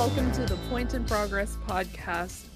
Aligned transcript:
welcome 0.00 0.32
to 0.32 0.46
the 0.46 0.56
Point 0.70 0.94
in 0.94 1.04
Progress 1.04 1.58
podcast, 1.68 2.46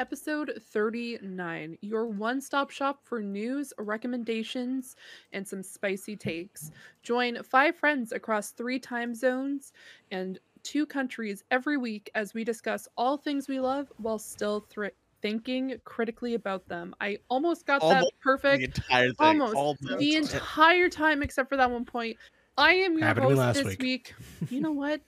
episode 0.00 0.60
39, 0.72 1.78
your 1.80 2.06
one 2.06 2.40
stop 2.40 2.72
shop 2.72 2.98
for 3.04 3.22
news, 3.22 3.72
recommendations, 3.78 4.96
and 5.32 5.46
some 5.46 5.62
spicy 5.62 6.16
takes. 6.16 6.72
Join 7.04 7.40
five 7.44 7.76
friends 7.76 8.10
across 8.10 8.50
three 8.50 8.80
time 8.80 9.14
zones 9.14 9.72
and 10.10 10.40
two 10.64 10.84
countries 10.84 11.44
every 11.52 11.76
week 11.76 12.10
as 12.16 12.34
we 12.34 12.42
discuss 12.42 12.88
all 12.96 13.16
things 13.16 13.46
we 13.46 13.60
love 13.60 13.92
while 13.98 14.18
still 14.18 14.66
thr 14.68 14.86
thinking 15.20 15.76
critically 15.84 16.34
about 16.34 16.66
them. 16.66 16.96
I 17.00 17.18
almost 17.28 17.64
got 17.64 17.80
that 17.82 18.06
perfect. 18.20 18.58
The 18.58 18.64
entire 18.64 19.12
thing. 19.12 19.40
Almost 19.40 19.54
almost. 19.54 19.98
the 19.98 20.16
entire 20.16 20.88
time 20.88 21.22
except 21.22 21.48
for 21.48 21.56
that 21.58 21.70
one 21.70 21.84
point. 21.84 22.16
I 22.58 22.72
am 22.74 22.98
your 22.98 23.06
Happened 23.06 23.26
host 23.26 23.38
last 23.38 23.56
this 23.62 23.66
week. 23.66 23.80
week. 23.80 24.14
You 24.50 24.60
know 24.60 24.72
what? 24.72 25.00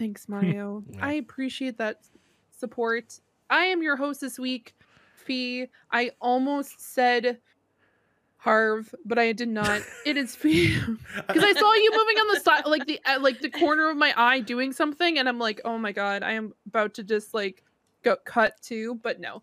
Thanks, 0.00 0.28
Mario. 0.28 0.82
Yeah. 0.90 1.06
I 1.06 1.12
appreciate 1.12 1.76
that 1.78 2.00
support. 2.56 3.20
I 3.50 3.66
am 3.66 3.82
your 3.82 3.96
host 3.96 4.20
this 4.22 4.38
week, 4.38 4.74
Fee. 5.14 5.66
I 5.92 6.12
almost 6.20 6.80
said 6.80 7.38
Harv, 8.38 8.92
but 9.04 9.18
I 9.18 9.32
did 9.32 9.48
not. 9.50 9.82
It 10.06 10.16
is 10.16 10.34
Fee 10.34 10.80
because 11.28 11.44
I 11.44 11.52
saw 11.52 11.72
you 11.74 11.90
moving 11.92 12.16
on 12.16 12.34
the 12.34 12.40
side, 12.40 12.64
like 12.64 12.86
the 12.86 12.98
uh, 13.04 13.20
like 13.20 13.40
the 13.40 13.50
corner 13.50 13.90
of 13.90 13.96
my 13.98 14.14
eye, 14.16 14.40
doing 14.40 14.72
something, 14.72 15.18
and 15.18 15.28
I'm 15.28 15.38
like, 15.38 15.60
oh 15.66 15.76
my 15.76 15.92
god, 15.92 16.22
I 16.22 16.32
am 16.32 16.54
about 16.66 16.94
to 16.94 17.04
just 17.04 17.34
like 17.34 17.62
go 18.02 18.16
cut 18.24 18.54
too. 18.62 18.98
but 19.02 19.20
no. 19.20 19.42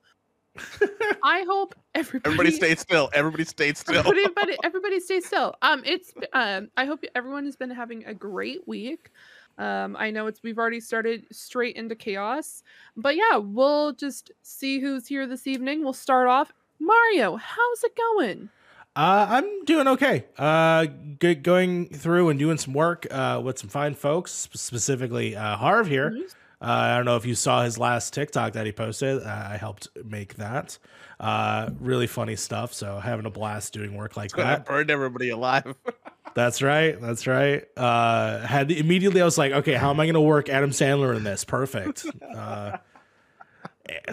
I 1.24 1.46
hope 1.48 1.76
everybody 1.94 2.34
Everybody 2.34 2.52
stay 2.52 2.74
still. 2.74 3.12
Everybody 3.14 3.44
stay 3.44 3.74
still. 3.74 4.00
everybody, 4.00 4.58
everybody 4.64 5.00
stay 5.00 5.20
still. 5.20 5.54
Um, 5.62 5.84
it's 5.86 6.14
um, 6.34 6.70
I 6.76 6.86
hope 6.86 7.04
everyone 7.14 7.46
has 7.46 7.56
been 7.56 7.70
having 7.70 8.04
a 8.06 8.14
great 8.16 8.68
week. 8.68 9.12
Um, 9.58 9.96
I 9.98 10.12
know 10.12 10.28
it's 10.28 10.44
we've 10.44 10.58
already 10.58 10.80
started 10.80 11.26
straight 11.32 11.76
into 11.76 11.96
chaos, 11.96 12.64
but 12.96 13.16
yeah, 13.16 13.38
we'll 13.38 13.94
just 13.94 14.32
see 14.44 14.80
who's 14.80 15.08
here 15.08 15.26
this 15.26 15.48
evening. 15.48 15.84
We'll 15.84 15.94
start 15.94 16.28
off. 16.28 16.54
Mario, 16.80 17.36
how's 17.38 17.84
it 17.84 17.96
going? 17.96 18.50
Uh, 18.96 19.28
I'm 19.30 19.66
doing 19.66 19.88
okay. 19.90 20.26
Uh, 20.38 20.88
good 21.20 21.44
going 21.44 21.88
through 21.90 22.30
and 22.30 22.40
doing 22.40 22.58
some 22.58 22.74
work 22.74 23.06
uh, 23.12 23.40
with 23.44 23.60
some 23.60 23.70
fine 23.70 23.94
folks, 23.94 24.32
specifically 24.32 25.36
uh, 25.36 25.56
Harv 25.56 25.88
here. 25.88 26.10
Nice. 26.12 26.36
Uh, 26.60 26.66
I 26.66 26.96
don't 26.96 27.06
know 27.06 27.18
if 27.18 27.26
you 27.26 27.36
saw 27.36 27.64
his 27.64 27.78
last 27.78 28.14
TikTok 28.14 28.54
that 28.54 28.66
he 28.66 28.72
posted. 28.72 29.22
Uh, 29.22 29.48
I 29.52 29.58
helped 29.58 29.90
make 30.04 30.36
that. 30.36 30.78
Uh, 31.20 31.70
really 31.80 32.08
funny 32.08 32.36
stuff. 32.36 32.74
So 32.74 33.00
having 33.00 33.26
a 33.26 33.30
blast 33.30 33.74
doing 33.74 33.96
work 33.96 34.18
like 34.18 34.32
that. 34.32 34.66
burned 34.66 34.90
everybody 34.90 35.30
alive. 35.30 35.76
That's 36.36 36.62
right. 36.62 37.00
That's 37.00 37.26
right. 37.26 37.66
Uh, 37.76 38.46
had 38.46 38.72
immediately 38.72 39.22
I 39.22 39.26
was 39.26 39.38
like, 39.38 39.54
okay, 39.54 39.74
how 39.74 39.90
am 39.90 40.00
I 40.00 40.06
going 40.06 40.14
to 40.16 40.22
work 40.22 40.50
Adam 40.50 40.70
Sandler 40.70 41.16
in 41.16 41.24
this? 41.24 41.44
Perfect. 41.44 42.06
Uh, 42.22 42.78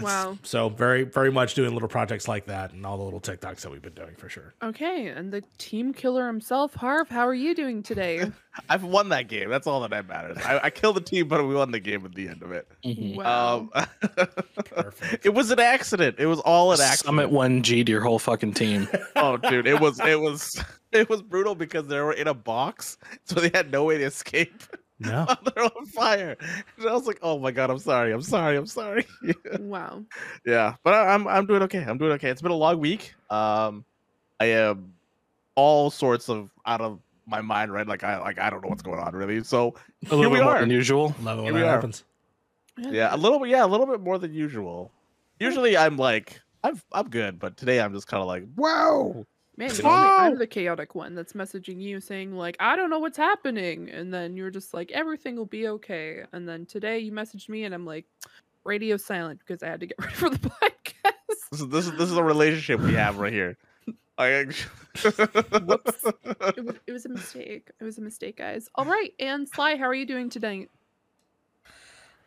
Wow. 0.00 0.38
So 0.42 0.68
very, 0.68 1.04
very 1.04 1.30
much 1.30 1.54
doing 1.54 1.72
little 1.72 1.88
projects 1.88 2.28
like 2.28 2.46
that 2.46 2.72
and 2.72 2.84
all 2.84 2.96
the 2.96 3.04
little 3.04 3.20
TikToks 3.20 3.60
that 3.60 3.70
we've 3.70 3.82
been 3.82 3.94
doing 3.94 4.14
for 4.16 4.28
sure. 4.28 4.54
Okay, 4.62 5.08
and 5.08 5.32
the 5.32 5.42
team 5.58 5.92
killer 5.92 6.26
himself, 6.26 6.74
Harv. 6.74 7.08
How 7.08 7.26
are 7.26 7.34
you 7.34 7.54
doing 7.54 7.82
today? 7.82 8.30
I've 8.68 8.84
won 8.84 9.08
that 9.10 9.28
game. 9.28 9.50
That's 9.50 9.66
all 9.66 9.80
that 9.86 10.06
matters. 10.06 10.38
I, 10.44 10.60
I 10.64 10.70
killed 10.70 10.96
the 10.96 11.00
team, 11.00 11.28
but 11.28 11.44
we 11.46 11.54
won 11.54 11.70
the 11.70 11.80
game 11.80 12.04
at 12.04 12.14
the 12.14 12.28
end 12.28 12.42
of 12.42 12.52
it. 12.52 12.68
Wow. 13.16 13.68
Um, 13.74 13.86
Perfect. 14.64 15.26
it 15.26 15.34
was 15.34 15.50
an 15.50 15.60
accident. 15.60 16.16
It 16.18 16.26
was 16.26 16.40
all 16.40 16.72
an 16.72 16.80
accident. 16.80 17.06
Summit 17.06 17.30
one 17.30 17.62
G 17.62 17.82
to 17.84 17.90
your 17.92 18.00
whole 18.02 18.18
fucking 18.18 18.54
team. 18.54 18.88
Oh, 19.16 19.36
dude, 19.36 19.66
it 19.66 19.80
was 19.80 20.00
it 20.00 20.20
was 20.20 20.62
it 20.92 21.08
was 21.08 21.22
brutal 21.22 21.54
because 21.54 21.86
they 21.86 22.00
were 22.00 22.12
in 22.12 22.26
a 22.26 22.34
box, 22.34 22.98
so 23.24 23.38
they 23.40 23.50
had 23.54 23.70
no 23.70 23.84
way 23.84 23.96
to 23.98 24.04
escape. 24.04 24.62
No. 25.00 25.26
They're 25.54 25.64
on 25.64 25.86
fire, 25.86 26.36
and 26.78 26.88
I 26.88 26.92
was 26.92 27.06
like, 27.06 27.18
"Oh 27.20 27.38
my 27.38 27.50
god, 27.50 27.68
I'm 27.68 27.80
sorry, 27.80 28.12
I'm 28.12 28.22
sorry, 28.22 28.56
I'm 28.56 28.66
sorry." 28.66 29.04
wow. 29.58 30.04
yeah, 30.46 30.76
but 30.84 30.94
I, 30.94 31.12
I'm 31.12 31.26
I'm 31.26 31.46
doing 31.46 31.62
okay. 31.62 31.82
I'm 31.86 31.98
doing 31.98 32.12
okay. 32.12 32.30
It's 32.30 32.40
been 32.40 32.52
a 32.52 32.56
long 32.56 32.78
week. 32.78 33.12
Um, 33.28 33.84
I 34.38 34.46
am 34.46 34.94
all 35.56 35.90
sorts 35.90 36.28
of 36.28 36.48
out 36.64 36.80
of 36.80 37.00
my 37.26 37.40
mind, 37.40 37.72
right? 37.72 37.86
Like 37.88 38.04
I 38.04 38.18
like 38.20 38.38
I 38.38 38.50
don't 38.50 38.62
know 38.62 38.68
what's 38.68 38.82
going 38.82 39.00
on 39.00 39.14
really. 39.14 39.42
So 39.42 39.74
A 40.04 40.08
Here 40.10 40.16
little 40.18 40.30
we 40.30 40.38
bit 40.38 40.44
more 40.44 40.54
are. 40.56 40.60
than 40.60 40.70
usual. 40.70 41.12
Love 41.22 41.40
it 41.40 41.42
Here 41.42 41.52
when 41.52 41.54
we 41.54 41.60
that 41.62 41.66
are. 41.68 41.72
happens. 41.72 42.04
yeah, 42.78 43.14
a 43.14 43.16
little 43.16 43.40
bit. 43.40 43.48
Yeah, 43.48 43.64
a 43.64 43.66
little 43.66 43.86
bit 43.86 44.00
more 44.00 44.18
than 44.18 44.32
usual. 44.32 44.92
Usually 45.40 45.76
I'm 45.76 45.96
like 45.96 46.40
I'm 46.62 46.80
I'm 46.92 47.08
good, 47.10 47.40
but 47.40 47.56
today 47.56 47.80
I'm 47.80 47.92
just 47.92 48.06
kind 48.06 48.20
of 48.20 48.28
like, 48.28 48.44
"Whoa!" 48.54 49.26
Man, 49.56 49.70
You 49.70 49.76
you 49.76 49.82
know? 49.84 49.90
I'm 49.90 50.32
oh! 50.32 50.36
the 50.36 50.46
chaotic 50.46 50.94
one 50.94 51.14
that's 51.14 51.32
messaging 51.32 51.80
you 51.80 52.00
saying 52.00 52.34
like, 52.34 52.56
I 52.58 52.74
don't 52.74 52.90
know 52.90 52.98
what's 52.98 53.16
happening, 53.16 53.88
and 53.88 54.12
then 54.12 54.36
you're 54.36 54.50
just 54.50 54.74
like, 54.74 54.90
everything 54.90 55.36
will 55.36 55.46
be 55.46 55.68
okay. 55.68 56.24
And 56.32 56.48
then 56.48 56.66
today 56.66 56.98
you 56.98 57.12
messaged 57.12 57.48
me, 57.48 57.64
and 57.64 57.74
I'm 57.74 57.86
like, 57.86 58.06
radio 58.64 58.96
silent 58.96 59.40
because 59.40 59.62
I 59.62 59.68
had 59.68 59.80
to 59.80 59.86
get 59.86 59.98
ready 60.00 60.14
for 60.14 60.30
the 60.30 60.38
podcast. 60.38 61.12
This 61.50 61.60
is 61.60 61.68
this 61.68 61.86
is 61.86 61.92
this 61.92 62.10
is 62.10 62.16
a 62.16 62.24
relationship 62.24 62.80
we 62.80 62.94
have 62.94 63.18
right 63.18 63.32
here. 63.32 63.56
I, 64.18 64.46
Whoops. 65.64 66.04
it, 66.24 66.64
was, 66.64 66.76
it 66.86 66.92
was 66.92 67.04
a 67.04 67.08
mistake. 67.08 67.70
It 67.80 67.84
was 67.84 67.98
a 67.98 68.00
mistake, 68.00 68.36
guys. 68.38 68.68
All 68.76 68.84
right, 68.84 69.12
and 69.18 69.48
Sly, 69.48 69.76
how 69.76 69.84
are 69.84 69.94
you 69.94 70.06
doing 70.06 70.30
today? 70.30 70.68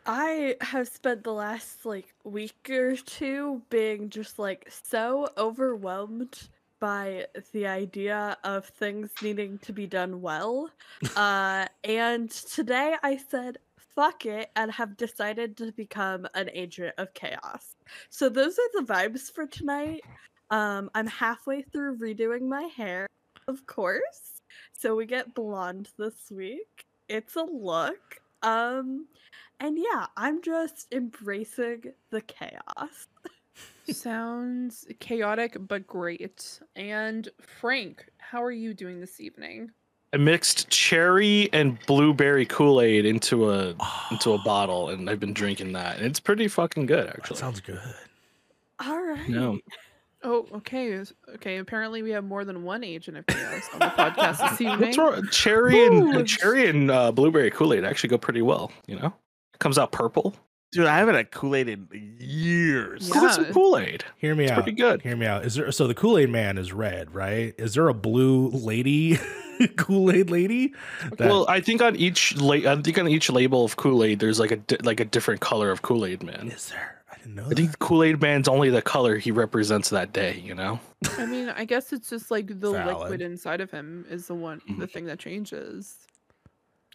I 0.05 0.55
have 0.61 0.87
spent 0.87 1.23
the 1.23 1.33
last 1.33 1.85
like 1.85 2.13
week 2.23 2.69
or 2.69 2.95
two 2.95 3.61
being 3.69 4.09
just 4.09 4.39
like 4.39 4.69
so 4.69 5.29
overwhelmed 5.37 6.49
by 6.79 7.25
the 7.53 7.67
idea 7.67 8.37
of 8.43 8.65
things 8.65 9.11
needing 9.21 9.57
to 9.59 9.73
be 9.73 9.87
done 9.87 10.21
well. 10.21 10.69
Uh, 11.15 11.67
and 11.83 12.29
today 12.29 12.95
I 13.03 13.17
said, 13.17 13.57
fuck 13.95 14.25
it, 14.25 14.51
and 14.55 14.71
have 14.71 14.95
decided 14.95 15.57
to 15.57 15.71
become 15.71 16.27
an 16.35 16.49
agent 16.53 16.93
of 16.97 17.13
chaos. 17.13 17.75
So 18.09 18.29
those 18.29 18.57
are 18.59 18.81
the 18.81 18.93
vibes 18.93 19.31
for 19.31 19.47
tonight. 19.47 20.01
Um, 20.51 20.89
I'm 20.93 21.07
halfway 21.07 21.63
through 21.63 21.97
redoing 21.97 22.47
my 22.47 22.63
hair, 22.63 23.07
of 23.47 23.65
course. 23.65 24.41
So 24.71 24.95
we 24.95 25.05
get 25.05 25.33
blonde 25.33 25.89
this 25.97 26.31
week. 26.31 26.85
It's 27.09 27.35
a 27.35 27.43
look. 27.43 28.21
Um, 28.43 29.07
and 29.59 29.77
yeah, 29.77 30.05
I'm 30.15 30.41
just 30.41 30.87
embracing 30.91 31.93
the 32.11 32.21
chaos. 32.21 33.07
Sounds 33.89 34.85
chaotic 34.99 35.55
but 35.59 35.87
great. 35.87 36.59
And 36.75 37.27
Frank, 37.39 38.05
how 38.17 38.43
are 38.43 38.51
you 38.51 38.73
doing 38.73 38.99
this 38.99 39.19
evening? 39.21 39.71
I 40.13 40.17
mixed 40.17 40.69
cherry 40.69 41.49
and 41.53 41.77
blueberry 41.85 42.45
Kool 42.45 42.81
Aid 42.81 43.05
into 43.05 43.49
a 43.49 43.75
into 44.11 44.31
a 44.33 44.37
bottle, 44.39 44.89
and 44.89 45.09
I've 45.09 45.19
been 45.19 45.33
drinking 45.33 45.73
that, 45.73 45.97
and 45.97 46.05
it's 46.05 46.19
pretty 46.19 46.47
fucking 46.47 46.85
good 46.85 47.07
That 47.07 47.17
actually. 47.17 47.37
sounds 47.37 47.59
good. 47.59 47.79
All 48.79 49.01
right. 49.01 49.27
No, 49.29 49.59
Oh, 50.23 50.47
okay. 50.55 51.03
Okay. 51.35 51.57
Apparently, 51.57 52.01
we 52.03 52.09
have 52.11 52.23
more 52.23 52.43
than 52.43 52.63
one 52.63 52.83
agent 52.83 53.17
of 53.17 53.25
chaos 53.27 53.69
on 53.73 53.79
the 53.79 53.85
podcast 53.85 54.49
this 54.49 54.61
evening. 54.61 54.79
what's 54.79 54.97
wrong? 54.97 55.27
Cherry 55.31 55.85
and 55.85 56.15
Ooh. 56.15 56.23
cherry 56.25 56.67
and 56.69 56.89
uh, 56.89 57.11
blueberry 57.11 57.51
Kool 57.51 57.73
Aid 57.73 57.83
actually 57.85 58.09
go 58.09 58.17
pretty 58.17 58.41
well. 58.41 58.71
You 58.87 58.97
know, 58.99 59.13
it 59.53 59.59
comes 59.59 59.77
out 59.77 59.91
purple. 59.91 60.35
Dude, 60.71 60.85
I 60.85 60.97
haven't 60.97 61.15
had 61.15 61.31
Kool 61.31 61.55
Aid 61.55 61.69
in 61.69 61.87
years. 62.19 63.09
Go 63.09 63.21
get 63.21 63.33
some 63.35 63.45
Kool 63.45 63.77
Aid. 63.77 64.03
Hear 64.17 64.35
me 64.35 64.43
It's 64.43 64.51
out. 64.51 64.63
pretty 64.63 64.73
good. 64.73 65.01
Hear 65.01 65.15
me 65.15 65.25
out. 65.25 65.45
Is 65.45 65.55
there 65.55 65.71
so 65.71 65.87
the 65.87 65.93
Kool 65.95 66.17
Aid 66.17 66.29
Man 66.29 66.57
is 66.57 66.73
red, 66.73 67.13
right? 67.15 67.55
Is 67.57 67.73
there 67.73 67.87
a 67.87 67.93
blue 67.93 68.49
lady, 68.49 69.17
Kool 69.77 70.11
Aid 70.11 70.29
lady? 70.29 70.73
That- 71.17 71.29
Well, 71.29 71.45
I 71.47 71.61
think 71.61 71.81
on 71.81 71.95
each 71.95 72.35
la- 72.35 72.55
I 72.71 72.81
think 72.81 72.97
on 72.97 73.07
each 73.07 73.29
label 73.29 73.63
of 73.63 73.77
Kool 73.77 74.03
Aid, 74.03 74.19
there's 74.19 74.39
like 74.41 74.51
a 74.51 74.57
di- 74.57 74.77
like 74.83 74.99
a 74.99 75.05
different 75.05 75.39
color 75.39 75.71
of 75.71 75.81
Kool 75.83 76.05
Aid 76.05 76.21
Man. 76.21 76.49
is 76.53 76.69
there? 76.69 77.01
I 77.09 77.17
didn't 77.17 77.35
know. 77.35 77.45
I 77.45 77.49
That. 77.49 77.55
think 77.55 77.79
Kool 77.79 78.03
Aid 78.03 78.21
Man's 78.21 78.49
only 78.49 78.69
the 78.69 78.81
color 78.81 79.17
he 79.17 79.31
represents 79.31 79.89
that 79.91 80.11
day. 80.11 80.41
You 80.43 80.53
know. 80.53 80.81
I 81.17 81.25
mean, 81.25 81.47
I 81.47 81.63
guess 81.63 81.93
it's 81.93 82.09
just 82.09 82.29
like 82.29 82.47
the 82.59 82.71
Valid. 82.73 82.97
liquid 82.97 83.21
inside 83.21 83.61
of 83.61 83.71
him 83.71 84.05
is 84.09 84.27
the 84.27 84.35
one, 84.35 84.61
the 84.77 84.85
Mhm. 84.85 84.91
thing 84.91 85.05
that 85.05 85.19
changes. 85.19 85.95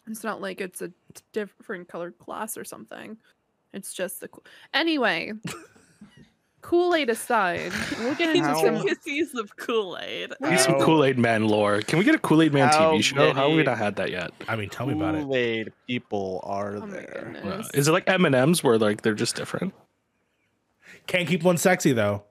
It's 0.05 0.23
not 0.23 0.41
like 0.41 0.59
it's 0.61 0.81
a 0.81 0.91
different 1.31 1.87
colored 1.87 2.13
glass 2.19 2.55
or 2.57 2.65
something. 2.65 3.17
It's 3.73 3.93
just 3.93 4.19
the. 4.21 4.27
Kool- 4.27 4.43
Anyway, 4.73 5.33
Kool 6.61 6.95
Aid 6.95 7.09
aside, 7.09 7.71
we'll 7.99 8.15
get 8.15 8.35
into 8.35 8.53
some. 8.55 8.75
Intricacies 8.75 9.33
of 9.35 9.55
Kool 9.57 9.97
Aid. 10.01 10.33
Need 10.39 10.59
some 10.59 10.79
Kool 10.79 11.03
Aid 11.03 11.17
Man 11.19 11.47
lore. 11.47 11.81
Can 11.81 11.99
we 11.99 12.05
get 12.05 12.15
a 12.15 12.19
Kool 12.19 12.41
Aid 12.41 12.53
Man 12.53 12.69
How 12.69 12.93
TV 12.93 13.03
show? 13.03 13.33
How 13.33 13.49
have 13.49 13.57
we 13.57 13.63
not 13.63 13.77
had 13.77 13.97
that 13.97 14.11
yet? 14.11 14.31
I 14.47 14.55
mean, 14.55 14.69
tell 14.69 14.85
me 14.85 14.93
about 14.93 15.15
it. 15.15 15.23
Kool 15.23 15.35
Aid 15.35 15.73
people 15.87 16.39
are 16.43 16.77
Oh 16.77 16.81
my 16.81 16.87
there. 16.93 17.27
Uh, 17.37 17.41
goodness. 17.41 17.69
is 17.73 17.87
it 17.87 17.91
like 17.91 18.07
M 18.07 18.23
and 18.25 18.33
M's 18.35 18.63
where 18.63 18.77
like 18.77 19.01
they're 19.01 19.13
just 19.13 19.35
different? 19.35 19.73
Can't 21.07 21.27
keep 21.27 21.43
one 21.43 21.57
sexy 21.57 21.91
though. 21.91 22.23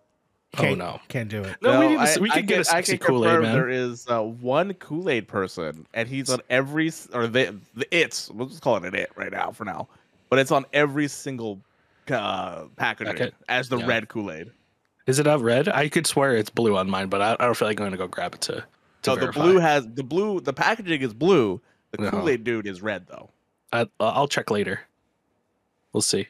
Oh, 0.55 0.61
Can't, 0.61 0.79
no. 0.79 1.01
can't 1.09 1.31
do 1.31 1.43
it. 1.43 1.57
No, 1.63 1.81
we, 1.81 1.89
need 1.89 1.95
to, 1.95 2.01
I- 2.01 2.05
s- 2.05 2.19
we 2.19 2.31
I 2.31 2.35
could 2.35 2.47
get 2.47 2.61
a 2.61 2.65
can- 2.65 2.75
I 2.75 2.81
sexy 2.81 2.99
Kool 2.99 3.25
Aid 3.25 3.29
confirm 3.31 3.43
Man. 3.43 3.55
There 3.55 3.69
is 3.71 4.07
uh, 4.09 4.21
one 4.23 4.75
Kool 4.75 5.09
Aid 5.11 5.27
person, 5.29 5.87
and 5.95 6.07
he's 6.09 6.29
on 6.31 6.41
every 6.51 6.89
s- 6.89 7.09
or 7.13 7.27
the 7.27 7.55
the 7.75 7.87
it's. 7.91 8.31
We'll 8.31 8.49
just 8.49 8.61
call 8.63 8.77
it 8.77 8.85
an 8.85 8.95
it 8.95 9.11
right 9.17 9.33
now 9.33 9.51
for 9.53 9.65
now, 9.65 9.89
but 10.33 10.39
it's 10.39 10.51
on 10.51 10.65
every 10.73 11.09
single 11.09 11.61
uh, 12.11 12.65
packaging 12.77 13.13
Packet? 13.17 13.35
as 13.51 13.69
the 13.69 13.77
Yeah. 13.77 13.87
red 13.87 14.09
Kool 14.09 14.33
Aid. 14.33 14.51
Is 15.07 15.19
it 15.19 15.27
out 15.27 15.43
red? 15.43 15.69
I 15.69 15.91
could 15.91 16.07
swear 16.07 16.35
it's 16.35 16.49
blue 16.49 16.75
on 16.75 16.89
mine, 16.89 17.11
but 17.11 17.21
I, 17.21 17.33
I 17.39 17.45
don't 17.45 17.55
feel 17.55 17.69
like 17.69 17.77
going 17.77 17.91
to 17.91 17.99
go 17.99 18.07
grab 18.07 18.35
it 18.35 18.41
to. 18.41 18.53
to 18.55 18.65
So 19.03 19.15
the 19.15 19.31
blue 19.31 19.59
has 19.59 19.87
the 19.87 20.03
blue. 20.03 20.41
The 20.41 20.55
packaging 20.55 21.03
is 21.03 21.13
blue. 21.13 21.61
The. 21.91 22.11
Kool 22.11 22.31
Aid 22.31 22.45
dude 22.45 22.67
is 22.67 22.81
red 22.81 23.07
though. 23.09 23.29
I, 23.75 23.87
I'll 24.01 24.27
check 24.27 24.51
later. 24.51 24.81
we'll 25.93 26.01
see. 26.01 26.27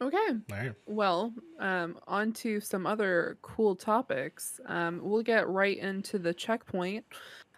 Okay. 0.00 0.16
All 0.16 0.40
right. 0.50 0.72
Well, 0.86 1.32
um, 1.60 2.00
on 2.08 2.32
to 2.32 2.58
some 2.58 2.88
other 2.88 3.38
cool 3.40 3.76
topics. 3.76 4.58
Um, 4.66 4.98
we'll 5.00 5.22
get 5.22 5.48
right 5.48 5.78
into 5.78 6.18
the 6.18 6.34
checkpoint. 6.34 7.04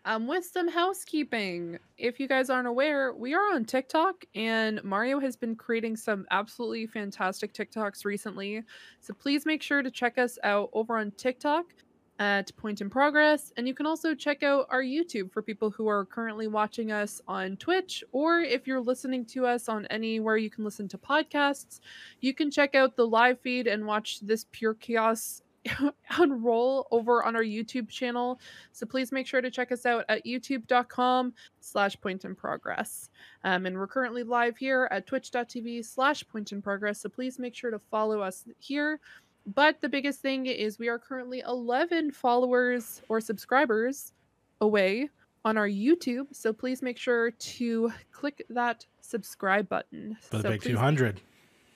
Um, 0.07 0.27
with 0.27 0.45
some 0.45 0.69
housekeeping. 0.69 1.79
If 1.97 2.21
you 2.21 2.29
guys 2.29 2.51
aren't 2.51 2.69
aware, 2.69 3.15
we 3.15 3.33
are 3.33 3.55
on 3.55 3.65
TikTok, 3.65 4.27
and 4.35 4.85
Mario 4.85 5.19
has 5.19 5.35
been 5.35 5.57
creating 5.57 5.97
some 5.97 6.27
absolutely 6.31 6.87
fantastic 6.87 7.55
TikToks 7.55 8.05
recently. 8.05 8.63
So 9.01 9.15
please 9.15 9.47
make 9.47 9.63
sure 9.63 9.83
to 9.83 9.91
check 9.91 10.19
us 10.19 10.39
out 10.45 10.69
over 10.75 10.99
on 10.99 11.11
TikTok 11.13 11.73
at 12.19 12.55
Point 12.59 12.83
in 12.83 12.91
Progress. 12.91 13.55
And 13.57 13.67
you 13.67 13.73
can 13.73 13.87
also 13.87 14.15
check 14.15 14.43
out 14.43 14.67
our 14.69 14.83
YouTube 14.83 15.33
for 15.33 15.41
people 15.41 15.71
who 15.71 15.89
are 15.89 16.05
currently 16.05 16.49
watching 16.49 16.93
us 16.93 17.23
on 17.27 17.57
Twitch, 17.57 18.05
or 18.13 18.41
if 18.41 18.67
you're 18.67 18.83
listening 18.83 19.25
to 19.27 19.47
us 19.47 19.71
on 19.71 19.87
anywhere 19.87 20.37
you 20.37 20.51
can 20.51 20.65
listen 20.65 20.87
to 20.89 20.99
podcasts, 20.99 21.81
you 22.21 22.35
can 22.35 22.51
check 22.51 22.75
out 22.75 22.95
the 22.95 23.07
live 23.07 23.41
feed 23.41 23.67
and 23.67 23.87
watch 23.87 24.21
this 24.21 24.45
pure 24.53 24.75
chaos 24.75 25.41
unroll 26.19 26.87
over 26.91 27.25
on 27.25 27.37
our 27.37 27.43
YouTube 27.43 27.89
channel. 27.89 28.39
So 28.73 28.87
please 28.87 29.13
make 29.13 29.27
sure 29.27 29.41
to 29.41 29.51
check 29.51 29.73
us 29.73 29.87
out 29.87 30.05
at 30.09 30.25
youtube.com 30.25 31.33
slash 31.61 32.01
point 32.01 32.25
in 32.25 32.35
progress. 32.35 33.11
Um, 33.45 33.67
and 33.67 33.77
we're 33.77 33.87
currently 33.87 34.23
live 34.23 34.57
here 34.57 34.89
at 34.91 35.07
twitch.tv 35.07 35.85
slash 35.85 36.27
point 36.29 36.53
in 36.53 36.63
progress. 36.63 37.01
So 37.01 37.09
please 37.09 37.39
make 37.39 37.55
sure 37.55 37.71
to 37.71 37.79
follow 37.91 38.21
us 38.21 38.45
here. 38.59 39.01
But 39.47 39.81
the 39.81 39.89
biggest 39.89 40.21
thing 40.21 40.47
is 40.47 40.79
we 40.79 40.89
are 40.89 40.99
currently 40.99 41.43
11 41.47 42.13
followers 42.13 43.03
or 43.09 43.21
subscribers 43.21 44.13
away 44.61 45.11
on 45.45 45.59
our 45.59 45.69
YouTube. 45.69 46.27
So 46.33 46.53
please 46.53 46.81
make 46.81 46.97
sure 46.97 47.31
to 47.31 47.93
click 48.13 48.47
that 48.49 48.87
subscribe 49.03 49.69
button. 49.69 50.17
For 50.23 50.39
the 50.39 50.43
So 50.45 50.51
big 50.51 50.63
please- 50.63 50.71
200. 50.71 51.21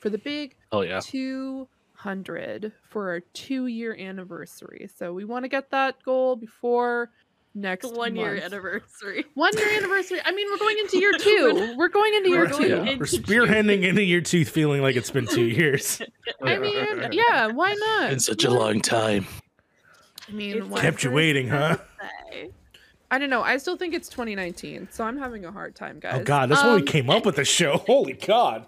For 0.01 0.09
the 0.11 0.19
big 0.19 0.55
Oh 0.73 0.81
yeah. 0.83 1.01
200 1.01 1.67
for 2.89 3.11
our 3.11 3.21
two 3.35 3.67
year 3.67 3.95
anniversary. 3.99 4.89
So 4.97 5.13
we 5.13 5.25
want 5.25 5.45
to 5.45 5.49
get 5.49 5.71
that 5.71 6.03
goal 6.05 6.37
before 6.37 7.11
next 7.55 7.93
One 7.95 8.15
year 8.15 8.37
anniversary. 8.37 9.25
One 9.35 9.57
year 9.57 9.69
anniversary. 9.77 10.21
I 10.25 10.31
mean, 10.33 10.47
we're 10.51 10.59
going 10.59 10.79
into 10.79 10.99
year 11.01 11.13
two. 11.19 11.75
We're 11.77 11.89
going 11.89 12.15
into 12.15 12.29
year 12.31 12.41
We're 12.45 12.49
going 12.51 12.63
two. 12.69 12.75
in- 12.75 12.85
We're 12.85 12.93
into 12.93 13.05
spearheading 13.05 13.83
into 13.83 14.03
your 14.05 14.21
tooth 14.21 14.49
feeling 14.49 14.81
like 14.83 14.95
it's 14.97 15.11
been 15.11 15.27
two 15.27 15.45
years. 15.61 16.01
I 16.43 16.59
mean, 16.59 17.09
yeah, 17.13 17.49
why 17.49 17.75
not? 17.75 18.11
Been 18.11 18.21
such 18.21 18.45
a 18.45 18.51
long 18.51 18.81
time. 18.81 19.27
I 20.29 20.33
mean, 20.33 20.71
Kept 20.77 21.03
you 21.05 21.11
waiting, 21.11 21.49
huh? 21.49 21.79
I 23.11 23.19
don't 23.19 23.31
know. 23.31 23.43
I 23.43 23.57
still 23.57 23.79
think 23.79 23.95
it's 23.95 24.11
2019, 24.11 24.89
so 24.91 25.03
I'm 25.03 25.17
having 25.17 25.47
a 25.47 25.51
hard 25.51 25.75
time, 25.75 25.99
guys. 25.99 26.21
Oh 26.21 26.23
God, 26.25 26.51
that's 26.51 26.63
when 26.63 26.75
we 26.75 26.81
Um, 26.83 26.87
came 26.87 27.09
up 27.09 27.25
with 27.25 27.37
the 27.37 27.45
show. 27.45 27.79
Holy 27.79 28.13
God! 28.13 28.67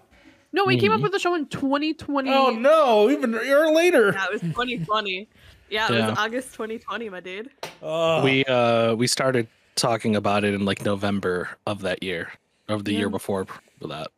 No, 0.53 0.65
we 0.65 0.77
came 0.77 0.91
up 0.91 1.01
with 1.01 1.11
the 1.13 1.19
show 1.19 1.33
in 1.35 1.45
2020. 1.47 2.29
Oh 2.29 2.49
no, 2.49 3.09
even 3.09 3.33
a 3.33 3.43
year 3.43 3.71
later. 3.73 4.11
Yeah, 4.13 4.25
it 4.25 4.33
was 4.33 4.41
2020. 4.41 5.27
Yeah, 5.69 5.87
it 5.87 5.93
Yeah. 5.95 6.09
was 6.09 6.19
August 6.19 6.53
2020, 6.53 7.09
my 7.09 7.19
dude. 7.21 7.49
Oh, 7.81 8.21
We 8.23 8.43
uh 8.45 8.95
we 8.95 9.07
started 9.07 9.47
talking 9.75 10.15
about 10.15 10.43
it 10.43 10.53
in 10.53 10.65
like 10.65 10.83
November 10.83 11.49
of 11.65 11.81
that 11.81 12.03
year, 12.03 12.33
of 12.67 12.83
the 12.83 12.91
Yeah. 12.91 12.99
year 12.99 13.09
before 13.09 13.47
that. 13.81 14.09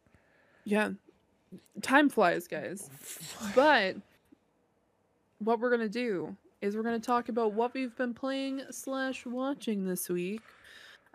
Yeah. 0.65 0.89
Time 1.81 2.09
flies, 2.09 2.47
guys. 2.47 2.89
But 3.55 3.97
what 5.39 5.59
we're 5.59 5.69
gonna 5.69 5.87
do 5.89 6.35
is 6.61 6.75
we're 6.75 6.83
gonna 6.83 6.99
talk 6.99 7.29
about 7.29 7.53
what 7.53 7.73
we've 7.75 7.95
been 7.95 8.13
playing 8.15 8.63
slash 8.71 9.25
watching 9.25 9.85
this 9.85 10.09
week. 10.09 10.41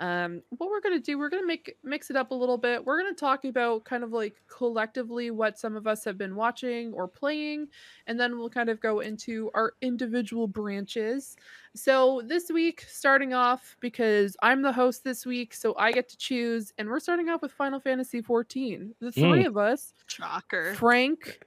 Um, 0.00 0.42
what 0.50 0.70
we're 0.70 0.80
gonna 0.80 1.00
do, 1.00 1.18
we're 1.18 1.28
gonna 1.28 1.46
make 1.46 1.76
mix 1.82 2.08
it 2.10 2.16
up 2.16 2.30
a 2.30 2.34
little 2.34 2.58
bit. 2.58 2.84
We're 2.84 3.02
gonna 3.02 3.14
talk 3.14 3.44
about 3.44 3.84
kind 3.84 4.04
of 4.04 4.12
like 4.12 4.40
collectively 4.46 5.30
what 5.30 5.58
some 5.58 5.76
of 5.76 5.86
us 5.86 6.04
have 6.04 6.16
been 6.16 6.36
watching 6.36 6.92
or 6.92 7.08
playing, 7.08 7.68
and 8.06 8.18
then 8.18 8.38
we'll 8.38 8.50
kind 8.50 8.68
of 8.68 8.80
go 8.80 9.00
into 9.00 9.50
our 9.54 9.74
individual 9.80 10.46
branches. 10.46 11.36
So 11.74 12.22
this 12.24 12.48
week, 12.50 12.82
starting 12.82 13.34
off 13.34 13.76
because 13.80 14.36
I'm 14.42 14.62
the 14.62 14.72
host 14.72 15.02
this 15.04 15.26
week, 15.26 15.52
so 15.54 15.74
I 15.76 15.90
get 15.92 16.08
to 16.10 16.16
choose, 16.16 16.72
and 16.78 16.88
we're 16.88 17.00
starting 17.00 17.28
off 17.28 17.42
with 17.42 17.52
Final 17.52 17.80
Fantasy 17.80 18.22
14. 18.22 18.94
The 19.00 19.10
three 19.12 19.44
of 19.44 19.56
us 19.56 19.94
Shocker. 20.06 20.74
Frank, 20.74 21.40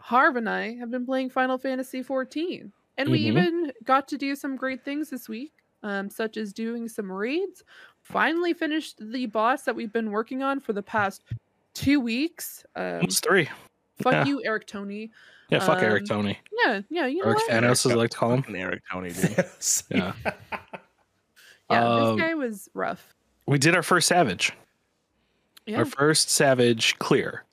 Harv, 0.00 0.36
and 0.36 0.48
I 0.48 0.74
have 0.76 0.90
been 0.90 1.06
playing 1.06 1.30
Final 1.30 1.58
Fantasy 1.58 2.02
14. 2.02 2.72
And 2.98 3.10
we 3.10 3.20
Mhm. 3.20 3.26
even 3.26 3.72
got 3.84 4.08
to 4.08 4.18
do 4.18 4.34
some 4.36 4.56
great 4.56 4.84
things 4.84 5.08
this 5.10 5.28
week, 5.28 5.54
um, 5.82 6.10
such 6.10 6.36
as 6.36 6.52
doing 6.52 6.88
some 6.88 7.10
raids. 7.10 7.64
Finally 8.12 8.52
finished 8.54 8.96
the 9.00 9.26
boss 9.26 9.62
that 9.62 9.74
we've 9.74 9.92
been 9.92 10.10
working 10.10 10.42
on 10.42 10.60
for 10.60 10.72
the 10.72 10.82
past 10.82 11.22
two 11.74 11.98
weeks. 12.00 12.64
Um, 12.76 13.00
It's 13.02 13.20
three. 13.20 13.48
fuck 14.02 14.12
yeah. 14.12 14.24
you, 14.26 14.42
Eric 14.44 14.66
Tony. 14.66 15.10
Yeah, 15.48 15.60
fuck 15.60 15.78
Eric 15.82 16.02
Um, 16.02 16.06
Tony. 16.08 16.38
Yeah, 16.64 16.80
yeah, 16.90 17.06
you 17.06 17.18
know 17.22 17.26
Eric 17.30 17.38
what? 17.38 17.50
Thanos, 17.50 17.86
as 17.86 17.92
I 17.92 17.94
like 17.94 18.10
to 18.10 18.16
call 18.16 18.34
him. 18.36 18.54
Eric 18.54 18.82
Tony, 18.90 19.12
dude. 19.12 19.44
Yeah. 19.90 20.12
Yeah, 21.70 21.88
Um, 21.88 22.16
this 22.18 22.26
guy 22.26 22.34
was 22.34 22.68
rough. 22.74 23.14
We 23.46 23.58
did 23.58 23.74
our 23.74 23.82
first 23.82 24.06
Savage. 24.08 24.52
Yeah. 25.64 25.78
Our 25.78 25.84
first 25.86 26.28
Savage 26.28 26.98
clear 26.98 27.44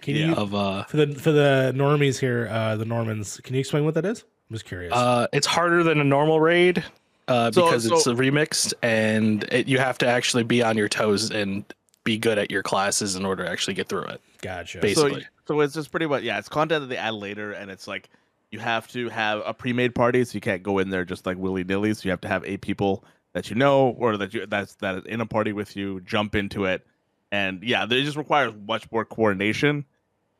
can 0.00 0.14
Yeah. 0.14 0.26
you 0.26 0.34
of 0.34 0.54
uh 0.54 0.84
for 0.84 0.96
the 0.96 1.14
for 1.16 1.32
the 1.32 1.72
normies 1.74 2.20
here, 2.20 2.46
uh, 2.52 2.76
the 2.76 2.84
Normans? 2.84 3.40
Can 3.42 3.54
you 3.54 3.60
explain 3.60 3.84
what 3.84 3.94
that 3.94 4.04
is? 4.04 4.22
I'm 4.48 4.54
just 4.54 4.64
curious. 4.64 4.92
uh 4.92 5.26
it's 5.32 5.46
harder 5.46 5.82
than 5.82 6.00
a 6.00 6.04
normal 6.04 6.38
raid 6.40 6.84
uh 7.28 7.52
So- 7.52 7.64
because 7.66 7.86
it's 7.86 8.06
a 8.06 8.14
remix 8.14 8.72
and 8.82 9.44
it, 9.52 9.68
you 9.68 9.78
have 9.78 9.98
to 9.98 10.06
actually 10.06 10.42
be 10.44 10.62
on 10.62 10.76
your 10.76 10.88
toes 10.88 11.30
and 11.30 11.64
be 12.04 12.18
good 12.18 12.38
at 12.38 12.50
your 12.50 12.62
classes 12.62 13.14
in 13.16 13.24
order 13.26 13.44
to 13.44 13.50
actually 13.50 13.74
get 13.74 13.88
through 13.88 14.04
it. 14.04 14.20
gotcha. 14.40 14.78
basi- 14.78 14.94
so, 14.94 15.02
basically. 15.04 15.26
so 15.46 15.60
it's 15.60 15.74
just 15.74 15.90
pretty 15.90 16.06
much 16.06 16.22
yeah, 16.22 16.38
it's 16.38 16.48
content 16.48 16.80
that 16.82 16.86
they 16.88 16.96
add 16.96 17.14
later, 17.14 17.52
and 17.52 17.70
it's 17.70 17.86
like 17.86 18.08
you 18.50 18.58
have 18.58 18.88
to 18.88 19.10
have 19.10 19.42
a 19.44 19.52
pre-made 19.52 19.94
party, 19.94 20.24
so 20.24 20.34
you 20.34 20.40
can't 20.40 20.62
go 20.62 20.78
in 20.78 20.88
there 20.90 21.04
just 21.04 21.26
like 21.26 21.36
willy 21.36 21.64
nilly. 21.64 21.92
So 21.94 22.02
you 22.04 22.10
have 22.10 22.20
to 22.22 22.28
have 22.28 22.44
eight 22.46 22.62
people 22.62 23.04
that 23.34 23.50
you 23.50 23.56
know 23.56 23.90
or 23.98 24.16
that 24.16 24.32
you 24.32 24.46
that's 24.46 24.74
that 24.76 24.94
is 24.96 25.04
in 25.04 25.20
a 25.20 25.26
party 25.26 25.52
with 25.52 25.76
you, 25.76 26.00
jump 26.00 26.34
into 26.34 26.64
it, 26.64 26.86
and 27.30 27.62
yeah, 27.62 27.84
it 27.84 27.88
just 28.04 28.16
requires 28.16 28.54
much 28.66 28.90
more 28.90 29.04
coordination. 29.04 29.84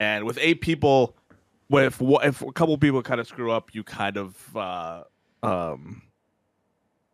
And 0.01 0.25
with 0.25 0.39
eight 0.41 0.63
people, 0.63 1.17
if 1.71 2.01
wha- 2.01 2.21
if 2.25 2.41
a 2.41 2.51
couple 2.53 2.79
people 2.79 3.03
kind 3.03 3.21
of 3.21 3.27
screw 3.29 3.51
up, 3.53 3.75
you 3.75 3.85
kind 3.85 4.17
of 4.17 4.57
uh, 4.57 5.03
um 5.43 6.01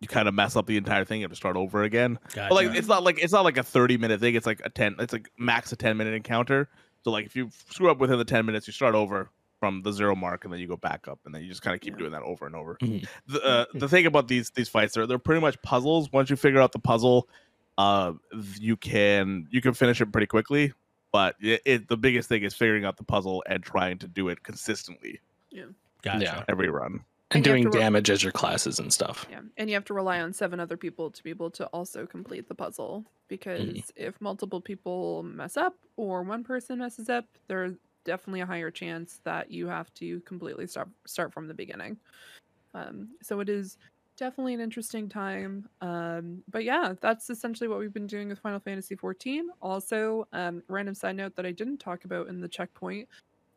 you 0.04 0.08
kind 0.08 0.28
of 0.28 0.34
mess 0.34 0.54
up 0.56 0.66
the 0.66 0.76
entire 0.76 1.04
thing. 1.04 1.20
You 1.20 1.24
have 1.24 1.30
to 1.32 1.36
start 1.36 1.56
over 1.56 1.82
again. 1.82 2.18
gotcha. 2.34 2.46
But 2.48 2.54
like 2.54 2.76
it's 2.76 2.88
not 2.88 3.02
like 3.02 3.18
it's 3.22 3.32
not 3.32 3.44
like 3.44 3.56
a 3.56 3.62
30 3.62 3.96
minute 3.96 4.20
thing. 4.20 4.34
It's 4.34 4.46
like 4.46 4.60
a 4.64 4.70
10. 4.70 4.96
It's 4.98 5.12
like 5.12 5.30
max 5.38 5.72
a 5.72 5.76
10 5.76 5.96
minute 5.96 6.14
encounter. 6.14 6.68
So 7.04 7.10
like 7.10 7.26
if 7.26 7.34
you 7.36 7.50
screw 7.70 7.90
up 7.90 7.98
within 7.98 8.18
the 8.18 8.24
10 8.24 8.46
minutes, 8.46 8.66
you 8.66 8.72
start 8.72 8.94
over 8.94 9.28
from 9.60 9.82
the 9.82 9.92
zero 9.92 10.14
mark, 10.14 10.44
and 10.44 10.52
then 10.52 10.60
you 10.60 10.66
go 10.68 10.76
back 10.76 11.08
up, 11.08 11.18
and 11.24 11.34
then 11.34 11.42
you 11.42 11.48
just 11.48 11.62
kind 11.62 11.74
of 11.74 11.80
keep 11.80 11.94
Yeah. 11.94 11.98
doing 11.98 12.12
that 12.12 12.22
over 12.22 12.44
and 12.46 12.54
over. 12.54 12.76
Mhm. 12.82 13.06
The 13.28 13.42
uh, 13.42 13.64
the 13.74 13.88
thing 13.88 14.04
about 14.06 14.28
these 14.28 14.50
these 14.50 14.68
fights, 14.68 14.94
they're 14.94 15.06
they're 15.06 15.18
pretty 15.18 15.40
much 15.40 15.60
puzzles. 15.62 16.10
Once 16.12 16.28
you 16.30 16.36
figure 16.36 16.60
out 16.60 16.72
the 16.72 16.78
puzzle, 16.78 17.28
uh, 17.78 18.12
you 18.58 18.76
can 18.76 19.46
you 19.50 19.60
can 19.60 19.72
finish 19.74 20.00
it 20.00 20.12
pretty 20.12 20.26
quickly. 20.26 20.72
But 21.12 21.36
it, 21.40 21.62
it 21.64 21.88
the 21.88 21.96
biggest 21.96 22.28
thing 22.28 22.42
is 22.42 22.54
figuring 22.54 22.84
out 22.84 22.96
the 22.96 23.04
puzzle 23.04 23.42
and 23.48 23.62
trying 23.62 23.98
to 23.98 24.08
do 24.08 24.28
it 24.28 24.42
consistently 24.42 25.20
Yeah. 25.50 25.66
gotcha. 26.02 26.18
yeah. 26.24 26.44
every 26.48 26.68
run. 26.68 27.04
And 27.34 27.44
And 27.44 27.44
doing 27.44 27.70
damage 27.70 28.10
as 28.10 28.22
your 28.22 28.32
classes 28.32 28.78
and 28.78 28.92
stuff. 28.92 29.26
Yeah, 29.30 29.40
and 29.56 29.68
you 29.68 29.74
have 29.74 29.84
to 29.86 29.94
rely 29.94 30.20
on 30.20 30.32
seven 30.32 30.60
other 30.60 30.76
people 30.76 31.10
to 31.10 31.22
be 31.22 31.30
able 31.30 31.50
to 31.52 31.66
also 31.66 32.06
complete 32.06 32.48
the 32.48 32.54
puzzle 32.54 33.04
because 33.28 33.92
if 33.96 34.20
multiple 34.20 34.60
people 34.60 35.22
mess 35.24 35.56
up 35.56 35.74
or 35.96 36.22
one 36.22 36.44
person 36.44 36.78
messes 36.78 37.08
up, 37.08 37.26
there's 37.48 37.74
definitely 38.04 38.40
a 38.40 38.46
higher 38.46 38.70
chance 38.70 39.20
that 39.24 39.50
you 39.50 39.66
have 39.66 39.92
to 39.94 40.20
completely 40.20 40.66
start 40.66 40.88
start 41.06 41.32
from 41.32 41.48
the 41.48 41.54
beginning. 41.54 41.96
Um, 42.74 43.10
so 43.22 43.40
it 43.40 43.48
is 43.48 43.78
definitely 44.16 44.54
an 44.54 44.60
interesting 44.60 45.08
time. 45.08 45.68
Um, 45.80 46.42
but 46.50 46.64
yeah, 46.64 46.94
that's 47.00 47.30
essentially 47.30 47.68
what 47.68 47.78
we've 47.78 47.92
been 47.92 48.06
doing 48.06 48.28
with 48.28 48.38
Final 48.38 48.60
Fantasy 48.60 48.94
14. 48.94 49.48
Also, 49.60 50.28
um, 50.32 50.62
random 50.68 50.94
side 50.94 51.16
note 51.16 51.34
that 51.36 51.46
I 51.46 51.52
didn't 51.52 51.78
talk 51.78 52.04
about 52.04 52.28
in 52.28 52.40
the 52.40 52.48
checkpoint 52.48 53.08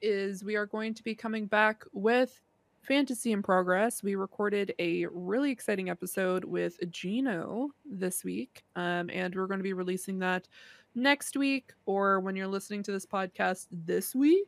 is 0.02 0.44
we 0.44 0.56
are 0.56 0.66
going 0.66 0.94
to 0.94 1.04
be 1.04 1.16
coming 1.16 1.48
back 1.48 1.84
with 1.92 2.40
Fantasy 2.88 3.34
in 3.34 3.44
Progress. 3.44 4.02
We 4.02 4.16
recorded 4.16 4.74
a 4.80 5.06
really 5.08 5.52
exciting 5.52 5.90
episode 5.90 6.46
with 6.46 6.78
Gino 6.90 7.70
this 7.86 8.24
week, 8.24 8.64
um, 8.78 9.10
and 9.12 9.36
we're 9.36 9.48
going 9.48 9.60
to 9.60 9.64
be 9.64 9.74
releasing 9.74 10.20
that 10.20 10.48
next 10.96 11.36
week 11.36 11.74
or 11.86 12.20
when 12.22 12.36
you're 12.36 12.48
listening 12.48 12.84
to 12.84 12.92
this 12.92 13.06
podcast 13.06 13.68
this 13.72 14.16
week. 14.16 14.48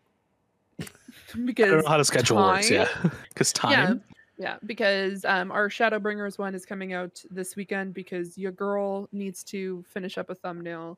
because 1.44 1.66
I 1.68 1.72
don't 1.72 1.84
know 1.84 1.90
how 1.90 1.98
the 1.98 2.06
schedule 2.06 2.38
works, 2.38 2.72
yeah. 2.72 2.86
time- 2.86 3.12
Because 3.30 3.52
time. 3.52 3.72
yeah, 3.72 3.94
Yeah, 4.38 4.58
because 4.66 5.26
um, 5.26 5.52
our 5.52 5.68
Shadowbringers 5.68 6.40
one 6.40 6.56
is 6.56 6.66
coming 6.66 6.94
out 6.94 7.22
this 7.30 7.58
weekend 7.58 7.94
because 7.94 8.38
your 8.38 8.54
girl 8.54 9.10
needs 9.12 9.44
to 9.46 9.84
finish 9.90 10.18
up 10.18 10.30
a 10.30 10.36
thumbnail 10.36 10.98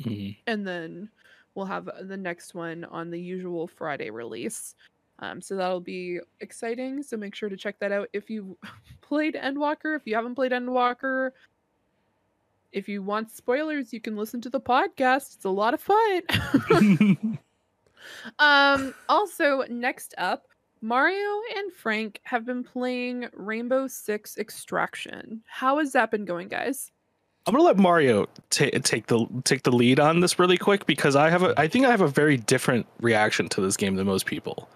Mhm. 0.00 0.36
and 0.46 0.66
then 0.68 1.08
we'll 1.54 1.64
have 1.64 1.88
the 2.02 2.18
next 2.18 2.54
one 2.54 2.84
on 2.84 3.08
the 3.10 3.18
usual 3.18 3.66
Friday 3.66 4.10
release. 4.10 4.74
Um, 5.18 5.40
so 5.40 5.56
that'll 5.56 5.80
be 5.80 6.20
exciting. 6.40 7.02
So 7.02 7.16
make 7.16 7.34
sure 7.34 7.48
to 7.48 7.56
check 7.56 7.78
that 7.78 7.92
out 7.92 8.08
if 8.12 8.28
you 8.28 8.58
played 9.00 9.34
Endwalker. 9.34 9.96
If 9.96 10.02
you 10.04 10.14
haven't 10.14 10.34
played 10.34 10.52
Endwalker, 10.52 11.30
if 12.72 12.88
you 12.88 13.02
want 13.02 13.30
spoilers, 13.30 13.92
you 13.92 14.00
can 14.00 14.16
listen 14.16 14.40
to 14.42 14.50
the 14.50 14.60
podcast. 14.60 15.34
It's 15.36 15.44
a 15.44 15.50
lot 15.50 15.74
of 15.74 15.80
fun. 15.80 17.38
Um, 18.38 18.94
also, 19.08 19.64
next 19.68 20.14
up, 20.18 20.46
Mario 20.80 21.40
and 21.56 21.72
Frank 21.72 22.20
have 22.24 22.44
been 22.44 22.62
playing 22.62 23.28
Rainbow 23.32 23.86
Six 23.86 24.38
Extraction. 24.38 25.42
How 25.46 25.78
has 25.78 25.92
that 25.92 26.10
been 26.10 26.24
going, 26.24 26.48
guys? 26.48 26.92
I'm 27.46 27.52
gonna 27.52 27.64
let 27.64 27.76
Mario 27.76 28.26
ta 28.50 28.66
take 28.82 29.06
the 29.06 29.26
take 29.44 29.62
the 29.62 29.70
lead 29.70 30.00
on 30.00 30.20
this 30.20 30.38
really 30.38 30.58
quick 30.58 30.84
because 30.86 31.14
I 31.14 31.30
have 31.30 31.44
a 31.44 31.54
I 31.58 31.68
think 31.68 31.86
I 31.86 31.90
have 31.90 32.00
a 32.00 32.08
very 32.08 32.36
different 32.36 32.86
reaction 33.00 33.48
to 33.50 33.60
this 33.60 33.76
game 33.76 33.94
than 33.94 34.06
most 34.06 34.26
people. 34.26 34.68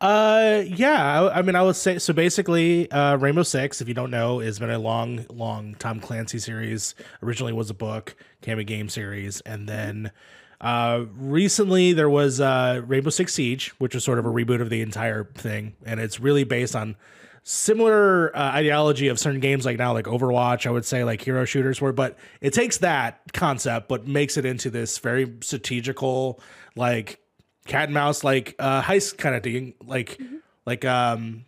Uh, 0.00 0.62
yeah. 0.66 1.22
I, 1.22 1.38
I 1.38 1.42
mean, 1.42 1.56
I 1.56 1.62
would 1.62 1.76
say 1.76 1.98
so. 1.98 2.12
Basically, 2.12 2.90
uh, 2.90 3.16
Rainbow 3.16 3.42
Six, 3.42 3.80
if 3.80 3.88
you 3.88 3.94
don't 3.94 4.10
know, 4.10 4.38
has 4.38 4.58
been 4.58 4.70
a 4.70 4.78
long, 4.78 5.26
long 5.28 5.74
Tom 5.78 5.98
Clancy 5.98 6.38
series. 6.38 6.94
Originally 7.22 7.52
was 7.52 7.68
a 7.70 7.74
book, 7.74 8.14
came 8.40 8.58
a 8.58 8.64
game 8.64 8.88
series, 8.88 9.40
and 9.40 9.68
then 9.68 10.12
uh, 10.60 11.04
recently 11.16 11.92
there 11.92 12.08
was 12.08 12.40
uh, 12.40 12.82
Rainbow 12.86 13.10
Six 13.10 13.34
Siege, 13.34 13.70
which 13.78 13.94
was 13.94 14.04
sort 14.04 14.20
of 14.20 14.26
a 14.26 14.30
reboot 14.30 14.60
of 14.60 14.70
the 14.70 14.82
entire 14.82 15.24
thing, 15.34 15.74
and 15.84 15.98
it's 15.98 16.20
really 16.20 16.44
based 16.44 16.76
on 16.76 16.96
similar 17.42 18.36
uh, 18.36 18.52
ideology 18.52 19.08
of 19.08 19.18
certain 19.18 19.40
games 19.40 19.64
like 19.64 19.78
now 19.78 19.94
like 19.94 20.04
overwatch 20.04 20.66
i 20.66 20.70
would 20.70 20.84
say 20.84 21.02
like 21.02 21.22
hero 21.22 21.46
shooters 21.46 21.80
were 21.80 21.94
but 21.94 22.18
it 22.42 22.52
takes 22.52 22.76
that 22.78 23.22
concept 23.32 23.88
but 23.88 24.06
makes 24.06 24.36
it 24.36 24.44
into 24.44 24.68
this 24.68 24.98
very 24.98 25.34
strategical 25.40 26.38
like 26.76 27.20
cat 27.68 27.84
and 27.84 27.94
mouse 27.94 28.24
like 28.24 28.56
uh 28.58 28.82
heist 28.82 29.16
kind 29.18 29.34
of 29.34 29.42
thing 29.42 29.74
like 29.86 30.20
like 30.66 30.84
um 30.84 31.44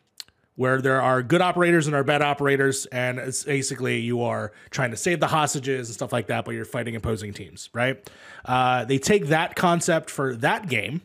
where 0.56 0.82
there 0.82 1.00
are 1.00 1.22
good 1.22 1.40
operators 1.40 1.86
and 1.86 1.96
are 1.96 2.04
bad 2.04 2.20
operators 2.22 2.86
and 2.86 3.18
it's 3.18 3.44
basically 3.44 3.98
you 3.98 4.22
are 4.22 4.52
trying 4.70 4.90
to 4.90 4.96
save 4.96 5.18
the 5.18 5.26
hostages 5.26 5.88
and 5.88 5.94
stuff 5.94 6.12
like 6.12 6.26
that 6.26 6.44
but 6.44 6.52
you're 6.52 6.64
fighting 6.64 6.94
opposing 6.94 7.32
teams 7.32 7.70
right 7.72 8.08
uh 8.44 8.84
they 8.84 8.98
take 8.98 9.26
that 9.26 9.56
concept 9.56 10.10
for 10.10 10.36
that 10.36 10.68
game 10.68 11.00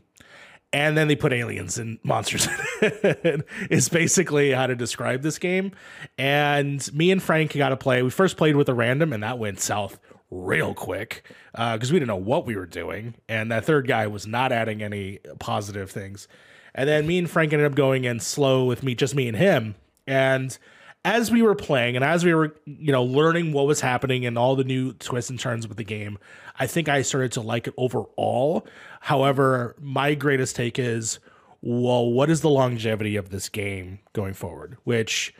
and 0.73 0.97
then 0.97 1.07
they 1.07 1.15
put 1.15 1.31
aliens 1.31 1.77
and 1.77 1.99
monsters 2.03 2.47
in 2.81 2.91
it. 3.01 3.47
is 3.69 3.87
basically 3.87 4.51
how 4.51 4.67
to 4.67 4.75
describe 4.75 5.21
this 5.21 5.39
game. 5.39 5.71
And 6.17 6.85
me 6.93 7.11
and 7.11 7.23
Frank 7.23 7.53
got 7.55 7.69
to 7.69 7.77
play. 7.77 8.03
We 8.03 8.09
first 8.09 8.35
played 8.35 8.57
with 8.57 8.67
a 8.67 8.73
random, 8.73 9.13
and 9.13 9.23
that 9.23 9.39
went 9.39 9.61
south 9.61 9.97
real 10.31 10.73
quick 10.73 11.23
uh, 11.53 11.75
because 11.75 11.91
we 11.91 11.99
didn't 11.99 12.09
know 12.09 12.15
what 12.15 12.45
we 12.45 12.55
were 12.55 12.65
doing. 12.65 13.15
And 13.29 13.51
that 13.51 13.65
third 13.65 13.87
guy 13.87 14.07
was 14.07 14.25
not 14.25 14.51
adding 14.51 14.81
any 14.81 15.19
positive 15.39 15.91
things. 15.91 16.27
And 16.73 16.89
then 16.89 17.07
me 17.07 17.17
and 17.17 17.29
Frank 17.29 17.53
ended 17.53 17.69
up 17.69 17.75
going 17.75 18.03
in 18.03 18.19
slow 18.19 18.65
with 18.65 18.83
me, 18.83 18.95
just 18.95 19.15
me 19.15 19.27
and 19.27 19.37
him. 19.37 19.75
And 20.05 20.57
as 21.05 21.31
we 21.31 21.41
were 21.41 21.55
playing 21.55 21.95
and 21.95 22.03
as 22.03 22.25
we 22.25 22.33
were, 22.33 22.55
you 22.65 22.91
know, 22.91 23.03
learning 23.03 23.53
what 23.53 23.67
was 23.67 23.79
happening 23.79 24.25
and 24.25 24.37
all 24.37 24.55
the 24.55 24.63
new 24.63 24.91
twists 24.93 25.29
and 25.29 25.39
turns 25.39 25.67
with 25.67 25.77
the 25.77 25.83
game, 25.83 26.17
I 26.59 26.67
think 26.67 26.89
I 26.89 27.03
started 27.03 27.31
to 27.33 27.41
like 27.41 27.67
it 27.67 27.73
overall. 27.77 28.67
However, 29.01 29.75
my 29.79 30.15
greatest 30.15 30.55
take 30.55 30.79
is, 30.79 31.19
well, 31.61 32.11
what 32.11 32.29
is 32.29 32.41
the 32.41 32.49
longevity 32.49 33.15
of 33.15 33.29
this 33.29 33.49
game 33.49 33.99
going 34.13 34.33
forward? 34.33 34.77
Which, 34.83 35.33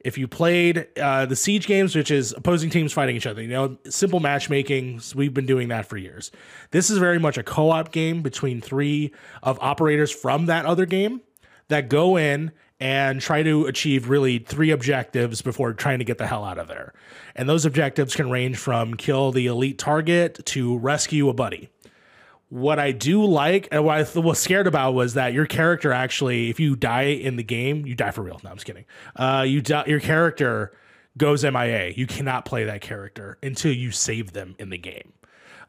if 0.00 0.16
you 0.16 0.26
played 0.26 0.86
uh, 1.00 1.26
the 1.26 1.36
siege 1.36 1.66
games, 1.66 1.94
which 1.94 2.10
is 2.10 2.32
opposing 2.36 2.70
teams 2.70 2.92
fighting 2.92 3.16
each 3.16 3.26
other, 3.26 3.42
you 3.42 3.48
know, 3.48 3.76
simple 3.84 4.20
matchmaking, 4.20 5.00
we've 5.14 5.34
been 5.34 5.46
doing 5.46 5.68
that 5.68 5.86
for 5.86 5.96
years. 5.96 6.30
This 6.70 6.90
is 6.90 6.98
very 6.98 7.18
much 7.18 7.36
a 7.36 7.42
co-op 7.42 7.92
game 7.92 8.22
between 8.22 8.60
three 8.60 9.12
of 9.42 9.58
operators 9.60 10.10
from 10.10 10.46
that 10.46 10.64
other 10.64 10.86
game 10.86 11.20
that 11.68 11.88
go 11.88 12.16
in 12.16 12.52
and 12.80 13.20
try 13.20 13.42
to 13.42 13.66
achieve 13.66 14.08
really 14.08 14.38
three 14.38 14.70
objectives 14.70 15.42
before 15.42 15.74
trying 15.74 15.98
to 15.98 16.04
get 16.04 16.16
the 16.16 16.26
hell 16.26 16.44
out 16.44 16.58
of 16.58 16.66
there. 16.66 16.94
And 17.36 17.46
those 17.46 17.66
objectives 17.66 18.16
can 18.16 18.30
range 18.30 18.56
from 18.56 18.94
kill 18.94 19.32
the 19.32 19.46
elite 19.46 19.78
target 19.78 20.44
to 20.46 20.78
rescue 20.78 21.28
a 21.28 21.34
buddy. 21.34 21.68
What 22.50 22.78
I 22.78 22.92
do 22.92 23.24
like 23.24 23.68
and 23.72 23.84
what 23.84 23.98
I 23.98 24.02
th- 24.02 24.24
was 24.24 24.38
scared 24.38 24.66
about 24.66 24.92
was 24.92 25.14
that 25.14 25.32
your 25.32 25.46
character 25.46 25.92
actually, 25.92 26.50
if 26.50 26.60
you 26.60 26.76
die 26.76 27.02
in 27.02 27.36
the 27.36 27.42
game, 27.42 27.86
you 27.86 27.94
die 27.94 28.10
for 28.10 28.22
real. 28.22 28.40
No, 28.44 28.50
I'm 28.50 28.56
just 28.56 28.66
kidding. 28.66 28.84
Uh, 29.16 29.44
you 29.46 29.62
your 29.86 30.00
character 30.00 30.72
goes 31.16 31.44
MIA. 31.44 31.90
You 31.90 32.06
cannot 32.06 32.44
play 32.44 32.64
that 32.64 32.80
character 32.80 33.38
until 33.42 33.72
you 33.72 33.90
save 33.92 34.32
them 34.32 34.56
in 34.58 34.70
the 34.70 34.78
game 34.78 35.12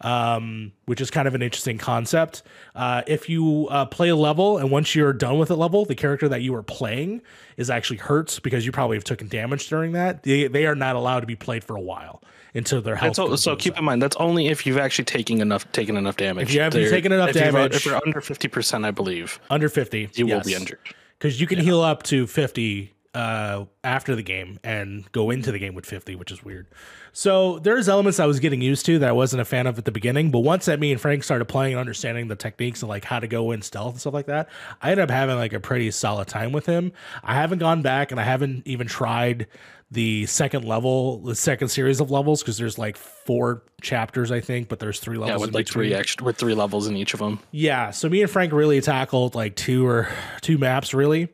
um, 0.01 0.73
which 0.85 0.99
is 0.99 1.11
kind 1.11 1.27
of 1.27 1.35
an 1.35 1.41
interesting 1.41 1.77
concept. 1.77 2.43
Uh, 2.75 3.03
if 3.07 3.29
you 3.29 3.67
uh, 3.69 3.85
play 3.85 4.09
a 4.09 4.15
level 4.15 4.57
and 4.57 4.71
once 4.71 4.95
you're 4.95 5.13
done 5.13 5.37
with 5.37 5.51
a 5.51 5.55
level, 5.55 5.85
the 5.85 5.95
character 5.95 6.27
that 6.29 6.41
you 6.41 6.53
are 6.55 6.63
playing 6.63 7.21
is 7.57 7.69
actually 7.69 7.97
hurt 7.97 8.39
because 8.43 8.65
you 8.65 8.71
probably 8.71 8.97
have 8.97 9.03
taken 9.03 9.27
damage 9.27 9.67
during 9.69 9.93
that. 9.93 10.23
They, 10.23 10.47
they 10.47 10.65
are 10.65 10.75
not 10.75 10.95
allowed 10.95 11.21
to 11.21 11.27
be 11.27 11.35
played 11.35 11.63
for 11.63 11.75
a 11.75 11.81
while 11.81 12.21
until 12.53 12.81
their 12.81 12.95
health. 12.95 13.17
O- 13.19 13.35
so 13.35 13.55
keep 13.55 13.77
in 13.77 13.83
mind 13.83 14.01
that's 14.01 14.15
only 14.17 14.47
if 14.47 14.65
you've 14.65 14.77
actually 14.77 15.05
taken 15.05 15.41
enough 15.41 15.71
taken 15.71 15.97
enough 15.97 16.17
damage. 16.17 16.49
If 16.49 16.53
you 16.53 16.61
haven't 16.61 16.89
taken 16.89 17.11
enough 17.11 17.29
if 17.29 17.35
you're- 17.35 17.51
damage- 17.51 17.75
if 17.75 17.85
you're 17.85 17.99
under 18.05 18.21
fifty 18.21 18.47
percent, 18.47 18.85
I 18.85 18.91
believe 18.91 19.39
under 19.49 19.69
50, 19.69 20.09
you 20.15 20.27
will 20.27 20.41
be 20.41 20.53
injured. 20.53 20.79
because 21.17 21.39
you 21.39 21.47
can 21.47 21.59
heal 21.59 21.81
up 21.81 22.03
to 22.03 22.27
50 22.27 22.93
uh 23.13 23.65
after 23.83 24.15
the 24.15 24.23
game 24.23 24.57
and 24.63 25.11
go 25.11 25.31
into 25.31 25.51
the 25.51 25.59
game 25.59 25.75
with 25.75 25.85
50 25.85 26.15
which 26.15 26.31
is 26.31 26.43
weird 26.45 26.65
so 27.11 27.59
there's 27.59 27.89
elements 27.89 28.21
i 28.21 28.25
was 28.25 28.39
getting 28.39 28.61
used 28.61 28.85
to 28.85 28.99
that 28.99 29.09
i 29.09 29.11
wasn't 29.11 29.41
a 29.41 29.45
fan 29.45 29.67
of 29.67 29.77
at 29.77 29.83
the 29.83 29.91
beginning 29.91 30.31
but 30.31 30.39
once 30.39 30.63
that 30.65 30.79
me 30.79 30.93
and 30.93 31.01
frank 31.01 31.23
started 31.25 31.43
playing 31.45 31.73
and 31.73 31.79
understanding 31.81 32.29
the 32.29 32.37
techniques 32.37 32.81
and 32.81 32.87
like 32.87 33.03
how 33.03 33.19
to 33.19 33.27
go 33.27 33.51
in 33.51 33.61
stealth 33.61 33.91
and 33.95 33.99
stuff 33.99 34.13
like 34.13 34.27
that 34.27 34.47
i 34.81 34.91
ended 34.91 35.03
up 35.03 35.09
having 35.09 35.35
like 35.35 35.51
a 35.51 35.59
pretty 35.59 35.91
solid 35.91 36.27
time 36.29 36.53
with 36.53 36.65
him 36.65 36.93
i 37.21 37.33
haven't 37.35 37.59
gone 37.59 37.81
back 37.81 38.11
and 38.11 38.19
i 38.19 38.23
haven't 38.23 38.65
even 38.65 38.87
tried 38.87 39.45
the 39.91 40.25
second 40.27 40.63
level 40.63 41.19
the 41.19 41.35
second 41.35 41.67
series 41.67 41.99
of 41.99 42.09
levels 42.11 42.41
because 42.41 42.57
there's 42.57 42.77
like 42.77 42.95
four 42.95 43.61
chapters 43.81 44.31
i 44.31 44.39
think 44.39 44.69
but 44.69 44.79
there's 44.79 45.01
three 45.01 45.17
levels 45.17 45.37
Yeah, 45.37 45.45
with 45.45 45.53
like 45.53 45.67
three 45.67 45.93
extra 45.93 46.25
with 46.25 46.37
three 46.37 46.53
levels 46.53 46.87
in 46.87 46.95
each 46.95 47.13
of 47.13 47.19
them. 47.19 47.41
Yeah, 47.51 47.91
so 47.91 48.07
me 48.07 48.21
and 48.21 48.31
Frank 48.31 48.53
really 48.53 48.79
tackled 48.79 49.35
like 49.35 49.57
two 49.57 49.85
or 49.85 50.07
two 50.39 50.57
maps 50.57 50.93
really. 50.93 51.27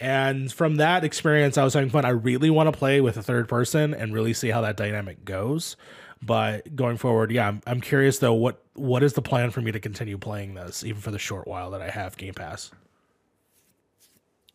And 0.00 0.50
from 0.50 0.76
that 0.76 1.04
experience, 1.04 1.58
I 1.58 1.64
was 1.64 1.74
having 1.74 1.90
fun. 1.90 2.06
I 2.06 2.10
really 2.10 2.48
want 2.48 2.72
to 2.72 2.76
play 2.76 3.02
with 3.02 3.18
a 3.18 3.22
third 3.22 3.48
person 3.48 3.92
and 3.92 4.14
really 4.14 4.32
see 4.32 4.48
how 4.48 4.62
that 4.62 4.78
dynamic 4.78 5.26
goes. 5.26 5.76
But 6.22 6.74
going 6.74 6.96
forward, 6.96 7.30
yeah, 7.30 7.48
I'm, 7.48 7.60
I'm 7.66 7.80
curious 7.80 8.18
though. 8.18 8.34
What 8.34 8.62
what 8.74 9.02
is 9.02 9.12
the 9.12 9.22
plan 9.22 9.50
for 9.50 9.60
me 9.60 9.72
to 9.72 9.80
continue 9.80 10.16
playing 10.18 10.54
this, 10.54 10.84
even 10.84 11.00
for 11.00 11.10
the 11.10 11.18
short 11.18 11.46
while 11.46 11.70
that 11.70 11.82
I 11.82 11.90
have 11.90 12.16
Game 12.16 12.34
Pass? 12.34 12.70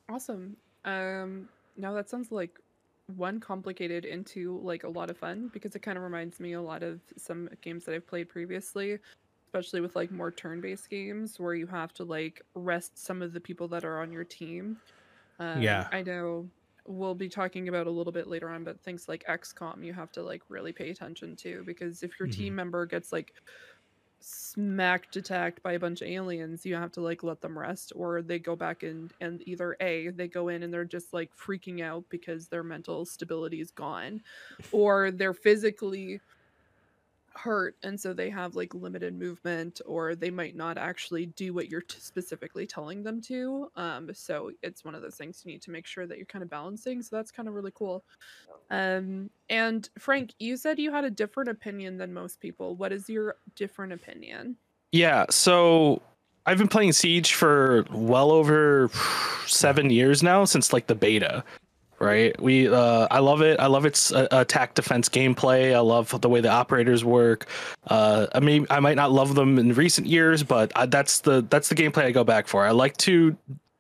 Awesome. 0.10 0.58
Um, 0.84 1.48
now 1.78 1.94
that 1.94 2.10
sounds 2.10 2.32
like 2.32 2.60
one 3.16 3.40
complicated 3.40 4.06
into 4.06 4.60
like 4.64 4.84
a 4.84 4.90
lot 4.90 5.10
of 5.10 5.18
fun 5.18 5.50
because 5.54 5.76
it 5.76 5.82
kind 5.82 5.98
of 5.98 6.04
reminds 6.04 6.40
me 6.40 6.54
a 6.54 6.62
lot 6.62 6.82
of 6.82 7.00
some 7.18 7.50
games 7.62 7.86
that 7.86 7.94
I've 7.94 8.08
played 8.08 8.30
previously, 8.30 8.98
especially 9.48 9.82
with 9.82 9.96
like 9.96 10.12
more 10.12 10.32
turn-based 10.32 10.90
games 10.90 11.40
where 11.40 11.54
you 11.54 11.68
have 11.68 11.94
to 11.96 12.04
like 12.04 12.42
rest 12.56 12.98
some 12.98 13.22
of 13.22 13.34
the 13.34 13.40
people 13.40 13.68
that 13.70 13.86
are 13.86 14.02
on 14.02 14.12
your 14.12 14.24
team. 14.24 14.78
Um, 15.40 15.84
Yeah. 15.84 15.90
I 15.92 16.02
know 16.04 16.52
we'll 16.88 17.16
be 17.16 17.30
talking 17.30 17.68
about 17.68 17.88
a 17.88 17.92
little 17.92 18.14
bit 18.14 18.28
later 18.28 18.50
on, 18.50 18.64
but 18.64 18.84
things 18.84 19.08
like 19.08 19.24
XCOM 19.28 19.84
you 19.86 19.94
have 19.94 20.12
to 20.14 20.24
like 20.24 20.44
really 20.50 20.72
pay 20.74 20.92
attention 20.92 21.36
to 21.38 21.64
because 21.66 22.04
if 22.04 22.20
your 22.20 22.28
Mhm. 22.28 22.30
team 22.30 22.56
member 22.56 22.86
gets 22.86 23.12
like 23.12 23.34
smacked 24.20 25.16
attacked 25.18 25.62
by 25.62 25.74
a 25.74 25.80
bunch 25.80 26.02
of 26.02 26.08
aliens 26.08 26.66
you 26.66 26.74
have 26.76 26.92
to 26.92 27.02
like 27.02 27.22
let 27.22 27.42
them 27.42 27.58
rest 27.60 27.92
or 27.96 28.22
they 28.24 28.40
go 28.40 28.56
back 28.56 28.82
and 28.82 29.14
and 29.20 29.44
either 29.48 29.78
a 29.82 30.10
they 30.12 30.28
go 30.28 30.48
in 30.48 30.64
and 30.64 30.74
they're 30.74 30.86
just 30.86 31.14
like 31.14 31.32
freaking 31.36 31.82
out 31.84 32.06
because 32.10 32.48
their 32.48 32.64
mental 32.64 33.06
stability 33.06 33.62
is 33.62 33.72
gone 33.72 34.22
or 34.72 35.12
they're 35.12 35.34
physically 35.34 36.22
hurt 37.36 37.76
and 37.84 38.00
so 38.00 38.14
they 38.14 38.30
have 38.30 38.56
like 38.56 38.74
limited 38.74 39.18
movement 39.18 39.82
or 39.86 40.16
they 40.16 40.30
might 40.30 40.56
not 40.56 40.78
actually 40.78 41.26
do 41.28 41.54
what 41.54 41.70
you're 41.70 41.82
t- 41.82 41.98
specifically 42.00 42.66
telling 42.66 43.04
them 43.04 43.22
to 43.22 43.70
um 43.76 44.10
so 44.14 44.52
it's 44.64 44.86
one 44.86 44.96
of 44.96 45.02
those 45.02 45.16
things 45.16 45.42
you 45.44 45.52
need 45.52 45.62
to 45.62 45.72
make 45.72 45.86
sure 45.86 46.08
that 46.08 46.18
you're 46.18 46.26
kind 46.26 46.44
of 46.44 46.50
balancing 46.50 47.02
so 47.02 47.16
that's 47.16 47.32
kind 47.32 47.48
of 47.48 47.54
really 47.54 47.72
cool. 47.76 48.04
Um 48.70 49.30
and 49.50 49.90
frank 50.00 50.34
you 50.40 50.58
said 50.58 50.80
you 50.80 50.92
had 50.92 51.04
a 51.04 51.12
different 51.12 51.50
opinion 51.50 51.98
than 51.98 52.14
most 52.14 52.40
people. 52.40 52.76
What 52.76 52.92
is 52.92 53.10
your 53.10 53.36
different 53.56 53.94
opinion? 53.94 54.56
Yeah, 54.92 55.26
so 55.30 56.02
I've 56.46 56.58
been 56.58 56.68
playing 56.68 56.94
Siege 56.94 57.34
for 57.34 57.86
well 57.92 58.32
over 58.32 58.90
seven 59.48 59.90
years 59.90 60.24
now 60.24 60.46
since 60.46 60.72
like 60.72 60.88
the 60.88 60.96
beta. 60.96 61.44
Right, 61.98 62.40
we 62.42 62.68
uh, 62.68 63.08
I 63.10 63.20
love 63.20 63.42
it. 63.42 63.58
I 63.58 63.68
love 63.68 63.86
its 63.86 64.12
uh, 64.12 64.28
attack 64.32 64.74
defense 64.74 65.08
gameplay. 65.08 65.74
I 65.74 65.80
love 65.80 66.20
the 66.20 66.28
way 66.28 66.42
the 66.42 66.50
operators 66.50 67.06
work. 67.06 67.48
Uh, 67.88 68.28
I 68.36 68.42
mean, 68.42 68.68
I 68.70 68.82
might 68.82 68.98
not 68.98 69.14
love 69.14 69.34
them 69.34 69.58
in 69.58 69.74
recent 69.74 70.06
years, 70.06 70.44
but 70.44 70.74
I, 70.76 70.88
that's 70.88 71.20
the 71.22 71.46
that's 71.50 71.70
the 71.70 71.76
gameplay 71.76 72.04
I 72.04 72.12
go 72.12 72.26
back 72.26 72.48
for. 72.48 72.66
I 72.66 72.72
like 72.72 72.98
to 72.98 73.38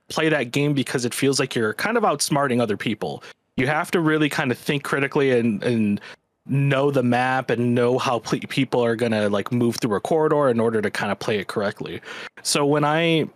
play 0.07 0.29
that 0.29 0.51
game 0.51 0.73
because 0.73 1.03
it 1.03 1.13
feels 1.13 1.41
like 1.41 1.55
you're 1.55 1.73
kind 1.73 1.97
of 1.97 2.03
outsmarting 2.03 2.61
other 2.61 2.77
people. 2.77 3.21
You 3.57 3.67
have 3.67 3.91
to 3.91 3.99
really 3.99 4.29
kind 4.29 4.49
of 4.49 4.57
think 4.57 4.83
critically 4.83 5.31
and 5.37 5.61
and 5.61 5.99
know 6.47 6.91
the 6.91 7.03
map 7.03 7.49
and 7.49 7.75
know 7.75 7.97
how 7.97 8.19
ple- 8.19 8.39
people 8.47 8.83
are 8.83 8.95
gonna 8.95 9.29
like 9.29 9.51
move 9.51 9.77
through 9.77 9.95
a 9.95 9.99
corridor 9.99 10.47
in 10.49 10.59
order 10.59 10.81
to 10.81 10.91
kind 10.91 11.11
of 11.11 11.19
play 11.19 11.39
it 11.39 11.47
correctly. 11.47 12.01
So 12.43 12.65
when 12.65 12.83
I 12.83 13.27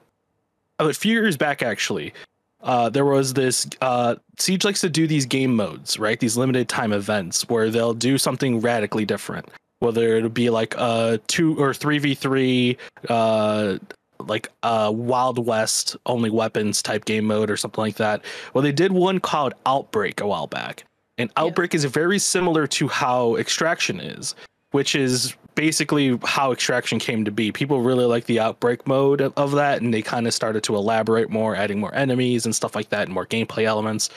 a 0.78 0.94
few 0.94 1.14
years 1.14 1.36
back 1.36 1.62
actually, 1.62 2.14
uh, 2.62 2.90
there 2.90 3.06
was 3.06 3.34
this 3.34 3.68
uh, 3.82 4.16
Siege 4.38 4.66
likes 4.66 4.82
to 4.82 4.90
do 4.90 5.08
these 5.08 5.26
game 5.26 5.56
modes, 5.56 5.98
right? 6.00 6.20
These 6.20 6.38
limited 6.38 6.68
time 6.70 6.92
events 6.94 7.48
where 7.50 7.70
they'll 7.70 7.94
do 7.94 8.18
something 8.18 8.60
radically 8.60 9.06
different. 9.06 9.48
Whether 9.80 10.18
it'll 10.18 10.30
be 10.30 10.50
like 10.50 10.76
a 10.78 11.22
two 11.28 11.58
or 11.58 11.74
three 11.74 12.00
v 12.00 12.14
three 12.14 12.78
uh, 13.08 13.78
like 14.20 14.50
a 14.64 14.92
Wild 14.92 15.46
West 15.46 15.96
only 16.06 16.30
weapons 16.30 16.82
type 16.82 17.06
game 17.06 17.26
mode 17.26 17.50
or 17.50 17.56
something 17.56 17.82
like 17.82 17.96
that. 17.96 18.24
Well, 18.54 18.62
they 18.62 18.74
did 18.74 18.92
one 18.92 19.20
called 19.20 19.54
Outbreak 19.66 20.20
a 20.20 20.28
while 20.28 20.48
back, 20.48 20.84
and 21.18 21.30
Yeah. 21.38 21.44
Outbreak 21.44 21.74
is 21.74 21.86
very 21.86 22.20
similar 22.20 22.68
to 22.68 22.90
how 22.90 23.38
Extraction 23.38 24.02
is, 24.02 24.36
which 24.72 24.96
is 24.96 25.34
basically 25.60 26.18
how 26.24 26.54
Extraction 26.54 27.00
came 27.00 27.26
to 27.26 27.32
be. 27.32 27.52
People 27.52 27.82
really 27.82 28.06
like 28.06 28.28
the 28.28 28.40
Outbreak 28.40 28.88
mode 28.88 29.20
of, 29.20 29.52
that, 29.52 29.82
and 29.82 29.94
they 29.94 30.02
kind 30.02 30.26
of 30.26 30.34
started 30.34 30.64
to 30.64 30.74
elaborate 30.74 31.30
more, 31.30 31.54
adding 31.54 31.82
more 31.82 31.94
enemies 31.94 32.46
and 32.46 32.56
stuff 32.56 32.76
like 32.76 32.88
that, 32.92 33.08
and 33.08 33.14
more 33.14 33.26
gameplay 33.26 33.66
elements. 33.66 34.10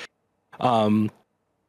Um, 0.60 1.10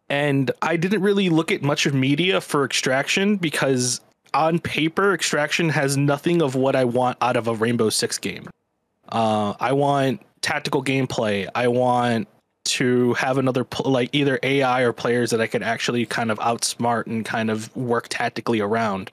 and 0.09 0.51
I 0.61 0.77
didn't 0.77 1.01
really 1.01 1.29
look 1.29 1.51
at 1.51 1.63
much 1.63 1.87
of 1.87 1.95
media 1.95 2.39
for 2.39 2.63
Extraction 2.63 3.35
because 3.37 3.99
on 4.35 4.59
paper, 4.59 5.11
Extraction 5.11 5.69
has 5.69 5.97
nothing 5.97 6.43
of 6.43 6.53
what 6.53 6.75
I 6.75 6.85
want 6.85 7.17
out 7.19 7.35
of 7.35 7.47
a 7.47 7.55
Rainbow 7.55 7.89
Six 7.89 8.19
game. 8.19 8.47
Uh, 9.09 9.55
I 9.59 9.73
want 9.73 10.21
tactical 10.41 10.83
gameplay. 10.83 11.47
I 11.55 11.67
want 11.67 12.27
to 12.65 13.15
have 13.15 13.39
another 13.39 13.65
like 13.85 14.09
either 14.11 14.37
AI 14.43 14.81
or 14.81 14.93
players 14.93 15.31
that 15.31 15.41
I 15.41 15.47
could 15.47 15.63
actually 15.63 16.05
kind 16.05 16.29
of 16.29 16.37
outsmart 16.37 17.07
and 17.07 17.25
kind 17.25 17.49
of 17.49 17.75
work 17.75 18.05
tactically 18.09 18.59
around. 18.59 19.09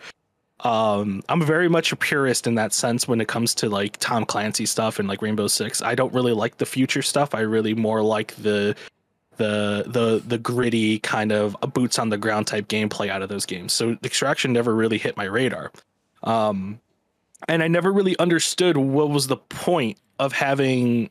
Um, 0.65 1.23
I'm 1.29 1.43
very 1.43 1.69
much 1.69 1.93
a 1.93 1.97
purist 1.97 2.47
in 2.47 2.55
that 2.57 2.73
sense 2.73 3.09
when 3.09 3.21
it 3.21 3.29
comes 3.29 3.55
to 3.57 3.69
like 3.69 3.97
Tom 3.99 4.25
Clancy 4.27 4.67
stuff 4.67 4.99
and 4.99 5.09
like 5.09 5.23
Rainbow 5.23 5.47
Six. 5.47 5.83
I 5.83 5.95
don't 5.95 6.13
really 6.13 6.33
like 6.33 6.59
the 6.59 6.67
future 6.67 7.03
stuff. 7.03 7.35
I 7.35 7.41
really 7.41 7.75
more 7.75 8.03
like 8.03 8.35
the 8.37 8.77
the 9.37 9.85
the 9.87 10.23
the 10.27 10.37
gritty 10.39 10.99
kind 10.99 11.33
of 11.33 11.57
boots 11.73 11.99
on 11.99 12.11
the 12.11 12.19
ground 12.19 12.47
type 12.47 12.69
gameplay 12.69 13.09
out 13.09 13.23
of 13.23 13.31
those 13.31 13.47
games. 13.47 13.73
So 13.73 13.97
Extraction 14.05 14.53
never 14.53 14.75
really 14.75 14.99
hit 14.99 15.17
my 15.17 15.25
radar. 15.25 15.73
Um, 16.23 16.79
and 17.49 17.63
I 17.63 17.69
never 17.69 17.91
really 17.91 18.19
understood 18.19 18.77
what 18.77 19.09
was 19.09 19.29
the 19.29 19.39
point 19.39 19.97
of 20.19 20.33
having 20.35 21.11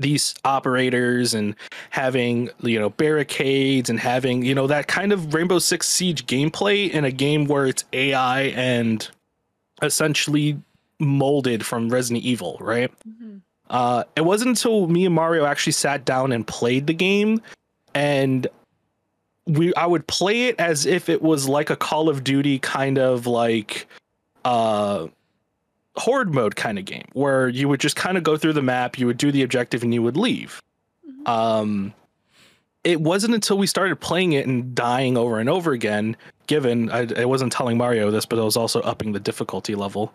these 0.00 0.34
operators 0.44 1.34
and 1.34 1.54
having 1.90 2.50
you 2.62 2.78
know 2.80 2.90
barricades 2.90 3.88
and 3.90 4.00
having 4.00 4.42
you 4.44 4.54
know 4.54 4.66
that 4.66 4.88
kind 4.88 5.12
of 5.12 5.32
Rainbow 5.34 5.58
Six 5.60 5.86
Siege 5.88 6.26
gameplay 6.26 6.90
in 6.90 7.04
a 7.04 7.10
game 7.12 7.44
where 7.44 7.66
it's 7.66 7.84
AI 7.92 8.42
and 8.56 9.06
essentially 9.82 10.60
molded 10.98 11.64
from 11.64 11.88
Resident 11.88 12.24
Evil, 12.24 12.56
right? 12.60 12.90
Mhm. 13.08 13.40
Uh, 13.68 14.04
it 14.16 14.22
wasn't 14.22 14.48
until 14.48 14.88
me 14.88 15.06
and 15.06 15.14
Mario 15.14 15.44
actually 15.44 15.72
sat 15.72 16.04
down 16.04 16.32
and 16.32 16.46
played 16.46 16.86
the 16.88 16.94
game, 16.94 17.40
and 17.94 18.46
we 19.46 19.72
I 19.74 19.86
would 19.86 20.06
play 20.06 20.48
it 20.48 20.56
as 20.58 20.86
if 20.86 21.08
it 21.08 21.22
was 21.22 21.48
like 21.48 21.70
a 21.70 21.76
Call 21.76 22.08
of 22.08 22.24
Duty 22.24 22.58
kind 22.58 22.98
of 22.98 23.26
like 23.26 23.86
uh 24.44 25.06
horde 25.96 26.32
mode 26.32 26.56
kind 26.56 26.78
of 26.78 26.84
game 26.84 27.06
where 27.12 27.48
you 27.48 27.68
would 27.68 27.80
just 27.80 27.96
kind 27.96 28.16
of 28.16 28.22
go 28.22 28.36
through 28.36 28.52
the 28.52 28.62
map, 28.62 28.98
you 28.98 29.06
would 29.06 29.18
do 29.18 29.32
the 29.32 29.42
objective, 29.42 29.82
and 29.82 29.92
you 29.92 30.02
would 30.02 30.16
leave. 30.16 30.62
Mhm. 31.06 31.28
Um, 31.28 31.94
it 32.84 33.00
wasn't 33.00 33.34
until 33.34 33.58
we 33.58 33.66
started 33.66 33.96
playing 34.00 34.32
it 34.32 34.46
and 34.46 34.74
dying 34.74 35.16
over 35.16 35.38
and 35.38 35.48
over 35.48 35.72
again. 35.72 36.16
Given 36.46 36.90
I, 36.90 37.06
I 37.16 37.24
wasn't 37.26 37.52
telling 37.52 37.76
Mario 37.76 38.10
this, 38.10 38.26
but 38.26 38.38
I 38.38 38.42
was 38.42 38.56
also 38.56 38.80
upping 38.80 39.12
the 39.12 39.20
difficulty 39.20 39.74
level. 39.74 40.12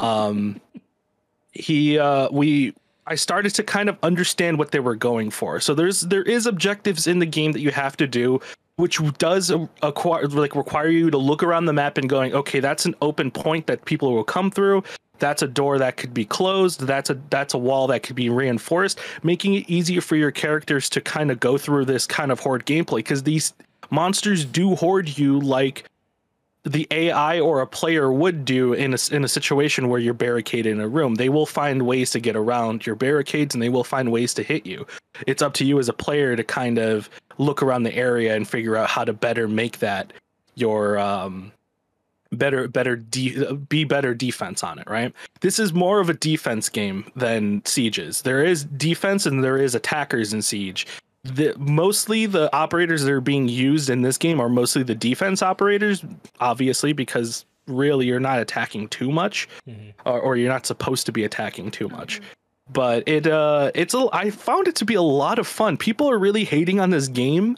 Um, 0.00 0.60
he 1.52 1.98
uh, 1.98 2.28
we 2.30 2.74
I 3.06 3.14
started 3.14 3.54
to 3.54 3.62
kind 3.62 3.88
of 3.88 3.96
understand 4.02 4.58
what 4.58 4.70
they 4.70 4.80
were 4.80 4.94
going 4.94 5.30
for. 5.30 5.60
So 5.60 5.74
there's 5.74 6.02
there 6.02 6.22
is 6.22 6.46
objectives 6.46 7.06
in 7.06 7.20
the 7.20 7.26
game 7.26 7.52
that 7.52 7.60
you 7.60 7.70
have 7.70 7.96
to 7.98 8.06
do, 8.06 8.40
which 8.76 9.00
does 9.16 9.50
acquire 9.82 10.26
like 10.26 10.54
require 10.54 10.88
you 10.88 11.10
to 11.10 11.18
look 11.18 11.42
around 11.42 11.66
the 11.66 11.72
map 11.72 11.96
and 11.98 12.08
going, 12.08 12.34
okay, 12.34 12.60
that's 12.60 12.84
an 12.84 12.94
open 13.00 13.30
point 13.30 13.66
that 13.66 13.84
people 13.86 14.12
will 14.12 14.24
come 14.24 14.50
through. 14.50 14.82
That's 15.18 15.42
a 15.42 15.48
door 15.48 15.78
that 15.78 15.96
could 15.96 16.14
be 16.14 16.24
closed. 16.24 16.80
That's 16.80 17.10
a 17.10 17.18
that's 17.30 17.54
a 17.54 17.58
wall 17.58 17.86
that 17.88 18.02
could 18.02 18.16
be 18.16 18.30
reinforced, 18.30 18.98
making 19.22 19.54
it 19.54 19.68
easier 19.68 20.00
for 20.00 20.16
your 20.16 20.30
characters 20.30 20.88
to 20.90 21.00
kind 21.00 21.30
of 21.30 21.40
go 21.40 21.58
through 21.58 21.86
this 21.86 22.06
kind 22.06 22.32
of 22.32 22.40
horde 22.40 22.66
gameplay 22.66 22.98
because 22.98 23.22
these 23.22 23.52
monsters 23.90 24.44
do 24.44 24.74
hoard 24.74 25.18
you 25.18 25.40
like 25.40 25.84
the 26.64 26.86
AI 26.90 27.40
or 27.40 27.60
a 27.60 27.66
player 27.66 28.12
would 28.12 28.44
do 28.44 28.72
in 28.72 28.92
a, 28.92 28.98
in 29.10 29.24
a 29.24 29.28
situation 29.28 29.88
where 29.88 30.00
you're 30.00 30.12
barricaded 30.12 30.72
in 30.72 30.80
a 30.80 30.88
room. 30.88 31.14
They 31.14 31.28
will 31.28 31.46
find 31.46 31.86
ways 31.86 32.10
to 32.10 32.20
get 32.20 32.36
around 32.36 32.84
your 32.84 32.96
barricades 32.96 33.54
and 33.54 33.62
they 33.62 33.68
will 33.68 33.84
find 33.84 34.12
ways 34.12 34.34
to 34.34 34.42
hit 34.42 34.66
you. 34.66 34.86
It's 35.26 35.40
up 35.40 35.54
to 35.54 35.64
you 35.64 35.78
as 35.78 35.88
a 35.88 35.92
player 35.92 36.36
to 36.36 36.44
kind 36.44 36.78
of 36.78 37.08
look 37.38 37.62
around 37.62 37.84
the 37.84 37.94
area 37.94 38.34
and 38.36 38.46
figure 38.46 38.76
out 38.76 38.90
how 38.90 39.04
to 39.04 39.12
better 39.12 39.48
make 39.48 39.78
that 39.78 40.12
your 40.56 40.98
um 40.98 41.52
better 42.32 42.68
better 42.68 42.96
de- 42.96 43.54
be 43.54 43.84
better 43.84 44.14
defense 44.14 44.62
on 44.62 44.78
it, 44.78 44.88
right? 44.88 45.12
This 45.40 45.58
is 45.58 45.72
more 45.72 46.00
of 46.00 46.10
a 46.10 46.14
defense 46.14 46.68
game 46.68 47.10
than 47.16 47.62
sieges. 47.64 48.22
There 48.22 48.44
is 48.44 48.64
defense 48.64 49.26
and 49.26 49.42
there 49.42 49.56
is 49.56 49.74
attackers 49.74 50.32
in 50.32 50.42
siege 50.42 50.86
the 51.24 51.52
mostly 51.58 52.26
the 52.26 52.48
operators 52.54 53.02
that 53.02 53.12
are 53.12 53.20
being 53.20 53.48
used 53.48 53.90
in 53.90 54.02
this 54.02 54.16
game 54.16 54.40
are 54.40 54.48
mostly 54.48 54.84
the 54.84 54.94
defense 54.94 55.42
operators 55.42 56.04
obviously 56.40 56.92
because 56.92 57.44
really 57.66 58.06
you're 58.06 58.20
not 58.20 58.38
attacking 58.38 58.86
too 58.88 59.10
much 59.10 59.48
Mhm. 59.68 59.92
or, 60.06 60.20
or 60.20 60.36
you're 60.36 60.50
not 60.50 60.64
supposed 60.64 61.06
to 61.06 61.12
be 61.12 61.24
attacking 61.24 61.72
too 61.72 61.88
much 61.88 62.20
but 62.72 63.02
it 63.08 63.26
uh 63.26 63.72
it's 63.74 63.94
a 63.94 64.06
i 64.12 64.30
found 64.30 64.68
it 64.68 64.76
to 64.76 64.84
be 64.84 64.94
a 64.94 65.02
lot 65.02 65.40
of 65.40 65.46
fun 65.48 65.76
people 65.76 66.08
are 66.08 66.18
really 66.18 66.44
hating 66.44 66.78
on 66.78 66.90
this 66.90 67.08
game 67.08 67.56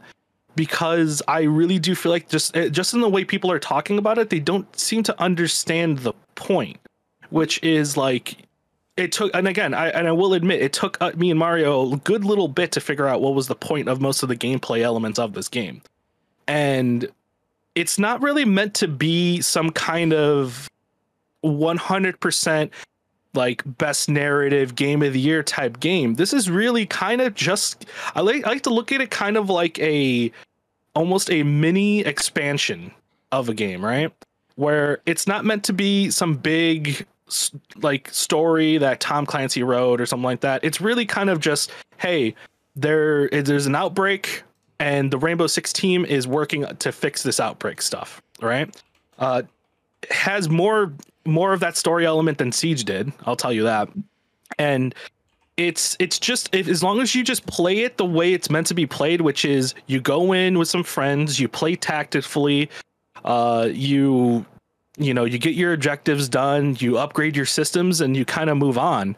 because 0.57 1.23
i 1.29 1.43
really 1.43 1.79
do 1.79 1.95
feel 1.95 2.13
like 2.13 2.29
just 2.29 2.57
eh, 2.57 2.69
just 2.69 2.95
in 2.95 3.01
the 3.01 3.09
way 3.09 3.25
people 3.25 3.51
are 3.51 3.59
talking 3.59 3.99
about 3.99 4.19
it 4.19 4.31
they 4.31 4.41
don't 4.41 4.79
seem 4.79 5.03
to 5.03 5.19
understand 5.21 5.99
the 5.99 6.13
point 6.35 6.79
which 7.31 7.63
is 7.63 7.97
like 7.97 8.37
it 9.01 9.13
took 9.13 9.35
and 9.35 9.49
again 9.49 9.73
I 9.73 9.89
and 9.89 10.07
I 10.07 10.13
will 10.13 10.35
admit 10.35 10.61
it 10.61 10.73
took 10.73 11.01
uh, 11.01 11.13
me 11.17 11.31
and 11.31 11.39
Mario 11.39 11.93
a 11.93 11.97
good 11.97 12.25
little 12.25 12.49
bit 12.49 12.73
to 12.73 12.81
figure 12.81 13.07
out 13.07 13.21
what 13.21 13.35
was 13.35 13.49
the 13.49 13.55
point 13.55 13.89
of 13.89 14.01
most 14.01 14.23
of 14.23 14.29
the 14.29 14.37
gameplay 14.37 14.83
elements 14.83 15.19
of 15.19 15.33
this 15.33 15.49
game. 15.49 15.81
And 16.47 17.09
it's 17.75 17.99
not 17.99 18.21
really 18.21 18.45
meant 18.45 18.75
to 18.75 18.89
be 18.89 19.41
some 19.41 19.71
kind 19.71 20.13
of 20.13 20.69
100% 21.45 22.71
like 23.35 23.63
best 23.79 24.09
narrative 24.09 24.75
game 24.75 25.03
of 25.03 25.13
the 25.13 25.21
year 25.21 25.43
type 25.43 25.81
game. 25.81 26.15
This 26.15 26.33
is 26.33 26.51
really 26.51 26.87
kind 26.87 27.21
of 27.21 27.35
just 27.35 27.87
I 28.15 28.21
like 28.21 28.47
I 28.47 28.51
like 28.51 28.63
to 28.63 28.75
look 28.75 28.93
at 28.93 29.01
it 29.01 29.11
kind 29.11 29.37
of 29.37 29.49
like 29.49 29.79
a 29.79 30.33
almost 30.95 31.31
a 31.31 31.43
mini 31.43 32.01
expansion 32.01 32.91
of 33.33 33.49
a 33.49 33.55
game, 33.55 33.85
right? 33.85 34.13
Where 34.57 35.01
it's 35.07 35.27
not 35.27 35.45
meant 35.45 35.65
to 35.65 35.73
be 35.73 36.11
some 36.11 36.37
big 36.37 37.07
like 37.77 38.09
story 38.11 38.79
that 38.79 39.01
Tom 39.01 39.25
Clancy 39.25 39.63
wrote 39.63 40.01
or 40.01 40.07
something 40.07 40.25
like 40.25 40.41
that. 40.41 40.65
It's 40.65 40.81
really 40.81 41.07
kind 41.07 41.31
of 41.31 41.41
just, 41.41 41.71
hey, 41.99 42.35
there 42.75 43.29
there's 43.29 43.67
an 43.67 43.75
outbreak 43.75 44.43
and 44.79 45.13
the 45.13 45.19
Rainbow 45.19 45.47
Six 45.47 45.73
team 45.73 46.05
is 46.05 46.27
working 46.27 46.65
to 46.65 46.93
fix 46.93 47.23
this 47.23 47.39
outbreak 47.39 47.83
stuff, 47.83 48.21
right? 48.41 48.75
Uh 49.19 49.43
has 50.11 50.49
more 50.49 50.93
more 51.27 51.53
of 51.53 51.61
that 51.61 51.77
story 51.77 52.07
element 52.07 52.39
than 52.39 52.53
Siege 52.53 52.85
did, 52.85 53.13
I'll 53.27 53.37
tell 53.37 53.53
you 53.53 53.63
that. 53.65 53.89
And 54.59 54.95
it's 55.57 55.97
it's 55.99 56.19
just 56.19 56.55
if, 56.55 56.69
as 56.69 56.83
long 56.83 57.01
as 57.01 57.15
you 57.15 57.23
just 57.23 57.47
play 57.47 57.81
it 57.81 57.97
the 57.99 58.05
way 58.05 58.33
it's 58.33 58.51
meant 58.51 58.67
to 58.69 58.75
be 58.75 58.87
played, 58.87 59.21
which 59.21 59.45
is 59.45 59.75
you 59.87 60.01
go 60.01 60.33
in 60.33 60.59
with 60.59 60.69
some 60.69 60.83
friends, 60.83 61.39
you 61.39 61.49
play 61.49 61.77
tactically, 61.77 62.71
uh, 63.25 63.69
you 63.71 64.45
you 64.97 65.13
know 65.13 65.25
you 65.25 65.39
get 65.39 65.55
your 65.55 65.73
objectives 65.73 66.29
done, 66.29 66.77
you 66.81 66.99
upgrade 66.99 67.37
your 67.37 67.47
systems, 67.47 68.01
and 68.01 68.17
you 68.17 68.25
kind 68.25 68.49
of 68.49 68.57
move 68.57 68.79
on. 68.79 69.17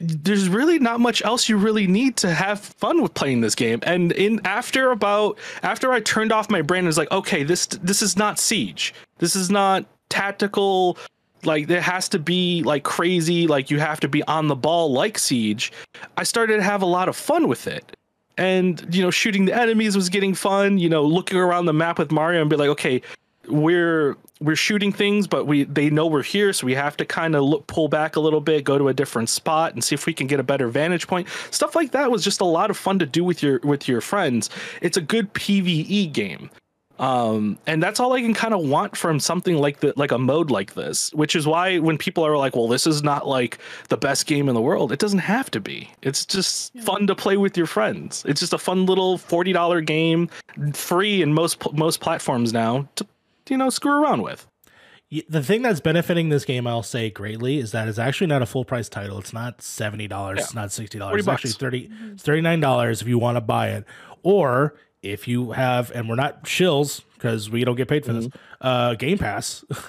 There's 0.00 0.48
really 0.48 0.80
not 0.80 0.98
much 0.98 1.24
else 1.24 1.48
you 1.48 1.56
really 1.56 1.86
need 1.86 2.16
to 2.16 2.34
have 2.34 2.58
fun 2.58 3.00
with 3.00 3.14
playing 3.14 3.40
this 3.40 3.54
game. 3.54 3.78
And 3.84 4.10
in 4.12 4.40
after 4.44 4.90
about 4.90 5.38
after 5.62 5.92
I 5.92 6.00
turned 6.00 6.32
off 6.32 6.50
my 6.50 6.62
brain, 6.62 6.84
I 6.84 6.88
was 6.88 6.98
like, 6.98 7.12
okay, 7.12 7.44
this 7.44 7.66
this 7.66 8.02
is 8.02 8.16
not 8.16 8.40
siege. 8.40 8.92
This 9.24 9.36
is 9.36 9.48
not 9.48 9.86
tactical 10.10 10.98
like 11.44 11.66
there 11.66 11.80
has 11.80 12.10
to 12.10 12.18
be 12.18 12.62
like 12.62 12.82
crazy 12.82 13.46
like 13.46 13.70
you 13.70 13.78
have 13.78 13.98
to 14.00 14.06
be 14.06 14.22
on 14.24 14.48
the 14.48 14.54
ball 14.54 14.92
like 14.92 15.16
siege. 15.16 15.72
I 16.18 16.24
started 16.24 16.56
to 16.56 16.62
have 16.62 16.82
a 16.82 16.86
lot 16.86 17.08
of 17.08 17.16
fun 17.16 17.48
with 17.48 17.66
it. 17.66 17.96
And 18.36 18.86
you 18.94 19.02
know 19.02 19.10
shooting 19.10 19.46
the 19.46 19.54
enemies 19.58 19.96
was 19.96 20.10
getting 20.10 20.34
fun 20.34 20.76
you 20.76 20.90
know 20.90 21.04
looking 21.04 21.38
around 21.38 21.64
the 21.64 21.72
map 21.72 21.98
with 21.98 22.10
mario 22.10 22.42
and 22.42 22.50
be 22.50 22.56
like 22.56 22.68
okay 22.68 23.00
we're 23.48 24.14
we're 24.40 24.56
shooting 24.56 24.92
things 24.92 25.26
but 25.26 25.46
we 25.46 25.64
they 25.64 25.88
know 25.88 26.06
we're 26.06 26.22
here 26.22 26.52
so 26.52 26.66
we 26.66 26.74
have 26.74 26.98
to 26.98 27.06
kind 27.06 27.34
of 27.34 27.44
look 27.44 27.66
pull 27.66 27.88
back 27.88 28.16
a 28.16 28.20
little 28.20 28.42
bit 28.42 28.64
go 28.64 28.76
to 28.76 28.88
a 28.88 28.92
different 28.92 29.30
spot 29.30 29.72
and 29.72 29.82
see 29.82 29.94
if 29.94 30.04
we 30.04 30.12
can 30.12 30.26
get 30.26 30.38
a 30.38 30.42
better 30.42 30.68
vantage 30.68 31.06
point. 31.06 31.28
Stuff 31.50 31.74
like 31.74 31.92
that 31.92 32.10
was 32.10 32.22
just 32.22 32.42
a 32.42 32.44
lot 32.44 32.68
of 32.68 32.76
fun 32.76 32.98
to 32.98 33.06
do 33.06 33.24
with 33.24 33.42
your 33.42 33.58
with 33.60 33.88
your 33.88 34.02
friends. 34.02 34.50
It's 34.82 34.98
a 34.98 35.00
good 35.00 35.32
pve 35.32 36.12
game 36.12 36.50
um 37.00 37.58
and 37.66 37.82
that's 37.82 37.98
all 37.98 38.12
i 38.12 38.20
can 38.20 38.32
kind 38.34 38.54
of 38.54 38.60
want 38.66 38.96
from 38.96 39.18
something 39.18 39.56
like 39.56 39.80
the 39.80 39.92
like 39.96 40.12
a 40.12 40.18
mode 40.18 40.50
like 40.50 40.74
this 40.74 41.12
which 41.12 41.34
is 41.34 41.46
why 41.46 41.78
when 41.78 41.98
people 41.98 42.24
are 42.24 42.36
like 42.36 42.54
well 42.54 42.68
this 42.68 42.86
is 42.86 43.02
not 43.02 43.26
like 43.26 43.58
the 43.88 43.96
best 43.96 44.26
game 44.26 44.48
in 44.48 44.54
the 44.54 44.60
world 44.60 44.92
it 44.92 44.98
doesn't 45.00 45.18
have 45.18 45.50
to 45.50 45.60
be 45.60 45.90
it's 46.02 46.24
just 46.24 46.70
Yeah. 46.74 46.82
fun 46.82 47.06
to 47.08 47.14
play 47.16 47.36
with 47.36 47.56
your 47.56 47.66
friends 47.66 48.24
it's 48.28 48.38
just 48.40 48.52
a 48.52 48.58
fun 48.58 48.86
little 48.86 49.18
$40 49.18 49.84
game 49.84 50.28
free 50.72 51.20
in 51.20 51.34
most 51.34 51.72
most 51.72 52.00
platforms 52.00 52.52
now 52.52 52.88
to 52.94 53.06
you 53.48 53.56
know 53.58 53.70
screw 53.70 54.00
around 54.02 54.22
with 54.22 54.46
The 55.28 55.42
thing 55.42 55.62
that's 55.62 55.80
benefiting 55.80 56.28
this 56.30 56.44
game, 56.44 56.66
I'll 56.66 56.82
say 56.82 57.08
greatly, 57.10 57.58
is 57.58 57.70
that 57.72 57.86
it's 57.86 57.98
actually 58.00 58.26
not 58.28 58.42
a 58.42 58.46
full 58.46 58.64
price 58.64 58.88
title. 58.88 59.18
It's 59.18 59.32
not 59.32 59.62
seventy 59.62 60.08
dollars. 60.08 60.38
Yeah. 60.38 60.44
It's 60.44 60.54
not 60.54 60.72
sixty 60.72 60.98
dollars. 60.98 61.12
40 61.12 61.20
It's 61.20 61.28
actually 61.28 61.50
bucks. 61.50 61.58
thirty. 61.60 61.90
It's 62.12 62.22
thirty 62.24 62.40
nine 62.40 62.58
dollars 62.60 63.00
if 63.02 63.06
you 63.06 63.16
want 63.18 63.36
to 63.36 63.40
buy 63.40 63.68
it, 63.76 63.84
or 64.24 64.74
if 65.04 65.28
you 65.28 65.52
have, 65.52 65.90
and 65.92 66.08
we're 66.08 66.14
not 66.14 66.44
shills 66.44 67.02
because 67.14 67.48
we 67.50 67.64
don't 67.64 67.76
get 67.76 67.88
paid 67.88 68.04
for 68.04 68.12
this. 68.12 68.28
Uh, 68.60 68.94
Game 68.94 69.18
Pass, 69.18 69.64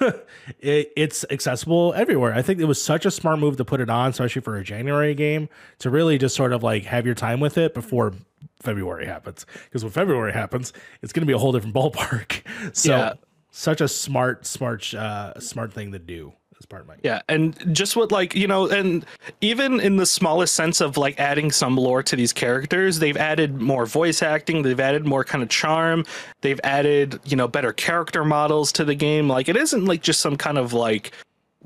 it, 0.60 0.92
it's 0.96 1.24
accessible 1.30 1.92
everywhere. 1.94 2.32
I 2.34 2.42
think 2.42 2.60
it 2.60 2.64
was 2.64 2.82
such 2.82 3.04
a 3.06 3.10
smart 3.10 3.38
move 3.38 3.56
to 3.58 3.64
put 3.64 3.80
it 3.80 3.90
on, 3.90 4.10
especially 4.10 4.42
for 4.42 4.56
a 4.56 4.64
January 4.64 5.14
game, 5.14 5.48
to 5.80 5.90
really 5.90 6.18
just 6.18 6.34
sort 6.36 6.52
of 6.52 6.62
like 6.62 6.84
have 6.84 7.06
your 7.06 7.14
time 7.14 7.40
with 7.40 7.58
it 7.58 7.74
before 7.74 8.14
February 8.62 9.06
happens. 9.06 9.44
Because 9.64 9.82
when 9.84 9.92
February 9.92 10.32
happens, 10.32 10.72
it's 11.02 11.12
going 11.12 11.22
to 11.22 11.26
be 11.26 11.32
a 11.34 11.38
whole 11.38 11.52
different 11.52 11.74
ballpark. 11.76 12.42
So 12.74 12.90
Yeah. 12.96 13.12
such 13.50 13.80
a 13.80 13.88
smart, 13.88 14.46
smart, 14.46 14.92
uh, 14.94 15.38
smart 15.40 15.72
thing 15.72 15.92
to 15.92 15.98
do 15.98 16.32
part 16.64 16.82
of 16.82 16.88
my 16.88 16.94
Yeah, 17.02 17.20
and 17.28 17.74
just 17.74 17.96
what 17.96 18.10
like 18.10 18.34
you 18.34 18.46
know, 18.46 18.68
and 18.68 19.04
even 19.42 19.80
in 19.80 19.96
the 19.96 20.06
smallest 20.06 20.54
sense 20.54 20.80
of 20.80 20.96
like 20.96 21.20
adding 21.20 21.52
some 21.52 21.76
lore 21.76 22.02
to 22.04 22.16
these 22.16 22.32
characters, 22.32 22.98
they've 22.98 23.16
added 23.16 23.60
more 23.60 23.84
voice 23.84 24.22
acting, 24.22 24.62
they've 24.62 24.80
added 24.80 25.04
more 25.04 25.24
kind 25.24 25.42
of 25.42 25.50
charm, 25.50 26.04
they've 26.40 26.60
added 26.64 27.20
you 27.24 27.36
know 27.36 27.46
better 27.46 27.72
character 27.72 28.24
models 28.24 28.72
to 28.72 28.84
the 28.84 28.94
game. 28.94 29.28
Like 29.28 29.48
it 29.48 29.56
isn't 29.56 29.84
like 29.84 30.02
just 30.02 30.20
some 30.20 30.36
kind 30.36 30.56
of 30.56 30.72
like 30.72 31.12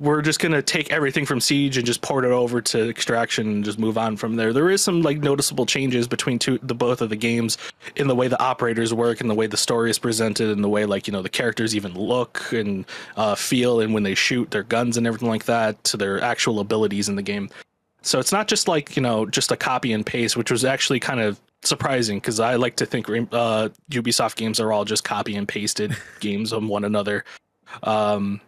we're 0.01 0.23
just 0.23 0.41
gonna 0.41 0.63
take 0.63 0.91
everything 0.91 1.27
from 1.27 1.41
Siege 1.41 1.77
and 1.77 1.87
just 1.87 2.01
port 2.01 2.25
it 2.25 2.31
over 2.31 2.61
to 2.63 2.89
Extraction 2.89 3.47
and 3.47 3.65
just 3.65 3.79
move 3.79 3.99
on 3.99 4.17
from 4.17 4.35
there. 4.35 4.53
There 4.53 4.71
is 4.71 4.83
some 4.83 5.03
like 5.03 5.19
noticeable 5.19 5.67
changes 5.67 6.09
between 6.09 6.39
two 6.39 6.59
the 6.63 6.75
both 6.75 7.03
of 7.03 7.11
the 7.11 7.17
games 7.17 7.59
in 7.97 8.09
the 8.09 8.15
way 8.15 8.27
the 8.27 8.41
operators 8.43 8.95
work 8.95 9.21
and 9.21 9.29
the 9.29 9.35
way 9.35 9.47
the 9.47 9.59
story 9.59 9.91
is 9.91 9.99
presented 9.99 10.49
and 10.49 10.65
the 10.65 10.69
way 10.69 10.87
like 10.87 11.07
you 11.07 11.13
know 11.13 11.21
the 11.21 11.29
characters 11.29 11.77
even 11.77 11.93
look 11.93 12.51
and 12.53 12.87
uh, 13.17 13.35
feel 13.35 13.81
and 13.81 13.93
when 13.93 14.03
they 14.03 14.15
shoot 14.15 14.51
their 14.51 14.63
guns 14.63 14.97
and 14.97 15.07
everything 15.07 15.29
like 15.29 15.45
that 15.45 15.83
to 15.85 15.99
their 15.99 16.21
actual 16.23 16.61
abilities 16.61 17.09
in 17.11 17.17
the 17.17 17.23
game. 17.23 17.51
So 18.01 18.19
it's 18.19 18.33
not 18.33 18.49
just 18.49 18.69
like 18.69 18.97
you 18.97 19.03
know 19.03 19.27
just 19.27 19.53
a 19.53 19.57
copy 19.57 19.93
and 19.93 20.05
paste, 20.05 20.35
which 20.35 20.51
was 20.51 20.65
actually 20.65 21.01
kind 21.01 21.21
of 21.21 21.39
surprising 21.63 22.17
because 22.19 22.41
I 22.41 22.57
like 22.57 22.77
to 22.77 22.87
think 22.87 23.07
uh, 23.11 23.69
Ubisoft 23.91 24.37
games 24.37 24.61
are 24.61 24.73
all 24.73 24.87
just 24.87 25.05
copy 25.05 25.37
and 25.37 25.47
pasted 25.47 25.95
games 26.21 26.55
on 26.55 26.69
one 26.69 26.85
another. 26.85 27.27
Um, 27.83 28.41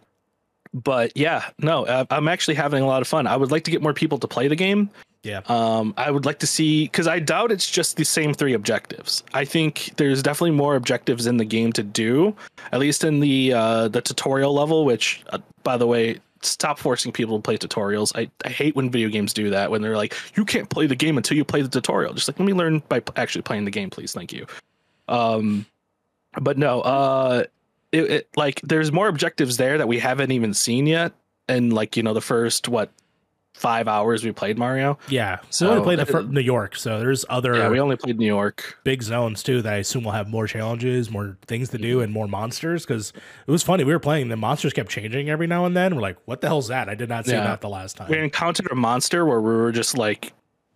but 0.73 1.15
yeah, 1.15 1.49
no, 1.59 1.85
I'm 2.09 2.27
actually 2.27 2.55
having 2.55 2.83
a 2.83 2.87
lot 2.87 3.01
of 3.01 3.07
fun. 3.07 3.27
I 3.27 3.37
would 3.37 3.51
like 3.51 3.63
to 3.65 3.71
get 3.71 3.81
more 3.81 3.93
people 3.93 4.17
to 4.19 4.27
play 4.27 4.47
the 4.47 4.55
game. 4.55 4.89
Yeah. 5.23 5.41
Um, 5.47 5.93
I 5.95 6.11
would 6.11 6.25
like 6.25 6.39
to 6.39 6.47
see 6.47 6.83
because 6.83 7.07
I 7.07 7.19
doubt 7.19 7.51
it's 7.51 7.69
just 7.69 7.95
the 7.95 8.03
same 8.03 8.33
three 8.33 8.53
objectives. 8.53 9.23
I 9.33 9.45
think 9.45 9.91
there's 9.95 10.21
definitely 10.21 10.51
more 10.51 10.75
objectives 10.75 11.27
in 11.27 11.37
the 11.37 11.45
game 11.45 11.71
to 11.73 11.83
do, 11.83 12.35
at 12.73 12.79
least 12.79 13.05
in 13.05 13.21
the 13.21 13.53
uh, 13.53 13.87
the 13.87 14.01
tutorial 14.01 14.53
level. 14.53 14.83
Which, 14.83 15.23
uh, 15.29 15.37
by 15.63 15.77
the 15.77 15.87
way, 15.87 16.19
stop 16.41 16.77
forcing 16.77 17.13
people 17.13 17.37
to 17.37 17.41
play 17.41 17.57
tutorials. 17.57 18.11
I, 18.15 18.29
I 18.43 18.49
hate 18.49 18.75
when 18.75 18.89
video 18.89 19.07
games 19.07 19.33
do 19.33 19.49
that 19.49 19.71
when 19.71 19.81
they're 19.81 19.95
like, 19.95 20.13
you 20.35 20.43
can't 20.43 20.69
play 20.69 20.87
the 20.87 20.95
game 20.95 21.15
until 21.15 21.37
you 21.37 21.45
play 21.45 21.61
the 21.61 21.69
tutorial. 21.69 22.13
Just 22.13 22.27
like 22.27 22.37
let 22.37 22.45
me 22.45 22.53
learn 22.53 22.83
by 22.89 23.01
actually 23.15 23.43
playing 23.43 23.63
the 23.63 23.71
game, 23.71 23.89
please. 23.89 24.11
Thank 24.11 24.33
you. 24.33 24.45
Um, 25.07 25.65
but 26.41 26.57
no, 26.57 26.81
uh, 26.81 27.45
it, 27.93 28.11
it 28.11 28.29
like 28.35 28.59
there's 28.61 28.91
more 28.91 29.07
objectives 29.07 29.55
there 29.57 29.77
that 29.77 29.87
we 29.87 29.99
haven't 29.99 30.31
even 30.31 30.53
seen 30.53 30.85
yet. 30.87 31.13
And 31.47 31.71
like 31.73 31.95
you 31.97 32.03
know 32.03 32.13
the 32.13 32.21
first 32.21 32.67
what 32.69 32.89
five 33.53 33.87
hours 33.87 34.23
we 34.25 34.31
played 34.31 34.57
Mario. 34.57 34.97
Yeah. 35.09 35.37
So 35.51 35.67
we 35.67 35.71
only 35.73 35.83
played 35.83 35.99
the 35.99 36.03
uh, 36.03 36.05
fir- 36.05 36.21
New 36.23 36.41
York. 36.41 36.75
So 36.75 36.99
there's 36.99 37.23
other 37.29 37.55
Yeah, 37.55 37.69
we 37.69 37.79
only 37.79 37.95
played 37.95 38.17
New 38.17 38.25
York. 38.25 38.79
big 38.83 39.03
zones 39.03 39.43
too 39.43 39.61
that 39.61 39.73
I 39.73 39.77
assume 39.77 40.05
will 40.05 40.11
have 40.13 40.27
more 40.27 40.47
challenges, 40.47 41.11
more 41.11 41.37
things 41.45 41.69
to 41.69 41.77
do, 41.77 42.01
and 42.01 42.11
more 42.11 42.27
monsters. 42.27 42.83
Because 42.83 43.13
it 43.45 43.51
was 43.51 43.61
funny. 43.61 43.83
We 43.83 43.93
were 43.93 43.99
playing, 43.99 44.29
the 44.29 44.37
monsters 44.37 44.73
kept 44.73 44.89
changing 44.89 45.29
every 45.29 45.45
now 45.45 45.65
and 45.65 45.77
then. 45.77 45.95
We're 45.95 46.01
like, 46.01 46.17
what 46.25 46.41
the 46.41 46.47
hell's 46.47 46.69
that? 46.69 46.89
I 46.89 46.95
did 46.95 47.09
not 47.09 47.25
see 47.25 47.33
Yeah. 47.33 47.43
that 47.43 47.61
the 47.61 47.69
last 47.69 47.95
time. 47.97 48.09
We 48.09 48.17
encountered 48.17 48.71
a 48.71 48.75
monster 48.75 49.23
where 49.25 49.39
we 49.39 49.53
were 49.53 49.71
just 49.71 49.95
like 49.97 50.33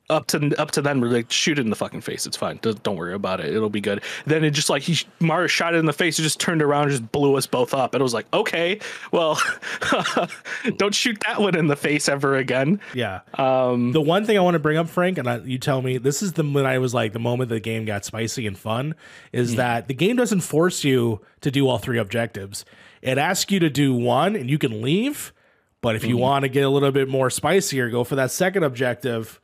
up 0.09 0.25
to 0.27 0.55
up 0.57 0.71
to 0.71 0.81
then 0.81 1.01
we're 1.01 1.09
like 1.09 1.29
shoot 1.31 1.59
it 1.59 1.63
in 1.63 1.69
the 1.69 1.75
fucking 1.75 1.99
face. 2.01 2.25
It's 2.25 2.37
fine. 2.37 2.59
Don't, 2.61 2.81
don't 2.83 2.95
worry 2.95 3.13
about 3.13 3.39
it. 3.41 3.53
It'll 3.53 3.69
be 3.69 3.81
good. 3.81 4.01
Then 4.25 4.43
it 4.45 4.51
just 4.51 4.69
like 4.69 4.83
he 4.83 4.97
Mario 5.19 5.47
shot 5.47 5.73
it 5.75 5.77
in 5.77 5.85
the 5.85 5.91
face. 5.93 6.17
it 6.17 6.21
just 6.23 6.39
turned 6.39 6.61
around 6.61 6.83
and 6.83 6.91
just 6.91 7.11
blew 7.11 7.35
us 7.35 7.45
both 7.45 7.73
up. 7.73 7.93
And 7.93 7.99
it 8.01 8.03
was 8.03 8.13
like 8.13 8.25
okay, 8.33 8.79
well, 9.11 9.37
don't 10.77 10.95
shoot 10.95 11.17
that 11.27 11.39
one 11.41 11.55
in 11.55 11.67
the 11.67 11.75
face 11.75 12.07
ever 12.09 12.35
again. 12.35 12.79
yeah. 12.93 13.21
Um, 13.35 13.91
The 13.91 14.01
one 14.01 14.25
thing 14.25 14.37
I 14.37 14.41
want 14.41 14.55
to 14.55 14.59
bring 14.59 14.77
up, 14.77 14.87
Frank, 14.89 15.17
and 15.17 15.27
I, 15.29 15.37
you 15.39 15.57
tell 15.57 15.81
me 15.81 15.97
this 15.97 16.21
is 16.21 16.33
the 16.33 16.43
when 16.43 16.65
I 16.65 16.77
was 16.79 16.93
like 16.93 17.13
the 17.13 17.19
moment 17.19 17.49
the 17.49 17.59
game 17.59 17.85
got 17.85 18.05
spicy 18.05 18.47
and 18.47 18.57
fun, 18.57 18.95
is 19.31 19.51
Hmm. 19.51 19.57
that 19.57 19.87
the 19.87 19.93
game 19.93 20.15
doesn't 20.15 20.41
force 20.41 20.83
you 20.83 21.21
to 21.41 21.51
do 21.51 21.67
all 21.67 21.77
three 21.77 21.99
objectives. 21.99 22.65
It 23.01 23.17
asks 23.17 23.51
you 23.51 23.59
to 23.59 23.69
do 23.69 23.93
one, 23.93 24.35
and 24.35 24.49
you 24.49 24.57
can 24.57 24.81
leave. 24.81 25.33
But 25.81 25.95
if 25.95 26.03
you 26.03 26.15
Hmm. 26.15 26.21
want 26.21 26.43
to 26.43 26.49
get 26.49 26.63
a 26.63 26.69
little 26.69 26.91
bit 26.91 27.07
more 27.07 27.29
spicier, 27.29 27.89
go 27.89 28.03
for 28.03 28.15
that 28.15 28.31
second 28.31 28.63
objective. 28.63 29.39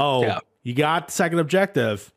Oh, 0.00 0.22
Yeah. 0.22 0.38
you 0.64 0.74
got 0.74 1.10
second 1.10 1.38
objective. 1.38 2.12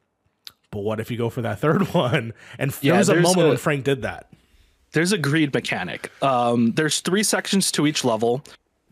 But 0.72 0.80
what 0.80 1.00
if 1.00 1.12
you 1.12 1.18
go 1.18 1.30
for 1.30 1.44
that 1.44 1.60
third 1.60 1.84
one? 1.94 2.34
And 2.58 2.74
Yeah, 2.82 2.94
there 2.94 3.00
was 3.00 3.10
a 3.10 3.16
moment 3.18 3.42
a- 3.42 3.48
when 3.50 3.58
Frank 3.58 3.84
did 3.84 4.02
that. 4.04 4.30
there's 4.94 5.12
a 5.12 5.18
greed 5.18 5.54
mechanic. 5.54 6.12
Um, 6.24 6.72
there's 6.74 7.00
three 7.02 7.24
sections 7.24 7.72
to 7.74 7.86
each 7.86 8.04
level. 8.04 8.44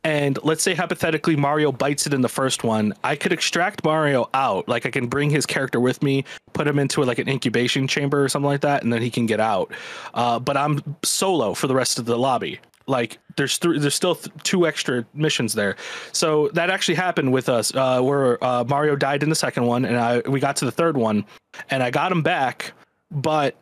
And 0.03 0.39
let's 0.43 0.63
say 0.63 0.73
hypothetically 0.73 1.35
Mario 1.35 1.71
bites 1.71 2.07
it 2.07 2.13
in 2.13 2.21
the 2.21 2.27
first 2.29 2.63
one, 2.63 2.91
I 3.03 3.15
could 3.15 3.31
extract 3.31 3.83
Mario 3.83 4.29
out. 4.33 4.67
Like 4.67 4.87
I 4.87 4.89
can 4.89 5.05
bring 5.05 5.29
his 5.29 5.45
character 5.45 5.79
with 5.79 6.01
me, 6.01 6.25
put 6.53 6.67
him 6.67 6.79
into 6.79 7.03
like 7.03 7.19
an 7.19 7.29
incubation 7.29 7.87
chamber 7.87 8.23
or 8.23 8.27
something 8.27 8.47
like 8.49 8.61
that, 8.61 8.81
and 8.83 8.91
then 8.91 9.03
he 9.03 9.11
can 9.11 9.27
get 9.27 9.39
out. 9.39 9.71
Uh, 10.15 10.39
but 10.39 10.57
I'm 10.57 10.95
solo 11.03 11.53
for 11.53 11.67
the 11.67 11.75
rest 11.75 11.99
of 11.99 12.05
the 12.05 12.17
lobby. 12.17 12.59
Like 12.91 13.17
there's 13.37 13.57
three, 13.57 13.79
there's 13.79 13.95
still 13.95 14.15
th- 14.15 14.35
two 14.43 14.67
extra 14.67 15.05
missions 15.13 15.53
there. 15.53 15.75
So 16.11 16.49
that 16.49 16.69
actually 16.69 16.95
happened 16.95 17.33
with 17.33 17.49
us, 17.49 17.73
uh, 17.73 18.01
where 18.01 18.43
uh, 18.43 18.63
Mario 18.65 18.95
died 18.95 19.23
in 19.23 19.29
the 19.29 19.35
second 19.35 19.65
one, 19.65 19.85
and 19.85 19.97
I 19.97 20.19
we 20.27 20.39
got 20.39 20.55
to 20.57 20.65
the 20.65 20.71
third 20.71 20.97
one, 20.97 21.25
and 21.71 21.81
I 21.81 21.89
got 21.89 22.11
him 22.11 22.21
back, 22.21 22.73
but 23.09 23.55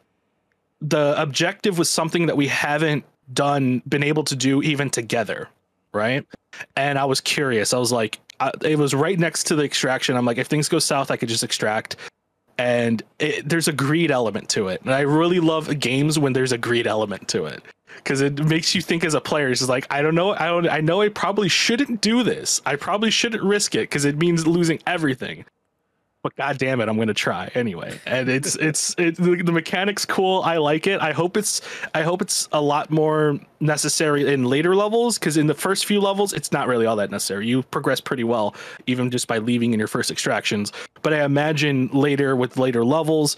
the 0.82 1.14
objective 1.22 1.78
was 1.78 1.90
something 1.90 2.26
that 2.26 2.36
we 2.36 2.48
haven't 2.48 3.06
done 3.34 3.82
been 3.88 4.04
able 4.04 4.24
to 4.24 4.36
do 4.36 4.62
even 4.64 4.90
together 4.90 5.48
right? 5.92 6.26
And 6.76 6.98
i 6.98 7.06
was 7.06 7.22
curious. 7.22 7.74
I 7.74 7.78
was 7.78 7.92
like 7.92 8.20
I, 8.40 8.52
it 8.64 8.78
was 8.78 8.94
right 8.94 9.20
next 9.20 9.46
to 9.46 9.56
the 9.56 9.64
extraction. 9.64 10.16
I'm 10.16 10.26
like 10.26 10.38
if 10.38 10.48
things 10.48 10.70
go 10.70 10.80
south 10.80 11.12
i 11.12 11.18
could 11.18 11.30
just 11.30 11.44
extract. 11.44 11.96
And 12.58 13.02
it, 13.20 13.48
there's 13.48 13.70
a 13.70 13.74
greed 13.74 14.12
element 14.12 14.50
to 14.50 14.68
it. 14.68 14.82
And 14.82 14.94
i 14.94 15.02
really 15.02 15.40
love 15.40 15.80
games 15.80 16.20
when 16.20 16.34
there's 16.34 16.52
a 16.52 16.58
greed 16.58 16.88
element 16.88 17.28
to 17.30 17.46
it 17.46 17.64
because 18.04 18.22
it 18.22 18.44
makes 18.46 18.74
you 18.74 18.82
think 18.82 19.04
as 19.04 19.14
a 19.14 19.22
player 19.22 19.50
it's 19.50 19.60
just 19.60 19.70
like 19.70 19.86
i 19.92 20.02
don't 20.02 20.16
know 20.16 20.32
i 20.34 20.48
don't 20.48 20.68
i 20.70 20.80
know 20.82 21.02
i 21.02 21.10
probably 21.10 21.50
shouldn't 21.50 22.02
do 22.02 22.24
this. 22.24 22.62
I 22.66 22.76
probably 22.76 23.12
shouldn't 23.12 23.44
risk 23.44 23.76
it 23.76 23.82
because 23.82 24.06
it 24.06 24.18
means 24.18 24.48
losing 24.48 24.80
everything. 24.88 25.46
But 26.22 26.36
god 26.36 26.58
damn 26.58 26.82
it 26.82 26.90
i'm 26.90 26.98
gonna 26.98 27.14
try 27.14 27.52
anyway. 27.56 28.00
And 28.06 28.30
it's 28.30 28.56
it's 28.62 28.96
it, 28.98 29.16
the, 29.16 29.42
the 29.44 29.52
mechanics 29.52 30.06
cool. 30.06 30.42
I 30.42 30.58
like 30.58 30.88
it. 30.88 31.02
I 31.02 31.12
hope 31.12 31.38
it's 31.38 31.62
i 31.94 32.02
hope 32.02 32.22
it's 32.22 32.48
a 32.52 32.62
lot 32.62 32.90
more 32.90 33.40
necessary 33.60 34.32
in 34.32 34.46
later 34.46 34.76
levels 34.76 35.20
because 35.20 35.38
in 35.38 35.48
the 35.48 35.54
first 35.54 35.86
few 35.86 36.00
levels 36.00 36.34
it's 36.34 36.52
not 36.52 36.68
really 36.68 36.86
all 36.86 36.96
that 36.96 37.12
necessary. 37.12 37.48
You 37.48 37.64
progress 37.64 38.02
pretty 38.02 38.24
well 38.24 38.56
even 38.88 39.12
just 39.12 39.28
by 39.28 39.38
leaving 39.38 39.74
in 39.74 39.80
your 39.80 39.88
first 39.88 40.12
extractions. 40.12 40.72
But 41.02 41.14
i 41.14 41.24
imagine 41.24 41.90
later 41.90 42.36
with 42.36 42.58
later 42.58 42.84
levels 42.84 43.38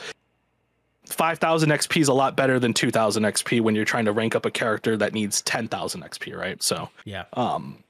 5000 1.11 1.69
xp 1.71 2.01
is 2.01 2.07
a 2.07 2.13
lot 2.13 2.35
better 2.35 2.59
than 2.59 2.73
2000 2.73 3.23
xp 3.23 3.61
when 3.61 3.75
you're 3.75 3.85
trying 3.85 4.05
to 4.05 4.11
rank 4.11 4.35
up 4.35 4.45
a 4.45 4.51
character 4.51 4.95
that 4.97 5.13
needs 5.13 5.41
10000 5.41 6.01
xp 6.03 6.35
right 6.37 6.61
so 6.63 6.89
Yeah. 7.05 7.25
um 7.33 7.83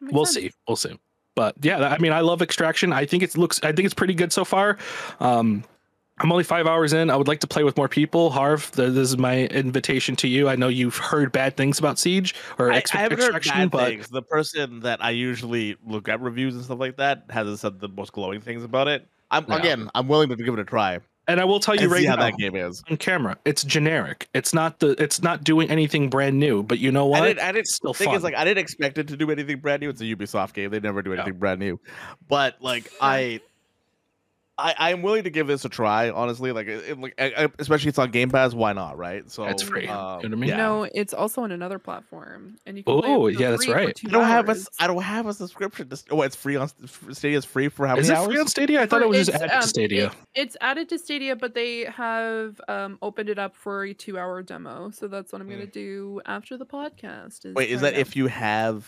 Makes 0.00 0.12
we'll 0.14 0.26
sense. 0.26 0.46
see 0.46 0.52
we'll 0.68 0.76
see 0.76 0.98
but 1.34 1.54
yeah 1.62 1.78
i 1.88 1.98
mean 1.98 2.12
i 2.12 2.20
love 2.20 2.42
extraction 2.42 2.92
i 2.92 3.06
think 3.06 3.22
it 3.22 3.36
looks 3.36 3.60
i 3.62 3.72
think 3.72 3.84
it's 3.86 3.94
pretty 3.94 4.14
good 4.14 4.32
so 4.32 4.44
far 4.44 4.78
um 5.20 5.64
i'm 6.18 6.30
only 6.30 6.44
five 6.44 6.66
hours 6.66 6.92
in 6.92 7.08
i 7.10 7.16
would 7.16 7.28
like 7.28 7.40
to 7.40 7.46
play 7.46 7.64
with 7.64 7.76
more 7.76 7.88
people 7.88 8.30
harv 8.30 8.70
th- 8.72 8.92
this 8.92 9.08
is 9.10 9.16
my 9.16 9.44
invitation 9.46 10.14
to 10.16 10.28
you 10.28 10.48
i 10.48 10.56
know 10.56 10.68
you've 10.68 10.96
heard 10.96 11.32
bad 11.32 11.56
things 11.56 11.78
about 11.78 11.98
siege 11.98 12.34
or 12.58 12.72
I, 12.72 12.76
ex- 12.78 12.94
I 12.94 12.98
haven't 12.98 13.18
heard 13.20 13.34
extraction 13.34 13.68
bad 13.68 13.70
but 13.70 13.88
things. 13.88 14.08
The 14.08 14.22
person 14.22 14.80
that 14.80 15.02
I 15.02 15.10
usually 15.10 15.76
look 15.86 16.08
at 16.08 16.20
reviews 16.20 16.54
and 16.54 16.64
stuff 16.64 16.78
like 16.80 16.96
that 16.98 17.24
hasn't 17.30 17.60
said 17.60 17.80
the 17.80 17.88
most 17.88 18.12
glowing 18.12 18.40
things 18.40 18.62
about 18.64 18.88
it. 18.88 19.06
I'm 19.30 19.46
Yeah. 19.48 19.56
again, 19.56 19.90
I'm 19.94 20.06
willing 20.08 20.28
to 20.28 20.36
give 20.36 20.52
it 20.54 20.60
a 20.60 20.64
try 20.64 20.98
and 21.28 21.40
i 21.40 21.44
will 21.44 21.60
tell 21.60 21.74
you 21.74 21.82
and 21.82 21.92
right 21.92 22.04
now 22.04 22.16
that 22.16 22.36
game 22.36 22.56
is. 22.56 22.82
on 22.90 22.96
camera 22.96 23.36
it's 23.44 23.62
generic 23.64 24.28
it's 24.34 24.52
not 24.52 24.78
the 24.80 24.90
it's 25.02 25.22
not 25.22 25.44
doing 25.44 25.70
anything 25.70 26.10
brand 26.10 26.38
new 26.38 26.62
but 26.62 26.78
you 26.78 26.90
know 26.90 27.06
what 27.06 27.22
I 27.22 27.28
didn't, 27.28 27.40
I 27.40 27.46
didn't 27.48 27.58
It's 27.60 27.74
still 27.74 27.92
the 27.92 27.98
thing 28.04 28.14
is 28.14 28.22
like 28.22 28.34
I 28.34 28.44
didn't 28.44 28.58
expect 28.58 28.98
it 28.98 29.08
to 29.08 29.16
do 29.16 29.30
anything 29.30 29.58
brand 29.58 29.80
new. 29.82 29.88
It's 29.90 30.00
a 30.00 30.04
Ubisoft 30.04 30.54
game; 30.54 30.70
they 30.70 30.80
never 30.80 31.02
do 31.02 31.10
Yeah. 31.10 31.16
anything 31.22 31.38
brand 31.38 31.60
new. 31.60 31.80
But 32.28 32.56
like 32.60 32.90
I, 33.00 33.40
I, 34.58 34.74
I'm 34.90 35.00
willing 35.02 35.24
to 35.24 35.30
give 35.30 35.46
this 35.46 35.64
a 35.64 35.68
try, 35.70 36.10
honestly. 36.10 36.52
Like, 36.52 36.66
it, 36.68 36.84
it- 36.90 37.00
like, 37.00 37.14
I- 37.18 37.44
I- 37.44 37.48
especially 37.58 37.88
it's 37.88 37.98
on 37.98 38.10
Game 38.10 38.28
Pass. 38.28 38.52
Why 38.52 38.74
not, 38.74 38.98
right? 38.98 39.28
So 39.30 39.44
It's 39.44 39.62
free, 39.62 39.82
you 39.82 39.86
know 39.88 39.94
um, 39.98 40.16
what 40.16 40.24
I 40.26 40.28
mean? 40.28 40.48
yeah. 40.50 40.56
No, 40.58 40.82
it's 40.94 41.14
also 41.14 41.40
on 41.42 41.52
another 41.52 41.78
platform, 41.78 42.56
and 42.66 42.76
you 42.76 42.84
can. 42.84 43.00
Oh, 43.02 43.28
yeah, 43.28 43.50
that's 43.50 43.66
right. 43.66 43.96
two 43.96 44.08
I 44.08 44.10
don't 44.10 44.24
have 44.24 44.48
a. 44.48 44.52
hours. 44.52 44.60
s- 44.68 44.68
I 44.78 44.86
don't 44.86 45.02
have 45.02 45.26
a 45.26 45.32
subscription. 45.32 45.88
to- 45.88 46.02
Oh, 46.10 46.20
it's 46.22 46.36
free 46.36 46.56
on 46.56 46.68
Stadia. 47.12 47.38
Is 47.38 47.44
free 47.46 47.68
for 47.68 47.86
how 47.86 47.96
Is 47.96 48.08
many 48.08 48.08
is 48.08 48.10
it 48.10 48.16
hours? 48.22 48.26
free 48.28 48.40
on 48.40 48.46
Stadia? 48.48 48.82
I 48.82 48.86
thought 48.86 49.00
For- 49.00 49.06
it 49.06 49.08
was 49.08 49.18
just 49.26 49.28
it's, 49.30 49.42
added 49.42 49.54
um, 49.54 49.62
to 49.62 49.68
Stadia. 49.68 50.06
it- 50.06 50.12
it's 50.34 50.56
added 50.60 50.88
to 50.90 50.98
Stadia, 50.98 51.34
but 51.34 51.54
they 51.54 51.84
have 51.84 52.60
um, 52.68 52.98
opened 53.00 53.30
it 53.30 53.38
up 53.38 53.56
for 53.56 53.84
a 53.84 53.94
two-hour 53.94 54.42
demo. 54.42 54.90
So 54.90 55.08
that's 55.08 55.32
what 55.32 55.40
I'm 55.40 55.48
gonna 55.48 55.66
do 55.66 56.20
after 56.26 56.56
the 56.58 56.66
podcast. 56.66 57.46
Is 57.46 57.54
Wait, 57.54 57.70
is 57.70 57.80
that 57.80 57.94
it 57.94 58.00
if 58.00 58.16
you 58.16 58.26
have? 58.26 58.86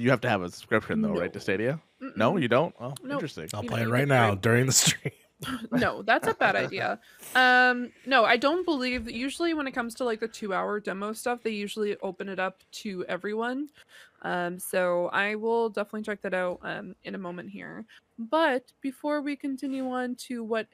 You 0.00 0.10
have 0.10 0.20
to 0.22 0.28
have 0.28 0.42
a 0.42 0.50
subscription 0.50 1.02
though, 1.02 1.12
right? 1.12 1.32
To 1.32 1.38
No. 1.38 1.42
Stadia? 1.42 1.72
out. 2.02 2.16
No, 2.16 2.32
Mm-mm. 2.32 2.42
you 2.42 2.48
don't. 2.48 2.74
Oh, 2.80 2.94
Nope. 3.02 3.12
interesting. 3.12 3.48
I'll 3.54 3.62
You 3.62 3.68
play 3.68 3.82
it 3.82 3.88
right 3.88 4.08
now 4.08 4.30
free- 4.32 4.40
during 4.40 4.66
the 4.66 4.72
stream. 4.72 5.12
no, 5.72 6.02
that's 6.02 6.28
a 6.28 6.34
bad 6.34 6.54
idea. 6.54 7.00
Um, 7.34 7.92
no, 8.04 8.24
I 8.26 8.36
don't 8.36 8.62
believe. 8.64 9.10
Usually, 9.10 9.54
when 9.54 9.66
it 9.66 9.72
comes 9.72 9.94
to 9.94 10.04
like 10.04 10.20
the 10.20 10.28
two-hour 10.28 10.80
demo 10.80 11.14
stuff, 11.14 11.42
they 11.42 11.50
usually 11.50 11.96
open 12.02 12.28
it 12.28 12.38
up 12.38 12.62
to 12.72 13.06
everyone. 13.08 13.68
Um, 14.22 14.58
so 14.58 15.08
I 15.14 15.36
will 15.36 15.70
definitely 15.70 16.02
check 16.02 16.20
that 16.22 16.34
out 16.34 16.58
um, 16.62 16.94
in 17.04 17.14
a 17.14 17.18
moment 17.18 17.48
here. 17.50 17.86
But 18.18 18.64
before 18.82 19.22
we 19.22 19.34
continue 19.34 19.88
on 19.90 20.14
to 20.26 20.44
what 20.44 20.66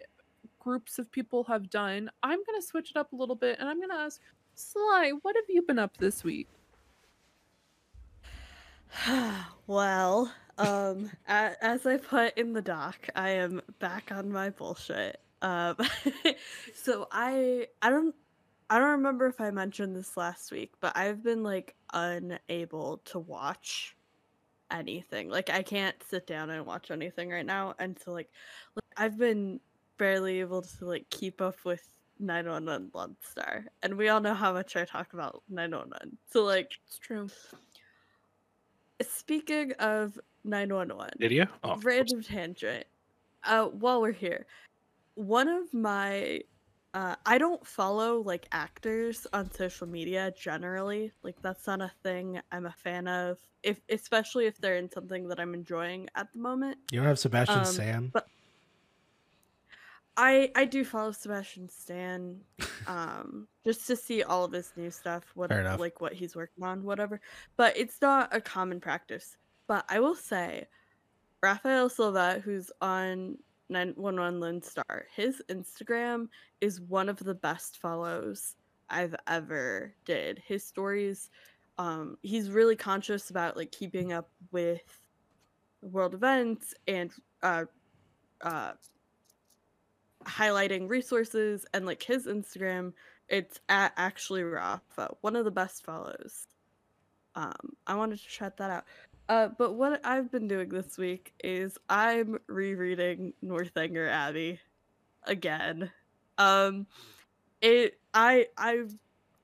groups 0.59 0.99
of 0.99 1.13
people 1.13 1.45
have 1.45 1.71
done, 1.71 2.11
I'm 2.25 2.41
gonna 2.45 2.61
switch 2.63 2.91
it 2.91 2.97
up 2.97 3.13
a 3.13 3.17
little 3.17 3.37
bit, 3.37 3.61
and 3.61 3.69
I'm 3.69 3.81
gonna 3.81 4.03
ask 4.03 4.21
Sly, 4.57 5.13
what 5.23 5.37
have 5.37 5.45
you 5.49 5.63
been 5.63 5.79
up 5.79 5.97
this 5.99 6.25
week? 6.25 6.49
well, 9.67 10.33
um, 10.59 11.11
as 11.27 11.87
I 11.87 11.97
put 11.99 12.37
in 12.39 12.53
the 12.53 12.63
doc, 12.63 13.09
I 13.15 13.31
am 13.31 13.61
back 13.79 14.11
on 14.11 14.31
my 14.31 14.51
bullshit. 14.51 15.21
Um, 15.43 15.77
so 16.75 17.09
I 17.13 17.67
I 17.83 17.91
don't 17.91 18.15
I 18.71 18.79
don't 18.79 18.91
remember 18.91 19.27
if 19.27 19.41
I 19.41 19.51
mentioned 19.51 19.95
this 19.95 20.17
last 20.17 20.51
week, 20.51 20.73
but 20.81 20.97
I've 20.97 21.23
been 21.23 21.43
like 21.43 21.75
unable 21.93 22.99
to 23.07 23.19
watch 23.19 23.97
anything. 24.71 25.29
Like 25.29 25.51
I 25.51 25.63
can't 25.63 25.97
sit 26.09 26.27
down 26.27 26.51
and 26.51 26.67
watch 26.67 26.91
anything 26.91 27.31
right 27.31 27.47
now, 27.47 27.75
and 27.79 27.99
so 28.03 28.13
like, 28.13 28.31
I've 28.97 29.19
been 29.19 29.61
barely 29.99 30.41
able 30.41 30.63
to 30.63 30.87
like 30.87 31.09
keep 31.11 31.41
up 31.41 31.57
with 31.65 31.87
911 32.19 32.91
Lone 32.95 33.17
Star, 33.21 33.67
and 33.83 33.97
we 33.97 34.09
all 34.09 34.21
know 34.21 34.35
how 34.35 34.53
much 34.53 34.75
I 34.75 34.85
talk 34.85 35.13
about 35.13 35.43
911. 35.49 36.19
So 36.31 36.45
like, 36.45 36.73
It's 36.87 36.99
true. 36.99 37.29
Speaking 39.03 39.73
of 39.79 40.19
911, 40.45 41.13
Stadia? 41.17 41.49
Oh, 41.65 41.77
random 41.83 42.23
tangent. 42.23 42.85
Uh, 43.45 43.67
while 43.67 44.01
we're 44.01 44.13
here, 44.13 44.47
one 45.15 45.49
of 45.49 45.73
my 45.73 46.41
uh, 46.95 47.15
I 47.27 47.37
don't 47.37 47.65
follow 47.67 48.23
like 48.23 48.47
actors 48.53 49.27
on 49.33 49.51
social 49.53 49.87
media 49.87 50.33
generally. 50.39 51.13
Like 51.23 51.41
that's 51.43 51.67
not 51.67 51.81
a 51.83 51.93
thing 52.03 52.41
I'm 52.51 52.65
a 52.67 52.73
fan 52.73 53.07
of. 53.07 53.39
If 53.63 53.81
especially 53.91 54.47
if 54.47 54.57
they're 54.59 54.77
in 54.77 54.91
something 54.91 55.29
that 55.29 55.39
I'm 55.39 55.53
enjoying 55.53 56.09
at 56.15 56.33
the 56.33 56.39
moment. 56.39 56.79
You 56.91 57.01
don't 57.01 57.09
have 57.09 57.19
Sebastian 57.19 57.59
Um, 57.61 57.65
Sam? 57.67 58.11
but- 58.13 58.29
I 60.17 60.51
I 60.55 60.65
do 60.65 60.85
follow 60.85 61.13
Sebastian 61.13 61.69
Stan, 61.69 62.41
um, 62.87 63.49
just 63.65 63.87
to 63.89 63.97
see 63.97 64.23
all 64.23 64.45
of 64.45 64.53
his 64.53 64.73
new 64.77 64.91
stuff, 64.91 65.25
what 65.35 65.51
like 65.51 66.01
what 66.01 66.15
he's 66.15 66.35
working 66.35 66.65
on, 66.65 66.83
whatever. 66.83 67.21
But 67.57 67.77
it's 67.77 68.01
not 68.01 68.35
a 68.35 68.41
common 68.41 68.81
practice. 68.81 69.37
But 69.67 69.85
I 69.89 70.01
will 70.01 70.15
say, 70.15 70.69
Rafael 71.43 71.89
Silva, 71.89 72.41
who's 72.45 72.71
on 72.81 73.37
911 73.69 74.41
Lone 74.41 74.63
Star, 74.63 75.07
his 75.15 75.43
Instagram 75.49 76.29
is 76.61 76.81
one 76.81 77.09
of 77.09 77.19
the 77.19 77.35
best 77.35 77.79
follows 77.79 78.55
I've 78.89 79.17
ever 79.27 79.95
did. 80.05 80.41
His 80.47 80.65
stories, 80.65 81.31
um, 81.79 82.17
he's 82.23 82.51
really 82.51 82.77
conscious 82.77 83.31
about 83.31 83.57
like 83.57 83.73
keeping 83.73 84.13
up 84.13 84.31
with 84.53 85.03
world 85.83 86.15
events 86.15 86.75
and 86.87 87.11
uh, 87.43 87.65
uh, 88.41 88.73
highlighting 90.27 90.89
resources 90.89 91.65
and 91.73 91.87
like 91.87 92.03
his 92.03 92.27
Instagram, 92.27 92.93
it's 93.29 93.61
at 93.69 93.93
actually 93.97 94.43
Rafa, 94.43 95.15
one 95.21 95.37
of 95.37 95.45
the 95.45 95.51
best 95.51 95.85
follows. 95.85 96.47
Um, 97.35 97.77
I 97.87 97.95
wanted 97.95 98.19
to 98.19 98.29
shout 98.29 98.57
that 98.59 98.71
out. 98.71 98.85
Uh, 99.29 99.49
but 99.59 99.75
what 99.75 100.01
I've 100.05 100.31
been 100.31 100.47
doing 100.49 100.69
this 100.69 100.97
week 100.97 101.33
is 101.43 101.77
I'm 101.89 102.39
rereading 102.47 103.33
Northanger 103.43 104.09
Abbey 104.09 104.61
again. 105.25 105.91
Um, 106.39 106.87
it 107.61 107.99
I 108.15 108.47
I'm 108.57 108.99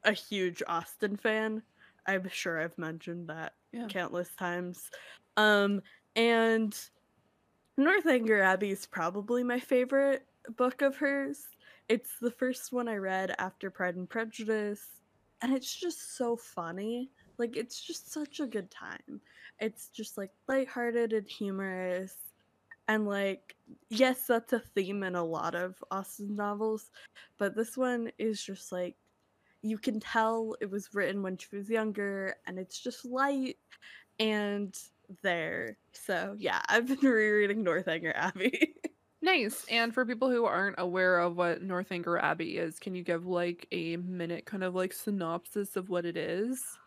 a 0.04 0.12
huge 0.12 0.62
Austen 0.66 1.16
fan. 1.16 1.62
I'm 2.06 2.28
sure 2.28 2.60
I've 2.60 2.78
mentioned 2.78 3.28
that 3.28 3.54
Yeah. 3.72 3.86
countless 3.88 4.28
times. 4.36 4.90
Um, 5.36 5.82
and 6.14 6.76
Northanger 7.76 8.40
Abbey 8.42 8.70
is 8.70 8.86
probably 8.86 9.42
my 9.42 9.58
favorite 9.58 10.26
book 10.50 10.82
of 10.82 10.96
hers. 10.96 11.46
It's 11.88 12.18
the 12.20 12.30
first 12.30 12.72
one 12.72 12.88
I 12.88 12.96
read 12.96 13.34
after 13.38 13.70
Pride 13.70 13.96
and 13.96 14.08
Prejudice, 14.08 14.86
and 15.42 15.52
it's 15.52 15.74
just 15.74 16.16
so 16.16 16.36
funny. 16.36 17.10
Like 17.38 17.56
it's 17.56 17.80
just 17.80 18.12
such 18.12 18.40
a 18.40 18.46
good 18.46 18.70
time. 18.70 19.20
It's 19.60 19.88
just 19.88 20.16
like 20.18 20.30
lighthearted 20.48 21.12
and 21.12 21.28
humorous. 21.28 22.14
And 22.88 23.06
like 23.06 23.56
yes, 23.90 24.26
that's 24.26 24.52
a 24.52 24.60
theme 24.60 25.02
in 25.02 25.14
a 25.14 25.24
lot 25.24 25.54
of 25.54 25.82
Austen 25.90 26.34
novels, 26.36 26.90
but 27.38 27.56
this 27.56 27.76
one 27.76 28.10
is 28.18 28.42
just 28.42 28.72
like 28.72 28.96
you 29.62 29.78
can 29.78 30.00
tell 30.00 30.56
it 30.60 30.70
was 30.70 30.94
written 30.94 31.22
when 31.22 31.36
she 31.36 31.56
was 31.56 31.70
younger 31.70 32.36
and 32.46 32.58
it's 32.58 32.80
just 32.80 33.04
light 33.04 33.56
and 34.18 34.78
there. 35.22 35.76
So 35.92 36.34
yeah, 36.38 36.60
I've 36.68 36.86
been 36.86 36.98
rereading 37.02 37.62
Northanger 37.62 38.12
Abbey. 38.16 38.74
Nice. 39.22 39.64
And 39.68 39.94
for 39.94 40.04
people 40.04 40.30
who 40.30 40.44
aren't 40.44 40.74
aware 40.78 41.18
of 41.20 41.36
what 41.36 41.62
Northanger 41.62 42.18
Abbey 42.18 42.58
is, 42.58 42.78
can 42.80 42.94
you 42.94 43.04
give 43.04 43.24
like 43.24 43.68
a 43.70 43.96
minute 43.96 44.44
kind 44.46 44.64
of 44.64 44.74
like 44.74 44.92
synopsis 44.92 45.76
of 45.76 45.88
what 45.88 46.04
it 46.04 46.16
is? 46.16 46.78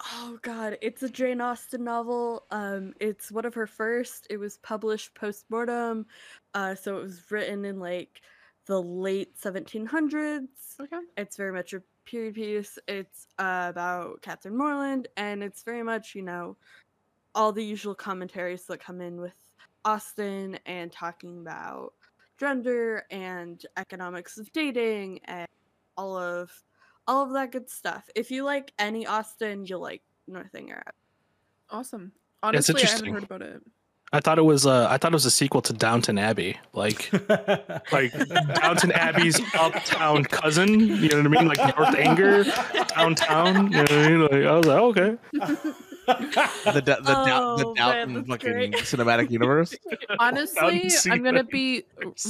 Oh 0.00 0.38
god, 0.42 0.76
it's 0.82 1.02
a 1.02 1.08
Jane 1.08 1.40
Austen 1.40 1.84
novel. 1.84 2.46
Um 2.50 2.94
it's 3.00 3.30
one 3.30 3.44
of 3.44 3.54
her 3.54 3.66
first. 3.66 4.26
It 4.30 4.38
was 4.38 4.58
published 4.58 5.14
post-mortem. 5.14 6.06
Uh 6.52 6.74
so 6.74 6.98
it 6.98 7.02
was 7.02 7.30
written 7.30 7.64
in 7.64 7.78
like 7.78 8.22
the 8.66 8.82
late 8.82 9.38
1700s. 9.38 10.80
Okay. 10.80 11.00
It's 11.16 11.36
very 11.36 11.52
much 11.52 11.72
a 11.72 11.82
period 12.06 12.34
piece. 12.34 12.78
It's 12.88 13.26
uh, 13.38 13.66
about 13.70 14.22
Catherine 14.22 14.56
Morland 14.56 15.08
and 15.16 15.42
it's 15.42 15.62
very 15.62 15.82
much, 15.82 16.14
you 16.14 16.22
know, 16.22 16.56
all 17.34 17.52
the 17.52 17.64
usual 17.64 17.94
commentaries 17.94 18.64
that 18.66 18.80
come 18.80 19.00
in 19.00 19.20
with 19.20 19.34
Austen 19.84 20.58
and 20.66 20.90
talking 20.90 21.40
about 21.40 21.92
gender 22.38 23.04
and 23.10 23.64
economics 23.76 24.38
of 24.38 24.50
dating 24.52 25.20
and 25.24 25.48
all 25.96 26.16
of 26.16 26.50
all 27.06 27.24
of 27.24 27.32
that 27.32 27.52
good 27.52 27.68
stuff. 27.68 28.08
If 28.14 28.30
you 28.30 28.44
like 28.44 28.72
any 28.78 29.06
Austen, 29.06 29.66
you'll 29.66 29.80
like 29.80 30.02
Northanger 30.26 30.82
Abbey. 30.86 30.96
Awesome. 31.70 32.12
it's 32.14 32.70
Honestly, 32.70 32.82
I 32.82 32.86
haven't 32.86 33.12
heard 33.12 33.24
about 33.24 33.42
it. 33.42 33.62
I 34.12 34.20
thought 34.20 34.38
it 34.38 34.42
was 34.42 34.64
uh, 34.64 34.86
I 34.88 34.96
thought 34.96 35.12
it 35.12 35.14
was 35.14 35.26
a 35.26 35.30
sequel 35.30 35.60
to 35.62 35.72
Downton 35.72 36.18
Abbey, 36.18 36.56
like 36.72 37.10
like 37.92 38.12
Downton 38.54 38.92
Abbey's 38.92 39.40
uptown 39.58 40.24
cousin. 40.24 40.78
You 40.78 41.08
know 41.08 41.16
what 41.16 41.26
I 41.26 41.28
mean? 41.28 41.48
Like 41.48 41.76
Northanger 41.76 42.44
downtown. 42.96 43.72
You 43.72 43.78
know 43.78 43.80
what 43.80 43.92
I 43.92 44.08
mean? 44.08 44.20
Like 44.20 44.32
I 44.32 44.56
was 44.56 44.66
like, 44.66 44.78
okay. 44.78 45.16
The 46.06 46.14
da- 46.32 46.70
the, 46.70 46.80
Dou- 46.80 47.02
the 47.02 47.14
Oh, 47.16 47.56
man, 47.56 47.74
Downton 47.74 48.14
that's 48.14 48.28
fucking 48.28 48.52
great. 48.52 48.72
cinematic 48.74 49.30
universe. 49.30 49.74
Honestly, 50.18 50.90
I'm 51.10 51.22
gonna 51.22 51.44
be 51.44 51.84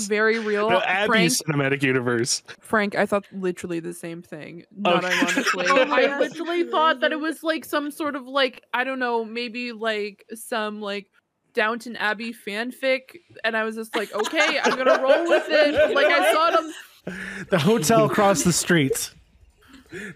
very 0.06 0.38
real. 0.38 0.68
The 0.68 0.88
Abbey 0.88 1.06
Frank, 1.08 1.32
cinematic 1.32 1.82
universe. 1.82 2.42
Frank, 2.60 2.94
I 2.94 3.06
thought 3.06 3.24
literally 3.32 3.80
the 3.80 3.94
same 3.94 4.22
thing. 4.22 4.64
Oh, 4.84 4.94
not 4.94 5.04
Okay. 5.04 5.14
ironically. 5.14 5.66
Oh 5.68 5.76
I 5.90 6.18
literally 6.18 6.64
thought 6.64 7.00
that 7.00 7.12
it 7.12 7.20
was 7.20 7.42
like 7.42 7.64
some 7.64 7.90
sort 7.90 8.16
of 8.16 8.26
like 8.26 8.62
I 8.72 8.84
don't 8.84 8.98
know, 8.98 9.24
maybe 9.24 9.72
like 9.72 10.24
some 10.34 10.80
like 10.80 11.06
Downton 11.54 11.96
Abbey 11.96 12.32
fanfic, 12.34 13.16
and 13.44 13.56
I 13.56 13.64
was 13.64 13.76
just 13.76 13.94
like, 13.96 14.12
okay, 14.14 14.58
I'm 14.62 14.76
gonna 14.76 15.00
roll 15.02 15.24
with 15.28 15.46
it. 15.48 15.94
Like 15.94 16.06
I 16.06 16.32
saw 16.32 16.50
them. 16.50 16.72
the 17.50 17.58
hotel 17.58 18.06
across 18.06 18.42
the 18.44 18.52
street. 18.52 19.12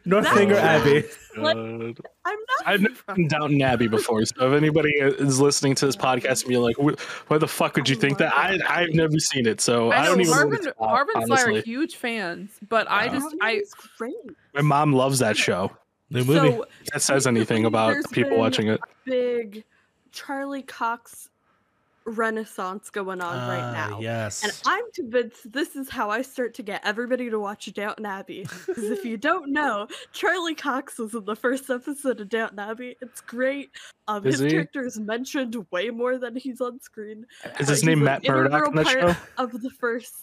Northanger 0.05 0.55
That's- 0.55 0.81
Abbey. 0.87 1.41
Like- 1.41 1.57
I'm 1.57 1.95
not 2.25 2.67
I've 2.67 2.81
never 2.83 2.95
been 3.15 3.29
Downton 3.29 3.63
Abbey 3.63 3.87
before, 3.89 4.25
so 4.25 4.53
if 4.53 4.57
anybody 4.57 4.91
is 4.99 5.41
listening 5.41 5.75
to 5.77 5.87
this 5.87 5.97
podcast 5.97 6.43
and 6.43 6.49
be 6.49 6.57
like, 6.57 6.77
"Wh- 6.77 6.99
"Why 7.31 7.39
the 7.39 7.47
fuck 7.49 7.77
would 7.77 7.89
you 7.89 7.97
I 7.97 8.01
think 8.01 8.19
that?" 8.19 8.33
I, 8.37 8.59
I've 8.69 8.93
never 8.93 9.19
seen 9.19 9.47
it, 9.47 9.61
so 9.61 9.91
I, 9.93 10.03
I 10.03 10.07
don't 10.07 10.21
even. 10.21 10.33
know 10.33 10.37
what 10.37 10.39
Harvard, 10.39 10.59
it's 10.59 10.67
about, 10.67 10.89
Harvard 10.89 11.17
and 11.17 11.33
are 11.33 11.61
huge 11.63 11.97
fans, 11.97 12.51
but 12.69 12.91
I 12.91 13.09
just 13.09 13.35
I. 13.41 13.63
Great. 13.97 14.15
My 14.55 14.63
mom 14.63 14.93
loves 14.93 15.21
that 15.21 15.37
show. 15.37 15.71
New 16.11 16.25
movie. 16.25 16.51
So 16.51 16.65
That 16.93 17.03
says 17.03 17.27
anything 17.27 17.65
about 17.67 17.97
people 18.13 18.37
watching 18.37 18.69
it. 18.69 18.81
big 19.05 19.65
Charlie 20.13 20.63
Cox 20.63 21.29
renaissance 22.09 22.91
going 22.91 23.21
on 23.21 23.37
right 23.49 23.63
Ah, 23.63 23.73
now. 23.91 24.01
Yes. 24.01 24.43
And 24.45 24.53
I'm 24.67 24.85
convinced 24.95 25.51
this 25.53 25.77
is 25.77 25.89
how 25.89 26.11
I 26.11 26.23
start 26.23 26.55
to 26.55 26.63
get 26.63 26.81
everybody 26.85 27.31
to 27.31 27.39
watch 27.39 27.73
Downton 27.73 28.07
Abbey. 28.07 28.47
Because 28.67 28.85
if 28.85 29.05
you 29.05 29.17
don't 29.29 29.53
know, 29.53 29.87
Charlie 30.13 30.55
Cox 30.55 30.99
was 30.99 31.15
in 31.15 31.25
the 31.25 31.37
first 31.37 31.69
episode 31.71 32.21
of 32.21 32.29
Downton 32.29 32.59
Abbey. 32.59 32.97
It's 33.01 33.21
great. 33.21 33.71
Um, 34.07 34.23
his 34.25 34.39
he? 34.39 34.51
character 34.51 34.85
is 34.87 34.99
mentioned 34.99 35.57
way 35.71 35.91
more 35.91 36.19
than 36.19 36.35
he's 36.37 36.61
on 36.61 36.81
screen. 36.81 37.27
Is 37.61 37.69
Uh, 37.69 37.73
his 37.73 37.85
name 37.85 38.03
Matt 38.05 38.27
Murdock 38.27 38.53
integral 38.53 38.71
in 38.71 38.77
that 38.77 38.87
part 38.87 39.17
show? 39.17 39.43
Of 39.43 39.63
the 39.63 39.71
first 39.71 40.15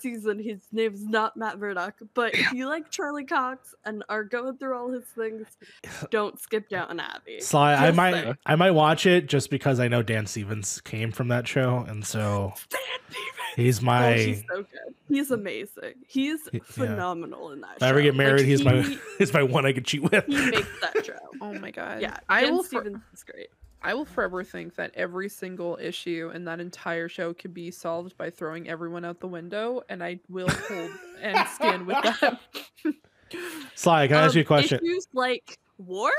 season, 0.00 0.38
his 0.38 0.60
name's 0.72 1.02
not 1.04 1.36
Matt 1.36 1.58
Murdock. 1.58 1.94
But 2.14 2.34
if 2.34 2.52
you 2.52 2.66
like 2.68 2.90
Charlie 2.90 3.24
Cox 3.24 3.74
and 3.84 4.02
are 4.08 4.24
going 4.24 4.56
through 4.58 4.76
all 4.76 4.90
his 4.90 5.04
things, 5.16 5.46
don't 6.10 6.40
skip 6.40 6.68
Downton 6.68 7.00
Abbey. 7.00 7.40
Sly, 7.40 7.74
I 7.74 7.86
Just 7.88 7.96
might 7.96 8.12
saying. 8.12 8.38
I 8.46 8.56
might 8.56 8.70
watch 8.72 9.06
it 9.06 9.26
just 9.28 9.50
because 9.50 9.80
I 9.80 9.88
know 9.88 10.02
Dan 10.02 10.26
Stevens 10.26 10.80
came 10.82 11.12
from 11.12 11.28
that 11.28 11.46
show, 11.48 11.84
and 11.88 12.04
so 12.04 12.52
he's 13.56 13.80
Oh, 13.80 13.84
my. 13.84 14.14
he's 14.14 14.44
so 14.48 14.56
good. 14.62 14.94
He's 15.08 15.30
amazing. 15.30 15.94
He's 16.06 16.48
yeah. 16.52 16.60
phenomenal 16.64 17.52
in 17.52 17.60
that. 17.60 17.76
if 17.76 17.82
I 17.82 17.88
ever 17.88 18.00
get 18.00 18.14
married, 18.16 18.40
Like, 18.40 18.46
he's 18.46 18.64
my 18.64 18.98
he's 19.18 19.32
my 19.34 19.42
one 19.42 19.66
I 19.66 19.72
could 19.72 19.84
cheat 19.84 20.02
with. 20.02 20.24
he 20.26 20.50
makes 20.50 20.68
that 20.80 21.04
show. 21.04 21.18
Oh 21.40 21.52
my 21.54 21.70
god. 21.70 22.00
Yeah, 22.00 22.16
I 22.28 22.42
Dan 22.44 22.52
will. 22.54 22.62
For- 22.62 22.80
Stevens 22.80 23.02
is 23.12 23.22
great. 23.24 23.48
I 23.84 23.94
will 23.94 24.04
forever 24.04 24.44
think 24.44 24.76
that 24.76 24.92
every 24.94 25.28
single 25.28 25.78
issue 25.80 26.30
in 26.34 26.44
that 26.44 26.60
entire 26.60 27.08
show 27.08 27.34
could 27.34 27.52
be 27.52 27.70
solved 27.70 28.16
by 28.16 28.30
throwing 28.30 28.68
everyone 28.68 29.04
out 29.04 29.20
the 29.20 29.26
window, 29.28 29.82
and 29.88 30.02
I 30.04 30.20
will 30.28 30.48
hold 30.48 30.90
and 31.20 31.48
stand 31.48 31.86
with 31.86 31.96
that. 32.02 32.38
Sly, 33.74 34.06
can 34.08 34.16
I 34.16 34.20
ask 34.24 34.32
Um, 34.34 34.36
you 34.38 34.42
a 34.42 34.44
question? 34.44 34.80
Issues 34.84 35.08
like 35.12 35.58
war. 35.78 36.10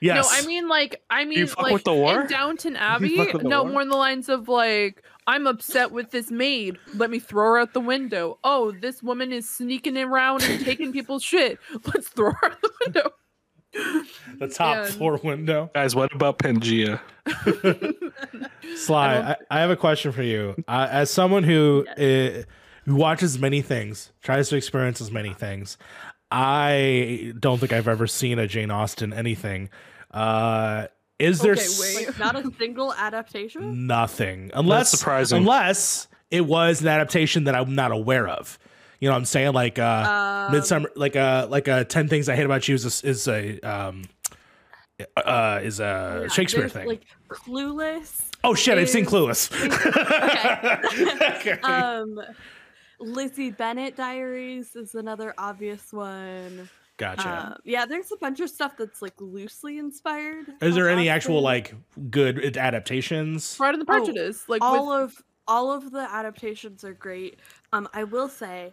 Yes. 0.00 0.28
No, 0.30 0.36
I 0.36 0.44
mean 0.46 0.68
like 0.68 1.00
I 1.10 1.24
mean 1.24 1.46
like 1.58 1.72
with 1.72 1.84
the 1.84 1.94
war? 1.94 2.22
in 2.22 2.26
Downton 2.26 2.74
fuck 2.74 2.82
Abbey. 2.82 3.32
No, 3.44 3.62
war? 3.62 3.72
more 3.72 3.82
in 3.82 3.88
the 3.88 3.96
lines 3.96 4.28
of 4.28 4.48
like 4.48 5.04
I'm 5.28 5.46
upset 5.46 5.92
with 5.92 6.10
this 6.10 6.32
maid. 6.32 6.76
Let 6.94 7.08
me 7.10 7.20
throw 7.20 7.44
her 7.52 7.58
out 7.58 7.72
the 7.72 7.80
window. 7.80 8.38
Oh, 8.42 8.72
this 8.72 9.00
woman 9.04 9.32
is 9.32 9.48
sneaking 9.48 9.96
around 9.96 10.42
and 10.42 10.62
taking 10.64 10.92
people's 10.92 11.22
shit. 11.22 11.60
Let's 11.94 12.08
throw 12.08 12.32
her 12.32 12.46
out 12.50 12.60
the 12.60 12.72
window. 12.84 13.10
the 14.38 14.48
top 14.48 14.76
and- 14.86 14.94
floor 14.94 15.18
window. 15.22 15.70
Guys, 15.74 15.94
what 15.94 16.12
about 16.14 16.38
Pangea? 16.38 17.00
Sly, 18.76 19.14
don't 19.14 19.24
I, 19.24 19.36
I 19.50 19.60
have 19.60 19.70
a 19.70 19.76
question 19.76 20.12
for 20.12 20.22
you. 20.22 20.54
Uh, 20.68 20.88
as 20.90 21.10
someone 21.10 21.44
who 21.44 21.86
uh, 21.96 22.42
who 22.84 22.94
watches 22.96 23.38
many 23.38 23.62
things, 23.62 24.12
tries 24.22 24.48
to 24.48 24.56
experience 24.56 25.00
as 25.00 25.10
many 25.10 25.32
things, 25.34 25.78
I 26.30 27.32
don't 27.38 27.58
think 27.58 27.72
I've 27.72 27.88
ever 27.88 28.06
seen 28.06 28.38
a 28.38 28.46
Jane 28.46 28.70
Austen 28.70 29.12
anything. 29.12 29.70
Uh, 30.10 30.86
is 31.18 31.40
there 31.40 31.52
Okay, 31.52 31.60
s- 31.62 31.80
wait. 31.96 32.06
Like 32.08 32.18
not 32.18 32.36
a 32.36 32.50
single 32.58 32.92
adaptation. 32.94 33.86
nothing 33.86 34.50
unless 34.54 34.90
surprising. 34.90 35.38
unless 35.38 36.08
it 36.30 36.46
was 36.46 36.80
an 36.82 36.88
adaptation 36.88 37.44
that 37.44 37.54
I'm 37.54 37.74
not 37.74 37.92
aware 37.92 38.26
of. 38.28 38.58
You 39.02 39.08
know 39.08 39.14
what 39.14 39.18
I'm 39.18 39.24
saying? 39.24 39.52
Like 39.52 39.80
uh 39.80 40.46
Um, 40.46 40.52
Midsummer 40.52 40.92
like 40.94 41.16
a 41.16 41.48
like 41.50 41.66
a 41.66 41.84
10 41.84 42.06
things 42.06 42.28
I 42.28 42.36
hate 42.36 42.44
about 42.44 42.68
you 42.68 42.76
is 42.76 43.02
a, 43.02 43.08
is 43.08 43.26
a 43.26 43.58
um 43.62 44.04
uh 45.16 45.58
is 45.60 45.80
a 45.80 46.20
yeah, 46.22 46.28
Shakespeare 46.28 46.68
thing. 46.68 46.86
Like 46.86 47.02
Clueless. 47.28 48.20
oh 48.44 48.54
shit, 48.54 48.78
I've 48.78 48.88
seen 48.88 49.04
Clueless. 49.04 49.50
Okay. 51.40 51.58
um, 51.62 52.20
Lizzie 53.00 53.50
Bennet 53.50 53.96
Diaries 53.96 54.76
is 54.76 54.94
another 54.94 55.34
obvious 55.36 55.92
one. 55.92 56.68
gotcha. 56.96 57.28
Uh, 57.28 57.54
yeah, 57.64 57.84
there's 57.84 58.12
a 58.12 58.16
bunch 58.18 58.38
of 58.38 58.50
stuff 58.50 58.76
that's 58.78 59.02
like 59.02 59.14
loosely 59.20 59.78
inspired. 59.78 60.46
Is 60.60 60.76
there 60.76 60.88
on 60.88 60.96
any 60.98 61.08
actual 61.08 61.40
like 61.42 61.74
good 62.08 62.56
adaptations? 62.56 63.56
Pride 63.56 63.74
and 63.74 63.80
the 63.84 63.92
Oh, 63.92 63.98
Prejudice. 63.98 64.48
like 64.48 64.62
all 64.62 64.90
with, 65.02 65.10
of 65.18 65.24
all 65.48 65.72
of 65.72 65.90
the 65.90 66.06
adaptations 66.08 66.84
are 66.84 66.94
great. 66.94 67.40
Um, 67.72 67.88
I 67.92 68.04
will 68.04 68.28
say, 68.28 68.72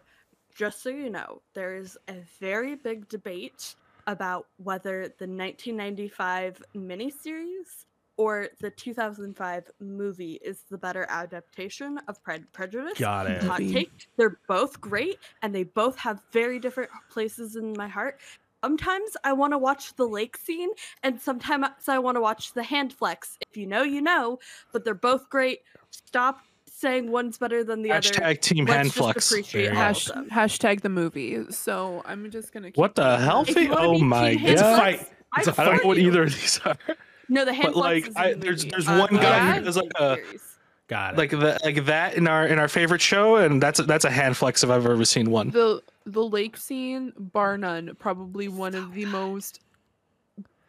just 0.60 0.84
so 0.84 0.89
you 0.89 1.10
know, 1.10 1.41
there 1.54 1.78
is 1.78 1.98
a 2.10 2.15
very 2.41 2.76
big 2.76 3.08
debate 3.08 3.76
about 4.08 4.45
whether 4.58 5.04
the 5.17 5.26
1995 5.26 6.62
miniseries 6.76 7.86
or 8.17 8.50
the 8.60 8.69
2005 8.69 9.72
movie 9.80 10.34
is 10.43 10.65
the 10.69 10.78
better 10.78 11.06
adaptation 11.08 11.98
of 12.10 12.22
Pride 12.24 12.41
and 12.41 12.52
Prejudice. 12.52 13.00
Got 13.00 13.28
it. 13.32 13.41
Hot 13.43 13.60
take: 13.60 14.10
They're 14.17 14.38
both 14.50 14.82
great, 14.82 15.19
and 15.41 15.56
they 15.56 15.63
both 15.63 15.98
have 15.98 16.22
very 16.34 16.60
different 16.60 16.89
places 17.10 17.56
in 17.56 17.74
my 17.78 17.88
heart. 17.88 18.19
Sometimes 18.62 19.15
I 19.24 19.32
want 19.32 19.54
to 19.54 19.58
watch 19.58 19.95
the 19.95 20.06
lake 20.06 20.36
scene, 20.36 20.72
and 21.04 21.22
sometimes 21.22 21.88
I 21.88 22.00
want 22.00 22.17
to 22.17 22.22
watch 22.22 22.52
the 22.52 22.63
hand 22.63 22.91
flex. 22.91 23.38
If 23.50 23.56
you 23.56 23.65
know, 23.65 23.84
you 23.84 24.02
know. 24.02 24.39
But 24.74 24.84
they're 24.84 24.93
both 24.93 25.30
great. 25.30 25.60
Stop 25.89 26.41
saying 26.80 27.12
one's 27.12 27.38
better 27.38 27.63
than 27.63 27.82
the 27.82 27.92
other. 27.92 28.02
Hashtag 28.10 28.42
Team 28.42 28.65
Let's 28.65 28.76
Hand 28.76 28.88
just 28.88 28.98
Flex. 28.98 29.32
appreciate 29.32 29.63
There 29.65 29.74
you 29.74 29.80
all 29.80 29.94
go. 29.94 30.22
of 30.22 30.30
hash, 30.30 30.58
hashtag 30.60 30.82
the 30.82 30.89
movie. 30.89 31.52
So 31.52 32.02
I'm 32.06 32.30
just 32.32 32.52
gonna. 32.54 32.68
Keep 32.72 32.78
What 32.78 32.96
the 32.96 33.18
hell? 33.18 33.44
that. 33.44 33.56
If 33.58 33.63
you 33.63 33.70
wanna 33.70 33.82
Oh 33.88 34.00
my 34.00 34.36
God. 34.36 34.46
It's 34.50 34.62
a 34.62 34.78
fight. 34.78 35.00
Flex, 35.00 35.48
It's 35.48 35.58
a 35.58 35.62
I'm 35.62 35.68
I 35.68 35.72
don't 35.72 35.84
know 35.84 35.88
what 35.88 35.98
either 35.98 36.24
of 36.24 36.30
these 36.32 36.60
are. 36.65 36.78
No, 37.28 37.46
the 37.46 37.54
hand 37.54 37.68
But 37.68 37.76
like, 37.76 38.08
is 38.08 38.15
I, 38.15 38.34
the 38.34 38.39
there's 38.39 38.65
there's 38.65 38.88
Uh, 38.88 38.98
one 38.98 39.22
guy 39.22 39.22
yeah. 39.22 39.56
who 39.60 39.65
does 39.65 39.78
like 39.78 39.92
a 40.00 40.18
Got 40.88 41.13
it. 41.13 41.18
like 41.20 41.30
the 41.30 41.60
like 41.63 41.86
that 41.86 42.15
in 42.15 42.28
our 42.28 42.48
in 42.48 42.58
our 42.58 42.68
favorite 42.68 43.02
show, 43.02 43.36
and 43.36 43.62
that's 43.62 43.80
a, 43.80 43.84
that's 43.84 44.06
a 44.06 44.10
hand 44.10 44.36
flex 44.36 44.63
if 44.63 44.72
I've 44.72 44.86
ever 44.88 45.06
seen 45.06 45.30
one. 45.30 45.52
the 45.52 45.84
the 46.08 46.24
lake 46.24 46.58
scene, 46.58 47.13
bar 47.18 47.58
none, 47.60 47.96
probably 48.00 48.48
one 48.48 48.74
of 48.74 48.94
the 48.96 49.06
most 49.06 49.60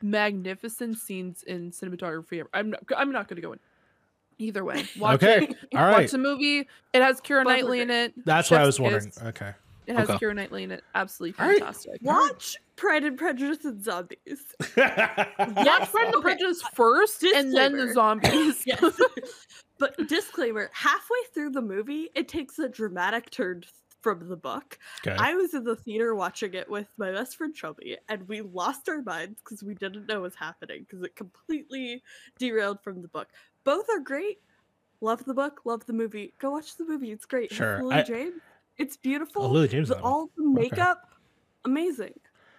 magnificent 0.03 0.99
scenes 0.99 1.43
in 1.45 1.71
cinematography. 1.71 2.41
ever. 2.41 2.51
I'm 2.53 2.71
not. 2.71 2.81
I'm 2.97 3.13
not 3.13 3.29
gonna 3.29 3.41
go 3.41 3.53
in. 3.53 3.61
Either 4.41 4.65
way, 4.65 4.85
watch 4.99 5.23
okay. 5.23 5.45
it. 5.45 5.57
All 5.77 5.85
right. 5.85 6.03
Watch 6.03 6.11
the 6.13 6.19
movie. 6.19 6.61
It 6.93 7.03
has 7.03 7.21
Keira 7.21 7.45
Knightley 7.45 7.81
in 7.81 7.91
it. 7.91 8.15
That's 8.25 8.51
what 8.51 8.61
I 8.61 8.67
was 8.67 8.81
wondering. 8.81 9.07
kiss. 9.07 9.23
Okay. 9.23 9.53
It 9.87 9.97
has 9.97 10.09
Okay. 10.09 10.25
Keira 10.25 10.35
Knightley 10.35 10.63
in 10.63 10.71
it. 10.71 10.83
Absolutely 10.95 11.39
All 11.43 11.49
right. 11.51 11.59
fantastic. 11.59 11.99
Watch 12.03 12.57
Pride 12.77 13.05
and 13.05 13.19
Prejudice 13.19 13.65
and 13.65 13.83
Zombies. 13.83 14.19
Watch 14.77 14.77
Pride 14.77 16.07
and 16.07 16.15
okay. 16.15 16.21
Prejudice 16.23 16.63
first, 16.75 17.23
and 17.23 17.55
then 17.55 17.77
the 17.77 17.93
zombies. 17.93 18.63
yes. 18.67 18.99
But 19.79 19.97
disclaimer, 20.09 20.71
halfway 20.73 21.19
through 21.35 21.51
the 21.51 21.63
movie, 21.63 22.11
it 22.15 22.29
takes 22.29 22.59
a 22.59 22.69
dramatic 22.69 23.31
turn 23.31 23.63
from 24.03 24.29
the 24.29 24.37
book. 24.37 24.79
okay. 25.07 25.17
I 25.19 25.35
was 25.35 25.53
in 25.55 25.65
the 25.65 25.77
theater 25.77 26.15
watching 26.15 26.55
it 26.55 26.71
with 26.71 26.87
my 26.97 27.13
best 27.13 27.37
friend 27.37 27.55
Chubby, 27.55 27.97
and 28.09 28.27
we 28.29 28.41
lost 28.41 28.89
our 28.89 29.03
minds 29.03 29.41
because 29.43 29.63
we 29.63 29.75
didn't 29.75 30.07
know 30.07 30.15
what 30.17 30.23
was 30.23 30.35
happening 30.35 30.87
because 30.89 31.03
it 31.05 31.17
completely 31.17 32.03
derailed 32.39 32.83
from 32.83 33.03
the 33.03 33.09
book. 33.09 33.29
Both 33.65 33.87
are 33.91 34.01
great. 34.01 34.39
Love 35.01 35.25
the 35.25 35.35
book, 35.35 35.61
love 35.65 35.87
the 35.87 35.93
movie. 35.93 36.35
Go 36.39 36.51
watch 36.51 36.77
the 36.77 36.85
movie. 36.85 37.11
It's 37.11 37.25
great. 37.25 37.45
It 37.45 37.51
has 37.53 37.57
Sure, 37.59 37.83
Lily 37.83 37.97
I- 37.97 38.03
James. 38.03 38.35
It's 38.79 38.97
beautiful. 38.97 39.43
Oh, 39.43 39.49
Lily 39.51 39.69
James. 39.69 39.89
The- 39.89 40.01
all 40.01 40.31
the 40.37 40.45
makeup, 40.49 41.11
amazing. 41.65 42.15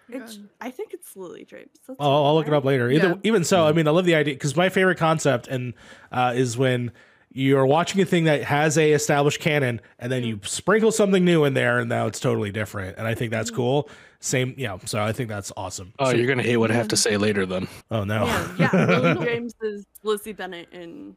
It's, 0.08 0.38
I 0.60 0.70
think 0.70 0.92
it's 0.92 1.16
Lily 1.16 1.44
James. 1.44 1.70
That's 1.86 1.96
Oh, 1.98 2.04
I'll, 2.04 2.24
I'll 2.26 2.34
look 2.34 2.46
it 2.46 2.52
up 2.52 2.64
later. 2.64 2.90
Either, 2.90 3.08
Yeah. 3.10 3.14
Even 3.22 3.44
so, 3.44 3.66
I 3.66 3.72
mean, 3.72 3.88
I 3.88 3.92
love 3.92 4.04
the 4.04 4.14
idea 4.14 4.34
because 4.34 4.54
my 4.56 4.68
favorite 4.68 4.98
concept 4.98 5.48
and 5.48 5.72
uh, 6.10 6.32
is 6.36 6.58
when 6.58 6.92
you're 7.34 7.66
watching 7.66 8.00
a 8.00 8.04
thing 8.04 8.24
that 8.24 8.42
has 8.44 8.76
a 8.76 8.92
established 8.92 9.40
canon 9.40 9.80
and 9.98 10.12
then 10.12 10.22
you 10.22 10.38
sprinkle 10.44 10.92
something 10.92 11.24
new 11.24 11.44
in 11.44 11.54
there 11.54 11.78
and 11.78 11.88
now 11.88 12.06
it's 12.06 12.20
totally 12.20 12.52
different. 12.52 12.98
And 12.98 13.06
I 13.06 13.14
think 13.14 13.30
that's 13.30 13.50
cool. 13.50 13.88
Same, 14.20 14.54
yeah. 14.56 14.78
So 14.84 15.02
I 15.02 15.12
think 15.12 15.28
that's 15.28 15.50
awesome. 15.56 15.92
Oh, 15.98 16.10
So- 16.10 16.16
you're 16.16 16.26
gonna 16.28 16.42
hate 16.42 16.58
what 16.58 16.70
I 16.70 16.74
have 16.74 16.88
to 16.88 16.96
say 16.96 17.16
later 17.16 17.46
then. 17.46 17.68
oh 17.90 18.04
no. 18.04 18.24
Yeah, 18.58 18.68
yeah. 18.72 18.84
Lily 18.86 19.24
James 19.26 19.54
is 19.62 19.86
Lizzie 20.02 20.32
Bennet 20.32 20.68
in 20.72 21.16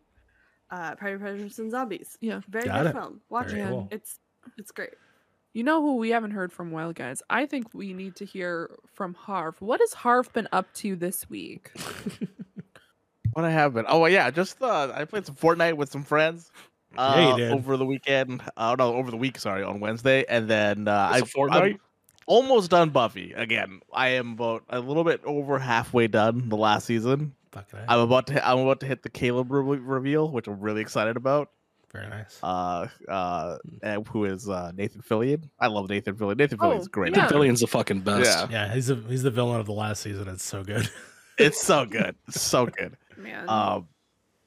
uh, 0.72 0.96
Pride 0.96 1.12
and 1.14 1.22
Prejudice 1.22 1.60
and 1.60 1.70
Zombies. 1.70 2.18
Yeah. 2.22 2.42
Very 2.50 2.66
Got 2.66 2.84
good 2.84 2.90
it. 2.90 2.94
film. 2.94 3.22
Watch 3.30 3.50
Very 3.50 3.62
it. 3.62 3.68
cool. 3.70 3.88
It's 3.92 4.20
it's 4.58 4.72
great. 4.72 4.92
You 5.54 5.64
know 5.64 5.82
who 5.82 5.96
we 5.96 6.10
haven't 6.10 6.32
heard 6.32 6.52
from 6.52 6.72
Wild 6.72 6.96
Guys? 6.96 7.22
I 7.30 7.46
think 7.46 7.74
we 7.74 7.94
need 7.94 8.16
to 8.18 8.26
hear 8.26 8.72
from 8.94 9.14
Harv. 9.14 9.56
What 9.62 9.80
has 9.80 9.94
Harv 9.94 10.32
been 10.34 10.48
up 10.52 10.72
to 10.76 10.96
this 10.96 11.30
week? 11.30 11.72
What 13.36 13.44
I 13.44 13.52
have 13.52 13.74
been? 13.74 13.84
Oh 13.90 14.06
yeah, 14.06 14.32
just 14.32 14.62
uh, 14.62 14.94
I 14.96 15.04
played 15.04 15.26
some 15.26 15.36
Fortnite 15.36 15.74
with 15.74 15.92
some 15.92 16.04
friends. 16.04 16.52
Uh, 16.98 17.36
Yeah, 17.38 17.50
over 17.52 17.76
the 17.76 17.86
weekend. 17.86 18.42
Uh, 18.56 18.76
no, 18.80 18.96
over 18.96 19.12
the 19.12 19.18
week. 19.18 19.38
Sorry, 19.38 19.62
on 19.62 19.82
Wednesday, 19.82 20.24
and 20.30 20.50
then 20.50 20.88
uh, 20.88 21.10
I 21.12 21.18
It's 21.20 21.34
a 21.34 21.38
Fortnite? 21.38 21.80
almost 22.28 22.72
done 22.72 22.92
Buffy 22.92 23.34
again. 23.34 23.82
I 23.92 24.08
am 24.10 24.32
about 24.34 24.64
a 24.70 24.80
little 24.80 25.04
bit 25.04 25.20
over 25.26 25.60
halfway 25.60 26.08
done 26.08 26.48
the 26.48 26.56
last 26.56 26.86
season. 26.86 27.34
Fucking 27.52 27.80
A. 27.80 27.86
I'm 27.92 28.00
about 28.00 28.28
to 28.28 28.48
I'm 28.48 28.60
about 28.60 28.80
to 28.80 28.86
hit 28.86 29.04
the 29.04 29.10
Caleb 29.10 29.52
re- 29.52 29.78
reveal, 29.80 30.30
which 30.32 30.48
I'm 30.48 30.62
really 30.62 30.80
excited 30.82 31.18
about. 31.18 31.50
Very 31.92 32.08
nice. 32.08 32.40
Uh, 32.42 32.88
uh, 33.10 33.58
who 34.12 34.24
is 34.26 34.48
uh, 34.50 34.72
Nathan 34.76 35.02
Fillion? 35.02 35.50
I 35.60 35.68
love 35.68 35.90
Nathan 35.90 36.16
Fillion. 36.16 36.38
Nathan 36.38 36.58
Fillion's 36.58 36.88
Oh, 36.88 36.90
great. 36.92 37.16
yeah. 37.16 37.28
Fillion's 37.28 37.60
the 37.60 37.68
fucking 37.68 38.00
best. 38.02 38.50
Yeah. 38.50 38.68
yeah, 38.68 38.74
he's 38.74 38.88
the 38.88 38.96
he's 39.10 39.24
the 39.24 39.32
villain 39.32 39.60
of 39.60 39.66
the 39.66 39.74
last 39.74 40.02
season. 40.02 40.30
It's 40.30 40.44
so 40.44 40.64
good. 40.64 40.90
It's 41.38 41.62
so 41.62 41.86
good. 41.98 42.16
It's 42.30 42.40
so 42.42 42.66
good. 42.66 42.96
Man. 43.18 43.50
Um, 43.50 43.88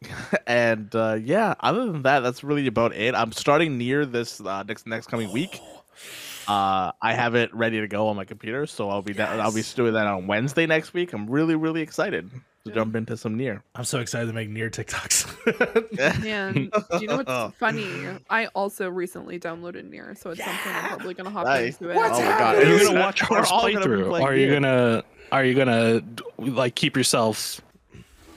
and 0.47 0.95
uh, 0.95 1.17
yeah, 1.21 1.55
other 1.61 1.87
than 1.87 2.03
that, 2.03 2.21
that's 2.21 2.45
really 2.45 2.67
about 2.67 2.95
it. 2.95 3.15
I'm 3.15 3.33
starting 3.33 3.79
NieR 3.79 4.11
this 4.11 4.41
uh, 4.41 4.63
next 4.63 4.87
next 4.87 5.07
coming 5.09 5.33
week. 5.33 5.61
Uh, 6.47 6.93
I 7.03 7.13
have 7.13 7.35
it 7.35 7.55
ready 7.55 7.79
to 7.79 7.87
go 7.87 8.09
on 8.09 8.17
my 8.17 8.25
computer, 8.25 8.65
so 8.67 8.89
I'll 8.89 9.03
be 9.03 9.13
da- 9.13 9.37
I'll 9.39 9.53
be 9.53 9.61
doing 9.75 9.93
that 9.93 10.07
on 10.07 10.27
Wednesday 10.27 10.65
next 10.65 10.95
week. 10.95 11.13
I'm 11.13 11.29
really 11.29 11.57
really 11.57 11.83
excited. 11.83 12.31
to 12.65 12.71
jump 12.73 12.97
into 12.97 13.19
some 13.19 13.37
NieR. 13.37 13.61
I'm 13.75 13.85
so 13.85 13.99
excited 13.99 14.29
to 14.29 14.33
make 14.33 14.49
NieR 14.49 14.71
TikToks. 14.71 16.23
Man, 16.25 16.55
do 16.55 16.99
you 17.03 17.07
know 17.07 17.19
what's 17.19 17.57
funny? 17.59 17.87
I 18.31 18.47
also 18.55 18.89
recently 18.89 19.39
downloaded 19.39 19.91
NieR, 19.93 20.17
so 20.17 20.31
it's 20.31 20.43
something 20.43 20.73
I'm 20.73 20.89
probably 20.89 21.13
gonna 21.13 21.29
hop 21.29 21.45
Nice. 21.45 21.79
into 21.81 21.91
it. 21.93 21.97
What's 21.97 22.19
Oh 22.19 22.23
my 22.23 22.39
God. 22.39 22.57
Are 22.57 22.63
you 22.65 22.73
We're 22.77 22.87
gonna 22.87 23.01
watch 23.01 23.21
our 23.23 23.29
Harv's 23.45 23.51
playthrough? 23.51 24.23
are 24.23 24.35
you 24.35 24.51
gonna 24.51 25.05
are 25.31 25.45
you 25.45 25.53
gonna 25.53 26.01
like 26.39 26.75
keep 26.75 26.97
yourself 26.97 27.61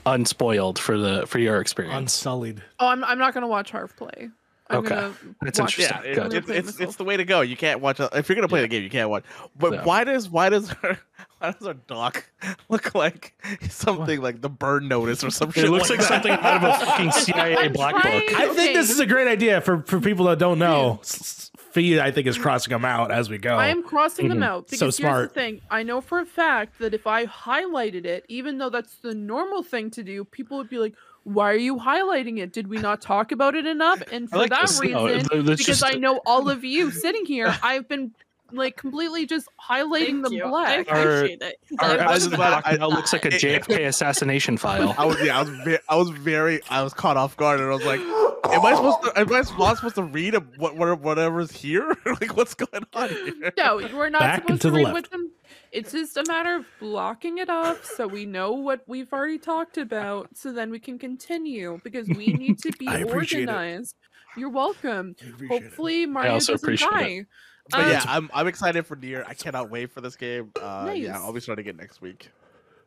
unspoiled 0.06 0.78
for 0.78 0.96
the 0.98 1.26
for 1.26 1.38
your 1.38 1.60
experience? 1.60 1.96
Unsullied. 1.96 2.62
Oh, 2.78 2.88
I'm 2.88 3.04
I'm 3.04 3.18
not 3.18 3.34
gonna 3.34 3.48
watch 3.48 3.70
Harv 3.70 3.96
play. 3.96 4.30
I'm 4.70 4.78
Okay. 4.78 4.88
gonna 4.94 5.14
That's 5.42 5.60
watch 5.60 5.78
interesting. 5.78 6.14
Yeah, 6.14 6.24
it, 6.24 6.32
it's 6.34 6.48
it 6.48 6.56
it's 6.56 6.80
it's 6.80 6.96
the 6.96 7.04
way 7.04 7.16
to 7.16 7.24
go. 7.24 7.40
You 7.42 7.56
can't 7.56 7.80
watch 7.80 8.00
a, 8.00 8.08
if 8.16 8.28
you're 8.28 8.36
gonna 8.36 8.48
play 8.48 8.60
Yeah. 8.60 8.64
the 8.64 8.68
game. 8.68 8.82
You 8.84 8.90
can't 8.90 9.10
watch. 9.10 9.24
But 9.58 9.72
Yeah. 9.74 9.84
why 9.84 10.04
does 10.04 10.30
why 10.30 10.48
does 10.48 10.70
her 10.70 10.98
why 11.38 11.50
does 11.52 11.66
her 11.66 11.74
doc 11.74 12.24
look 12.68 12.94
like 12.94 13.34
something 13.68 14.20
like 14.22 14.40
the 14.40 14.48
burn 14.48 14.88
notice 14.88 15.22
or 15.24 15.30
some 15.30 15.50
shit? 15.52 15.64
It 15.64 15.70
looks 15.70 15.90
like 15.90 15.98
that? 15.98 16.08
something 16.08 16.32
out 16.32 16.64
of 16.64 16.82
a 16.82 16.86
fucking 16.86 17.12
CIA 17.12 17.56
I'm 17.58 17.72
black 17.72 17.96
trying- 18.00 18.20
book. 18.26 18.34
I 18.40 18.46
Okay. 18.46 18.54
think 18.54 18.74
this 18.76 18.90
is 18.90 19.00
a 19.00 19.06
great 19.06 19.28
idea 19.28 19.60
for, 19.60 19.82
for 19.82 20.00
people 20.00 20.26
that 20.26 20.38
don't 20.38 20.58
know. 20.58 21.00
Hmm. 21.04 21.51
S- 21.76 21.98
s- 21.98 22.00
I 22.00 22.10
think, 22.10 22.26
is 22.26 22.38
crossing 22.38 22.70
them 22.72 22.84
out 22.84 23.10
as 23.10 23.28
we 23.30 23.38
go. 23.38 23.54
I 23.56 23.68
am 23.68 23.82
crossing 23.82 24.28
them 24.28 24.38
Mhm. 24.40 24.44
out 24.46 24.64
because 24.66 24.78
So 24.78 24.84
here's 24.86 24.96
smart. 24.96 25.34
the 25.34 25.40
thing. 25.40 25.60
I 25.70 25.82
know 25.82 26.00
for 26.00 26.18
a 26.20 26.26
fact 26.26 26.78
that 26.80 26.94
if 26.94 27.06
I 27.06 27.26
highlighted 27.26 28.04
it, 28.04 28.24
even 28.28 28.58
though 28.58 28.70
that's 28.70 28.96
the 28.96 29.14
normal 29.14 29.62
thing 29.62 29.90
to 29.90 30.02
do, 30.02 30.24
people 30.24 30.56
would 30.58 30.68
be 30.68 30.78
like, 30.78 30.94
"Why 31.24 31.52
are 31.52 31.56
you 31.56 31.76
highlighting 31.76 32.38
it? 32.38 32.52
Did 32.52 32.66
we 32.68 32.78
not 32.78 33.00
talk 33.00 33.32
about 33.32 33.54
it 33.54 33.66
enough?" 33.66 34.02
And 34.12 34.24
I 34.24 34.30
for 34.30 34.36
like 34.38 34.50
that 34.50 34.62
this. 34.62 34.82
No, 34.82 35.06
reason, 35.06 35.28
th- 35.28 35.44
that's 35.44 35.60
because 35.60 35.80
just- 35.80 35.84
I 35.94 35.98
know 35.98 36.20
all 36.26 36.48
of 36.50 36.64
you 36.64 36.90
sitting 36.90 37.24
here, 37.26 37.54
I've 37.62 37.88
been 37.88 38.12
like 38.52 38.76
completely 38.76 39.26
just 39.26 39.48
highlighting 39.60 40.22
Thank 40.22 40.24
them 40.24 40.32
you. 40.34 40.44
I 40.44 40.48
black. 40.48 40.90
Our- 40.92 41.16
appreciate 41.16 41.42
it. 41.42 41.56
Our 41.80 41.86
I 42.00 42.12
was 42.14 42.26
episode 42.26 42.34
about- 42.34 42.90
looks 42.90 43.12
like 43.12 43.24
a 43.24 43.30
JFK 43.30 43.86
assassination 43.86 44.56
file. 44.56 44.94
I 44.98 45.04
was 45.06 45.16
yeah, 45.22 45.38
I 45.38 45.42
was 45.42 45.50
ve- 45.64 45.78
I 45.88 45.96
was 45.96 46.10
very 46.10 46.60
I 46.70 46.82
was 46.82 46.94
caught 46.94 47.16
off 47.16 47.36
guard 47.36 47.60
and 47.60 47.68
I 47.70 47.74
was 47.74 47.84
like, 47.84 48.00
am 48.00 48.64
I 48.64 48.74
supposed 48.74 49.02
to 49.04 49.12
am 49.18 49.32
I 49.32 49.42
not 49.58 49.76
supposed 49.76 49.94
to 49.96 50.02
read 50.04 50.34
a, 50.34 50.40
what 50.58 50.76
what 50.76 51.00
whatever's 51.00 51.50
here? 51.52 51.94
like 52.06 52.36
what's 52.36 52.54
going 52.54 52.84
on 52.94 53.08
here? 53.08 53.52
No, 53.56 53.78
you 53.78 53.98
are 54.00 54.10
not 54.10 54.20
Back 54.20 54.42
supposed 54.42 54.62
to 54.62 54.68
to 54.70 54.74
read 54.76 54.84
left. 54.84 54.94
with 54.94 55.10
them. 55.10 55.30
It's 55.70 55.92
just 55.92 56.16
a 56.18 56.24
matter 56.28 56.56
of 56.56 56.66
blocking 56.80 57.38
it 57.38 57.48
off 57.48 57.84
so 57.84 58.06
we 58.06 58.26
know 58.26 58.52
what 58.52 58.82
we've 58.86 59.10
already 59.12 59.38
talked 59.38 59.78
about, 59.78 60.28
so 60.36 60.52
then 60.52 60.70
we 60.70 60.78
can 60.78 60.98
continue 60.98 61.80
because 61.82 62.08
we 62.08 62.26
need 62.26 62.58
to 62.58 62.72
be 62.72 62.86
I 62.88 62.98
appreciate 62.98 63.44
it. 63.44 63.48
organized. 63.48 63.96
You're 64.36 64.50
welcome. 64.50 65.14
Hopefully, 65.50 66.06
Mario 66.06 66.32
also 66.34 66.54
doesn't 66.54 66.66
appreciate 66.66 66.90
it. 67.20 67.26
Die. 67.72 67.78
But 67.78 67.86
Um, 67.86 67.90
yeah, 67.92 68.04
I'm 68.06 68.30
I'm 68.34 68.46
excited 68.46 68.86
for 68.86 68.96
NieR. 68.96 69.24
I 69.26 69.34
cannot 69.34 69.70
wait 69.70 69.90
for 69.90 70.00
this 70.00 70.16
game. 70.16 70.52
Uh, 70.60 70.92
Yeah, 70.94 71.18
I'll 71.18 71.32
be 71.32 71.40
starting 71.40 71.66
it 71.66 71.76
next 71.76 72.00
week. 72.00 72.30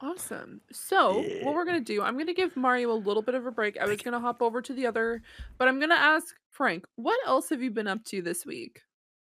Awesome. 0.02 0.62
So, 0.72 1.24
what 1.42 1.56
we're 1.56 1.66
going 1.66 1.80
to 1.80 1.94
do, 1.94 2.02
I'm 2.02 2.16
going 2.16 2.28
to 2.28 2.34
give 2.34 2.56
Mario 2.58 2.92
a 2.92 2.94
little 3.00 3.24
bit 3.24 3.34
of 3.34 3.46
a 3.46 3.52
break. 3.52 3.78
I 3.80 3.86
was 3.86 3.98
going 4.04 4.14
to 4.14 4.20
hop 4.20 4.42
over 4.42 4.62
to 4.62 4.74
the 4.74 4.86
other, 4.88 5.22
but 5.58 5.68
I'm 5.68 5.80
going 5.80 5.90
to 5.90 5.98
ask 6.00 6.36
Frank, 6.52 6.86
what 6.96 7.18
else 7.26 7.50
have 7.50 7.62
you 7.62 7.72
been 7.72 7.88
up 7.88 8.04
to 8.06 8.22
this 8.22 8.46
week? 8.46 8.82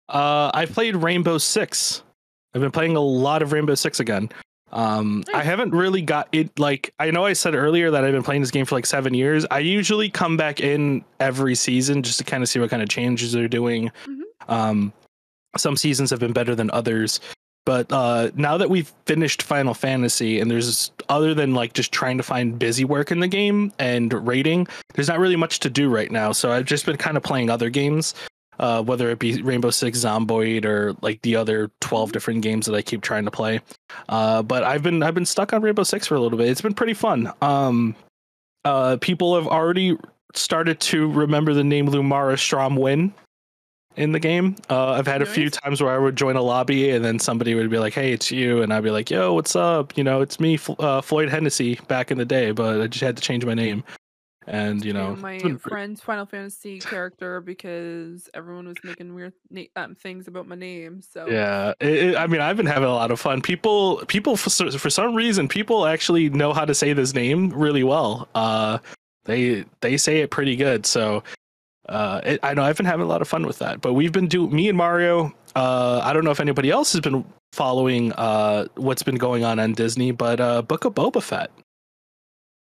Uh, 0.08 0.52
I 0.54 0.66
played 0.66 0.96
Rainbow 0.96 1.38
Six. 1.38 2.04
I've 2.54 2.62
been 2.62 2.72
playing 2.72 2.96
a 2.96 3.02
lot 3.02 3.42
of 3.42 3.52
Rainbow 3.52 3.76
Six 3.76 4.00
again. 4.00 4.30
Um, 4.72 5.24
I 5.34 5.42
haven't 5.44 5.72
really 5.72 6.02
got 6.04 6.30
it. 6.32 6.58
Like 6.60 6.94
I 7.00 7.10
know 7.10 7.26
I 7.26 7.34
said 7.34 7.56
earlier 7.56 7.90
that 7.90 8.04
I've 8.04 8.12
been 8.14 8.24
playing 8.24 8.42
this 8.42 8.52
game 8.52 8.66
for 8.66 8.76
like 8.76 8.86
seven 8.86 9.16
years. 9.16 9.46
I 9.50 9.60
usually 9.60 10.10
come 10.10 10.38
back 10.38 10.60
in 10.60 11.04
every 11.20 11.56
season 11.56 12.04
just 12.04 12.20
to 12.20 12.24
kind 12.24 12.44
of 12.44 12.50
see 12.50 12.60
what 12.60 12.70
kind 12.70 12.84
of 12.84 12.90
changes 12.90 13.32
they're 13.32 13.48
doing. 13.48 13.92
Mhm. 14.08 14.22
Um, 14.48 14.94
some 15.58 15.78
seasons 15.78 16.10
have 16.10 16.20
been 16.20 16.34
better 16.34 16.56
than 16.56 16.70
others. 16.72 17.20
But 17.66 17.92
uh, 17.92 18.32
now 18.36 18.58
that 18.58 18.70
we've 18.70 18.92
finished 19.06 19.44
Final 19.44 19.74
Fantasy, 19.74 20.40
and 20.40 20.50
there's 20.50 20.92
other 21.08 21.34
than 21.34 21.54
like 21.54 21.74
just 21.74 21.92
trying 21.92 22.18
to 22.18 22.24
find 22.24 22.58
busy 22.58 22.84
work 22.84 23.12
in 23.12 23.20
the 23.20 23.28
game 23.28 23.72
and 23.78 24.12
rating, 24.26 24.68
there's 24.96 25.08
not 25.08 25.20
really 25.20 25.36
much 25.36 25.60
to 25.60 25.70
do 25.70 25.90
right 25.90 26.12
now. 26.12 26.32
So 26.32 26.52
I've 26.52 26.66
just 26.66 26.86
been 26.86 26.98
kind 26.98 27.16
of 27.16 27.22
playing 27.22 27.50
other 27.50 27.70
games 27.70 28.16
uh, 28.60 28.84
whether 28.84 29.10
it 29.10 29.20
be 29.20 29.42
Rainbow 29.42 29.70
Six 29.70 30.00
Zomboid 30.00 30.66
or 30.66 30.96
like 31.02 31.22
the 31.22 31.36
other 31.36 31.72
twelve 31.80 32.12
different 32.12 32.42
games 32.42 32.66
that 32.66 32.76
I 32.76 32.82
keep 32.82 33.02
trying 33.02 33.26
to 33.26 33.32
play. 33.32 33.62
Uh, 34.10 34.44
but 34.44 34.64
I've 34.64 34.84
been 34.84 35.02
I've 35.02 35.16
been 35.16 35.26
stuck 35.26 35.54
on 35.54 35.62
Rainbow 35.62 35.84
Six 35.84 36.08
for 36.08 36.16
a 36.16 36.20
little 36.20 36.38
bit. 36.38 36.50
It's 36.50 36.62
been 36.62 36.74
pretty 36.74 36.94
fun. 36.94 37.32
Um, 37.42 37.96
uh, 38.66 38.98
people 39.00 39.36
have 39.36 39.48
already 39.48 39.98
started 40.36 40.80
to 40.80 41.10
remember 41.10 41.54
the 41.54 41.64
name 41.64 41.88
Lumara 41.88 42.36
Stromwin 42.36 43.14
in 44.00 44.14
the 44.14 44.20
game. 44.20 44.56
Uh, 44.70 44.92
I've 44.92 45.06
had 45.08 45.22
a 45.22 45.26
few 45.26 45.50
times 45.50 45.84
where 45.84 45.94
I 45.94 45.98
would 45.98 46.16
join 46.16 46.36
a 46.38 46.42
lobby 46.42 46.90
and 46.92 47.04
then 47.04 47.20
somebody 47.20 47.54
would 47.54 47.70
be 47.70 47.78
like, 47.80 47.94
"Hey, 47.94 48.14
it's 48.14 48.32
you," 48.32 48.62
and 48.62 48.74
I'd 48.74 48.84
be 48.84 48.92
like, 48.92 49.12
"Yo, 49.12 49.34
what's 49.34 49.56
up?" 49.56 49.98
You 49.98 50.04
know, 50.04 50.22
it's 50.22 50.40
me, 50.40 50.56
F- 50.56 50.80
uh, 50.80 51.02
Floyd 51.02 51.30
Hennessy, 51.30 51.80
back 51.88 52.10
in 52.10 52.18
the 52.18 52.26
day, 52.26 52.52
but 52.52 52.82
I 52.82 52.88
just 52.88 53.04
had 53.04 53.18
to 53.18 53.22
change 53.22 53.46
my 53.46 53.54
name. 53.54 53.84
And 54.48 54.84
you 54.84 54.94
know, 54.94 55.16
my 55.18 55.34
it's 55.34 55.44
been 55.44 55.60
pretty- 55.60 55.74
friend's 55.74 56.02
Final 56.02 56.26
Fantasy 56.26 56.80
character 56.80 57.40
because 57.40 58.30
everyone 58.34 58.68
was 58.68 58.78
making 58.84 59.14
weird 59.14 59.34
na- 59.52 59.64
um, 59.76 59.94
things 59.96 60.28
about 60.28 60.48
my 60.48 60.56
name. 60.56 61.02
So 61.02 61.28
Yeah, 61.28 61.74
it, 61.80 61.90
it- 61.90 62.16
I 62.18 62.26
mean, 62.26 62.42
I've 62.42 62.58
been 62.58 62.66
having 62.66 62.88
a 62.90 62.94
lot 62.94 63.12
of 63.12 63.20
fun. 63.20 63.42
People, 63.42 63.98
people 64.08 64.38
for, 64.38 64.50
for 64.72 64.90
some 64.90 65.14
reason, 65.14 65.48
people 65.50 65.86
actually 65.86 66.30
know 66.30 66.54
how 66.54 66.66
to 66.66 66.74
say 66.74 66.94
this 66.94 67.14
name 67.14 67.50
really 67.50 67.84
well. 67.84 68.28
Uh, 68.34 68.80
they 69.26 69.66
they 69.82 69.98
say 69.98 70.22
it 70.22 70.32
pretty 70.32 70.56
good. 70.56 70.86
So, 70.88 71.22
uh, 71.90 72.22
it, 72.24 72.40
I 72.44 72.54
know 72.54 72.64
I've 72.64 72.78
been 72.78 72.86
having 72.86 73.06
a 73.06 73.10
lot 73.10 73.22
of 73.22 73.28
fun 73.28 73.46
with 73.46 73.60
that. 73.60 73.82
But 73.82 73.94
we've 73.94 74.12
been 74.12 74.28
do 74.28 74.48
me 74.50 74.70
and 74.70 74.78
Mario. 74.78 75.34
Uh, 75.56 76.02
I 76.04 76.14
don't 76.14 76.24
know 76.24 76.32
if 76.32 76.40
anybody 76.40 76.70
else 76.72 76.94
has 76.94 77.02
been 77.02 77.26
following 77.52 78.12
uh 78.14 78.66
what's 78.76 79.02
been 79.02 79.16
going 79.16 79.44
on 79.44 79.60
on 79.60 79.74
Disney, 79.74 80.12
but 80.12 80.40
uh, 80.40 80.62
Book 80.62 80.86
of 80.86 80.94
Boba 80.94 81.22
Fett. 81.22 81.52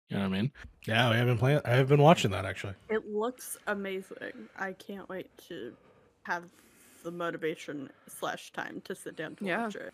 You 0.10 0.18
know 0.18 0.24
what 0.24 0.36
I 0.36 0.42
mean? 0.42 0.52
Yeah, 0.86 1.10
we 1.10 1.16
have 1.16 1.26
been 1.26 1.38
playing. 1.38 1.62
I 1.66 1.72
have 1.72 1.88
been 1.88 2.02
watching 2.02 2.32
that 2.32 2.46
actually. 2.46 2.74
It 2.90 3.10
looks 3.10 3.58
amazing. 3.68 4.50
I 4.60 4.74
can't 4.74 5.08
wait 5.10 5.30
to 5.48 5.74
have 6.24 6.44
the 7.04 7.12
motivation 7.12 7.90
slash 8.08 8.52
time 8.52 8.82
to 8.86 8.94
sit 8.96 9.16
down 9.16 9.36
to 9.38 9.46
Yeah. 9.46 9.64
watch 9.64 9.76
it. 9.76 9.94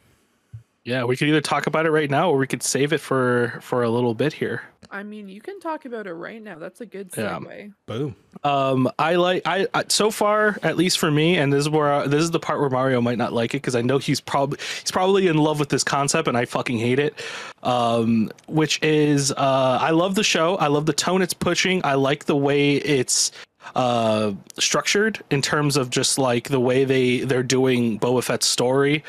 Yeah, 0.89 1.03
we 1.03 1.15
could 1.15 1.27
either 1.27 1.39
talk 1.39 1.67
about 1.67 1.85
it 1.85 1.91
right 1.91 2.09
now 2.09 2.31
or 2.31 2.37
we 2.37 2.47
could 2.47 2.63
save 2.63 2.93
it 2.93 2.97
for 2.97 3.59
for 3.61 3.83
a 3.83 3.89
little 3.91 4.15
bit 4.15 4.33
here. 4.33 4.63
I 4.89 5.03
mean, 5.03 5.29
you 5.29 5.39
can 5.39 5.59
talk 5.59 5.85
about 5.85 6.07
it 6.07 6.13
right 6.13 6.41
now. 6.41 6.57
That's 6.57 6.81
a 6.81 6.85
good 6.87 7.11
Yeah. 7.15 7.39
Boom. 7.85 8.15
Um, 8.43 8.89
I 8.97 9.13
like 9.15 9.43
I, 9.45 9.67
I 9.75 9.83
so 9.87 10.09
far 10.09 10.57
at 10.63 10.77
least 10.77 10.97
for 10.97 11.11
me, 11.11 11.37
and 11.37 11.53
this 11.53 11.59
is 11.59 11.69
where 11.69 12.07
this 12.07 12.23
is 12.23 12.31
the 12.31 12.39
part 12.39 12.59
where 12.59 12.71
Mario 12.71 13.01
might 13.01 13.19
not 13.19 13.33
like 13.33 13.53
it 13.53 13.57
because 13.57 13.75
I 13.75 13.83
know 13.83 13.99
he's 13.99 14.19
probably 14.19 14.57
he's 14.81 14.89
probably 14.89 15.27
in 15.27 15.37
love 15.37 15.59
with 15.59 15.69
this 15.69 15.83
concept, 15.83 16.27
and 16.27 16.35
I 16.35 16.45
fucking 16.45 16.79
hate 16.79 16.97
it. 16.97 17.13
Um, 17.61 18.31
which 18.47 18.81
is 18.81 19.31
uh, 19.31 19.77
I 19.79 19.91
love 19.91 20.15
the 20.15 20.23
show. 20.23 20.55
I 20.55 20.67
love 20.69 20.87
the 20.87 20.93
tone 20.93 21.21
it's 21.21 21.35
pushing. 21.35 21.85
I 21.85 21.93
like 21.93 22.25
the 22.25 22.35
way 22.35 22.77
it's 22.77 23.31
uh 23.75 24.31
structured 24.57 25.21
in 25.29 25.43
terms 25.43 25.77
of 25.77 25.91
just 25.91 26.17
like 26.17 26.49
the 26.49 26.59
way 26.59 26.83
they 26.83 27.19
they're 27.19 27.43
doing 27.43 27.99
Boba 27.99 28.23
Fett's 28.23 28.47
story. 28.47 29.03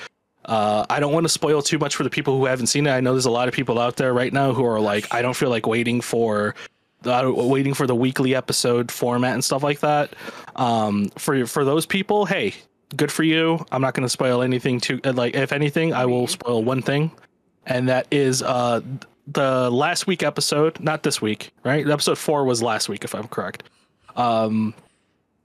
Uh, 0.51 0.85
I 0.91 0.99
don't 0.99 1.13
want 1.13 1.25
to 1.25 1.29
spoil 1.29 1.63
too 1.63 1.79
much 1.79 1.95
for 1.95 2.03
the 2.03 2.11
people 2.11 2.37
who 2.37 2.47
haven't 2.47 2.67
seen 2.67 2.85
it. 2.89 2.91
I 2.91 2.99
know 3.01 3.13
there's 3.13 3.25
a 3.25 3.31
lot 3.31 3.47
of 3.47 3.55
people 3.55 3.79
out 3.79 3.95
there 3.95 4.13
right 4.13 4.33
now 4.33 4.53
who 4.53 4.65
are 4.67 4.81
like, 4.81 5.07
I 5.15 5.23
don't 5.23 5.37
feel 5.37 5.49
like 5.49 5.65
waiting 5.65 6.01
for 6.01 6.57
uh, 7.05 7.31
waiting 7.33 7.73
for 7.73 7.87
the 7.87 7.95
weekly 7.95 8.35
episode 8.35 8.91
format 8.91 9.35
and 9.35 9.45
stuff 9.45 9.63
like 9.63 9.79
that. 9.81 10.13
Um, 10.57 11.09
for 11.17 11.47
for 11.47 11.65
those 11.65 11.87
people, 11.87 12.27
hey, 12.27 12.55
good 12.97 13.13
for 13.13 13.23
you. 13.23 13.65
I'm 13.71 13.81
not 13.81 13.95
going 13.95 14.05
to 14.05 14.11
spoil 14.11 14.43
anything 14.43 14.81
too. 14.81 15.01
uh, 15.05 15.13
Like, 15.13 15.37
if 15.37 15.53
anything, 15.53 15.95
I 15.95 16.05
will 16.07 16.27
spoil 16.27 16.65
one 16.65 16.83
thing, 16.83 17.13
and 17.67 17.89
that 17.89 18.09
is 18.11 18.43
uh 18.43 18.81
the 19.29 19.71
last 19.71 20.09
week 20.09 20.25
episode, 20.25 20.81
not 20.81 21.05
this 21.05 21.23
week, 21.23 21.53
right? 21.63 21.89
Episode 21.89 22.19
four 22.19 22.45
was 22.45 22.61
last 22.61 22.89
week, 22.89 23.05
if 23.05 23.15
I'm 23.15 23.29
correct. 23.29 23.63
Um, 24.17 24.75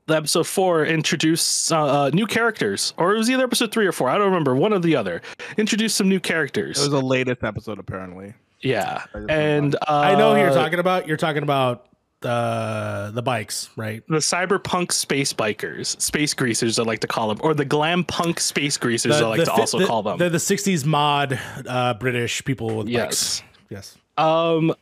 the 0.07 0.15
episode 0.15 0.45
four 0.47 0.85
introduced 0.85 1.71
uh, 1.71 1.83
uh, 2.05 2.09
new 2.13 2.27
characters, 2.27 2.93
or 2.97 3.15
it 3.15 3.17
was 3.17 3.29
either 3.29 3.43
episode 3.43 3.71
three 3.71 3.87
or 3.87 3.91
four. 3.91 4.09
I 4.09 4.17
don't 4.17 4.27
remember. 4.27 4.55
One 4.55 4.71
or 4.73 4.79
the 4.79 4.95
other. 4.95 5.21
Introduced 5.57 5.97
some 5.97 6.07
new 6.09 6.19
characters. 6.19 6.77
It 6.77 6.81
was 6.81 6.89
the 6.91 7.01
latest 7.01 7.43
episode, 7.43 7.79
apparently. 7.79 8.33
yeah, 8.61 9.03
I 9.13 9.19
and 9.29 9.75
uh, 9.75 9.79
I 9.87 10.15
know 10.15 10.33
who 10.35 10.41
you're 10.41 10.51
talking 10.53 10.79
about. 10.79 11.07
You're 11.07 11.17
talking 11.17 11.43
about 11.43 11.87
the 12.21 13.11
the 13.13 13.21
bikes, 13.21 13.69
right? 13.75 14.03
the 14.07 14.17
cyberpunk 14.17 14.91
space 14.91 15.33
bikers, 15.33 15.99
space 16.01 16.33
greasers, 16.33 16.79
I 16.79 16.83
like 16.83 16.99
to 17.01 17.07
call 17.07 17.27
them, 17.29 17.37
or 17.41 17.53
the 17.53 17.65
glam 17.65 18.03
punk 18.03 18.39
space 18.39 18.77
greasers, 18.77 19.17
The- 19.19 19.25
I 19.25 19.27
like 19.29 19.39
the 19.39 19.45
to 19.45 19.51
fi- 19.51 19.59
also 19.61 19.79
the- 19.79 19.85
call 19.85 20.03
them. 20.03 20.17
They're 20.17 20.29
the 20.29 20.37
'60s 20.37 20.85
mod 20.85 21.39
uh, 21.67 21.93
British 21.95 22.43
people 22.45 22.77
with 22.77 22.87
Yes. 22.87 23.41
bikes. 23.41 23.43
Yes. 23.69 23.97
Um, 24.17 24.73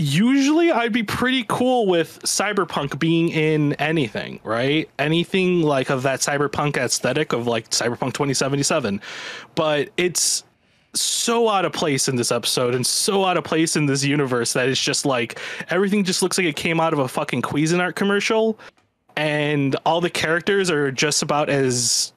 usually 0.00 0.72
I'd 0.72 0.92
be 0.92 1.02
pretty 1.02 1.44
cool 1.48 1.86
with 1.86 2.20
cyberpunk 2.22 2.98
being 2.98 3.28
in 3.28 3.74
anything, 3.74 4.40
right? 4.42 4.88
Anything 4.98 5.62
like 5.62 5.90
of 5.90 6.02
that 6.04 6.20
cyberpunk 6.20 6.76
aesthetic 6.76 7.32
of 7.32 7.46
like 7.46 7.68
cyberpunk 7.70 8.14
2077, 8.14 9.00
but 9.54 9.90
it's 9.96 10.44
so 10.94 11.48
out 11.48 11.64
of 11.64 11.72
place 11.72 12.08
in 12.08 12.16
this 12.16 12.32
episode 12.32 12.74
and 12.74 12.84
so 12.84 13.24
out 13.24 13.36
of 13.36 13.44
place 13.44 13.76
in 13.76 13.86
this 13.86 14.02
universe 14.02 14.54
that 14.54 14.68
it's 14.68 14.82
just 14.82 15.06
like 15.06 15.38
everything 15.68 16.02
just 16.02 16.22
looks 16.22 16.36
like 16.36 16.46
it 16.46 16.56
came 16.56 16.80
out 16.80 16.92
of 16.92 16.98
a 16.98 17.06
fucking 17.06 17.42
Cuisinart 17.42 17.94
commercial 17.94 18.58
and 19.16 19.76
all 19.86 20.00
the 20.00 20.10
characters 20.10 20.70
are 20.70 20.90
just 20.90 21.22
about 21.22 21.48
as 21.48 22.12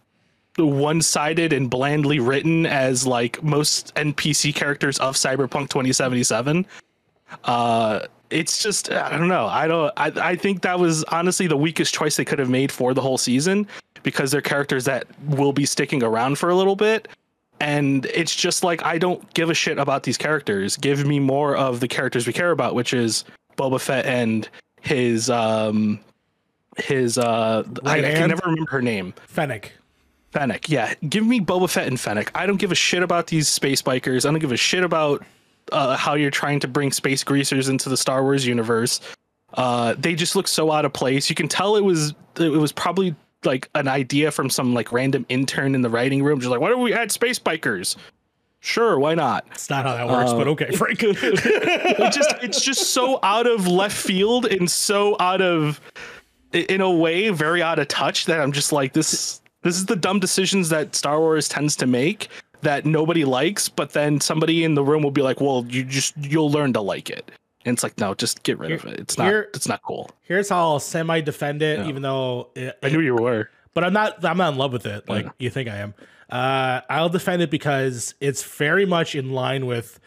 one-sided 0.57 1.51
and 1.51 1.69
blandly 1.69 2.19
written 2.19 2.65
as 2.65 3.05
like 3.05 3.43
most 3.43 3.93
NPC 3.95 4.55
characters 4.55 4.97
of 4.99 5.15
Cyberpunk 5.15 5.69
2077. 5.69 6.65
Uh, 7.43 8.07
it's 8.29 8.61
just 8.63 8.91
I 8.91 9.17
don't 9.17 9.27
know. 9.27 9.45
I 9.45 9.67
don't. 9.67 9.93
I 9.95 10.11
I 10.31 10.35
think 10.35 10.61
that 10.63 10.79
was 10.79 11.03
honestly 11.05 11.47
the 11.47 11.57
weakest 11.57 11.93
choice 11.93 12.15
they 12.17 12.25
could 12.25 12.39
have 12.39 12.49
made 12.49 12.71
for 12.71 12.93
the 12.93 13.01
whole 13.01 13.17
season 13.17 13.67
because 14.01 14.31
they're 14.31 14.41
characters 14.41 14.85
that 14.85 15.05
will 15.27 15.53
be 15.53 15.65
sticking 15.65 16.03
around 16.03 16.37
for 16.37 16.49
a 16.49 16.55
little 16.55 16.75
bit. 16.75 17.07
And 17.59 18.05
it's 18.07 18.35
just 18.35 18.63
like 18.63 18.83
I 18.83 18.97
don't 18.97 19.33
give 19.33 19.49
a 19.49 19.53
shit 19.53 19.77
about 19.77 20.03
these 20.03 20.17
characters. 20.17 20.75
Give 20.77 21.05
me 21.05 21.19
more 21.19 21.55
of 21.55 21.79
the 21.79 21.87
characters 21.87 22.27
we 22.27 22.33
care 22.33 22.51
about, 22.51 22.75
which 22.75 22.93
is 22.93 23.23
Boba 23.57 23.79
Fett 23.79 24.05
and 24.05 24.49
his 24.81 25.29
um 25.29 25.99
his 26.77 27.17
uh 27.17 27.63
I, 27.85 27.99
I 27.99 28.01
can 28.01 28.29
never 28.29 28.41
remember 28.45 28.71
her 28.71 28.81
name. 28.81 29.13
Fennec. 29.27 29.71
Fennec, 30.31 30.67
yeah. 30.67 30.95
Give 31.07 31.25
me 31.25 31.39
Boba 31.39 31.69
Fett 31.69 31.87
and 31.87 31.99
Fennec. 31.99 32.31
I 32.33 32.47
don't 32.47 32.57
give 32.57 32.71
a 32.71 32.75
shit 32.75 33.03
about 33.03 33.27
these 33.27 33.47
space 33.47 33.83
bikers. 33.83 34.25
I 34.27 34.31
don't 34.31 34.39
give 34.39 34.51
a 34.51 34.57
shit 34.57 34.83
about 34.83 35.23
uh, 35.71 35.95
how 35.95 36.13
you're 36.15 36.31
trying 36.31 36.59
to 36.59 36.67
bring 36.67 36.91
space 36.91 37.23
greasers 37.23 37.69
into 37.69 37.89
the 37.89 37.97
Star 37.97 38.23
Wars 38.23 38.45
universe. 38.45 38.99
Uh, 39.53 39.95
they 39.97 40.15
just 40.15 40.35
look 40.35 40.47
so 40.47 40.71
out 40.71 40.85
of 40.85 40.93
place. 40.93 41.29
You 41.29 41.35
can 41.35 41.47
tell 41.47 41.75
it 41.75 41.83
was 41.83 42.13
it 42.37 42.49
was 42.49 42.71
probably 42.71 43.15
like 43.45 43.69
an 43.75 43.87
idea 43.87 44.31
from 44.31 44.49
some 44.49 44.73
like 44.73 44.91
random 44.91 45.25
intern 45.29 45.75
in 45.75 45.81
the 45.81 45.89
writing 45.89 46.23
room, 46.23 46.39
just 46.39 46.49
like, 46.49 46.59
why 46.59 46.69
don't 46.69 46.81
we 46.81 46.93
add 46.93 47.11
space 47.11 47.39
bikers? 47.39 47.95
Sure, 48.59 48.97
why 48.97 49.13
not? 49.13 49.45
It's 49.51 49.69
not 49.69 49.85
how 49.85 49.95
that 49.95 50.07
works, 50.07 50.31
but 50.31 50.47
okay, 50.47 50.71
Frank. 50.71 50.99
it 51.03 52.13
just 52.13 52.33
it's 52.41 52.63
just 52.63 52.93
so 52.93 53.19
out 53.21 53.45
of 53.45 53.67
left 53.67 53.95
field 53.95 54.45
and 54.45 54.71
so 54.71 55.17
out 55.19 55.41
of 55.41 55.81
in 56.53 56.79
a 56.79 56.89
way 56.89 57.29
very 57.29 57.61
out 57.61 57.77
of 57.79 57.87
touch 57.89 58.25
that 58.25 58.39
I'm 58.39 58.53
just 58.53 58.71
like 58.71 58.93
this 58.93 59.41
this 59.63 59.75
is 59.75 59.85
the 59.85 59.97
dumb 59.97 60.19
decisions 60.19 60.69
that 60.69 60.95
Star 60.95 61.19
Wars 61.19 61.49
tends 61.49 61.75
to 61.77 61.85
make 61.85 62.29
that 62.63 62.85
nobody 62.85 63.23
likes 63.25 63.69
but 63.69 63.91
then 63.93 64.19
somebody 64.19 64.63
in 64.63 64.73
the 64.75 64.83
room 64.83 65.03
will 65.03 65.11
be 65.11 65.21
like 65.21 65.39
well 65.41 65.65
you 65.69 65.83
just 65.83 66.15
you'll 66.17 66.51
learn 66.51 66.73
to 66.73 66.81
like 66.81 67.09
it 67.09 67.31
and 67.65 67.73
it's 67.75 67.83
like 67.83 67.97
no 67.99 68.13
just 68.13 68.43
get 68.43 68.57
rid 68.59 68.71
of 68.71 68.83
it 68.85 68.99
it's 68.99 69.17
not 69.17 69.27
Here- 69.27 69.49
it's 69.53 69.67
not 69.67 69.81
cool 69.83 70.09
Here's 70.23 70.49
how 70.49 70.57
I'll 70.71 70.79
semi 70.79 71.21
defend 71.21 71.61
it, 71.61 71.79
Yeah. 71.79 71.87
even 71.87 72.01
though 72.01 72.49
it, 72.55 72.77
I 72.81 72.89
knew 72.89 72.99
you 73.01 73.15
were 73.15 73.49
but 73.73 73.83
I'm 73.83 73.93
not 73.93 74.23
I'm 74.25 74.37
not 74.37 74.53
in 74.53 74.57
love 74.59 74.73
with 74.73 74.85
it 74.85 75.07
like 75.07 75.25
Yeah. 75.25 75.31
you 75.39 75.49
think 75.49 75.69
I 75.69 75.77
am. 75.77 75.93
Uh, 76.29 76.81
I'll 76.89 77.09
defend 77.09 77.41
it 77.43 77.51
because 77.51 78.15
it's 78.19 78.41
very 78.43 78.85
much 78.87 79.13
in 79.13 79.31
line 79.31 79.65
with 79.67 79.99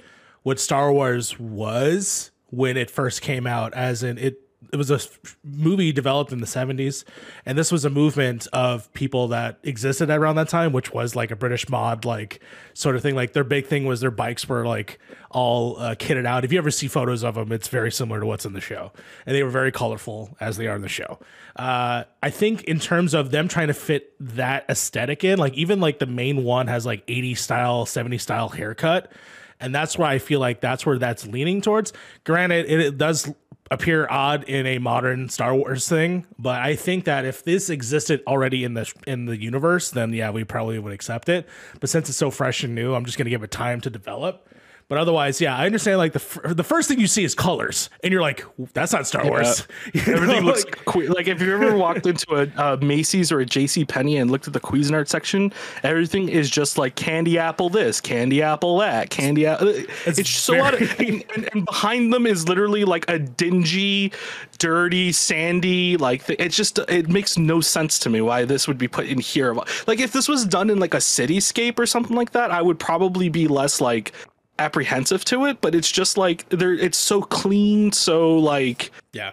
what 0.42 0.58
Star 0.58 0.92
Wars 0.92 1.38
was 1.38 2.30
when 2.50 2.76
it 2.76 2.90
first 2.90 3.22
came 3.22 3.46
out, 3.46 3.74
as 3.74 4.02
in 4.02 4.18
it 4.18 4.40
it 4.72 4.76
was 4.76 4.90
a 4.90 5.00
movie 5.44 5.92
developed 5.92 6.32
in 6.32 6.40
the 6.40 6.46
70s 6.46 7.04
and 7.44 7.56
this 7.56 7.70
was 7.70 7.84
a 7.84 7.90
movement 7.90 8.46
of 8.52 8.92
people 8.92 9.28
that 9.28 9.58
existed 9.62 10.10
around 10.10 10.36
that 10.36 10.48
time 10.48 10.72
which 10.72 10.92
was 10.92 11.16
like 11.16 11.30
a 11.30 11.36
british 11.36 11.68
mod 11.68 12.04
like 12.04 12.40
sort 12.76 12.94
of 12.94 13.02
thing. 13.02 13.14
Like 13.14 13.32
their 13.32 13.44
big 13.44 13.66
thing 13.66 13.86
was 13.86 14.00
their 14.00 14.10
bikes 14.10 14.48
were 14.48 14.66
like 14.66 14.98
all 15.30 15.78
uh, 15.78 15.94
kitted 15.94 16.26
out. 16.26 16.44
If 16.44 16.52
you 16.52 16.58
ever 16.58 16.70
see 16.70 16.88
photos 16.88 17.24
of 17.24 17.34
them 17.34 17.50
it's 17.52 17.68
very 17.68 17.90
similar 17.90 18.20
to 18.20 18.26
what's 18.26 18.44
in 18.44 18.52
the 18.52 18.60
show. 18.60 18.92
And 19.24 19.34
they 19.34 19.42
were 19.42 19.50
very 19.50 19.72
colorful 19.72 20.36
as 20.40 20.56
they 20.56 20.66
are 20.66 20.76
in 20.76 20.82
the 20.82 20.88
show. 20.88 21.18
Uh, 21.56 22.04
i 22.22 22.28
think 22.28 22.62
in 22.64 22.78
terms 22.78 23.14
of 23.14 23.30
them 23.30 23.48
trying 23.48 23.68
to 23.68 23.74
fit 23.74 24.14
that 24.20 24.66
aesthetic 24.68 25.24
in 25.24 25.38
like 25.38 25.54
even 25.54 25.80
like 25.80 25.98
the 25.98 26.06
main 26.06 26.44
one 26.44 26.66
has 26.66 26.84
like 26.84 27.02
80 27.08 27.34
style 27.34 27.86
70 27.86 28.18
style 28.18 28.50
haircut 28.50 29.10
and 29.58 29.74
that's 29.74 29.96
why 29.96 30.12
I 30.12 30.18
feel 30.18 30.38
like 30.38 30.60
that's 30.60 30.84
where 30.84 30.98
that's 30.98 31.26
leaning 31.26 31.62
towards. 31.62 31.94
Granted, 32.24 32.66
it, 32.66 32.80
it 32.80 32.98
does 32.98 33.32
appear 33.70 34.06
odd 34.08 34.44
in 34.44 34.66
a 34.66 34.78
modern 34.78 35.28
Star 35.28 35.54
Wars 35.54 35.88
thing, 35.88 36.26
but 36.38 36.60
I 36.60 36.76
think 36.76 37.04
that 37.04 37.24
if 37.24 37.44
this 37.44 37.70
existed 37.70 38.22
already 38.26 38.64
in 38.64 38.74
the 38.74 38.92
in 39.06 39.26
the 39.26 39.40
universe, 39.40 39.90
then 39.90 40.12
yeah, 40.12 40.30
we 40.30 40.44
probably 40.44 40.78
would 40.78 40.92
accept 40.92 41.28
it. 41.28 41.48
But 41.80 41.90
since 41.90 42.08
it's 42.08 42.18
so 42.18 42.30
fresh 42.30 42.62
and 42.62 42.74
new, 42.74 42.94
I'm 42.94 43.04
just 43.04 43.18
gonna 43.18 43.30
give 43.30 43.42
it 43.42 43.50
time 43.50 43.80
to 43.82 43.90
develop. 43.90 44.48
But 44.88 44.98
otherwise, 44.98 45.40
yeah, 45.40 45.56
I 45.56 45.66
understand. 45.66 45.98
Like 45.98 46.12
the 46.12 46.20
f- 46.20 46.38
the 46.56 46.62
first 46.62 46.88
thing 46.88 47.00
you 47.00 47.08
see 47.08 47.24
is 47.24 47.34
colors, 47.34 47.90
and 48.04 48.12
you're 48.12 48.22
like, 48.22 48.44
"That's 48.72 48.92
not 48.92 49.04
Star 49.06 49.26
Wars." 49.26 49.66
You 49.94 50.00
know, 50.06 50.12
everything 50.12 50.44
looks 50.44 50.64
like- 50.64 50.84
que- 50.84 51.08
like 51.08 51.26
if 51.26 51.40
you 51.42 51.52
ever 51.54 51.76
walked 51.76 52.06
into 52.06 52.48
a, 52.56 52.76
Macy's 52.76 53.32
or 53.32 53.40
a 53.40 53.46
J.C. 53.46 53.84
Penney 53.84 54.16
and 54.16 54.30
looked 54.30 54.46
at 54.46 54.52
the 54.52 54.60
Cuisinart 54.60 55.08
section, 55.08 55.52
everything 55.82 56.28
is 56.28 56.48
just 56.48 56.78
like 56.78 56.94
candy 56.94 57.36
apple 57.36 57.68
this, 57.68 58.00
candy 58.00 58.42
apple 58.44 58.78
that, 58.78 59.10
candy. 59.10 59.46
apple. 59.46 59.68
Uh, 59.70 59.82
it's 60.06 60.18
just 60.18 60.44
so 60.44 60.62
out 60.62 60.80
of, 60.80 61.00
and, 61.00 61.24
and, 61.34 61.48
and 61.52 61.64
behind 61.64 62.12
them 62.12 62.24
is 62.24 62.48
literally 62.48 62.84
like 62.84 63.10
a 63.10 63.18
dingy, 63.18 64.12
dirty, 64.58 65.10
sandy. 65.10 65.96
Like 65.96 66.26
th- 66.26 66.38
it's 66.38 66.54
just 66.56 66.78
it 66.88 67.08
makes 67.08 67.36
no 67.36 67.60
sense 67.60 67.98
to 68.00 68.08
me 68.10 68.20
why 68.20 68.44
this 68.44 68.68
would 68.68 68.78
be 68.78 68.86
put 68.86 69.06
in 69.06 69.18
here. 69.18 69.52
Like 69.88 69.98
if 69.98 70.12
this 70.12 70.28
was 70.28 70.44
done 70.46 70.70
in 70.70 70.78
like 70.78 70.94
a 70.94 70.98
cityscape 70.98 71.78
or 71.80 71.86
something 71.86 72.14
like 72.16 72.30
that, 72.32 72.52
I 72.52 72.62
would 72.62 72.78
probably 72.78 73.28
be 73.28 73.48
less 73.48 73.80
like 73.80 74.12
apprehensive 74.58 75.24
to 75.26 75.44
it. 75.46 75.60
But 75.60 75.74
it's 75.74 75.90
just 75.90 76.16
like 76.16 76.48
there, 76.48 76.72
it's 76.72 76.98
so 76.98 77.22
clean, 77.22 77.92
so 77.92 78.36
like 78.36 78.90
yeah, 79.12 79.32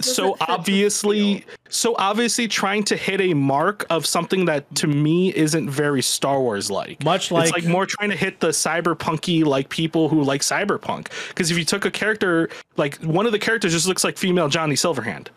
so 0.00 0.34
Doesn't 0.36 0.50
obviously 0.50 1.44
so 1.68 1.94
obviously 1.98 2.46
trying 2.48 2.84
to 2.84 2.96
hit 2.96 3.20
a 3.20 3.34
mark 3.34 3.84
of 3.90 4.06
something 4.06 4.44
that 4.44 4.72
to 4.76 4.86
me 4.86 5.34
isn't 5.34 5.68
very 5.68 6.02
Star 6.02 6.40
Wars 6.40 6.70
like. 6.70 7.02
Much 7.04 7.30
like 7.30 7.44
it's 7.46 7.52
like- 7.52 7.64
like 7.64 7.70
more 7.70 7.86
trying 7.86 8.10
to 8.10 8.16
hit 8.16 8.40
the 8.40 8.48
cyberpunky 8.48 9.44
like 9.44 9.68
people 9.68 10.08
who 10.08 10.22
like 10.22 10.42
cyberpunk. 10.42 11.08
Because 11.28 11.50
if 11.50 11.58
you 11.58 11.64
took 11.64 11.84
a 11.84 11.90
character 11.90 12.48
like 12.76 12.96
one 13.02 13.26
of 13.26 13.32
the 13.32 13.38
characters 13.38 13.72
just 13.72 13.86
looks 13.88 14.04
like 14.04 14.16
female 14.16 14.48
Johnny 14.48 14.74
Silverhand. 14.76 15.28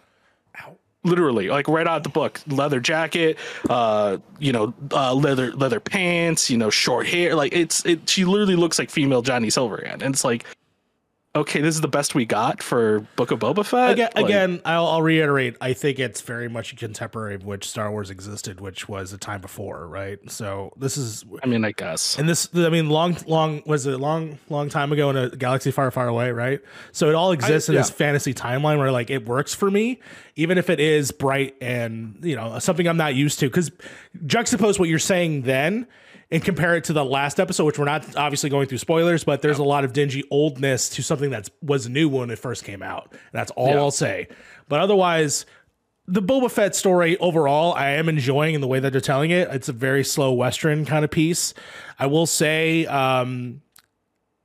Literally, 1.04 1.50
like 1.50 1.68
right 1.68 1.88
out 1.88 2.04
the 2.04 2.10
book, 2.10 2.40
leather 2.48 2.80
jacket, 2.80 3.38
uh, 3.70 4.18
you 4.38 4.52
know, 4.52 4.72
uh, 4.92 5.14
leather 5.16 5.52
leather 5.54 5.80
pants, 5.80 6.48
you 6.50 6.58
know, 6.58 6.70
short 6.70 7.08
hair. 7.08 7.34
Like 7.34 7.54
it's 7.54 7.84
it. 7.88 8.08
She 8.08 8.24
literally 8.24 8.56
looks 8.56 8.78
like 8.78 8.92
female 8.92 9.24
Johnny 9.24 9.48
Silverhand, 9.48 10.04
and 10.04 10.14
it's 10.14 10.24
like, 10.24 10.46
okay, 11.34 11.62
this 11.62 11.76
is 11.76 11.82
the 11.82 11.88
best 11.88 12.14
we 12.14 12.26
got 12.26 12.62
for 12.62 13.00
Book 13.16 13.32
of 13.32 13.40
Boba 13.40 13.66
Fett. 13.66 13.92
again, 13.92 14.10
Like- 14.16 14.26
again 14.26 14.62
I'll, 14.66 14.86
I'll 14.88 15.02
reiterate. 15.02 15.56
I 15.62 15.74
think 15.74 15.98
it's 16.00 16.22
very 16.22 16.50
much 16.50 16.74
a 16.74 16.76
contemporary 16.76 17.36
of 17.36 17.46
which 17.46 17.68
Star 17.70 17.90
Wars 17.90 18.10
existed, 18.10 18.60
which 18.60 18.90
was 18.90 19.14
a 19.14 19.18
time 19.18 19.40
before, 19.40 19.88
right? 19.88 20.20
So 20.30 20.74
this 20.78 20.98
is 20.98 21.24
I 21.42 21.48
mean, 21.48 21.64
I 21.64 21.72
guess. 21.72 22.20
And 22.20 22.28
this, 22.28 22.50
I 22.54 22.70
mean, 22.70 22.90
long, 22.90 23.16
long 23.28 23.64
was 23.66 23.86
it 23.86 23.98
long, 23.98 24.40
long 24.50 24.70
time 24.70 24.92
ago 24.92 25.10
in 25.10 25.18
a 25.18 25.30
galaxy 25.30 25.72
far, 25.72 25.90
far 25.92 26.08
away, 26.08 26.32
right? 26.32 26.60
So 26.92 27.10
it 27.10 27.16
all 27.16 27.32
exists 27.32 27.70
in 27.70 27.76
this 27.76 27.90
fantasy 27.90 28.34
timeline 28.34 28.78
where 28.78 28.92
like 28.92 29.10
it 29.10 29.26
works 29.26 29.54
for 29.54 29.72
me, 29.72 30.00
even 30.36 30.58
if 30.58 30.70
it 30.70 30.80
is 30.80 31.12
bright 31.12 31.56
and 31.62 32.18
you 32.22 32.36
know 32.36 32.60
something 32.60 32.88
I'm 32.88 32.98
not 32.98 33.16
used 33.16 33.40
to. 33.40 33.48
Because 33.48 33.72
juxtapose 34.26 34.80
what 34.80 34.90
you're 34.90 35.00
saying 35.00 35.44
then 35.44 35.88
and 36.32 36.44
compare 36.44 36.76
it 36.76 36.86
to 36.86 36.94
the 36.94 37.04
last 37.04 37.40
episode, 37.40 37.66
which 37.66 37.78
we're 37.78 37.86
not 37.86 38.16
obviously 38.16 38.50
going 38.50 38.68
through 38.68 38.78
spoilers, 38.78 39.24
but 39.24 39.42
there's 39.42 39.60
a 39.60 39.64
lot 39.64 39.84
of 39.84 39.94
dingy 39.94 40.24
oldness 40.32 40.90
to 40.90 41.04
something 41.04 41.32
that 41.32 41.50
was 41.62 41.90
new 41.90 42.08
when 42.08 42.30
it 42.30 42.40
first 42.40 42.64
came 42.64 42.82
out. 42.82 43.10
And 43.12 43.20
that's 43.34 43.52
all 43.52 43.70
Yeah. 43.70 43.78
I'll 43.78 43.92
say. 43.92 44.28
But 44.70 44.80
otherwise, 44.80 45.46
the 46.08 46.22
Boba 46.22 46.50
Fett 46.50 46.76
story 46.76 47.18
overall, 47.18 47.74
I 47.74 47.92
am 47.92 48.08
enjoying 48.10 48.56
in 48.56 48.62
the 48.62 48.68
way 48.68 48.80
that 48.80 48.92
they're 48.92 49.02
telling 49.02 49.32
it. 49.32 49.50
It's 49.52 49.70
a 49.70 49.74
very 49.74 50.04
slow 50.04 50.32
Western 50.32 50.86
kind 50.86 51.04
of 51.04 51.12
piece. 51.12 51.54
I 52.00 52.06
will 52.08 52.26
say, 52.26 52.86
um, 52.86 53.62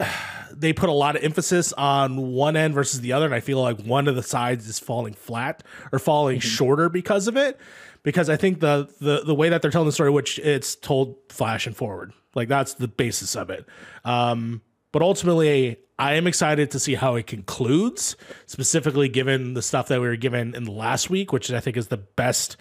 they 0.53 0.72
put 0.72 0.89
a 0.89 0.93
lot 0.93 1.16
of 1.16 1.22
emphasis 1.22 1.72
on 1.74 2.32
one 2.32 2.57
end 2.57 2.74
versus 2.74 3.01
the 3.01 3.12
other, 3.12 3.26
and 3.26 3.34
I 3.34 3.41
feel 3.41 3.61
like 3.61 3.80
one 3.82 4.09
of 4.09 4.16
the 4.16 4.22
sides 4.22 4.68
is 4.68 4.78
falling 4.78 5.14
flat 5.14 5.62
or 5.93 5.99
falling 5.99 6.41
shorter 6.41 6.89
because 6.89 7.28
of 7.28 7.37
it. 7.37 7.59
Because 8.07 8.31
I 8.31 8.37
think 8.37 8.61
the 8.61 8.89
the 9.01 9.25
the 9.25 9.35
way 9.35 9.49
that 9.49 9.63
they're 9.63 9.73
telling 9.73 9.89
the 9.89 9.93
story, 9.93 10.11
which 10.11 10.39
it's 10.39 10.77
told 10.77 11.17
flash 11.29 11.67
and 11.67 11.77
forward, 11.77 12.13
like 12.37 12.47
that's 12.47 12.75
the 12.75 12.87
basis 12.87 13.35
of 13.35 13.51
it. 13.51 13.67
Um, 14.05 14.63
but 14.93 15.03
ultimately, 15.03 15.79
I 15.99 16.15
am 16.15 16.29
excited 16.29 16.71
to 16.71 16.79
see 16.79 16.95
how 16.95 17.17
it 17.17 17.27
concludes, 17.27 18.15
specifically 18.47 19.09
given 19.09 19.55
the 19.55 19.61
stuff 19.61 19.89
that 19.89 20.01
we 20.01 20.07
were 20.07 20.15
given 20.15 20.55
in 20.55 20.63
the 20.63 20.71
last 20.71 21.11
week, 21.11 21.33
which 21.33 21.51
I 21.51 21.59
think 21.59 21.77
is 21.77 21.89
the 21.89 21.97
best 21.97 22.57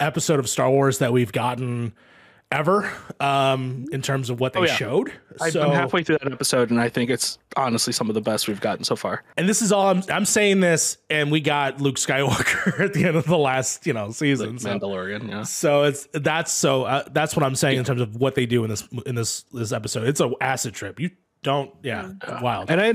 episode 0.00 0.38
of 0.38 0.48
Star 0.48 0.70
Wars 0.70 0.96
that 0.96 1.12
we've 1.12 1.30
gotten 1.30 1.92
ever 2.52 2.90
um, 3.20 3.86
in 3.92 4.00
terms 4.02 4.30
of 4.30 4.38
what 4.40 4.52
they 4.52 4.60
Oh, 4.60 4.64
yeah. 4.64 4.74
showed. 4.76 5.12
So, 5.50 5.62
I'm 5.62 5.72
halfway 5.72 6.02
through 6.02 6.18
that 6.22 6.32
episode, 6.32 6.70
and 6.70 6.80
I 6.80 6.88
think 6.88 7.10
it's 7.10 7.38
honestly 7.56 7.92
some 7.92 8.08
of 8.08 8.14
the 8.14 8.20
best 8.20 8.48
we've 8.48 8.60
gotten 8.60 8.84
so 8.84 8.96
far. 8.96 9.22
and 9.36 9.48
this 9.48 9.60
is 9.62 9.72
all 9.72 9.88
I'm, 9.88 10.02
I'm 10.10 10.24
saying 10.24 10.60
this, 10.60 10.96
and 11.10 11.30
we 11.30 11.40
got 11.40 11.80
Luke 11.80 11.96
Skywalker 11.96 12.80
at 12.84 12.94
the 12.94 13.04
end 13.04 13.16
of 13.16 13.24
the 13.26 13.36
last, 13.38 13.86
you 13.86 13.92
know, 13.92 14.10
season. 14.10 14.58
so, 14.58 14.70
Mandalorian, 14.70 15.28
yeah. 15.28 15.42
so 15.42 15.82
it's 15.84 16.08
that's 16.14 16.52
so 16.52 16.84
uh, 16.84 17.04
that's 17.12 17.36
what 17.36 17.42
I'm 17.44 17.54
saying 17.56 17.78
in 17.78 17.84
terms 17.84 18.00
of 18.00 18.16
what 18.16 18.34
they 18.34 18.46
do 18.46 18.64
in 18.64 18.70
this 18.70 18.86
in 19.04 19.14
this 19.14 19.42
this 19.52 19.72
episode. 19.72 20.06
It's 20.08 20.20
a 20.20 20.30
acid 20.40 20.72
trip. 20.74 20.98
You 21.00 21.10
don't, 21.42 21.70
yeah, 21.82 22.10
wild. 22.42 22.70
And 22.72 22.80
I- 22.80 22.94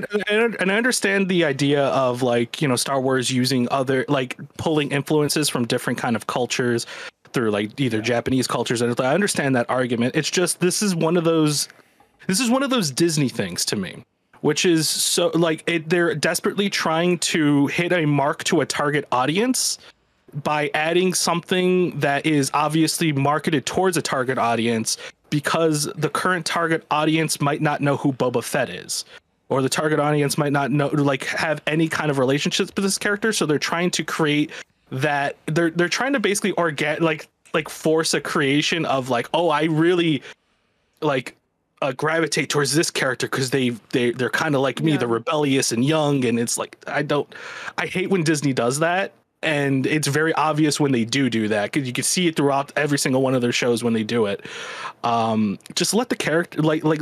and 0.60 0.72
I 0.72 0.76
understand 0.76 1.30
the 1.30 1.46
idea 1.46 1.86
of 1.86 2.22
like 2.22 2.62
you 2.62 2.68
know 2.68 2.76
Star 2.76 3.00
Wars 3.00 3.30
using 3.32 3.68
other 3.72 4.04
like 4.10 4.38
pulling 4.58 4.92
influences 4.92 5.48
from 5.48 5.66
different 5.68 6.00
kind 6.00 6.16
of 6.18 6.28
cultures 6.28 6.86
through 7.34 7.52
like 7.52 7.80
either 7.80 8.02
Japanese 8.02 8.48
cultures. 8.48 8.82
And 8.82 9.00
I 9.00 9.14
understand 9.14 9.56
that 9.56 9.70
argument. 9.70 10.16
It's 10.16 10.30
just 10.30 10.60
this 10.60 10.82
is 10.82 10.96
one 10.96 11.18
of 11.18 11.24
those 11.24 11.68
this 12.28 12.40
is 12.40 12.50
one 12.50 12.64
of 12.64 12.70
those 12.70 12.92
Disney 12.92 13.30
things 13.30 13.66
to 13.66 13.76
me, 13.76 14.04
which 14.42 14.66
is 14.66 14.88
so 14.88 15.30
like 15.34 15.64
it, 15.68 15.90
they're 15.90 16.14
desperately 16.16 16.70
trying 16.70 17.18
to 17.20 17.68
hit 17.68 17.92
a 17.92 18.06
mark 18.06 18.44
to 18.46 18.62
a 18.62 18.66
target 18.66 19.08
audience 19.12 19.78
by 20.44 20.70
adding 20.74 21.14
something 21.14 22.00
that 22.00 22.26
is 22.26 22.52
obviously 22.54 23.12
marketed 23.12 23.66
towards 23.66 23.98
a 23.98 24.02
target 24.02 24.38
audience 24.38 24.98
because 25.30 25.86
the 25.96 26.10
current 26.10 26.46
target 26.46 26.86
audience 26.92 27.42
might 27.42 27.62
not 27.62 27.82
know 27.82 27.98
who 27.98 28.14
Boba 28.14 28.44
Fett 28.44 28.70
is. 28.70 29.06
or 29.52 29.62
the 29.62 29.70
target 29.70 30.00
audience 30.00 30.38
might 30.38 30.54
not 30.54 30.72
know 30.72 30.88
like 30.88 31.26
have 31.26 31.62
any 31.68 31.90
kind 31.90 32.10
of 32.10 32.18
relationships 32.18 32.72
with 32.74 32.84
this 32.84 32.98
character 32.98 33.34
so 33.34 33.46
they're 33.46 33.60
trying 33.60 33.92
to 33.92 34.04
create 34.04 34.50
that 34.92 35.38
they're 35.48 35.72
they're 35.72 35.90
trying 35.90 36.14
to 36.14 36.20
basically 36.20 36.52
organ 36.52 37.02
like 37.02 37.28
like 37.54 37.70
force 37.70 38.14
a 38.14 38.22
creation 38.22 38.86
of 38.86 39.10
like 39.10 39.28
oh 39.34 39.50
i 39.50 39.64
really 39.64 40.22
like 41.02 41.36
uh, 41.82 41.92
gravitate 41.94 42.50
towards 42.50 42.76
this 42.76 42.92
character 42.92 43.28
because 43.28 43.50
they 43.50 43.70
they 43.92 44.12
they're 44.12 44.30
kind 44.30 44.54
of 44.54 44.62
like 44.62 44.82
me 44.82 44.92
Yeah. 44.92 44.98
they're 45.00 45.08
rebellious 45.08 45.72
and 45.72 45.84
young 45.84 46.24
and 46.26 46.40
it's 46.40 46.58
like 46.58 46.78
i 46.88 47.02
don't 47.02 47.28
i 47.78 47.88
hate 47.88 48.10
when 48.10 48.24
disney 48.24 48.54
does 48.54 48.80
that 48.80 49.14
and 49.44 49.88
it's 49.88 50.08
very 50.08 50.34
obvious 50.34 50.80
when 50.80 50.92
they 50.92 51.04
do 51.04 51.30
do 51.30 51.48
that 51.48 51.72
because 51.72 51.88
you 51.88 51.94
can 51.94 52.04
see 52.04 52.28
it 52.28 52.36
throughout 52.36 52.72
every 52.76 52.98
single 52.98 53.22
one 53.22 53.34
of 53.34 53.42
their 53.42 53.52
shows 53.52 53.84
when 53.84 53.94
they 53.94 54.04
do 54.04 54.26
it 54.26 54.46
um 55.04 55.58
just 55.76 55.94
let 55.94 56.10
the 56.10 56.16
character 56.16 56.62
like 56.62 56.84
like 56.84 57.02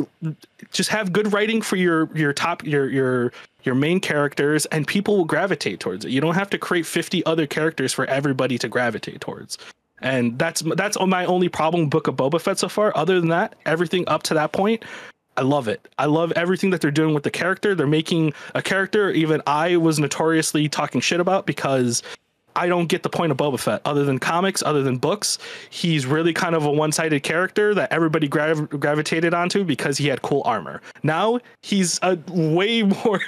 just 0.72 0.90
have 0.90 1.12
good 1.12 1.34
writing 1.34 1.62
for 1.62 1.76
your 1.76 2.10
your 2.16 2.32
top 2.34 2.64
your 2.64 2.90
your 2.90 3.34
your 3.64 3.76
main 3.76 4.00
characters 4.00 4.66
and 4.68 4.88
people 4.88 5.18
will 5.18 5.26
gravitate 5.26 5.80
towards 5.80 6.06
it 6.06 6.12
you 6.12 6.22
don't 6.22 6.36
have 6.36 6.50
to 6.50 6.58
create 6.58 6.86
50 6.86 7.26
other 7.26 7.46
characters 7.46 7.94
for 7.94 8.06
everybody 8.06 8.58
to 8.58 8.70
gravitate 8.70 9.20
towards 9.20 9.58
and 10.02 10.40
that's 10.40 10.62
that's 10.76 10.98
my 11.00 11.26
only 11.26 11.50
problem 11.50 11.84
with 11.84 11.90
book 11.90 12.08
of 12.08 12.16
boba 12.16 12.40
fett 12.40 12.58
so 12.58 12.70
far 12.70 12.96
other 12.96 13.20
than 13.20 13.30
that 13.30 13.56
everything 13.66 14.08
up 14.08 14.24
to 14.24 14.34
that 14.34 14.52
point 14.54 14.84
I 15.38 15.42
love 15.44 15.70
it. 15.70 15.88
I 15.98 16.06
love 16.06 16.34
everything 16.34 16.72
that 16.72 16.82
they're 16.82 16.92
doing 16.92 17.14
with 17.14 17.24
the 17.24 17.32
character. 17.32 17.74
They're 17.74 17.88
making 17.88 18.34
a 18.56 18.62
character 18.62 19.10
even 19.12 19.42
I 19.48 19.78
was 19.78 19.98
notoriously 19.98 20.68
talking 20.68 21.00
shit 21.00 21.22
about 21.22 21.46
because 21.46 22.04
I 22.60 22.68
don't 22.68 22.88
get 22.88 23.03
the 23.03 23.10
point 23.10 23.32
of 23.32 23.38
Boba 23.38 23.57
Fett 23.57 23.82
other 23.86 24.03
than 24.03 24.20
comics, 24.20 24.62
other 24.62 24.84
than 24.84 24.97
books. 24.97 25.38
He's 25.70 26.05
really 26.05 26.34
kind 26.34 26.55
of 26.55 26.66
a 26.66 26.72
one-sided 26.72 27.24
character 27.24 27.74
that 27.74 27.91
everybody 27.93 28.28
grav- 28.28 28.70
gravitated 28.70 29.34
onto 29.34 29.64
because 29.64 29.97
he 29.97 30.07
had 30.07 30.22
cool 30.22 30.41
armor. 30.43 30.82
Now 31.01 31.39
he's 31.62 31.99
a 32.01 32.18
way 32.28 32.84
more 33.05 33.22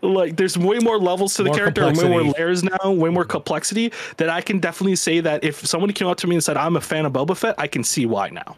like 0.00 0.36
there's 0.36 0.56
way 0.56 0.78
more 0.78 0.98
levels 0.98 1.34
to 1.34 1.42
the 1.42 1.48
More 1.50 1.56
character 1.56 1.82
and 1.82 1.96
way 1.96 2.08
more 2.08 2.22
layers 2.22 2.64
now, 2.64 2.90
way 2.92 3.10
more 3.10 3.26
complexity 3.26 3.92
that 4.16 4.30
I 4.30 4.40
can 4.40 4.58
definitely 4.60 4.96
say 4.96 5.20
that 5.20 5.44
if 5.44 5.66
somebody 5.66 5.92
came 5.92 6.08
up 6.08 6.16
to 6.18 6.26
me 6.26 6.36
and 6.36 6.42
said 6.42 6.56
I'm 6.56 6.76
a 6.76 6.80
fan 6.80 7.04
of 7.04 7.12
Boba 7.12 7.36
Fett, 7.36 7.54
I 7.58 7.66
can 7.66 7.84
see 7.84 8.06
why 8.06 8.30
now. 8.30 8.56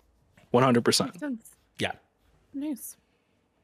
100%. 0.55 1.39
Yeah. 1.81 1.93
Nice. 2.55 2.97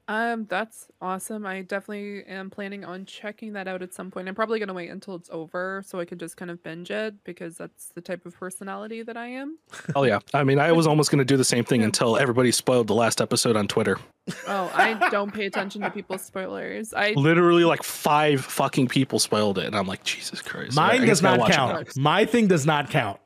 Um, 0.08 0.46
that's 0.48 0.88
awesome. 1.02 1.44
I 1.44 1.60
definitely 1.62 2.24
am 2.24 2.48
planning 2.48 2.82
on 2.82 3.04
checking 3.04 3.52
that 3.52 3.68
out 3.68 3.82
at 3.82 3.92
some 3.92 4.10
point. 4.10 4.26
I'm 4.26 4.34
probably 4.34 4.58
gonna 4.58 4.72
wait 4.72 4.88
until 4.88 5.14
it's 5.14 5.28
over 5.30 5.82
so 5.86 6.00
I 6.00 6.06
can 6.06 6.18
just 6.18 6.38
kind 6.38 6.50
of 6.50 6.62
binge 6.62 6.90
it 6.90 7.22
because 7.24 7.58
that's 7.58 7.90
the 7.94 8.00
type 8.00 8.24
of 8.24 8.34
personality 8.34 9.02
that 9.02 9.18
I 9.18 9.26
am. 9.28 9.58
Oh 9.94 10.04
yeah. 10.04 10.20
I 10.32 10.44
mean, 10.44 10.58
I 10.58 10.72
was 10.72 10.86
almost 10.88 11.10
going 11.10 11.18
to 11.18 11.24
do 11.26 11.36
the 11.36 11.44
same 11.44 11.64
thing 11.64 11.82
until 11.82 12.16
everybody 12.16 12.50
spoiled 12.52 12.86
the 12.86 12.94
last 12.94 13.20
episode 13.20 13.54
on 13.54 13.68
Twitter. 13.68 13.98
Oh, 14.46 14.70
I 14.74 14.94
don't 15.10 15.32
pay 15.32 15.46
attention 15.46 15.82
to 15.82 15.90
people's 15.90 16.22
spoilers. 16.22 16.94
I 16.94 17.12
Literally 17.12 17.64
like 17.64 17.82
five 17.82 18.42
fucking 18.44 18.88
people 18.88 19.18
spoiled 19.18 19.58
it 19.58 19.66
and 19.66 19.76
I'm 19.76 19.86
like, 19.86 20.04
Jesus 20.04 20.40
Christ. 20.40 20.74
Mine 20.74 21.00
guess 21.00 21.20
does 21.20 21.24
I 21.24 21.36
gotta 21.36 21.38
not 21.38 21.50
count. 21.50 21.96
My 21.96 22.24
thing 22.24 22.46
does 22.46 22.64
not 22.64 22.88
count. 22.90 23.20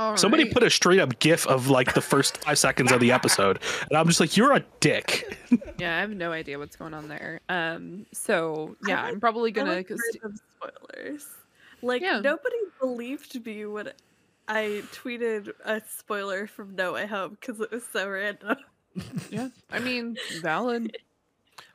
All 0.00 0.16
Somebody 0.16 0.44
right. 0.44 0.52
put 0.52 0.62
a 0.62 0.70
straight 0.70 0.98
up 0.98 1.18
gif 1.18 1.46
of 1.46 1.68
like 1.68 1.94
the 1.94 2.00
first 2.00 2.38
5 2.38 2.58
seconds 2.58 2.90
of 2.92 3.00
the 3.00 3.12
episode 3.12 3.58
and 3.88 3.98
I'm 3.98 4.06
just 4.06 4.18
like, 4.20 4.36
you're 4.36 4.52
a 4.52 4.64
dick. 4.80 5.36
Yeah, 5.78 5.96
I 5.96 6.00
have 6.00 6.10
no 6.10 6.32
idea 6.32 6.58
what's 6.58 6.76
going 6.76 6.94
on 6.94 7.08
there. 7.08 7.40
Um, 7.48 8.06
so 8.12 8.76
yeah, 8.86 9.02
I 9.04 9.08
I'm 9.08 9.20
probably 9.20 9.50
gonna. 9.50 9.72
like 9.74 9.88
'cause- 9.88 10.00
spoilers. 10.56 11.26
Like 11.82 12.02
Yeah. 12.02 12.20
nobody 12.20 12.56
believed 12.80 13.44
me 13.46 13.64
when 13.66 13.92
I 14.48 14.82
tweeted 14.92 15.52
a 15.64 15.80
spoiler 15.88 16.46
from 16.46 16.74
No 16.74 16.92
Way 16.94 17.06
Home 17.06 17.36
because 17.40 17.60
it 17.60 17.70
was 17.70 17.84
so 17.92 18.08
random. 18.08 18.56
Yeah, 19.30 19.48
I 19.70 19.78
mean, 19.78 20.16
valid. 20.42 20.96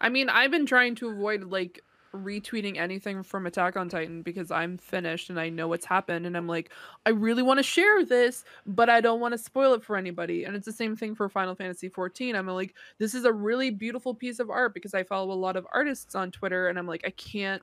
I 0.01 0.09
mean, 0.09 0.29
I've 0.29 0.51
been 0.51 0.65
trying 0.65 0.95
to 0.95 1.09
avoid 1.09 1.45
like 1.45 1.81
retweeting 2.15 2.77
anything 2.77 3.23
from 3.23 3.45
Attack 3.45 3.77
on 3.77 3.89
Titan 3.89 4.21
because 4.21 4.51
I'm 4.51 4.77
finished 4.77 5.29
and 5.29 5.39
I 5.39 5.49
know 5.49 5.67
what's 5.67 5.85
happened 5.85 6.25
and 6.25 6.35
I'm 6.35 6.47
like, 6.47 6.71
I 7.05 7.11
really 7.11 7.43
want 7.43 7.59
to 7.59 7.63
share 7.63 8.03
this, 8.03 8.43
but 8.65 8.89
I 8.89 9.01
don't 9.01 9.19
want 9.19 9.33
to 9.33 9.37
spoil 9.37 9.73
it 9.73 9.83
for 9.83 9.97
anybody. 9.97 10.43
And 10.43 10.55
it's 10.55 10.65
the 10.65 10.71
same 10.71 10.95
thing 10.95 11.15
for 11.15 11.29
Final 11.29 11.55
Fantasy 11.55 11.89
14. 11.89 12.35
I'm 12.35 12.47
like, 12.47 12.75
this 12.97 13.13
is 13.13 13.25
a 13.25 13.33
really 13.33 13.69
beautiful 13.69 14.13
piece 14.13 14.39
of 14.39 14.49
art 14.49 14.73
because 14.73 14.93
I 14.93 15.03
follow 15.03 15.33
a 15.33 15.35
lot 15.35 15.55
of 15.55 15.67
artists 15.73 16.15
on 16.15 16.31
Twitter 16.31 16.67
and 16.67 16.79
I'm 16.79 16.87
like, 16.87 17.03
I 17.05 17.11
can't 17.11 17.61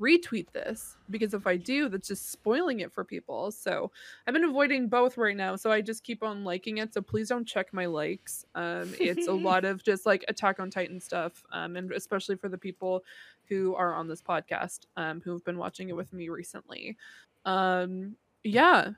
retweet 0.00 0.50
this 0.52 0.96
because 1.10 1.34
if 1.34 1.46
I 1.46 1.56
do, 1.56 1.88
that's 1.88 2.08
just 2.08 2.30
spoiling 2.30 2.80
it 2.80 2.92
for 2.92 3.04
people. 3.04 3.50
So 3.50 3.90
I've 4.26 4.34
been 4.34 4.44
avoiding 4.44 4.88
both 4.88 5.16
right 5.16 5.36
now, 5.36 5.56
so 5.56 5.72
I 5.72 5.80
just 5.80 6.04
keep 6.04 6.22
on 6.22 6.44
liking 6.44 6.78
it. 6.78 6.94
So 6.94 7.02
please 7.02 7.28
don't 7.28 7.46
check 7.46 7.72
my 7.72 7.86
likes. 7.86 8.44
Um, 8.54 8.92
it's 9.00 9.28
a 9.28 9.32
lot 9.48 9.64
of 9.64 9.82
just 9.82 10.06
like 10.06 10.24
Attack 10.28 10.60
on 10.60 10.70
Titan 10.70 11.00
stuff, 11.00 11.42
um, 11.52 11.76
and 11.76 11.92
especially 11.92 12.36
for 12.36 12.48
the 12.48 12.58
people 12.58 13.04
who 13.48 13.74
are 13.74 13.94
on 13.94 14.08
this 14.08 14.22
podcast, 14.22 14.80
um, 14.96 15.20
who 15.24 15.32
have 15.32 15.44
been 15.44 15.58
watching 15.58 15.88
it 15.88 15.96
with 15.96 16.12
me 16.12 16.28
recently. 16.28 16.96
Um, 17.44 18.16
yeah, 18.44 18.90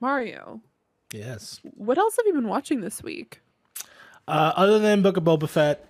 Mario. 0.00 0.60
Yes. 1.12 1.60
What 1.62 1.98
else 1.98 2.16
have 2.16 2.26
you 2.26 2.32
been 2.32 2.48
watching 2.48 2.80
this 2.80 3.02
week? 3.02 3.40
Uh, 4.28 4.52
other 4.56 4.78
than 4.78 5.02
Book 5.02 5.16
of 5.16 5.24
Boba 5.24 5.48
Fett, 5.48 5.86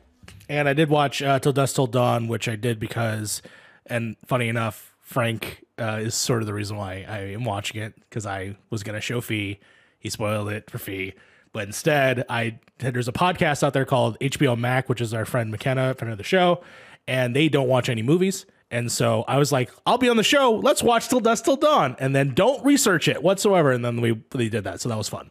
and 0.48 0.68
I 0.68 0.74
did 0.74 0.90
watch 0.90 1.22
uh, 1.22 1.38
Till 1.38 1.52
Dusk 1.52 1.74
Till 1.74 1.86
Dawn, 1.86 2.28
which 2.28 2.48
I 2.48 2.56
did 2.56 2.78
because, 2.78 3.40
and 3.86 4.16
funny 4.26 4.48
enough, 4.48 4.94
Frank 5.00 5.64
uh, 5.78 6.00
is 6.02 6.14
sort 6.14 6.42
of 6.42 6.46
the 6.46 6.54
reason 6.54 6.76
why 6.76 7.06
I 7.08 7.18
am 7.32 7.44
watching 7.44 7.80
it 7.80 7.94
because 8.08 8.26
I 8.26 8.56
was 8.70 8.82
gonna 8.82 9.00
show 9.00 9.20
Fee, 9.20 9.58
he 9.98 10.10
spoiled 10.10 10.50
it 10.50 10.70
for 10.70 10.78
Fee, 10.78 11.14
but 11.52 11.66
instead 11.66 12.24
I 12.28 12.58
there's 12.78 13.08
a 13.08 13.12
podcast 13.12 13.62
out 13.62 13.72
there 13.72 13.84
called 13.84 14.18
HBO 14.20 14.58
Mac, 14.58 14.88
which 14.88 15.00
is 15.00 15.14
our 15.14 15.24
friend 15.24 15.50
McKenna, 15.50 15.94
friend 15.94 16.12
of 16.12 16.18
the 16.18 16.24
show, 16.24 16.62
and 17.08 17.34
they 17.34 17.48
don't 17.48 17.68
watch 17.68 17.88
any 17.88 18.02
movies. 18.02 18.46
And 18.70 18.90
so 18.90 19.24
I 19.28 19.38
was 19.38 19.52
like, 19.52 19.70
I'll 19.86 19.98
be 19.98 20.08
on 20.08 20.16
the 20.16 20.24
show. 20.24 20.54
Let's 20.56 20.82
watch 20.82 21.08
Till 21.08 21.20
Dusk 21.20 21.44
Till 21.44 21.56
Dawn, 21.56 21.94
and 22.00 22.14
then 22.16 22.34
don't 22.34 22.64
research 22.64 23.06
it 23.06 23.22
whatsoever. 23.22 23.70
And 23.70 23.84
then 23.84 24.00
we 24.00 24.20
they 24.30 24.48
did 24.48 24.64
that, 24.64 24.80
so 24.80 24.88
that 24.88 24.98
was 24.98 25.08
fun. 25.08 25.30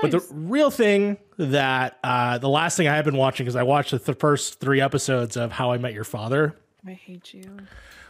But 0.00 0.10
the 0.12 0.20
real 0.30 0.70
thing 0.70 1.18
that 1.38 1.98
uh, 2.04 2.38
the 2.38 2.48
last 2.48 2.76
thing 2.76 2.86
I 2.86 2.94
have 2.96 3.04
been 3.04 3.16
watching 3.16 3.46
is 3.48 3.56
I 3.56 3.64
watched 3.64 3.90
the 3.90 3.98
th- 3.98 4.18
first 4.18 4.60
three 4.60 4.80
episodes 4.80 5.36
of 5.36 5.50
How 5.52 5.72
I 5.72 5.78
Met 5.78 5.92
Your 5.92 6.04
Father, 6.04 6.54
I 6.86 6.92
hate 6.92 7.34
you. 7.34 7.42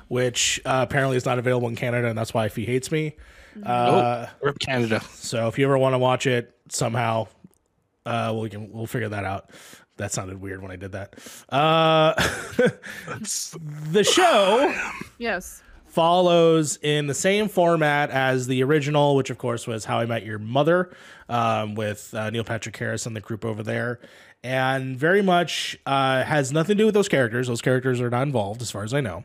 which 0.08 0.60
uh, 0.66 0.84
apparently 0.86 1.16
is 1.16 1.24
not 1.24 1.38
available 1.38 1.68
in 1.68 1.76
Canada, 1.76 2.08
and 2.08 2.18
that's 2.18 2.34
why 2.34 2.44
if 2.46 2.56
he 2.56 2.66
hates 2.66 2.90
me. 2.92 3.16
Uh, 3.64 4.26
Rip 4.42 4.58
Canada. 4.58 5.00
so 5.14 5.48
if 5.48 5.58
you 5.58 5.64
ever 5.64 5.78
want 5.78 5.94
to 5.94 5.98
watch 5.98 6.26
it 6.26 6.54
somehow, 6.68 7.26
uh, 8.06 8.36
we 8.38 8.50
can 8.50 8.70
we'll 8.70 8.86
figure 8.86 9.08
that 9.08 9.24
out. 9.24 9.50
That 9.98 10.12
sounded 10.12 10.40
weird 10.40 10.62
when 10.62 10.70
I 10.70 10.76
did 10.76 10.92
that. 10.92 11.14
Uh, 11.48 12.14
the 13.92 14.04
show 14.04 14.74
Yes. 15.18 15.62
follows 15.86 16.78
in 16.82 17.06
the 17.06 17.14
same 17.14 17.48
format 17.48 18.10
as 18.10 18.46
the 18.46 18.62
original, 18.62 19.16
which 19.16 19.30
of 19.30 19.38
course 19.38 19.66
was 19.66 19.84
How 19.84 19.98
I 19.98 20.06
Met 20.06 20.24
Your 20.24 20.38
Mother, 20.38 20.90
um, 21.28 21.74
with 21.74 22.14
uh, 22.14 22.30
Neil 22.30 22.44
Patrick 22.44 22.76
Harris 22.76 23.06
and 23.06 23.14
the 23.16 23.20
group 23.20 23.44
over 23.44 23.62
there, 23.62 23.98
and 24.44 24.96
very 24.96 25.22
much 25.22 25.76
uh, 25.84 26.22
has 26.22 26.52
nothing 26.52 26.76
to 26.76 26.82
do 26.82 26.86
with 26.86 26.94
those 26.94 27.08
characters. 27.08 27.48
Those 27.48 27.60
characters 27.62 28.00
are 28.00 28.10
not 28.10 28.22
involved, 28.22 28.62
as 28.62 28.70
far 28.70 28.84
as 28.84 28.94
I 28.94 29.00
know. 29.00 29.24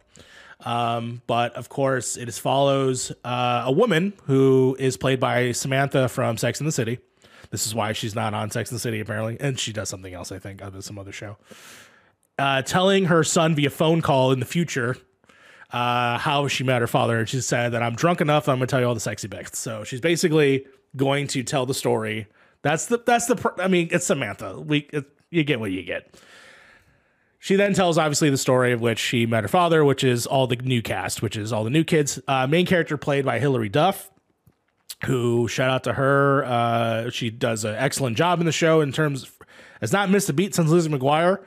Um, 0.66 1.22
but 1.28 1.54
of 1.56 1.68
course, 1.70 2.16
it 2.18 2.28
is 2.30 2.40
follows 2.40 3.12
uh, 3.26 3.64
a 3.66 3.72
woman 3.72 4.14
who 4.26 4.76
is 4.80 4.96
played 4.98 5.20
by 5.20 5.52
Samantha 5.52 6.08
from 6.10 6.38
Sex 6.38 6.60
and 6.60 6.68
the 6.68 6.72
City. 6.72 7.00
This 7.54 7.68
is 7.68 7.76
why 7.76 7.94
she's 7.94 8.16
not 8.16 8.34
on 8.34 8.50
Sex 8.50 8.72
and 8.72 8.78
the 8.78 8.80
City, 8.80 9.00
apparently, 9.00 9.38
and 9.40 9.60
she 9.60 9.72
does 9.72 9.88
something 9.88 10.12
else, 10.12 10.32
I 10.32 10.40
think, 10.40 10.64
other 10.64 10.82
some 10.82 10.98
other 10.98 11.12
show. 11.12 11.38
Uh, 12.40 12.64
telling 12.64 13.06
her 13.06 13.24
son 13.24 13.54
via 13.54 13.70
phone 13.70 14.02
call 14.02 14.32
in 14.32 14.40
the 14.40 14.46
future 14.48 14.98
uh, 15.70 16.18
how 16.18 16.48
she 16.48 16.64
met 16.64 16.82
her 16.82 16.88
father. 16.88 17.20
And 17.20 17.30
she 17.30 17.42
said 17.42 17.74
that 17.74 17.84
I'm 17.84 17.94
drunk 17.94 18.22
enough. 18.22 18.50
I'm 18.50 18.58
going 18.58 18.66
to 18.66 18.72
tell 18.72 18.80
you 18.80 18.88
all 18.88 18.96
the 18.96 19.00
sexy 19.00 19.28
bits. 19.28 19.60
So 19.60 19.84
she's 19.84 20.02
basically 20.02 20.66
going 20.96 21.28
to 21.28 21.44
tell 21.44 21.68
the 21.68 21.76
story. 21.76 22.26
That's 22.64 22.88
the 22.88 22.98
that's 23.06 23.28
the. 23.28 23.36
pr- 23.36 23.62
I 23.62 23.68
mean, 23.68 23.90
it's 23.92 24.08
Samantha. 24.08 24.60
We 24.60 24.90
it, 24.92 25.06
you 25.30 25.44
get 25.44 25.60
what 25.60 25.70
you 25.70 25.84
get. 25.84 26.20
She 27.38 27.56
then 27.56 27.76
tells 27.76 28.00
obviously 28.00 28.32
the 28.32 28.38
story 28.38 28.72
of 28.72 28.82
which 28.82 28.98
she 28.98 29.28
met 29.28 29.44
her 29.44 29.48
father, 29.48 29.86
which 29.86 30.04
is 30.04 30.26
all 30.26 30.48
the 30.48 30.56
new 30.56 30.82
cast, 30.82 31.22
which 31.22 31.38
is 31.38 31.54
all 31.54 31.64
the 31.64 31.70
new 31.70 31.84
kids. 31.84 32.20
Uh, 32.28 32.48
main 32.48 32.66
character 32.66 32.98
played 32.98 33.26
by 33.26 33.38
Hilary 33.38 33.70
Duff, 33.70 34.10
who 35.06 35.48
shout 35.48 35.70
out 35.70 35.84
to 35.86 35.94
her. 35.94 36.44
Uh, 36.46 37.10
she 37.10 37.30
does 37.30 37.66
an 37.66 37.76
excellent 37.76 38.18
job 38.18 38.40
in 38.40 38.46
the 38.46 38.52
show 38.52 38.82
in 38.82 38.92
terms 38.92 39.30
has 39.82 39.92
not 39.92 40.10
missed 40.10 40.30
a 40.30 40.34
beat 40.34 40.56
since 40.56 40.70
Lizzie 40.70 40.90
McGuire. 40.90 41.40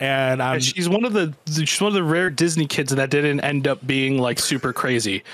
And 0.00 0.42
I'm 0.42 0.54
And 0.54 0.64
she's 0.64 0.88
one 0.88 1.04
of 1.04 1.12
the 1.12 1.34
she's 1.46 1.80
one 1.80 1.88
of 1.88 1.94
the 1.94 2.04
rare 2.04 2.30
Disney 2.30 2.66
kids 2.66 2.94
that 2.94 3.10
didn't 3.10 3.40
end 3.40 3.66
up 3.66 3.84
being 3.86 4.18
like 4.18 4.38
super 4.38 4.72
crazy 4.72 5.24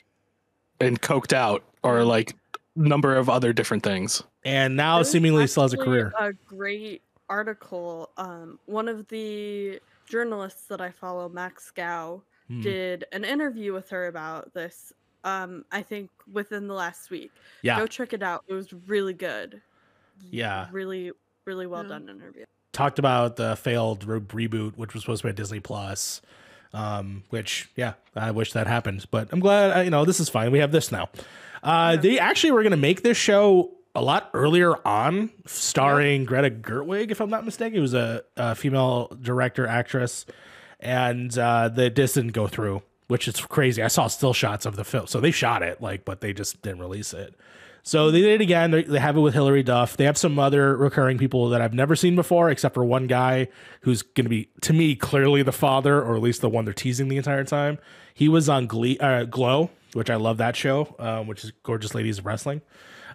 and 0.80 1.00
coked 1.00 1.32
out 1.32 1.62
or 1.82 2.02
like 2.04 2.34
number 2.76 3.14
of 3.16 3.28
other 3.28 3.52
different 3.52 3.82
things. 3.82 4.22
and 4.44 4.76
now 4.76 4.96
There's 4.96 5.10
seemingly 5.10 5.46
still 5.46 5.62
has 5.64 5.72
a 5.74 5.76
career. 5.76 6.12
A 6.18 6.32
great 6.32 7.02
article. 7.28 8.10
Um, 8.16 8.58
one 8.66 8.88
of 8.88 9.06
the 9.08 9.80
journalists 10.06 10.66
that 10.68 10.80
I 10.80 10.90
follow, 10.90 11.28
Max 11.28 11.70
Gao, 11.70 12.22
Hmm. 12.48 12.60
did 12.60 13.04
an 13.12 13.24
interview 13.24 13.72
with 13.72 13.88
her 13.88 14.06
about 14.08 14.52
this. 14.52 14.92
Um, 15.24 15.64
I 15.72 15.82
think 15.82 16.10
within 16.32 16.68
the 16.68 16.74
last 16.74 17.10
week. 17.10 17.32
Yeah. 17.62 17.78
Go 17.78 17.86
check 17.86 18.12
it 18.12 18.22
out. 18.22 18.44
It 18.46 18.54
was 18.54 18.72
really 18.86 19.14
good. 19.14 19.62
Yeah. 20.30 20.68
Really, 20.70 21.10
really 21.46 21.66
well 21.66 21.82
Yeah. 21.82 21.88
done 21.90 22.08
interview. 22.08 22.44
talked 22.72 22.98
about 22.98 23.36
the 23.36 23.56
failed 23.56 24.04
re- 24.04 24.20
reboot, 24.48 24.76
which 24.76 24.94
was 24.94 25.02
supposed 25.04 25.22
to 25.22 25.26
be 25.26 25.30
at 25.30 25.36
Disney 25.36 25.60
Plus. 25.60 26.20
Um, 26.72 27.22
which 27.30 27.70
yeah, 27.76 27.92
I 28.16 28.32
wish 28.32 28.52
that 28.52 28.66
happened, 28.66 29.04
but 29.12 29.28
I'm 29.32 29.38
glad 29.38 29.76
uh, 29.76 29.80
you 29.82 29.90
know 29.90 30.04
this 30.04 30.18
is 30.18 30.28
fine. 30.28 30.50
We 30.50 30.58
have 30.58 30.72
this 30.72 30.90
now. 30.90 31.08
Uh, 31.62 31.96
they 31.96 32.18
actually 32.18 32.50
were 32.50 32.62
going 32.64 32.72
to 32.72 32.76
make 32.76 33.02
this 33.02 33.16
show 33.16 33.70
a 33.94 34.02
lot 34.02 34.28
earlier 34.34 34.74
on, 34.86 35.30
starring 35.46 36.24
Greta 36.24 36.50
Gerwig, 36.50 37.12
if 37.12 37.20
I'm 37.20 37.30
not 37.30 37.44
mistaken. 37.44 37.78
It 37.78 37.80
was 37.80 37.94
a, 37.94 38.24
a 38.36 38.56
female 38.56 39.16
director 39.22 39.68
actress, 39.68 40.26
and 40.80 41.38
uh, 41.38 41.68
the 41.68 41.90
this 41.90 42.14
didn't 42.14 42.32
go 42.32 42.48
through, 42.48 42.82
which 43.08 43.28
is 43.28 43.40
crazy. 43.40 43.82
I 43.82 43.88
saw 43.88 44.06
still 44.06 44.32
shots 44.32 44.66
of 44.66 44.76
the 44.76 44.84
film, 44.84 45.06
so 45.06 45.20
they 45.20 45.30
shot 45.30 45.62
it 45.62 45.80
like, 45.80 46.04
but 46.04 46.20
they 46.20 46.32
just 46.32 46.62
didn't 46.62 46.80
release 46.80 47.12
it. 47.12 47.34
So 47.86 48.10
they 48.10 48.22
did 48.22 48.40
it 48.40 48.40
again. 48.40 48.70
They, 48.70 48.98
have 48.98 49.14
it 49.14 49.20
with 49.20 49.34
Hilary 49.34 49.62
Duff. 49.62 49.98
They 49.98 50.04
have 50.04 50.16
some 50.16 50.38
other 50.38 50.74
recurring 50.74 51.18
people 51.18 51.50
that 51.50 51.60
I've 51.60 51.74
never 51.74 51.94
seen 51.94 52.16
before, 52.16 52.48
except 52.48 52.72
for 52.72 52.82
one 52.82 53.06
guy 53.06 53.48
who's 53.82 54.00
going 54.00 54.24
to 54.24 54.30
be, 54.30 54.48
to 54.62 54.72
me, 54.72 54.96
clearly 54.96 55.42
the 55.42 55.52
father, 55.52 56.02
or 56.02 56.16
at 56.16 56.22
least 56.22 56.40
the 56.40 56.48
one 56.48 56.64
they're 56.64 56.72
teasing 56.72 57.08
the 57.08 57.18
entire 57.18 57.44
time. 57.44 57.78
He 58.14 58.26
was 58.26 58.48
on 58.48 58.66
Glee, 58.66 58.96
uh, 58.98 59.24
Glow, 59.24 59.68
which 59.92 60.08
I 60.08 60.16
love 60.16 60.38
that 60.38 60.56
show, 60.56 60.96
um, 60.98 61.26
which 61.26 61.44
is 61.44 61.52
Gorgeous 61.62 61.94
Ladies 61.94 62.18
of 62.18 62.24
Wrestling. 62.24 62.62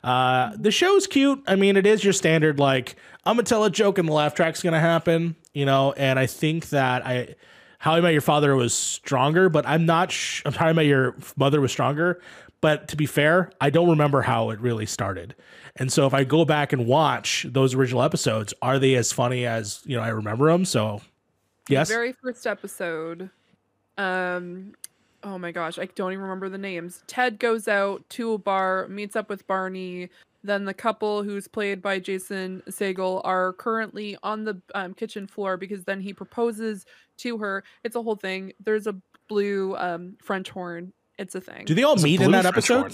Uh, 0.04 0.52
the 0.56 0.72
show's 0.72 1.08
cute. 1.08 1.44
I 1.48 1.56
mean, 1.56 1.76
it 1.76 1.88
is 1.88 2.04
your 2.04 2.14
standard 2.14 2.60
like 2.60 2.96
I'm 3.26 3.36
gonna 3.36 3.44
tell 3.44 3.66
a 3.66 3.70
joke 3.70 3.98
and 3.98 4.08
the 4.08 4.14
laugh 4.14 4.34
track's 4.34 4.62
gonna 4.62 4.80
happen, 4.80 5.36
you 5.54 5.66
know. 5.66 5.94
And 5.94 6.18
I 6.18 6.26
think 6.26 6.70
that 6.70 7.06
I, 7.06 7.36
How 7.80 7.94
I 7.94 8.02
Met 8.02 8.12
Your 8.12 8.22
Father 8.22 8.56
was 8.56 8.74
stronger, 8.74 9.50
but 9.50 9.66
I'm 9.66 9.86
not. 9.86 10.12
Sh- 10.12 10.42
I'm 10.46 10.54
How 10.54 10.68
I 10.68 10.74
Met 10.74 10.86
Your 10.86 11.16
Mother 11.36 11.60
was 11.60 11.72
stronger, 11.72 12.22
but 12.62 12.88
to 12.90 12.96
be 12.96 13.06
fair, 13.06 13.52
I 13.60 13.70
don't 13.70 13.90
remember 13.90 14.22
how 14.22 14.52
it 14.52 14.60
really 14.60 14.86
started. 14.86 15.36
And 15.78 15.92
so 15.92 16.06
if 16.06 16.14
I 16.14 16.24
go 16.24 16.46
back 16.46 16.74
and 16.74 16.86
watch 16.86 17.46
those 17.50 17.74
original 17.74 18.04
episodes, 18.04 18.54
are 18.62 18.80
they 18.80 18.96
as 18.96 19.12
funny 19.12 19.46
as 19.46 19.82
you 19.86 19.96
know 19.96 20.04
I 20.04 20.10
remember 20.10 20.52
them? 20.52 20.66
So 20.66 21.02
yes, 21.68 21.88
the 21.88 21.96
very 21.96 22.14
first 22.14 22.46
episode 22.46 23.30
um 24.00 24.74
oh 25.24 25.38
my 25.38 25.52
gosh 25.52 25.78
i 25.78 25.86
don't 25.94 26.14
even 26.14 26.24
remember 26.24 26.48
the 26.48 26.58
names 26.58 27.04
ted 27.06 27.38
goes 27.38 27.68
out 27.68 28.08
to 28.10 28.32
a 28.32 28.38
bar 28.38 28.88
meets 28.88 29.16
up 29.16 29.30
with 29.30 29.46
barney 29.46 30.10
then 30.44 30.66
the 30.66 30.74
couple 30.74 31.24
who's 31.24 31.48
played 31.48 31.82
by 31.82 32.00
jason 32.00 32.62
Segel 32.70 33.22
are 33.24 33.54
currently 33.54 34.18
on 34.24 34.44
the 34.46 34.62
um, 34.76 34.94
kitchen 34.94 35.28
floor 35.28 35.58
because 35.58 35.84
then 35.84 36.00
he 36.00 36.14
proposes 36.14 36.86
to 37.18 37.38
her 37.40 37.64
it's 37.84 37.96
a 37.96 38.02
whole 38.02 38.16
thing 38.16 38.54
there's 38.64 38.88
a 38.88 38.96
blue 39.28 39.76
um, 39.78 40.16
french 40.22 40.50
horn 40.50 40.94
it's 41.18 41.36
a 41.36 41.42
thing 41.42 41.66
do 41.66 41.74
they 41.74 41.84
all 41.84 41.94
It's 41.94 42.04
meet 42.04 42.22
in 42.22 42.32
that 42.32 42.44
French 42.44 42.56
episode? 42.56 42.80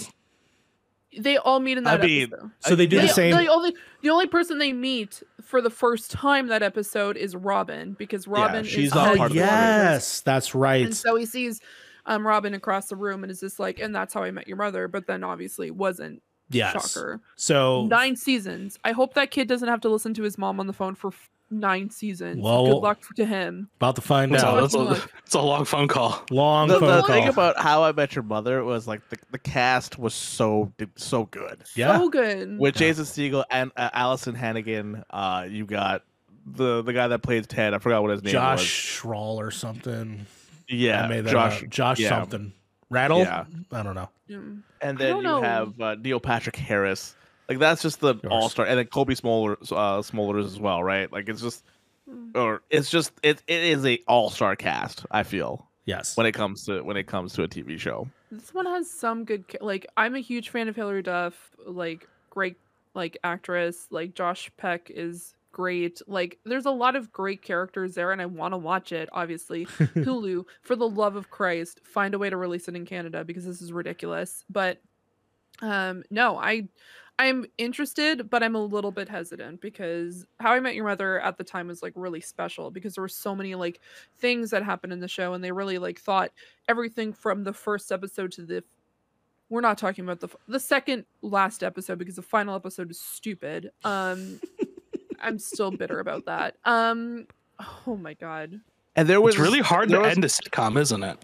they 1.18 1.36
all 1.38 1.60
meet 1.60 1.78
in 1.78 1.84
that 1.84 2.00
I 2.02 2.06
mean, 2.06 2.24
episode 2.32 2.50
So 2.60 2.74
they 2.74 2.86
do 2.86 2.96
they, 3.00 3.06
the 3.06 3.12
same. 3.12 3.36
the 3.36 3.46
only 3.46 3.74
the 4.02 4.10
only 4.10 4.26
person 4.26 4.58
they 4.58 4.72
meet 4.72 5.22
for 5.40 5.62
the 5.62 5.70
first 5.70 6.10
time 6.10 6.48
that 6.48 6.62
episode 6.62 7.16
is 7.16 7.36
robin 7.36 7.94
because 7.98 8.26
robin 8.26 8.64
she's 8.64 8.88
is 8.88 8.94
not 8.94 9.16
part 9.16 9.30
of 9.30 9.34
the 9.34 9.36
yes, 9.38 10.20
that's 10.22 10.54
right. 10.54 10.84
And 10.84 10.96
so 10.96 11.14
he 11.16 11.24
sees 11.24 11.60
um, 12.08 12.24
Robin 12.26 12.54
across 12.54 12.86
the 12.88 12.94
room 12.96 13.24
and 13.24 13.32
is 13.32 13.40
just 13.40 13.58
like, 13.58 13.80
and 13.80 13.92
that's 13.92 14.14
how 14.14 14.22
I 14.22 14.30
met 14.30 14.46
your 14.46 14.56
mother. 14.56 14.86
But 14.86 15.08
then 15.08 15.24
obviously 15.24 15.72
wasn't. 15.72 16.22
Yes. 16.50 16.92
Shocker. 16.94 17.20
So 17.36 17.86
Nine 17.86 18.16
seasons. 18.16 18.78
I 18.84 18.92
hope 18.92 19.14
that 19.14 19.30
kid 19.30 19.48
doesn't 19.48 19.68
have 19.68 19.80
to 19.82 19.88
listen 19.88 20.14
to 20.14 20.22
his 20.22 20.38
mom 20.38 20.60
on 20.60 20.66
the 20.66 20.72
phone 20.72 20.94
for 20.94 21.08
f- 21.08 21.28
nine 21.50 21.90
seasons. 21.90 22.42
Well, 22.42 22.66
Good 22.66 22.74
luck 22.78 22.98
to 23.16 23.24
him. 23.24 23.68
about 23.76 23.96
to 23.96 24.00
find 24.00 24.32
That's, 24.32 24.42
a, 24.42 24.46
out. 24.48 24.60
that's, 24.60 24.74
a, 24.74 24.78
Look. 24.78 25.12
that's 25.24 25.34
a 25.34 25.40
long 25.40 25.64
phone 25.64 25.88
call. 25.88 26.24
Long 26.30 26.68
The, 26.68 26.78
phone 26.80 26.88
the 26.88 27.00
call. 27.02 27.06
thing 27.08 27.28
about 27.28 27.58
How 27.58 27.82
I 27.84 27.92
Met 27.92 28.14
Your 28.14 28.22
Mother 28.24 28.62
was 28.64 28.86
like 28.88 29.08
the, 29.10 29.16
the 29.32 29.38
cast 29.38 29.98
was 29.98 30.14
so 30.14 30.72
so 30.96 31.24
good. 31.26 31.62
yeah. 31.74 31.98
So 31.98 32.08
good. 32.08 32.58
With 32.58 32.74
Yeah. 32.76 32.88
Jason 32.92 33.04
Segel 33.04 33.44
and 33.50 33.70
uh, 33.76 33.90
Alyson 33.90 34.34
Hannigan, 34.36 35.02
uh, 35.10 35.46
you 35.48 35.66
got 35.66 36.02
the 36.46 36.82
the 36.82 36.92
guy 36.92 37.08
that 37.08 37.22
plays 37.22 37.46
Ted. 37.48 37.74
I 37.74 37.78
forgot 37.78 38.02
what 38.02 38.12
his 38.12 38.22
name 38.22 38.34
was. 38.34 38.60
Josh 38.60 38.64
Schrawl 38.64 39.40
or 39.40 39.50
something. 39.50 40.26
I 40.70 40.74
Yeah, 40.74 41.06
made 41.08 41.24
that 41.24 41.30
Josh. 41.32 41.62
up. 41.64 41.68
Josh 41.70 41.98
yeah. 41.98 42.08
something. 42.08 42.52
Rattle? 42.90 43.18
Yeah. 43.20 43.44
I 43.72 43.82
don't 43.82 43.94
know. 43.94 44.08
Mm. 44.30 44.62
And 44.80 44.98
then 44.98 45.16
you 45.16 45.22
know. 45.22 45.42
have 45.42 45.80
uh, 45.80 45.94
Neil 45.96 46.20
Patrick 46.20 46.56
Harris. 46.56 47.14
Like 47.48 47.58
that's 47.58 47.80
just 47.82 48.00
the 48.00 48.14
all 48.30 48.48
star, 48.48 48.66
and 48.66 48.78
then 48.78 48.86
Cobie 48.86 49.14
Smoller, 49.14 49.52
uh, 49.62 50.02
Smollers 50.02 50.44
as 50.46 50.58
well, 50.58 50.82
right? 50.82 51.10
Like 51.12 51.28
it's 51.28 51.40
just, 51.40 51.64
Mm. 52.10 52.36
or 52.36 52.62
it's 52.70 52.88
just 52.90 53.12
it 53.24 53.42
it 53.48 53.62
is 53.64 53.84
a 53.84 53.98
all 54.06 54.30
star 54.30 54.54
cast. 54.56 55.04
I 55.10 55.22
feel 55.24 55.66
Yes. 55.86 56.16
when 56.16 56.26
it 56.26 56.32
comes 56.32 56.64
to 56.66 56.82
when 56.82 56.96
it 56.96 57.06
comes 57.06 57.32
to 57.34 57.42
a 57.44 57.48
TV 57.48 57.78
show. 57.80 58.08
This 58.32 58.52
one 58.52 58.66
has 58.66 58.90
some 58.90 59.24
good. 59.24 59.44
Like 59.60 59.86
I'm 59.96 60.14
a 60.16 60.20
huge 60.20 60.48
fan 60.50 60.68
of 60.68 60.74
Hilary 60.76 61.02
Duff. 61.02 61.34
Like 61.64 62.08
great 62.30 62.56
like 62.94 63.16
actress. 63.24 63.86
Like 63.90 64.14
Josh 64.14 64.50
Peck 64.56 64.90
is 64.90 65.34
great. 65.56 66.02
Like 66.06 66.38
there's 66.44 66.66
a 66.66 66.70
lot 66.70 66.96
of 66.96 67.10
great 67.10 67.40
characters 67.40 67.94
there, 67.94 68.12
and 68.12 68.20
I 68.20 68.26
want 68.26 68.52
to 68.52 68.58
watch 68.58 68.92
it. 68.92 69.08
Obviously, 69.10 69.64
Hulu, 69.66 70.44
for 70.60 70.76
the 70.76 70.86
love 70.86 71.16
of 71.16 71.30
Christ, 71.30 71.80
find 71.82 72.12
a 72.12 72.18
way 72.18 72.28
to 72.28 72.36
release 72.36 72.68
it 72.68 72.76
in 72.76 72.84
Canada 72.84 73.24
because 73.24 73.46
this 73.46 73.62
is 73.62 73.72
ridiculous. 73.72 74.44
But 74.50 74.82
um 75.62 76.02
no, 76.10 76.36
I 76.36 76.68
I'm 77.18 77.46
interested, 77.56 78.28
but 78.28 78.42
I'm 78.42 78.54
a 78.54 78.62
little 78.62 78.90
bit 78.90 79.08
hesitant 79.08 79.62
because 79.62 80.26
How 80.38 80.52
I 80.52 80.60
Met 80.60 80.74
Your 80.74 80.84
Mother 80.84 81.18
at 81.20 81.38
the 81.38 81.44
time 81.44 81.68
was 81.68 81.82
like 81.82 81.94
really 81.96 82.20
special 82.20 82.70
because 82.70 82.94
there 82.94 83.02
were 83.02 83.08
so 83.08 83.34
many 83.34 83.54
like 83.54 83.80
things 84.18 84.50
that 84.50 84.62
happened 84.62 84.92
in 84.92 85.00
the 85.00 85.08
show 85.08 85.32
and 85.32 85.42
they 85.42 85.52
really 85.52 85.78
like 85.78 85.98
thought 85.98 86.32
everything 86.68 87.14
from 87.14 87.44
the 87.44 87.54
first 87.54 87.90
episode 87.90 88.32
to 88.32 88.42
the 88.42 88.62
we're 89.48 89.62
not 89.62 89.78
talking 89.78 90.04
about 90.04 90.20
the 90.20 90.28
the 90.48 90.60
second 90.60 91.06
last 91.22 91.62
episode 91.62 91.98
because 91.98 92.16
the 92.16 92.22
final 92.22 92.54
episode 92.54 92.90
is 92.90 93.00
stupid. 93.00 93.70
Um 93.84 94.40
I'm 95.20 95.38
still 95.38 95.70
bitter 95.70 95.98
about 96.00 96.26
that. 96.26 96.56
Um 96.64 97.26
oh 97.86 97.96
my 97.96 98.14
god. 98.14 98.60
And 98.94 99.08
there 99.08 99.20
was 99.20 99.34
It's 99.34 99.42
really 99.42 99.60
hard 99.60 99.88
to 99.90 99.98
was- 100.00 100.14
end 100.16 100.24
a 100.24 100.28
sitcom, 100.28 100.78
isn't 100.80 101.02
it? 101.02 101.18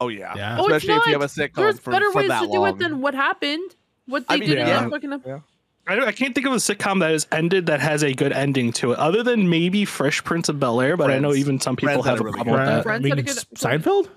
Oh 0.00 0.08
yeah, 0.08 0.34
Yeah. 0.36 0.56
Oh, 0.58 0.64
especially 0.66 0.94
if 0.94 1.06
you 1.06 1.12
have 1.12 1.22
a 1.22 1.26
sitcom 1.26 1.54
There's 1.54 1.78
for, 1.78 1.90
better 1.92 2.10
for 2.10 2.18
ways 2.18 2.28
that 2.28 2.40
to 2.40 2.46
do 2.46 2.52
long. 2.58 2.68
it 2.70 2.78
than 2.78 3.00
what 3.00 3.14
happened. 3.14 3.74
What 4.06 4.26
they 4.28 4.34
I 4.34 4.38
mean, 4.38 4.48
did 4.48 4.58
yeah. 4.58 4.78
in 4.78 4.84
the 4.84 4.90
fucking 4.90 5.12
I, 5.86 5.94
don't- 5.96 6.06
I 6.08 6.12
can't 6.12 6.34
think 6.34 6.46
of 6.46 6.52
a 6.52 6.56
sitcom 6.56 7.00
that 7.00 7.10
has 7.10 7.26
ended 7.32 7.66
that 7.66 7.80
has 7.80 8.02
a 8.02 8.12
good 8.12 8.32
ending 8.32 8.72
to 8.74 8.92
it, 8.92 8.98
other 8.98 9.22
than 9.22 9.48
maybe 9.50 9.84
Fresh 9.84 10.22
Prince 10.24 10.48
of 10.48 10.58
Bel 10.60 10.80
Air. 10.80 10.96
But 10.96 11.10
I 11.10 11.18
know 11.18 11.34
even 11.34 11.60
some 11.60 11.74
people 11.76 12.02
Friends 12.02 12.06
have 12.06 12.18
a 12.18 12.22
a 12.22 12.24
really 12.24 12.36
problem 12.36 12.56
with 12.60 12.66
that. 12.68 12.82
Friends 12.84 13.04
I 13.04 13.08
had 13.08 13.12
a 13.18 13.22
mean, 13.22 13.24
good- 13.24 13.36
Seinfeld? 13.56 14.08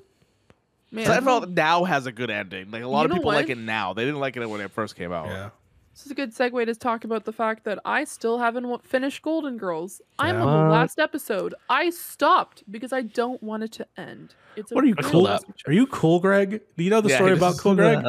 man. 0.91 1.05
Seinfeld 1.07 1.53
now 1.55 1.84
has 1.84 2.05
a 2.05 2.11
good 2.11 2.30
ending. 2.30 2.70
Like 2.72 2.84
a 2.84 2.88
lot 2.88 3.05
of 3.05 3.11
You 3.11 3.16
know 3.16 3.20
people 3.22 3.32
like 3.32 3.49
it 3.49 3.57
now. 3.57 3.93
They 3.93 4.05
didn't 4.05 4.20
like 4.20 4.38
it 4.38 4.47
when 4.49 4.61
it 4.61 4.72
first 4.72 4.95
came 4.95 5.11
out. 5.11 5.28
Yeah. 5.28 5.49
This 5.96 6.06
is 6.08 6.12
a 6.12 6.16
good 6.16 6.36
segue 6.36 6.66
to 6.66 6.76
talk 6.76 7.06
about 7.06 7.24
the 7.24 7.32
fact 7.32 7.64
that 7.64 7.80
I 7.86 8.04
still 8.04 8.38
haven't 8.39 8.86
finished 8.86 9.22
Golden 9.22 9.58
Girls. 9.58 10.02
I'm 10.20 10.36
on 10.41 10.66
the 10.68 10.70
last 10.74 11.00
episode. 11.00 11.56
I 11.70 11.89
stopped 11.89 12.64
because 12.70 12.91
I 12.91 13.02
don't 13.02 13.41
want 13.41 13.64
it 13.64 13.72
to 13.74 13.88
end. 13.96 14.36
It's 14.58 14.74
a 14.74 14.76
What 14.76 14.84
are 14.84 14.88
you 14.88 14.96
cool? 14.96 15.10
feel 15.10 15.24
that. 15.24 15.34
awesome 15.36 15.54
show. 15.56 15.70
Are 15.70 15.74
you 15.74 15.88
cool, 15.88 16.20
Greg? 16.20 16.62
Do 16.76 16.84
you 16.84 16.89
know 16.89 17.00
the 17.00 17.08
Yeah, 17.10 17.16
story 17.16 17.32
about 17.32 17.58
Cool 17.60 17.76
Greg? 17.76 18.04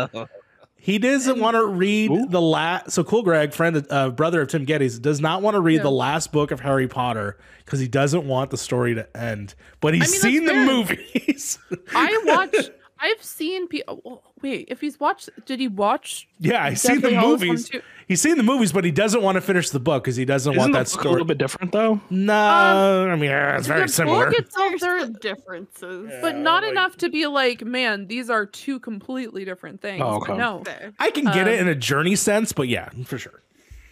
He 0.79 0.99
doesn't 0.99 1.39
want 1.39 1.55
to 1.57 1.65
read 1.67 2.11
Who? 2.11 2.27
the 2.27 2.41
last. 2.41 2.91
So 2.91 3.05
Cool 3.05 3.23
Greg, 3.23 3.53
friend, 3.55 3.87
uh, 3.89 4.11
brother 4.11 4.41
of 4.43 4.49
Tim 4.49 4.65
Geddes, 4.65 4.99
does 4.99 5.21
not 5.21 5.43
want 5.43 5.55
to 5.55 5.61
read 5.61 5.77
Yeah. 5.77 5.83
the 5.85 5.91
last 5.93 6.33
book 6.33 6.51
of 6.51 6.61
Harry 6.61 6.89
Potter 6.89 7.39
because 7.65 7.79
he 7.79 7.87
doesn't 7.89 8.27
want 8.27 8.51
the 8.51 8.57
story 8.57 8.95
to 8.97 9.17
end. 9.17 9.55
But 9.81 9.95
he's 9.95 10.03
I 10.25 10.29
mean, 10.29 10.35
seen 10.35 10.45
the 10.45 10.53
fair. 10.53 10.67
movies. 10.67 11.59
I 11.95 12.23
watch. 12.27 12.71
I've 12.99 13.23
seen 13.23 13.69
people. 13.69 14.23
Wait, 14.43 14.67
if 14.69 14.81
he's 14.81 14.99
watched, 14.99 15.29
did 15.45 15.61
he 15.61 15.69
watch? 15.69 16.29
yeah, 16.39 16.71
he's 16.71 16.81
seen 16.83 16.97
the 16.97 17.03
Deathly 17.11 17.15
Hallows 17.17 17.39
one 17.41 17.49
movies. 17.49 17.71
He's 18.09 18.21
seen 18.21 18.37
the 18.37 18.43
movies, 18.43 18.73
but 18.73 18.85
he 18.85 18.91
doesn't 18.91 19.21
want 19.23 19.35
to 19.37 19.41
finish 19.41 19.71
the 19.71 19.81
book 19.81 20.05
because 20.05 20.17
he 20.17 20.25
doesn't 20.25 20.53
Isn't 20.53 20.59
want 20.61 20.73
the 20.73 20.79
that 20.79 20.93
book 20.97 21.05
a 21.05 21.09
little 21.11 21.27
bit 21.27 21.39
different 21.39 21.73
though? 21.73 22.01
No, 22.11 23.09
I 23.11 23.15
mean 23.17 23.25
yeah, 23.31 23.57
it's 23.59 23.67
The 23.67 23.73
very 23.75 23.81
book 23.87 23.91
similar. 23.91 24.29
itself, 24.31 24.81
there- 24.81 25.01
some 25.01 25.13
differences. 25.15 26.13
but 26.23 26.37
not 26.37 26.63
enough 26.65 26.97
to 26.99 27.09
be 27.09 27.27
like, 27.27 27.65
man, 27.65 28.07
these 28.07 28.31
are 28.31 28.47
two 28.47 28.79
completely 28.79 29.45
different 29.45 29.81
things. 29.83 30.03
Oh, 30.05 30.17
okay. 30.17 30.37
No, 30.37 30.63
I 30.99 31.11
can 31.11 31.25
get 31.25 31.49
it 31.49 31.61
Um, 31.61 31.67
in 31.67 31.69
a 31.69 31.75
journey 31.75 32.17
sense, 32.17 32.53
but 32.53 32.69
yeah, 32.69 32.91
for 33.05 33.19
sure. 33.19 33.43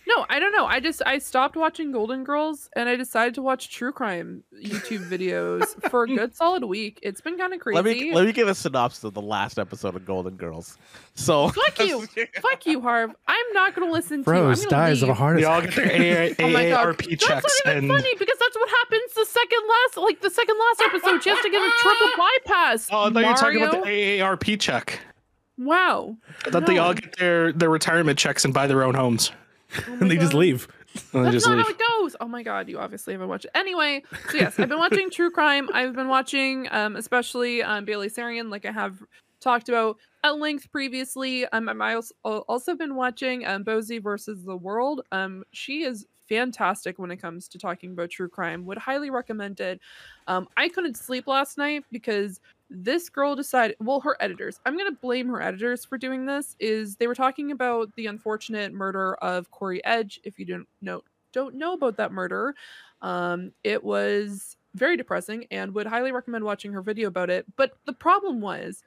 No, 0.07 0.27
I 0.29 0.39
don't 0.39 0.53
know. 0.53 0.67
I 0.67 0.81
just 0.81 1.03
I 1.07 1.19
stopped 1.19 1.57
watching 1.57 1.93
Golden 1.93 2.25
Girls 2.25 2.69
and 2.77 2.89
I 2.89 2.97
decided 2.97 3.35
to 3.35 3.43
watch 3.43 3.71
true 3.71 3.93
crime 3.93 4.45
YouTube 4.55 5.09
videos 5.09 5.65
for 5.91 6.05
a 6.05 6.07
good 6.07 6.35
solid 6.37 6.65
week. 6.65 6.99
It's 7.03 7.21
been 7.21 7.39
kind 7.39 7.55
of 7.55 7.61
crazy. 7.61 7.77
Let 7.77 7.85
me 7.85 8.13
let 8.15 8.27
me 8.27 8.33
give 8.33 8.49
a 8.49 8.55
synopsis 8.55 9.05
of 9.05 9.15
the 9.15 9.23
last 9.23 9.59
episode 9.59 9.97
of 9.97 10.05
Golden 10.05 10.37
Girls. 10.37 10.77
So 11.15 11.49
Fuck 11.49 11.79
you. 11.81 12.07
Fuck 12.41 12.67
you, 12.67 12.81
Harv. 12.81 13.13
I'm 13.27 13.53
not 13.53 13.75
gonna 13.75 13.91
listen 13.91 14.25
to 14.25 14.31
you. 14.31 14.37
I'm 14.37 14.45
Rose 14.47 14.59
gonna 14.67 14.71
dies 14.71 15.03
of 15.03 15.09
a 15.09 15.13
leave. 15.13 15.19
heart 15.19 15.37
They 15.39 15.45
all 15.45 15.61
get 15.63 15.75
their 15.75 15.87
AA, 15.87 16.35
Oh 16.45 16.51
my 16.51 16.69
God. 16.69 16.99
That's 16.99 17.29
not 17.29 17.43
even 17.67 17.79
and 17.79 17.89
funny 17.89 18.15
because 18.19 18.39
that's 18.39 18.57
what 18.57 18.69
happens 18.69 19.15
the 19.15 19.27
second 19.27 19.61
last, 19.69 19.97
like 19.97 20.21
the 20.21 20.31
second 20.31 20.57
last 20.59 20.83
episode. 20.83 21.23
She 21.23 21.31
has 21.31 21.41
to 21.41 21.51
get 21.51 21.63
a 21.63 21.71
triple 21.81 22.09
bypass. 22.19 22.89
oh, 22.93 23.05
I 23.07 23.11
thought 23.11 23.21
you 23.21 23.29
were 23.29 23.35
talking 23.35 23.63
about 23.63 23.85
the 23.85 23.91
AARP 23.91 24.61
check. 24.61 25.01
Wow. 25.57 26.17
I 26.47 26.51
thought 26.51 26.67
they 26.67 26.79
all 26.79 26.95
get 26.95 27.17
their 27.17 27.53
their 27.53 27.71
retirement 27.71 28.19
checks 28.19 28.45
and 28.45 28.53
buy 28.53 28.67
their 28.67 28.83
own 28.83 28.95
homes. 28.95 29.31
Oh 29.77 29.93
and 30.01 30.11
they 30.11 30.17
just 30.17 30.35
leave. 30.35 30.69
That's 31.13 31.33
just 31.33 31.47
not 31.47 31.57
leave. 31.57 31.67
how 31.67 31.73
it 31.73 31.81
goes. 32.03 32.17
Oh 32.21 32.29
my 32.29 32.43
god, 32.43 32.69
you 32.69 32.79
obviously 32.79 33.15
haven't 33.15 33.29
watched 33.29 33.47
it. 33.47 33.51
Anyway, 33.55 34.03
so 34.31 34.39
yes, 34.39 34.59
I've 34.59 34.69
been 34.69 34.79
watching 34.79 35.11
true 35.11 35.31
crime. 35.31 35.69
I've 35.73 35.95
been 35.95 36.09
watching, 36.09 36.69
um, 36.71 36.97
especially 36.97 37.63
um, 37.63 37.85
Bailey 37.85 38.09
Sarian, 38.09 38.51
like 38.51 38.65
I 38.65 38.73
have 38.73 39.03
talked 39.41 39.69
about 39.69 39.97
at 40.23 40.39
length 40.39 40.71
previously. 40.71 41.47
Um, 41.47 41.69
I'm 41.69 41.83
I 41.83 41.95
also, 41.95 42.15
also 42.25 42.75
been 42.75 42.95
watching 42.95 43.47
um, 43.47 43.63
Bosie 43.63 43.99
versus 43.99 44.45
the 44.45 44.57
World. 44.57 45.03
Um, 45.13 45.45
she 45.53 45.83
is 45.83 46.07
fantastic 46.29 46.99
when 46.99 47.11
it 47.11 47.19
comes 47.19 47.49
to 47.49 47.59
talking 47.59 47.93
about 47.93 48.11
true 48.11 48.29
crime. 48.29 48.65
Would 48.65 48.79
highly 48.79 49.11
recommend 49.11 49.61
it. 49.61 49.81
Um, 50.27 50.49
I 50.57 50.69
couldn't 50.69 50.97
sleep 50.97 51.27
last 51.27 51.59
night 51.59 51.85
because 51.93 52.41
this 52.71 53.09
girl 53.09 53.37
decided 53.37 53.77
well 53.79 54.01
her 54.01 54.17
editors 54.21 54.59
i'm 54.65 54.77
going 54.77 54.91
to 54.91 54.99
blame 55.01 55.29
her 55.29 55.41
editors 55.41 55.85
for 55.85 55.99
doing 55.99 56.25
this 56.25 56.57
is 56.59 56.97
they 56.97 57.07
were 57.07 57.15
talking 57.15 57.51
about 57.51 57.95
the 57.95 58.07
unfortunate 58.07 58.73
murder 58.73 59.15
of 59.17 59.51
corey 59.51 59.85
edge 59.85 60.19
if 60.25 60.39
you 60.39 60.45
don't 60.45 60.67
know 60.81 61.03
don't 61.35 61.57
know 61.57 61.75
about 61.75 61.97
that 61.97 62.13
murder. 62.13 62.55
Um, 63.03 63.53
it 63.65 63.83
was 63.83 64.57
very 64.75 64.97
depressing 64.97 65.47
and 65.51 65.75
would 65.75 65.87
highly 65.87 66.13
recommend 66.13 66.45
watching 66.45 66.73
her 66.73 66.83
video 66.83 67.07
about 67.07 67.31
it 67.31 67.47
but 67.57 67.75
the 67.87 67.93
problem 67.93 68.41
was 68.41 68.83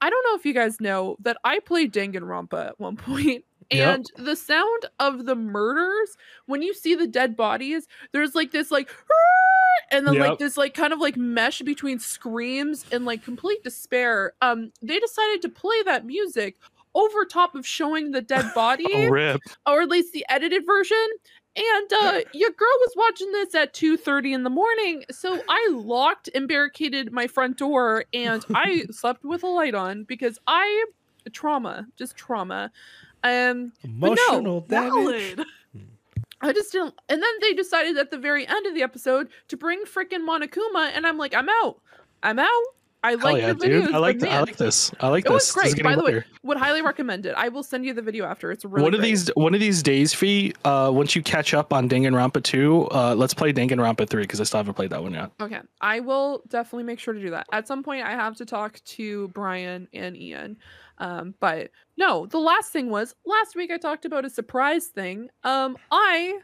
i 0.00 0.08
don't 0.08 0.24
know 0.26 0.34
if 0.34 0.46
you 0.46 0.54
guys 0.54 0.80
know 0.80 1.14
that 1.20 1.36
i 1.44 1.58
played 1.58 1.92
danganronpa 1.92 2.68
at 2.68 2.80
one 2.80 2.96
point 2.96 3.44
Yep. 3.70 3.94
and 4.16 4.26
the 4.26 4.36
sound 4.36 4.86
of 5.00 5.26
the 5.26 5.34
murders 5.34 6.16
when 6.46 6.62
you 6.62 6.72
see 6.72 6.94
the 6.94 7.06
dead 7.06 7.36
bodies 7.36 7.86
there's 8.12 8.34
like 8.34 8.52
this 8.52 8.70
like 8.70 8.88
and 9.90 10.06
then 10.06 10.18
like 10.18 10.38
this 10.38 10.56
like 10.56 10.74
kind 10.74 10.92
of 10.92 11.00
like 11.00 11.16
mesh 11.16 11.60
between 11.62 11.98
screams 11.98 12.84
and 12.92 13.04
like 13.04 13.22
complete 13.24 13.62
despair 13.64 14.32
um 14.40 14.70
they 14.82 14.98
decided 15.00 15.42
to 15.42 15.48
play 15.48 15.82
that 15.84 16.06
music 16.06 16.56
over 16.94 17.24
top 17.24 17.54
of 17.54 17.66
showing 17.66 18.10
the 18.12 18.22
dead 18.22 18.50
body 18.54 18.86
Oh, 18.94 19.08
rip. 19.08 19.40
or 19.66 19.82
at 19.82 19.88
least 19.88 20.12
the 20.12 20.24
edited 20.28 20.64
version 20.64 21.06
and 21.56 21.92
uh 21.92 22.20
your 22.34 22.50
girl 22.50 22.68
was 22.80 22.92
watching 22.96 23.32
this 23.32 23.54
at 23.54 23.74
2 23.74 23.96
30 23.96 24.32
in 24.32 24.42
the 24.44 24.50
morning 24.50 25.04
so 25.10 25.40
i 25.48 25.68
locked 25.72 26.28
and 26.34 26.46
barricaded 26.48 27.12
my 27.12 27.26
front 27.26 27.58
door 27.58 28.04
and 28.12 28.44
i 28.54 28.84
slept 28.90 29.24
with 29.24 29.42
a 29.42 29.46
light 29.48 29.74
on 29.74 30.04
because 30.04 30.38
i 30.46 30.84
trauma 31.32 31.86
just 31.96 32.16
trauma 32.16 32.70
um 33.34 33.72
no, 33.84 33.90
Emotional 34.14 34.60
damage. 34.62 35.34
Valid. 35.34 35.44
I 36.42 36.52
just 36.52 36.70
didn't. 36.72 36.94
And 37.08 37.22
then 37.22 37.30
they 37.40 37.54
decided 37.54 37.96
at 37.96 38.10
the 38.10 38.18
very 38.18 38.46
end 38.46 38.66
of 38.66 38.74
the 38.74 38.82
episode 38.82 39.28
to 39.48 39.56
bring 39.56 39.84
freaking 39.84 40.26
Monokuma, 40.28 40.90
and 40.94 41.06
I'm 41.06 41.16
like, 41.16 41.34
I'm 41.34 41.48
out. 41.48 41.80
I'm 42.22 42.38
out. 42.38 42.48
I 43.04 43.10
Hell 43.10 43.18
like 43.22 43.36
yeah, 43.40 43.46
your 43.48 43.54
dude. 43.54 43.84
videos. 43.84 43.94
I 43.94 43.98
like 43.98 44.18
but 44.18 44.26
th- 44.26 44.36
I 44.36 44.40
like 44.40 44.56
this. 44.56 44.90
I 45.00 45.08
like 45.08 45.26
It 45.26 45.30
was 45.30 45.44
this. 45.46 45.54
This 45.54 45.64
is 45.66 45.74
great. 45.74 45.84
getting 45.84 45.96
By 46.02 46.10
the 46.10 46.18
way, 46.18 46.24
would 46.42 46.56
highly 46.56 46.82
recommend 46.82 47.24
it. 47.24 47.34
I 47.36 47.48
will 47.48 47.62
send 47.62 47.84
you 47.84 47.94
the 47.94 48.02
video 48.02 48.24
after. 48.24 48.50
It's 48.50 48.64
really 48.64 48.82
one 48.82 48.94
of 48.94 49.00
great. 49.00 49.08
these 49.10 49.28
one 49.36 49.54
of 49.54 49.60
these 49.60 49.80
days, 49.82 50.12
Fee. 50.12 50.54
Uh, 50.64 50.90
once 50.92 51.14
you 51.14 51.22
catch 51.22 51.54
up 51.54 51.72
on 51.72 51.88
Danganronpa 51.88 52.42
two, 52.42 52.88
uh, 52.90 53.14
let's 53.14 53.32
play 53.32 53.52
Danganronpa 53.52 54.08
three 54.08 54.22
because 54.24 54.40
I 54.40 54.44
still 54.44 54.58
haven't 54.58 54.74
played 54.74 54.90
that 54.90 55.02
one 55.02 55.12
yet. 55.14 55.30
Okay, 55.40 55.60
I 55.80 56.00
will 56.00 56.42
definitely 56.48 56.84
make 56.84 56.98
sure 56.98 57.14
to 57.14 57.20
do 57.20 57.30
that. 57.30 57.46
At 57.52 57.68
some 57.68 57.84
point, 57.84 58.04
I 58.04 58.10
have 58.12 58.36
to 58.38 58.44
talk 58.46 58.80
to 58.84 59.28
Brian 59.28 59.86
and 59.94 60.16
Ian. 60.16 60.56
Um, 60.98 61.34
but 61.40 61.70
no, 61.96 62.26
the 62.26 62.38
last 62.38 62.72
thing 62.72 62.90
was 62.90 63.14
last 63.24 63.54
week 63.54 63.70
I 63.70 63.78
talked 63.78 64.04
about 64.04 64.24
a 64.24 64.30
surprise 64.30 64.86
thing. 64.86 65.28
Um, 65.44 65.76
I 65.90 66.40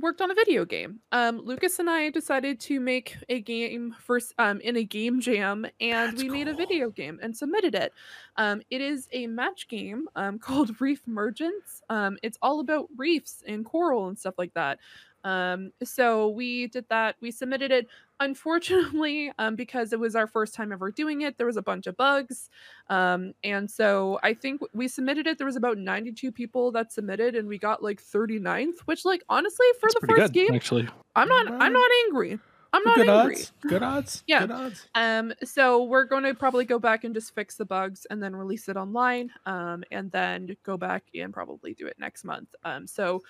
worked 0.00 0.20
on 0.20 0.30
a 0.30 0.34
video 0.34 0.64
game. 0.64 1.00
Um, 1.12 1.38
Lucas 1.38 1.78
and 1.78 1.88
I 1.88 2.10
decided 2.10 2.58
to 2.60 2.80
make 2.80 3.16
a 3.28 3.40
game 3.40 3.94
first 4.00 4.34
um, 4.38 4.60
in 4.60 4.76
a 4.76 4.84
game 4.84 5.20
jam, 5.20 5.66
and 5.80 6.12
That's 6.12 6.22
we 6.22 6.28
made 6.28 6.48
a 6.48 6.54
video 6.54 6.90
game 6.90 7.20
and 7.22 7.36
submitted 7.36 7.74
it. 7.74 7.92
Um, 8.36 8.62
it 8.70 8.80
is 8.80 9.08
a 9.12 9.26
match 9.26 9.68
game 9.68 10.08
um, 10.16 10.38
called 10.40 10.80
Reef 10.80 11.06
Mergence. 11.06 11.82
Um, 11.88 12.18
it's 12.22 12.38
all 12.42 12.60
about 12.60 12.88
reefs 12.96 13.42
and 13.46 13.64
coral 13.64 14.08
and 14.08 14.18
stuff 14.18 14.34
like 14.38 14.54
that. 14.54 14.78
Um, 15.22 15.72
so 15.82 16.28
we 16.28 16.66
did 16.66 16.86
that. 16.90 17.16
We 17.20 17.30
submitted 17.30 17.70
it. 17.70 17.88
Unfortunately, 18.24 19.30
um, 19.38 19.54
because 19.54 19.92
it 19.92 20.00
was 20.00 20.16
our 20.16 20.26
first 20.26 20.54
time 20.54 20.72
ever 20.72 20.90
doing 20.90 21.20
it, 21.20 21.36
there 21.36 21.46
was 21.46 21.58
a 21.58 21.62
bunch 21.62 21.86
of 21.86 21.96
bugs. 21.96 22.48
Um, 22.88 23.34
and 23.44 23.70
so 23.70 24.18
I 24.22 24.32
think 24.32 24.62
we 24.72 24.88
submitted 24.88 25.26
it. 25.26 25.36
There 25.36 25.46
was 25.46 25.56
about 25.56 25.76
92 25.76 26.32
people 26.32 26.72
that 26.72 26.90
submitted, 26.90 27.34
and 27.34 27.46
we 27.46 27.58
got 27.58 27.82
like 27.82 28.02
39th, 28.02 28.78
which, 28.86 29.04
like, 29.04 29.22
honestly, 29.28 29.66
for 29.78 29.88
It's 29.88 30.00
the 30.00 30.06
first 30.06 30.32
good, 30.32 30.46
game, 30.48 30.54
actually. 30.54 30.88
I'm 31.14 31.28
not. 31.28 31.48
I'm 31.60 31.72
not 31.72 31.90
angry. 32.06 32.38
I'm 32.72 32.82
not 32.82 32.98
angry. 32.98 33.06
good 33.06 33.12
angry. 33.12 33.34
odds. 33.34 33.52
Good 33.60 33.82
odds. 33.82 34.24
Yeah. 34.26 34.40
Good 34.40 34.50
odds. 34.50 34.88
Um, 34.96 35.32
so 35.44 35.84
we're 35.84 36.06
going 36.06 36.24
to 36.24 36.34
probably 36.34 36.64
go 36.64 36.78
back 36.80 37.04
and 37.04 37.14
just 37.14 37.32
fix 37.34 37.56
the 37.56 37.64
bugs 37.64 38.04
and 38.10 38.20
then 38.20 38.34
release 38.34 38.68
it 38.68 38.76
online. 38.76 39.30
Um, 39.46 39.84
and 39.92 40.10
then 40.10 40.56
go 40.64 40.76
back 40.76 41.04
and 41.14 41.32
probably 41.32 41.74
do 41.74 41.86
it 41.86 41.96
next 42.00 42.24
month. 42.24 42.52
Um, 42.64 42.88
so 42.88 43.22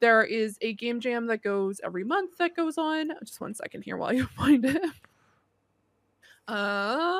there 0.00 0.22
is 0.24 0.58
a 0.60 0.72
game 0.74 1.00
jam 1.00 1.26
that 1.26 1.42
goes 1.42 1.80
every 1.84 2.04
month 2.04 2.38
that 2.38 2.54
goes 2.56 2.78
on. 2.78 3.10
Just 3.24 3.40
one 3.40 3.54
second 3.54 3.82
here 3.82 3.96
while 3.96 4.12
you 4.12 4.26
find 4.36 4.64
it. 4.64 4.82
Uh, 6.46 7.18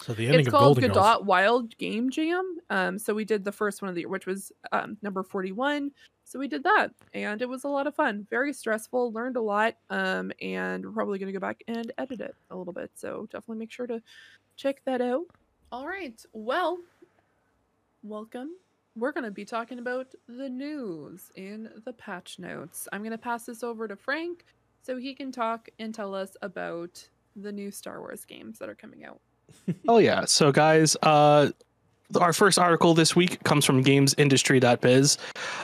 So 0.00 0.12
the 0.14 0.26
ending 0.26 0.40
it's 0.40 0.48
of 0.48 0.52
called 0.52 0.76
Golden 0.80 0.92
Godot 0.92 1.16
Girls. 1.18 1.26
Wild 1.26 1.78
Game 1.78 2.10
Jam. 2.10 2.58
Um, 2.70 2.98
so 2.98 3.14
we 3.14 3.24
did 3.24 3.44
the 3.44 3.52
first 3.52 3.82
one 3.82 3.88
of 3.88 3.94
the 3.94 4.02
year, 4.02 4.08
which 4.08 4.26
was 4.26 4.52
um, 4.72 4.96
number 5.02 5.22
41. 5.22 5.90
So 6.24 6.38
we 6.38 6.46
did 6.48 6.62
that, 6.64 6.90
and 7.14 7.40
it 7.40 7.48
was 7.48 7.64
a 7.64 7.68
lot 7.68 7.86
of 7.86 7.94
fun. 7.94 8.26
Very 8.28 8.52
stressful. 8.52 9.12
Learned 9.12 9.36
a 9.36 9.40
lot. 9.40 9.76
Um, 9.88 10.30
and 10.42 10.84
we're 10.84 10.92
probably 10.92 11.18
gonna 11.18 11.32
go 11.32 11.38
back 11.38 11.62
and 11.68 11.90
edit 11.96 12.20
it 12.20 12.34
a 12.50 12.56
little 12.56 12.74
bit. 12.74 12.90
So 12.94 13.26
definitely 13.32 13.60
make 13.60 13.72
sure 13.72 13.86
to 13.86 14.02
check 14.56 14.82
that 14.84 15.00
out. 15.00 15.24
All 15.72 15.86
right. 15.86 16.22
Well, 16.34 16.78
welcome. 18.02 18.50
We're 18.98 19.12
gonna 19.12 19.30
be 19.30 19.44
talking 19.44 19.78
about 19.78 20.14
the 20.26 20.48
news 20.48 21.30
in 21.36 21.70
the 21.84 21.92
patch 21.92 22.38
notes. 22.38 22.88
I'm 22.92 23.02
gonna 23.04 23.16
pass 23.18 23.46
this 23.46 23.62
over 23.62 23.86
to 23.86 23.94
Frank 23.94 24.44
so 24.82 24.96
he 24.96 25.14
can 25.14 25.30
talk 25.30 25.68
and 25.78 25.94
tell 25.94 26.14
us 26.14 26.36
about 26.42 27.08
the 27.36 27.52
new 27.52 27.70
Star 27.70 28.00
Wars 28.00 28.24
games 28.24 28.58
that 28.58 28.68
are 28.68 28.74
coming 28.74 29.04
out. 29.04 29.20
Oh 29.88 29.98
yeah. 29.98 30.24
So 30.24 30.50
guys, 30.52 30.96
uh 31.02 31.50
our 32.18 32.32
first 32.32 32.58
article 32.58 32.94
this 32.94 33.14
week 33.14 33.42
comes 33.44 33.64
from 33.66 33.84
gamesindustry.biz. 33.84 35.18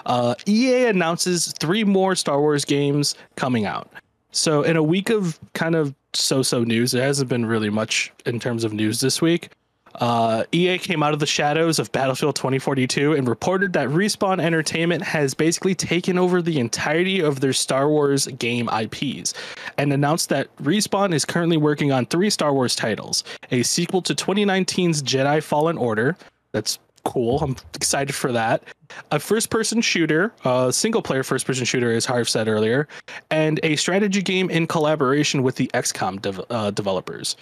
Uh, 0.04 0.34
EA 0.46 0.86
announces 0.86 1.52
three 1.58 1.84
more 1.84 2.14
Star 2.14 2.38
Wars 2.38 2.66
games 2.66 3.14
coming 3.36 3.64
out. 3.64 3.90
So 4.30 4.62
in 4.62 4.76
a 4.76 4.82
week 4.82 5.08
of 5.08 5.40
kind 5.54 5.74
of 5.74 5.94
so-so 6.12 6.62
news, 6.64 6.92
there 6.92 7.02
hasn't 7.02 7.30
been 7.30 7.46
really 7.46 7.70
much 7.70 8.12
in 8.26 8.40
terms 8.40 8.62
of 8.64 8.74
news 8.74 9.00
this 9.00 9.22
week. 9.22 9.50
Uh, 9.96 10.44
EA 10.52 10.78
came 10.78 11.02
out 11.02 11.12
of 11.12 11.20
the 11.20 11.26
shadows 11.26 11.78
of 11.78 11.90
Battlefield 11.92 12.36
2042 12.36 13.12
and 13.12 13.28
reported 13.28 13.72
that 13.74 13.88
Respawn 13.88 14.40
Entertainment 14.40 15.02
has 15.02 15.34
basically 15.34 15.74
taken 15.74 16.18
over 16.18 16.42
the 16.42 16.58
entirety 16.58 17.20
of 17.20 17.40
their 17.40 17.52
Star 17.52 17.88
Wars 17.88 18.26
game 18.26 18.68
IPs 18.68 19.34
and 19.78 19.92
announced 19.92 20.28
that 20.30 20.54
Respawn 20.56 21.14
is 21.14 21.24
currently 21.24 21.56
working 21.56 21.92
on 21.92 22.06
three 22.06 22.30
Star 22.30 22.52
Wars 22.52 22.74
titles 22.74 23.24
a 23.50 23.62
sequel 23.62 24.02
to 24.02 24.14
2019's 24.14 25.02
Jedi 25.02 25.42
Fallen 25.42 25.78
Order. 25.78 26.16
That's 26.52 26.78
cool. 27.04 27.38
I'm 27.40 27.56
excited 27.74 28.14
for 28.14 28.32
that. 28.32 28.64
A 29.10 29.20
first 29.20 29.50
person 29.50 29.80
shooter, 29.80 30.32
a 30.44 30.72
single 30.72 31.02
player 31.02 31.22
first 31.22 31.46
person 31.46 31.64
shooter, 31.64 31.92
as 31.92 32.04
Harv 32.04 32.28
said 32.28 32.48
earlier, 32.48 32.88
and 33.30 33.60
a 33.62 33.76
strategy 33.76 34.22
game 34.22 34.50
in 34.50 34.66
collaboration 34.66 35.42
with 35.42 35.56
the 35.56 35.68
XCOM 35.74 36.44
uh, 36.50 36.70
developers. 36.70 37.36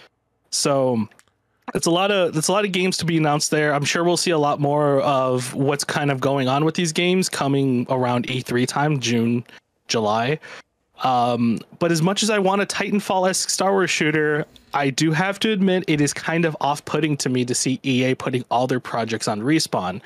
So 0.49 1.07
it's 1.73 1.87
a 1.87 1.91
lot 1.91 2.11
of 2.11 2.35
it's 2.37 2.47
a 2.47 2.51
lot 2.51 2.65
of 2.65 2.71
games 2.71 2.97
to 2.97 3.05
be 3.05 3.17
announced 3.17 3.51
there. 3.51 3.73
I'm 3.73 3.85
sure 3.85 4.03
we'll 4.03 4.17
see 4.17 4.31
a 4.31 4.37
lot 4.37 4.59
more 4.59 5.01
of 5.01 5.53
what's 5.53 5.83
kind 5.83 6.11
of 6.11 6.19
going 6.19 6.47
on 6.47 6.65
with 6.65 6.75
these 6.75 6.91
games 6.91 7.29
coming 7.29 7.85
around 7.89 8.27
E3 8.27 8.67
time, 8.67 8.99
June, 8.99 9.43
July. 9.87 10.39
Um, 11.03 11.59
but 11.79 11.91
as 11.91 12.01
much 12.01 12.23
as 12.23 12.29
I 12.29 12.39
want 12.39 12.61
a 12.61 12.65
Titanfall-esque 12.65 13.49
Star 13.49 13.71
Wars 13.71 13.89
shooter, 13.89 14.45
I 14.73 14.89
do 14.89 15.11
have 15.11 15.37
to 15.39 15.51
admit 15.51 15.83
it 15.87 15.99
is 15.99 16.13
kind 16.13 16.45
of 16.45 16.55
off-putting 16.61 17.17
to 17.17 17.29
me 17.29 17.43
to 17.43 17.53
see 17.53 17.79
EA 17.83 18.15
putting 18.15 18.45
all 18.49 18.67
their 18.67 18.79
projects 18.79 19.27
on 19.27 19.41
Respawn, 19.41 20.01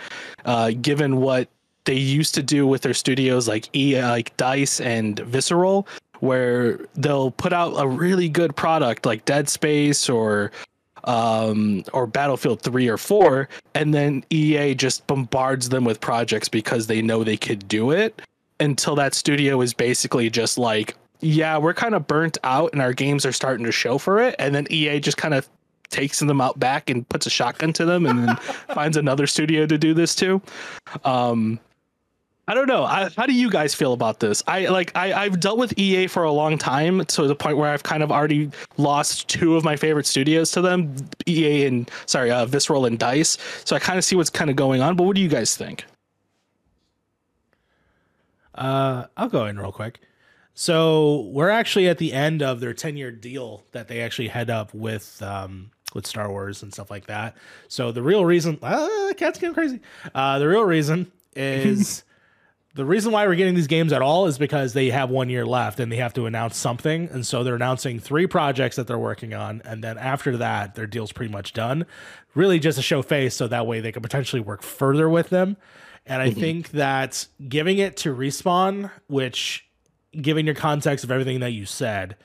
uh, 0.46 0.72
given 0.82 1.18
what 1.18 1.50
they 1.86 1.94
used 1.94 2.34
to 2.36 2.42
do 2.44 2.66
with 2.66 2.82
their 2.82 2.96
studios 2.96 3.48
like 3.48 3.74
EA, 3.76 4.02
like 4.04 4.36
Dice 4.38 4.82
and 4.82 5.20
Visceral, 5.20 5.88
where 6.20 6.80
they'll 6.96 7.32
put 7.32 7.54
out 7.54 7.74
a 7.78 7.88
really 7.88 8.28
good 8.28 8.56
product 8.56 9.06
like 9.06 9.24
Dead 9.26 9.50
Space 9.50 10.10
or 10.10 10.52
um, 11.08 11.84
or 11.94 12.06
Battlefield 12.06 12.62
3 12.62 12.88
or 12.88 12.98
4, 12.98 13.50
and 13.74 13.94
then 13.94 14.24
EA 14.30 14.76
just 14.76 15.08
bombards 15.08 15.70
them 15.70 15.86
with 15.86 16.00
projects 16.00 16.50
because 16.50 16.88
they 16.88 17.02
know 17.02 17.24
they 17.24 17.38
could 17.38 17.68
do 17.68 17.92
it 17.92 18.22
until 18.60 18.96
that 18.96 19.14
studio 19.14 19.62
is 19.62 19.74
basically 19.74 20.30
just 20.30 20.58
like, 20.58 20.96
yeah, 21.20 21.58
we're 21.58 21.74
kind 21.74 21.96
of 21.96 22.06
burnt 22.08 22.38
out 22.44 22.72
and 22.74 22.82
our 22.82 22.94
games 22.94 23.26
are 23.26 23.32
starting 23.32 23.66
to 23.66 23.72
show 23.72 23.98
for 23.98 24.20
it. 24.22 24.36
And 24.38 24.54
then 24.54 24.68
EA 24.70 25.00
just 25.00 25.18
kind 25.18 25.34
of 25.34 25.48
takes 25.90 26.20
them 26.20 26.42
out 26.42 26.60
back 26.60 26.90
and 26.90 27.08
puts 27.08 27.26
a 27.26 27.30
shotgun 27.30 27.72
to 27.74 27.86
them 27.86 28.06
and 28.06 28.28
then 28.28 28.36
finds 28.74 28.98
another 28.98 29.26
studio 29.26 29.66
to 29.66 29.78
do 29.78 29.94
this 29.94 30.14
to. 30.16 30.42
Um, 31.06 31.60
I 32.50 32.54
don't 32.54 32.68
know. 32.68 32.86
I, 32.86 33.10
how 33.18 33.26
do 33.26 33.34
you 33.34 33.50
guys 33.50 33.76
feel 33.76 33.92
about 33.92 34.22
this? 34.22 34.42
I 34.48 34.68
like 34.68 34.96
I, 34.96 35.12
I've 35.14 35.40
dealt 35.40 35.58
with 35.58 35.78
EA 35.78 36.08
for 36.08 36.24
a 36.24 36.32
long 36.32 36.58
time 36.58 37.04
to 37.06 37.28
the 37.28 37.36
point 37.36 37.58
where 37.58 37.70
I've 37.70 37.84
kind 37.84 38.02
of 38.02 38.12
already 38.12 38.50
lost 38.78 39.28
two 39.28 39.58
of 39.58 39.66
my 39.66 39.76
favorite 39.76 40.06
studios 40.06 40.52
to 40.52 40.62
them, 40.62 40.96
EA 41.26 41.66
and 41.66 41.92
sorry, 42.06 42.32
uh, 42.32 42.46
Visceral 42.46 42.86
and 42.86 42.98
Dice. 42.98 43.38
So 43.66 43.76
I 43.76 43.80
kind 43.80 43.98
of 43.98 44.06
see 44.06 44.16
what's 44.16 44.30
kind 44.30 44.50
of 44.50 44.56
going 44.56 44.82
on. 44.82 44.96
But 44.96 45.04
what 45.04 45.16
do 45.16 45.22
you 45.22 45.28
guys 45.28 45.58
think? 45.58 45.84
Uh, 48.56 49.06
I'll 49.18 49.30
go 49.30 49.46
in 49.46 49.60
real 49.60 49.74
quick. 49.74 50.00
So 50.54 51.30
we're 51.32 51.50
actually 51.50 51.88
at 51.88 51.98
the 51.98 52.14
end 52.14 52.42
of 52.42 52.62
their 52.62 52.74
10 52.74 52.98
year 52.98 53.12
deal 53.12 53.64
that 53.74 53.90
they 53.90 54.02
actually 54.02 54.30
head 54.30 54.50
up 54.50 54.74
with 54.74 55.22
um, 55.22 55.70
with 55.94 56.08
Star 56.08 56.30
Wars 56.30 56.64
and 56.64 56.74
stuff 56.74 56.90
like 56.90 57.08
that. 57.08 57.36
So 57.68 57.92
the 57.92 58.02
real 58.02 58.24
reason, 58.24 58.58
uh, 58.64 59.14
cat's 59.18 59.38
getting 59.38 59.54
crazy. 59.54 59.82
Uh, 60.16 60.40
the 60.40 60.48
real 60.48 60.64
reason 60.64 61.12
is 61.36 62.04
the 62.78 62.86
reason 62.86 63.12
why 63.12 63.26
we're 63.26 63.36
getting 63.36 63.56
these 63.56 63.68
games 63.68 63.92
at 63.92 64.04
all 64.04 64.28
is 64.28 64.38
because 64.38 64.74
they 64.74 64.92
have 64.92 65.10
one 65.10 65.30
year 65.30 65.48
left 65.48 65.80
and 65.80 65.92
they 65.92 65.96
have 65.98 66.14
to 66.14 66.28
announce 66.28 66.56
something. 66.56 67.10
And 67.12 67.26
so 67.26 67.44
they're 67.44 67.56
announcing 67.56 68.00
three 68.00 68.28
projects 68.28 68.76
that 68.76 68.86
they're 68.86 69.00
working 69.00 69.34
on. 69.34 69.64
And 69.66 69.84
then 69.84 69.98
after 69.98 70.38
that, 70.38 70.76
their 70.76 70.86
deal's 70.86 71.12
pretty 71.12 71.32
much 71.32 71.54
done. 71.54 71.88
Really 72.36 72.60
just 72.60 72.78
to 72.78 72.84
show 72.84 73.02
face 73.02 73.36
so 73.36 73.48
that 73.48 73.66
way 73.66 73.80
they 73.80 73.92
could 73.92 74.04
potentially 74.04 74.42
work 74.42 74.62
further 74.62 75.10
with 75.10 75.30
them. 75.30 75.58
And 76.06 76.22
I 76.22 76.30
mm-hmm. 76.30 76.40
think 76.40 76.70
that 76.72 77.26
giving 77.50 77.80
it 77.80 77.98
to 77.98 78.16
Respawn, 78.16 78.92
which, 79.08 79.68
given 80.22 80.46
your 80.46 80.56
context 80.56 81.04
of 81.04 81.10
everything 81.10 81.40
that 81.40 81.52
you 81.52 81.66
said, 81.66 82.16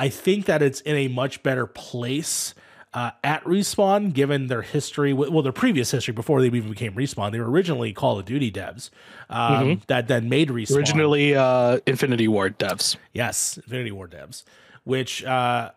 I 0.00 0.08
think 0.08 0.46
that 0.46 0.62
it's 0.62 0.80
in 0.80 0.96
a 0.96 1.06
much 1.06 1.44
better 1.44 1.66
place 1.66 2.54
uh, 2.94 3.12
at 3.24 3.42
Respawn, 3.44 4.12
given 4.12 4.48
their 4.48 4.62
history, 4.62 5.12
well, 5.12 5.42
their 5.42 5.52
previous 5.52 5.90
history 5.90 6.12
before 6.12 6.40
they 6.40 6.48
even 6.48 6.70
became 6.70 6.94
Respawn. 6.94 7.32
They 7.32 7.40
were 7.40 7.50
originally 7.50 7.92
Call 7.92 8.18
of 8.18 8.26
Duty 8.26 8.52
devs 8.52 8.90
um, 9.30 9.80
that 9.86 10.08
then 10.08 10.28
made 10.28 10.50
Respawn. 10.50 10.76
Originally, 10.76 11.34
uh, 11.34 11.80
Infinity 11.86 12.28
Ward 12.28 12.58
devs. 12.58 12.96
Yes, 13.12 13.56
Infinity 13.56 13.92
Ward 13.92 14.10
devs, 14.10 14.44
which 14.84 15.24
uh, 15.24 15.70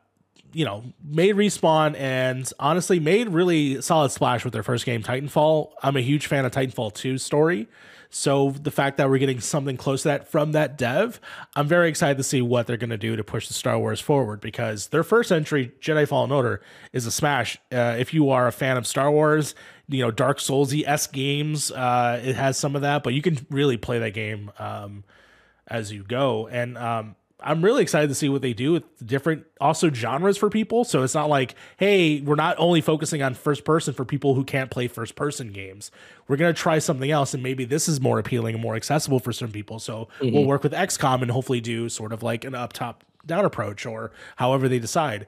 you 0.55 0.63
know 0.63 0.83
made 1.03 1.35
respawn 1.35 1.99
and 1.99 2.49
honestly 2.59 2.99
made 2.99 3.27
really 3.27 3.81
solid 3.81 4.09
splash 4.09 4.45
with 4.45 4.53
their 4.53 4.63
first 4.63 4.85
game, 4.85 5.03
Titanfall. 5.03 5.71
I'm 5.83 5.97
a 5.97 6.01
huge 6.01 6.27
fan 6.27 6.45
of 6.45 6.51
Titanfall 6.53 6.93
2 6.93 7.17
story. 7.17 7.67
So 8.09 8.51
the 8.51 8.71
fact 8.71 8.95
that 8.97 9.09
we're 9.09 9.17
getting 9.17 9.41
something 9.41 9.75
close 9.75 10.03
to 10.03 10.07
that 10.07 10.29
from 10.29 10.53
that 10.53 10.77
dev, 10.77 11.19
I'm 11.57 11.67
very 11.67 11.89
excited 11.89 12.15
to 12.15 12.23
see 12.23 12.41
what 12.41 12.65
they're 12.65 12.77
going 12.77 12.91
to 12.91 12.97
do 12.97 13.17
to 13.17 13.23
push 13.25 13.49
the 13.49 13.53
Star 13.53 13.77
Wars 13.77 13.99
forward 13.99 14.39
because 14.39 14.87
their 14.87 15.03
first 15.03 15.33
entry, 15.33 15.73
Jedi 15.81 16.07
Fallen 16.07 16.31
Order, 16.31 16.61
is 16.93 17.05
a 17.05 17.11
smash. 17.11 17.57
Uh, 17.73 17.97
if 17.99 18.13
you 18.13 18.29
are 18.29 18.47
a 18.47 18.53
fan 18.53 18.77
of 18.77 18.87
Star 18.87 19.11
Wars, 19.11 19.53
you 19.89 20.01
know 20.01 20.11
Dark 20.11 20.37
Soulsy 20.37 20.87
s 20.87 21.07
games, 21.07 21.71
uh, 21.71 22.21
it 22.23 22.37
has 22.37 22.57
some 22.57 22.77
of 22.77 22.83
that, 22.83 23.03
but 23.03 23.13
you 23.13 23.21
can 23.21 23.45
really 23.49 23.75
play 23.75 23.99
that 23.99 24.13
game 24.13 24.49
um, 24.59 25.03
as 25.67 25.91
you 25.91 26.03
go. 26.03 26.47
And 26.47 26.77
um, 26.77 27.17
I'm 27.45 27.63
really 27.63 27.83
excited 27.83 28.07
to 28.07 28.15
see 28.15 28.27
what 28.27 28.41
they 28.41 28.53
do 28.53 28.73
with 28.73 28.83
different 29.05 29.45
also 29.61 29.91
genres 29.91 30.35
for 30.35 30.49
people. 30.49 30.83
So 30.83 31.03
it's 31.03 31.13
not 31.13 31.29
like, 31.29 31.53
hey, 31.77 32.19
we're 32.21 32.35
not 32.35 32.55
only 32.57 32.81
focusing 32.81 33.21
on 33.21 33.35
first 33.35 33.63
person 33.63 33.93
for 33.93 34.03
people 34.03 34.33
who 34.33 34.43
can't 34.43 34.71
play 34.71 34.87
first 34.87 35.15
person 35.15 35.51
games. 35.53 35.91
We're 36.27 36.37
gonna 36.37 36.53
try 36.53 36.79
something 36.79 37.11
else, 37.11 37.33
and 37.35 37.43
maybe 37.43 37.63
this 37.63 37.87
is 37.87 38.01
more 38.01 38.17
appealing 38.17 38.55
and 38.55 38.63
more 38.63 38.75
accessible 38.75 39.19
for 39.19 39.31
some 39.31 39.51
people. 39.51 39.79
So 39.79 40.07
mm-hmm. 40.19 40.33
we'll 40.33 40.45
work 40.45 40.63
with 40.63 40.73
XCOM 40.73 41.21
and 41.21 41.29
hopefully 41.29 41.61
do 41.61 41.87
sort 41.87 42.11
of 42.11 42.23
like 42.23 42.43
an 42.43 42.55
up 42.55 42.73
top 42.73 43.03
down 43.25 43.45
approach 43.45 43.85
or 43.85 44.11
however 44.37 44.67
they 44.67 44.79
decide 44.79 45.27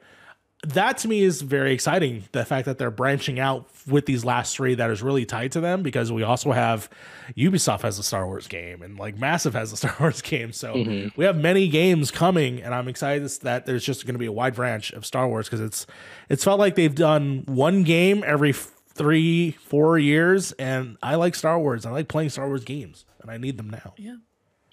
that 0.64 0.98
to 1.00 1.08
me 1.08 1.24
is 1.24 1.42
very 1.42 1.72
exciting. 1.72 2.24
The 2.32 2.44
fact 2.44 2.66
that 2.66 2.78
they're 2.80 2.92
branching 2.92 3.40
out 3.40 3.70
with 3.88 4.08
these 4.08 4.26
last 4.26 4.56
three 4.56 4.74
that 4.76 4.90
is 4.90 5.04
really 5.04 5.26
tied 5.26 5.52
to 5.52 5.62
them 5.62 5.84
because 5.84 6.12
we 6.12 6.24
also 6.24 6.52
have 6.52 6.90
Ubisoft 7.38 7.82
has 7.82 8.00
a 8.00 8.04
Star 8.04 8.26
Wars 8.26 8.48
game 8.48 8.82
and 8.82 8.98
like 8.98 9.18
Massive 9.18 9.54
has 9.54 9.72
a 9.72 9.78
Star 9.78 9.96
Wars 10.00 10.22
game. 10.22 10.52
So 10.52 10.74
we 11.16 11.26
have 11.26 11.38
many 11.38 11.68
games 11.68 12.10
coming, 12.10 12.62
and 12.62 12.74
I'm 12.74 12.88
excited 12.88 13.30
that 13.42 13.66
there's 13.66 13.86
just 13.86 14.06
going 14.06 14.16
to 14.16 14.20
be 14.20 14.26
a 14.26 14.32
wide 14.32 14.56
branch 14.56 14.92
of 14.94 15.06
Star 15.06 15.28
Wars 15.28 15.48
because 15.48 15.62
it's 15.62 15.86
it's 16.28 16.44
felt 16.44 16.60
like 16.60 16.76
they've 16.76 16.94
done 16.94 17.44
one 17.46 17.84
game 17.84 18.24
every 18.26 18.54
three 18.54 19.52
four 19.52 20.00
years, 20.00 20.54
and 20.54 20.98
I 21.04 21.16
like 21.16 21.36
Star 21.36 21.60
Wars. 21.60 21.86
I 21.86 21.92
like 21.92 22.08
playing 22.08 22.30
Star 22.30 22.48
Wars 22.48 22.64
games, 22.64 23.06
and 23.22 23.30
I 23.30 23.38
need 23.38 23.58
them 23.58 23.70
now. 23.70 23.94
Yeah. 23.98 24.16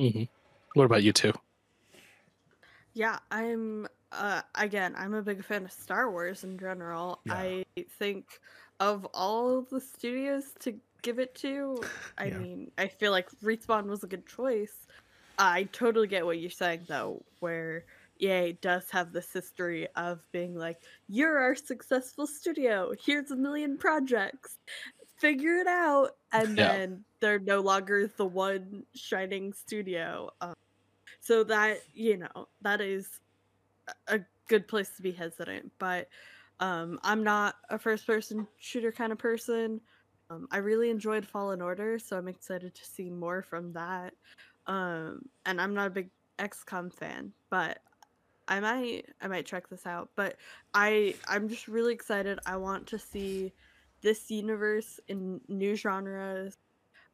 Mm-hmm. 0.00 0.24
What 0.74 0.84
about 0.84 1.02
you 1.02 1.12
two? 1.12 1.32
Yeah, 2.94 3.18
I'm 3.30 3.88
uh 4.12 4.42
again, 4.54 4.94
I'm 4.96 5.14
a 5.14 5.22
big 5.22 5.44
fan 5.44 5.64
of 5.64 5.72
Star 5.72 6.10
Wars 6.10 6.44
in 6.44 6.58
general. 6.58 7.24
Yeah. 7.24 7.30
I 7.30 7.64
think 7.98 8.38
of 8.78 9.04
all 9.14 9.62
the 9.62 9.80
studios 9.80 10.54
to 10.60 10.80
give 11.02 11.18
it 11.18 11.34
to, 11.36 11.90
I 12.16 12.30
Yeah. 12.30 12.30
mean, 12.30 12.70
I 12.78 12.86
feel 12.88 13.10
like 13.10 13.28
Respawn 13.42 13.86
was 13.86 14.04
a 14.04 14.06
good 14.06 14.26
choice. 14.26 14.86
I 15.38 15.64
totally 15.64 16.06
get 16.06 16.24
what 16.26 16.38
you're 16.38 16.50
saying 16.50 16.86
though, 16.88 17.26
where 17.40 17.86
EA 18.20 18.52
does 18.52 18.90
have 18.90 19.12
this 19.12 19.32
history 19.32 19.88
of 19.96 20.24
being 20.32 20.54
like, 20.54 20.84
"You're 21.08 21.38
our 21.38 21.54
successful 21.56 22.26
studio. 22.28 22.92
Here's 23.04 23.30
a 23.32 23.36
million 23.36 23.76
projects. 23.78 24.58
Figure 25.18 25.56
it 25.56 25.66
out." 25.66 26.12
And 26.32 26.56
Yeah. 26.56 26.70
then 26.70 27.04
they're 27.20 27.40
no 27.40 27.60
longer 27.60 28.06
the 28.08 28.26
one 28.26 28.86
shining 28.94 29.52
studio. 29.52 30.30
Um, 30.40 30.54
so 31.24 31.42
that 31.42 31.78
you 31.94 32.16
know 32.18 32.48
that 32.60 32.80
is 32.80 33.08
a- 34.08 34.20
good 34.48 34.68
place 34.68 34.90
to 34.94 35.00
be 35.02 35.10
hesitant 35.10 35.72
but 35.78 36.06
um 36.60 37.00
i'm 37.02 37.24
not 37.24 37.54
a 37.70 37.78
first 37.78 38.06
person 38.06 38.46
shooter 38.58 38.92
kind 38.92 39.10
of 39.10 39.18
person. 39.18 39.80
Um, 40.30 40.46
i 40.50 40.58
really 40.58 40.90
enjoyed 40.90 41.26
fallen 41.26 41.62
order 41.62 41.98
so 41.98 42.18
i'm 42.18 42.28
excited 42.28 42.74
to 42.74 42.84
see 42.84 43.08
more 43.10 43.42
from 43.42 43.72
that. 43.72 44.14
Um 44.66 45.22
and 45.46 45.60
i'm 45.60 45.74
not 45.74 45.86
a 45.88 45.90
big 45.90 46.10
xcom 46.38 46.92
fan 46.92 47.32
but 47.48 47.78
i 48.48 48.60
might 48.60 49.06
i 49.22 49.28
might 49.28 49.46
check 49.46 49.68
this 49.68 49.86
out 49.86 50.10
but 50.16 50.36
i 50.74 51.14
i'm 51.28 51.48
just 51.48 51.68
really 51.68 51.94
excited. 51.94 52.38
I 52.44 52.56
want 52.56 52.86
to 52.88 52.98
see 52.98 53.52
this 54.02 54.30
universe 54.30 55.00
in 55.08 55.40
new 55.48 55.74
genres 55.74 56.58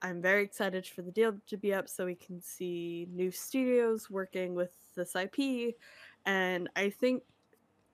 I'm 0.02 0.22
very 0.22 0.42
excited 0.44 0.86
for 0.86 1.02
the 1.02 1.10
deal 1.10 1.34
to 1.46 1.56
be 1.56 1.74
up 1.74 1.88
so 1.88 2.06
we 2.06 2.14
can 2.14 2.40
see 2.40 3.06
new 3.10 3.30
studios 3.30 4.10
working 4.10 4.54
with 4.54 4.72
this 4.94 5.14
IP. 5.14 5.74
And 6.26 6.68
I 6.76 6.90
think 6.90 7.22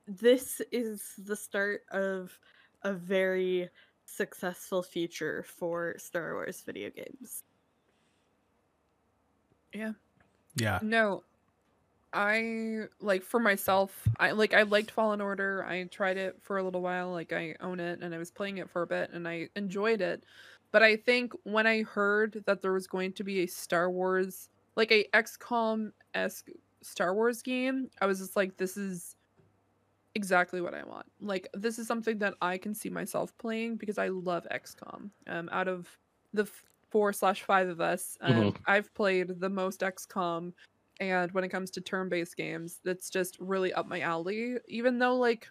this 0.06 0.60
is 0.70 1.14
the 1.18 1.36
start 1.36 1.82
of 1.90 2.38
a 2.82 2.92
very 2.92 3.68
successful 4.04 4.82
future 4.82 5.42
for 5.42 5.96
Star 5.98 6.34
Wars 6.34 6.62
video 6.64 6.90
games. 6.90 7.42
Yeah. 9.74 9.92
Yeah, 10.54 10.78
No. 10.82 11.24
I 12.12 12.86
like 13.00 13.22
for 13.22 13.38
myself, 13.38 14.08
I 14.18 14.30
like 14.30 14.54
I 14.54 14.62
liked 14.62 14.90
Fallen 14.90 15.20
Order. 15.20 15.66
I 15.68 15.84
tried 15.84 16.16
it 16.16 16.38
for 16.40 16.56
a 16.56 16.62
little 16.62 16.80
while, 16.80 17.10
like 17.12 17.32
I 17.32 17.56
own 17.60 17.78
it 17.78 18.00
and 18.00 18.14
I 18.14 18.18
was 18.18 18.30
playing 18.30 18.56
it 18.56 18.70
for 18.70 18.80
a 18.82 18.86
bit 18.86 19.10
and 19.12 19.28
I 19.28 19.50
enjoyed 19.54 20.00
it. 20.00 20.24
But 20.72 20.82
I 20.82 20.96
think 20.96 21.32
when 21.44 21.66
I 21.66 21.82
heard 21.82 22.42
that 22.46 22.62
there 22.62 22.72
was 22.72 22.86
going 22.86 23.12
to 23.14 23.24
be 23.24 23.40
a 23.42 23.46
Star 23.46 23.90
Wars 23.90 24.48
like 24.76 24.92
a 24.92 25.08
XCOM-esque 25.14 26.48
Star 26.82 27.14
Wars 27.14 27.42
game, 27.42 27.90
I 28.00 28.06
was 28.06 28.18
just 28.18 28.36
like 28.36 28.56
this 28.58 28.76
is 28.76 29.16
exactly 30.14 30.60
what 30.60 30.74
I 30.74 30.84
want. 30.84 31.06
Like 31.20 31.48
this 31.54 31.78
is 31.78 31.86
something 31.86 32.18
that 32.18 32.34
I 32.40 32.58
can 32.58 32.74
see 32.74 32.90
myself 32.90 33.36
playing 33.38 33.76
because 33.76 33.98
I 33.98 34.08
love 34.08 34.46
XCOM. 34.50 35.10
Um 35.26 35.48
out 35.52 35.68
of 35.68 35.98
the 36.32 36.46
four 36.90 37.12
slash 37.12 37.42
five 37.42 37.68
of 37.68 37.80
us, 37.80 38.16
um, 38.20 38.52
Mhm. 38.52 38.56
I've 38.66 38.92
played 38.94 39.40
the 39.40 39.50
most 39.50 39.82
XCOM 39.82 40.52
and 41.00 41.32
when 41.32 41.44
it 41.44 41.48
comes 41.50 41.70
to 41.72 41.80
turn-based 41.80 42.36
games 42.36 42.80
that's 42.84 43.10
just 43.10 43.38
really 43.40 43.72
up 43.74 43.86
my 43.86 44.00
alley 44.00 44.56
even 44.68 44.98
though 44.98 45.16
like 45.16 45.48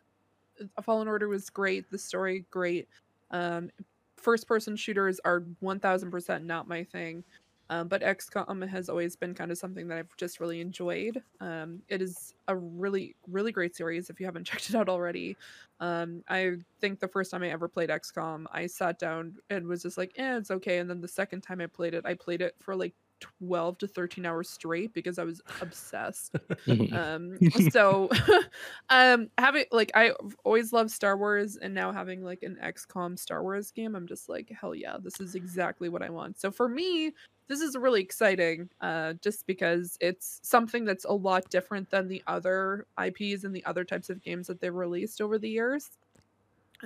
a 0.77 0.81
fallen 0.81 1.07
order 1.07 1.27
was 1.29 1.49
great 1.49 1.89
the 1.91 1.97
story 1.97 2.45
great 2.51 2.89
um 3.31 3.69
first 4.17 4.47
person 4.47 4.75
shooters 4.75 5.19
are 5.25 5.41
1000% 5.61 6.45
not 6.45 6.67
my 6.67 6.83
thing 6.83 7.23
um, 7.69 7.87
but 7.87 8.01
xcom 8.01 8.67
has 8.67 8.89
always 8.89 9.15
been 9.15 9.33
kind 9.33 9.51
of 9.51 9.57
something 9.57 9.87
that 9.87 9.97
i've 9.97 10.15
just 10.17 10.39
really 10.39 10.61
enjoyed 10.61 11.21
um, 11.39 11.81
it 11.89 12.01
is 12.01 12.33
a 12.47 12.55
really 12.55 13.15
really 13.27 13.51
great 13.51 13.75
series 13.75 14.09
if 14.09 14.19
you 14.19 14.25
haven't 14.25 14.43
checked 14.47 14.69
it 14.69 14.75
out 14.75 14.89
already 14.89 15.35
um, 15.79 16.23
i 16.29 16.51
think 16.79 16.99
the 16.99 17.07
first 17.07 17.31
time 17.31 17.43
i 17.43 17.49
ever 17.49 17.67
played 17.67 17.89
xcom 17.89 18.45
i 18.51 18.67
sat 18.67 18.99
down 18.99 19.35
and 19.49 19.67
was 19.67 19.81
just 19.81 19.97
like 19.97 20.11
eh, 20.17 20.37
it's 20.37 20.51
okay 20.51 20.77
and 20.79 20.89
then 20.89 21.01
the 21.01 21.07
second 21.07 21.41
time 21.41 21.61
i 21.61 21.67
played 21.67 21.93
it 21.93 22.05
i 22.05 22.13
played 22.13 22.41
it 22.41 22.55
for 22.59 22.75
like 22.75 22.93
12 23.19 23.77
to 23.79 23.87
13 23.87 24.25
hours 24.25 24.49
straight 24.49 24.93
because 24.93 25.19
I 25.19 25.23
was 25.23 25.41
obsessed. 25.61 26.35
Um 26.91 27.37
so 27.69 28.09
um 28.89 29.29
having 29.37 29.65
like 29.71 29.91
I've 29.95 30.15
always 30.43 30.73
loved 30.73 30.91
Star 30.91 31.17
Wars 31.17 31.57
and 31.57 31.73
now 31.73 31.91
having 31.91 32.23
like 32.23 32.43
an 32.43 32.57
XCOM 32.63 33.17
Star 33.17 33.43
Wars 33.43 33.71
game, 33.71 33.95
I'm 33.95 34.07
just 34.07 34.29
like, 34.29 34.49
hell 34.49 34.75
yeah, 34.75 34.97
this 35.01 35.19
is 35.19 35.35
exactly 35.35 35.89
what 35.89 36.01
I 36.01 36.09
want. 36.09 36.39
So 36.39 36.51
for 36.51 36.67
me, 36.67 37.11
this 37.47 37.61
is 37.61 37.75
really 37.75 38.01
exciting, 38.01 38.69
uh, 38.81 39.13
just 39.21 39.45
because 39.45 39.97
it's 40.01 40.39
something 40.43 40.83
that's 40.83 41.05
a 41.05 41.13
lot 41.13 41.49
different 41.49 41.89
than 41.91 42.07
the 42.07 42.23
other 42.27 42.87
IPs 43.03 43.43
and 43.43 43.55
the 43.55 43.63
other 43.65 43.83
types 43.83 44.09
of 44.09 44.23
games 44.23 44.47
that 44.47 44.59
they've 44.59 44.73
released 44.73 45.21
over 45.21 45.37
the 45.37 45.49
years. 45.49 45.91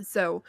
So 0.02 0.44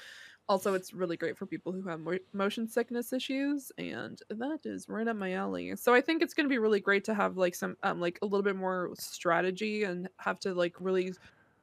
also 0.50 0.74
it's 0.74 0.92
really 0.92 1.16
great 1.16 1.38
for 1.38 1.46
people 1.46 1.72
who 1.72 1.82
have 1.88 2.00
mo- 2.00 2.18
motion 2.32 2.66
sickness 2.68 3.12
issues 3.12 3.70
and 3.78 4.20
that 4.30 4.60
is 4.64 4.88
right 4.88 5.06
up 5.08 5.16
my 5.16 5.32
alley. 5.34 5.76
So 5.76 5.94
i 5.94 6.00
think 6.00 6.22
it's 6.22 6.34
going 6.34 6.46
to 6.46 6.52
be 6.52 6.58
really 6.58 6.80
great 6.80 7.04
to 7.04 7.14
have 7.14 7.36
like 7.36 7.54
some 7.54 7.76
um 7.84 8.00
like 8.00 8.18
a 8.22 8.26
little 8.26 8.42
bit 8.42 8.56
more 8.56 8.90
strategy 8.98 9.84
and 9.84 10.08
have 10.18 10.40
to 10.40 10.54
like 10.54 10.74
really 10.80 11.14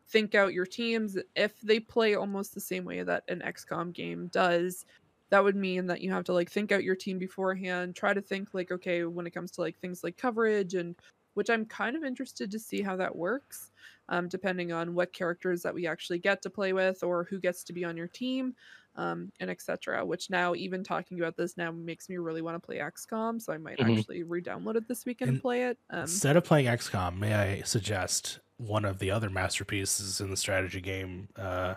think 0.10 0.36
out 0.36 0.54
your 0.54 0.66
teams. 0.66 1.18
If 1.36 1.60
they 1.62 1.80
play 1.82 2.16
almost 2.16 2.54
the 2.54 2.62
same 2.62 2.86
way 2.86 3.04
that 3.04 3.24
an 3.28 3.42
xcom 3.46 3.94
game 3.94 4.30
does 4.30 4.86
that 5.30 5.44
would 5.44 5.56
mean 5.58 5.88
that 5.88 6.02
you 6.02 6.12
have 6.12 6.24
to 6.26 6.34
like 6.34 6.50
think 6.50 6.72
out 6.72 6.84
your 6.84 6.96
team 6.96 7.20
beforehand 7.20 7.96
try 7.96 8.14
to 8.14 8.22
think 8.22 8.54
like 8.54 8.72
okay 8.72 9.04
when 9.06 9.28
it 9.28 9.32
comes 9.32 9.52
to 9.52 9.62
like 9.62 9.78
things 9.80 10.04
like 10.04 10.18
coverage 10.18 10.74
and 10.74 10.96
which 11.34 11.50
i'm 11.50 11.66
kind 11.66 11.96
of 11.98 12.04
interested 12.06 12.50
to 12.52 12.60
see 12.60 12.82
how 12.82 12.96
that 12.96 13.16
works 13.16 13.72
um, 14.10 14.28
depending 14.28 14.72
on 14.72 14.94
what 14.94 15.14
characters 15.14 15.62
that 15.64 15.74
we 15.74 15.88
actually 15.88 16.20
get 16.20 16.42
to 16.44 16.50
play 16.50 16.74
with 16.74 17.04
or 17.04 17.24
who 17.26 17.40
gets 17.40 17.64
to 17.66 17.74
be 17.74 17.84
on 17.84 17.98
your 17.98 18.08
team 18.08 18.54
um, 18.96 19.32
and 19.40 19.50
etc. 19.50 20.06
Which 20.06 20.30
now, 20.30 20.56
even 20.56 20.84
talking 20.84 21.20
about 21.20 21.38
this 21.38 21.58
now, 21.58 21.72
makes 21.72 22.10
me 22.10 22.18
really 22.18 22.42
want 22.42 22.56
to 22.56 22.66
play 22.66 22.78
XCOM. 22.78 23.42
So 23.42 23.54
I 23.54 23.58
might 23.58 23.80
Mhm. 23.80 24.00
actually 24.00 24.24
re-download 24.24 24.76
it 24.76 24.88
this 24.88 25.06
weekend 25.06 25.30
and 25.32 25.36
And 25.36 25.42
play 25.42 25.64
it. 25.68 25.78
Um, 25.90 26.02
Instead 26.02 26.36
of 26.38 26.44
playing 26.44 26.68
XCOM, 26.68 27.18
may 27.18 27.34
I 27.34 27.62
suggest 27.62 28.40
one 28.58 28.86
of 28.86 29.00
the 29.00 29.12
other 29.12 29.30
masterpieces 29.30 30.20
in 30.20 30.32
the 30.32 30.38
strategy 30.38 30.82
game 30.82 31.30
uh, 31.36 31.76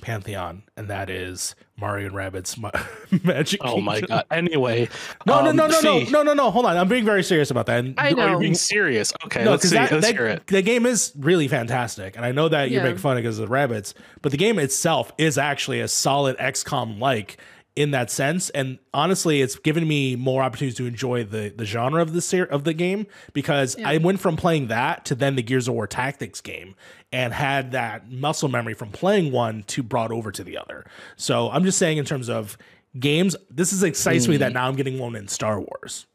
pantheon, 0.00 0.62
and 0.76 0.88
that 0.88 1.10
is 1.10 1.54
Mario 1.78 2.06
and 2.06 2.14
Rabbids 2.14 2.58
Ma- 2.58 2.70
Magic. 3.24 3.60
Oh 3.64 3.80
my 3.80 4.00
god. 4.00 4.24
Anyway. 4.30 4.88
No, 5.26 5.42
no, 5.42 5.50
um, 5.50 5.56
no, 5.56 5.66
no, 5.66 5.80
no, 5.80 6.00
Fee, 6.00 6.10
no, 6.10 6.22
no, 6.22 6.34
no. 6.34 6.50
Hold 6.50 6.66
on, 6.66 6.76
I'm 6.76 6.88
being 6.88 7.04
very 7.04 7.22
serious 7.22 7.50
about 7.50 7.66
that. 7.66 7.78
And 7.84 7.94
I 7.98 8.06
Are 8.06 8.10
you 8.10 8.16
know. 8.16 8.38
being 8.38 8.54
serious? 8.54 9.12
Okay, 9.24 9.44
no, 9.44 9.52
let's 9.52 9.62
because 9.62 9.70
see. 9.70 9.76
that, 9.76 9.92
let's 9.92 10.06
that, 10.06 10.14
hear 10.14 10.26
it. 10.26 10.46
the 10.46 10.62
game 10.62 10.86
is 10.86 11.12
really 11.18 11.48
fantastic, 11.48 12.16
and 12.16 12.24
I 12.24 12.32
know 12.32 12.48
that 12.48 12.70
you're 12.70 12.82
making 12.82 12.98
fun 12.98 13.16
because 13.16 13.38
of 13.38 13.46
the 13.46 13.52
rabbits, 13.52 13.94
but 14.22 14.32
the 14.32 14.38
game 14.38 14.58
itself 14.58 15.12
is 15.18 15.38
actually 15.38 15.80
a 15.80 15.88
solid 15.88 16.36
XCOM 16.38 16.98
like 16.98 17.38
in 17.76 17.90
that 17.92 18.10
sense. 18.10 18.48
And 18.50 18.78
honestly, 18.94 19.42
it's 19.42 19.56
given 19.56 19.86
me 19.86 20.16
more 20.16 20.42
opportunities 20.42 20.76
to 20.78 20.86
enjoy 20.86 21.22
the 21.24 21.52
the 21.54 21.64
genre 21.64 22.02
of 22.02 22.12
the 22.14 22.20
ser- 22.22 22.44
of 22.44 22.64
the 22.64 22.72
game 22.74 23.06
because 23.34 23.76
Yeah. 23.78 23.88
I 23.90 23.98
went 23.98 24.18
from 24.20 24.36
playing 24.36 24.68
that 24.68 25.04
to 25.04 25.14
then 25.14 25.36
the 25.36 25.42
Gears 25.42 25.68
of 25.68 25.74
War 25.74 25.86
Tactics 25.86 26.40
game 26.40 26.74
and 27.12 27.32
had 27.34 27.72
that 27.72 28.10
muscle 28.10 28.48
memory 28.48 28.74
from 28.74 28.90
playing 28.90 29.30
one 29.30 29.62
to 29.68 29.82
brought 29.82 30.10
over 30.10 30.32
to 30.32 30.42
the 30.42 30.56
other. 30.58 30.84
So 31.16 31.50
I'm 31.50 31.64
just 31.64 31.78
saying 31.78 31.98
in 31.98 32.04
terms 32.04 32.28
of 32.28 32.56
games, 32.98 33.36
this 33.50 33.72
is 33.72 33.82
excites 33.82 34.26
me 34.26 34.38
that 34.38 34.52
now 34.54 34.66
I'm 34.68 34.74
getting 34.76 34.98
one 34.98 35.14
in 35.14 35.28
Star 35.28 35.60
Wars. 35.60 36.06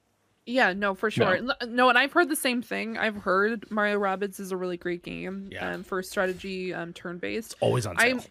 Yeah, 0.48 0.74
no, 0.74 0.96
for 0.96 1.12
sure. 1.12 1.36
N- 1.36 1.52
No, 1.70 1.88
and 1.90 1.98
I've 1.98 2.12
heard 2.12 2.28
the 2.28 2.36
same 2.36 2.64
thing. 2.64 2.98
I've 2.98 3.16
heard 3.18 3.70
Mario 3.70 4.00
Rabbids 4.00 4.40
is 4.40 4.52
a 4.52 4.58
really 4.58 4.76
great 4.78 5.04
game 5.04 5.50
Yeah. 5.52 5.74
um, 5.76 5.84
for 5.84 6.02
strategy 6.02 6.74
um, 6.74 6.92
turn 6.94 7.20
based. 7.20 7.56
Always 7.60 7.86
on 7.86 7.96
sale. 8.00 8.08
I'm- 8.08 8.22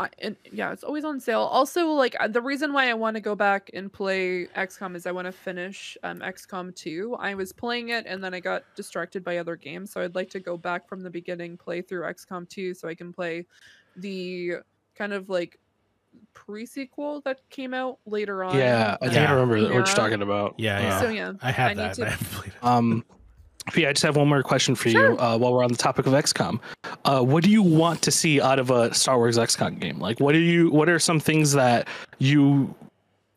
I, 0.00 0.08
and 0.20 0.36
yeah, 0.52 0.72
it's 0.72 0.84
always 0.84 1.04
on 1.04 1.18
sale. 1.18 1.40
Also, 1.40 1.86
like 1.88 2.14
uh, 2.20 2.28
the 2.28 2.40
reason 2.40 2.72
why 2.72 2.88
I 2.88 2.94
want 2.94 3.16
to 3.16 3.20
go 3.20 3.34
back 3.34 3.70
and 3.74 3.92
play 3.92 4.46
XCOM 4.56 4.94
is 4.94 5.06
I 5.06 5.12
want 5.12 5.26
to 5.26 5.32
finish 5.32 5.96
um, 6.04 6.20
XCOM 6.20 6.74
2. 6.74 7.16
I 7.18 7.34
was 7.34 7.52
playing 7.52 7.88
it 7.88 8.06
and 8.06 8.22
then 8.22 8.32
I 8.32 8.40
got 8.40 8.62
distracted 8.76 9.24
by 9.24 9.38
other 9.38 9.56
games, 9.56 9.90
so 9.92 10.00
I'd 10.00 10.14
like 10.14 10.30
to 10.30 10.40
go 10.40 10.56
back 10.56 10.88
from 10.88 11.00
the 11.00 11.10
beginning, 11.10 11.56
play 11.56 11.82
through 11.82 12.02
XCOM 12.02 12.48
2, 12.48 12.74
so 12.74 12.86
I 12.88 12.94
can 12.94 13.12
play 13.12 13.46
the 13.96 14.56
kind 14.94 15.12
of 15.12 15.28
like 15.28 15.58
pre-sequel 16.32 17.20
that 17.22 17.40
came 17.50 17.74
out 17.74 17.98
later 18.06 18.44
on. 18.44 18.56
Yeah, 18.56 18.96
I 19.00 19.06
think 19.06 19.14
Yeah. 19.14 19.30
I 19.30 19.32
remember 19.32 19.60
what 19.62 19.72
you're 19.72 19.84
talking 19.84 20.22
about. 20.22 20.54
Yeah, 20.58 20.80
yeah. 20.80 21.00
So 21.00 21.08
yeah, 21.08 21.32
I 21.42 21.50
have 21.50 21.70
I 21.70 21.74
need 21.74 21.80
that. 21.80 21.94
to- 21.94 22.00
but 22.02 22.06
I 22.06 22.10
haven't 22.10 22.30
played 22.30 22.52
it. 22.52 22.64
Um, 22.64 23.04
yeah, 23.74 23.88
I 23.88 23.92
just 23.92 24.02
have 24.04 24.16
one 24.16 24.28
more 24.28 24.42
question 24.42 24.74
for 24.74 24.88
Sure. 24.88 25.12
you 25.12 25.18
uh, 25.18 25.36
while 25.38 25.52
we're 25.52 25.64
on 25.64 25.70
the 25.70 25.78
topic 25.78 26.06
of 26.06 26.12
XCOM. 26.12 26.60
Uh, 27.04 27.22
what 27.22 27.44
do 27.44 27.50
you 27.50 27.62
want 27.62 28.02
to 28.02 28.10
see 28.10 28.40
out 28.40 28.58
of 28.58 28.70
a 28.70 28.92
Star 28.94 29.16
Wars 29.16 29.36
XCOM 29.38 29.78
game? 29.80 29.98
Like, 29.98 30.20
what 30.20 30.32
do 30.32 30.38
you? 30.38 30.70
What 30.70 30.88
are 30.88 30.98
some 30.98 31.20
things 31.20 31.52
that 31.52 31.86
you 32.18 32.74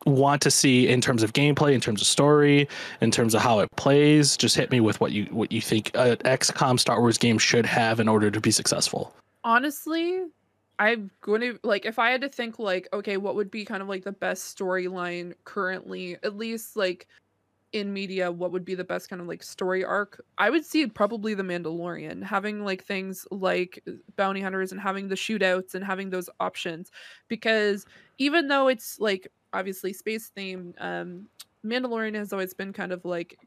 want 0.04 0.42
to 0.42 0.50
see 0.50 0.88
in 0.88 1.00
terms 1.00 1.22
of 1.22 1.32
gameplay, 1.32 1.72
in 1.74 1.80
terms 1.80 2.00
of 2.00 2.06
story, 2.08 2.68
in 3.00 3.10
terms 3.10 3.34
of 3.34 3.40
how 3.40 3.60
it 3.60 3.68
plays? 3.76 4.36
Just 4.36 4.56
hit 4.56 4.70
me 4.70 4.80
with 4.80 5.00
what 5.00 5.12
you 5.12 5.24
what 5.26 5.52
you 5.52 5.60
think 5.60 5.90
an 5.94 6.16
XCOM 6.18 6.78
Star 6.80 7.00
Wars 7.00 7.18
game 7.18 7.38
should 7.38 7.66
have 7.66 8.00
in 8.00 8.08
order 8.08 8.30
to 8.30 8.40
be 8.40 8.50
successful. 8.50 9.14
honestly 9.44 10.20
i'm 10.78 11.10
going 11.20 11.40
to 11.42 11.58
like 11.62 11.84
if 11.84 11.98
i 11.98 12.10
had 12.10 12.20
to 12.22 12.28
think 12.28 12.58
like 12.58 12.88
okay 12.92 13.16
what 13.18 13.34
would 13.34 13.50
be 13.50 13.62
kind 13.64 13.82
of 13.82 13.88
like 13.88 14.02
the 14.04 14.12
best 14.12 14.56
storyline 14.58 15.34
currently 15.44 16.16
at 16.22 16.36
least 16.36 16.76
like 16.76 17.06
in 17.72 17.92
media 17.92 18.30
what 18.30 18.52
would 18.52 18.64
be 18.64 18.74
the 18.74 18.84
best 18.84 19.08
kind 19.08 19.20
of 19.20 19.28
like 19.28 19.42
story 19.42 19.84
arc? 19.84 20.24
I 20.38 20.50
would 20.50 20.64
see 20.64 20.86
probably 20.86 21.34
the 21.34 21.42
mandalorian 21.42 22.22
having 22.22 22.64
like 22.64 22.84
things 22.84 23.26
like 23.30 23.82
bounty 24.16 24.40
hunters 24.40 24.72
and 24.72 24.80
having 24.80 25.08
the 25.08 25.14
shootouts 25.14 25.74
and 25.74 25.84
having 25.84 26.10
those 26.10 26.28
options 26.40 26.90
because 27.28 27.86
even 28.18 28.48
though 28.48 28.68
it's 28.68 29.00
like 29.00 29.28
obviously 29.52 29.92
space 29.92 30.28
theme 30.28 30.74
um 30.78 31.26
mandalorian 31.64 32.14
has 32.14 32.32
always 32.32 32.54
been 32.54 32.72
kind 32.72 32.92
of 32.92 33.04
like 33.04 33.38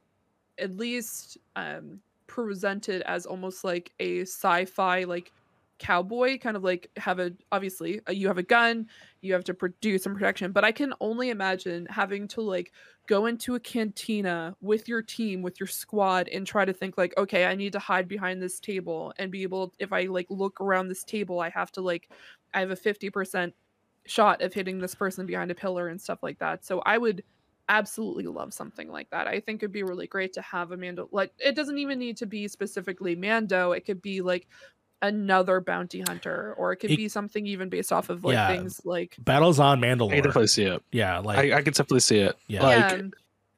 at 0.60 0.76
least 0.76 1.38
um 1.56 2.00
presented 2.28 3.02
as 3.04 3.26
almost 3.26 3.64
like 3.64 3.92
a 4.00 4.22
sci-fi 4.22 5.04
like 5.04 5.32
cowboy 5.78 6.38
kind 6.38 6.56
of 6.56 6.64
like 6.64 6.90
have 6.98 7.20
a 7.20 7.32
obviously 7.52 8.00
uh, 8.08 8.12
you 8.12 8.28
have 8.28 8.38
a 8.38 8.44
gun 8.44 8.88
you 9.22 9.34
have 9.34 9.44
to 9.44 9.54
produce 9.54 10.04
some 10.04 10.14
protection 10.14 10.52
but 10.52 10.64
i 10.64 10.72
can 10.72 10.94
only 11.02 11.30
imagine 11.30 11.86
having 11.90 12.28
to 12.28 12.42
like 12.42 12.72
go 13.08 13.26
into 13.26 13.56
a 13.56 13.60
cantina 13.60 14.56
with 14.62 14.88
your 14.88 15.02
team 15.02 15.42
with 15.42 15.60
your 15.60 15.68
squad 15.68 16.30
and 16.30 16.48
try 16.48 16.64
to 16.64 16.74
think 16.74 16.98
like 16.98 17.14
okay 17.18 17.46
i 17.46 17.56
need 17.56 17.74
to 17.74 17.80
hide 17.80 18.08
behind 18.08 18.42
this 18.42 18.60
table 18.60 19.14
and 19.18 19.32
be 19.32 19.44
able 19.44 19.74
if 19.80 19.92
i 19.92 20.04
like 20.04 20.28
look 20.30 20.62
around 20.62 20.88
this 20.88 21.04
table 21.04 21.40
i 21.40 21.50
have 21.50 21.72
to 21.72 21.82
like 21.82 22.10
i 22.54 22.60
have 22.60 22.72
a 22.72 22.76
50% 22.76 23.52
shot 24.06 24.42
of 24.42 24.54
hitting 24.54 24.80
this 24.80 24.96
person 24.96 25.26
behind 25.26 25.52
a 25.52 25.56
pillar 25.56 25.88
and 25.88 26.00
stuff 26.00 26.20
like 26.22 26.40
that. 26.40 26.64
So 26.66 26.82
i 26.86 26.98
would 26.98 27.24
absolutely 27.68 28.26
love 28.26 28.54
something 28.54 28.90
like 28.90 29.10
that. 29.10 29.28
I 29.28 29.40
think 29.40 29.64
it'd 29.64 29.72
be 29.72 29.82
really 29.82 30.06
great 30.06 30.34
to 30.34 30.42
have 30.42 30.72
a 30.72 30.78
mando 30.78 31.10
like 31.12 31.34
it 31.40 31.56
doesn't 31.56 31.80
even 31.80 31.98
need 31.98 32.18
to 32.18 32.28
be 32.28 32.48
specifically 32.48 33.16
mando 33.16 33.72
it 33.72 33.86
could 33.86 34.04
be 34.04 34.22
like 34.22 34.48
another 35.02 35.60
bounty 35.62 36.02
hunter 36.08 36.54
or 36.58 36.72
it 36.72 36.78
could 36.78 36.92
It- 36.92 36.98
be 36.98 37.08
something 37.08 37.46
even 37.46 37.70
based 37.70 37.92
off 37.92 38.10
of 38.10 38.24
like 38.24 38.34
Yeah. 38.34 38.48
things 38.48 38.82
like 38.86 39.16
Battles 39.20 39.60
on 39.60 39.80
Mandalorian. 39.82 40.12
I 40.12 40.16
can 40.16 40.24
definitely 40.24 40.48
see 40.48 40.64
it. 40.64 40.82
Yeah, 40.92 41.20
like 41.20 41.38
I, 41.38 41.58
I 41.58 41.62
can 41.62 41.74
definitely 41.74 42.00
see 42.00 42.20
it. 42.20 42.36
Yeah. 42.48 42.64
Like 42.64 42.92
yeah, 42.98 43.08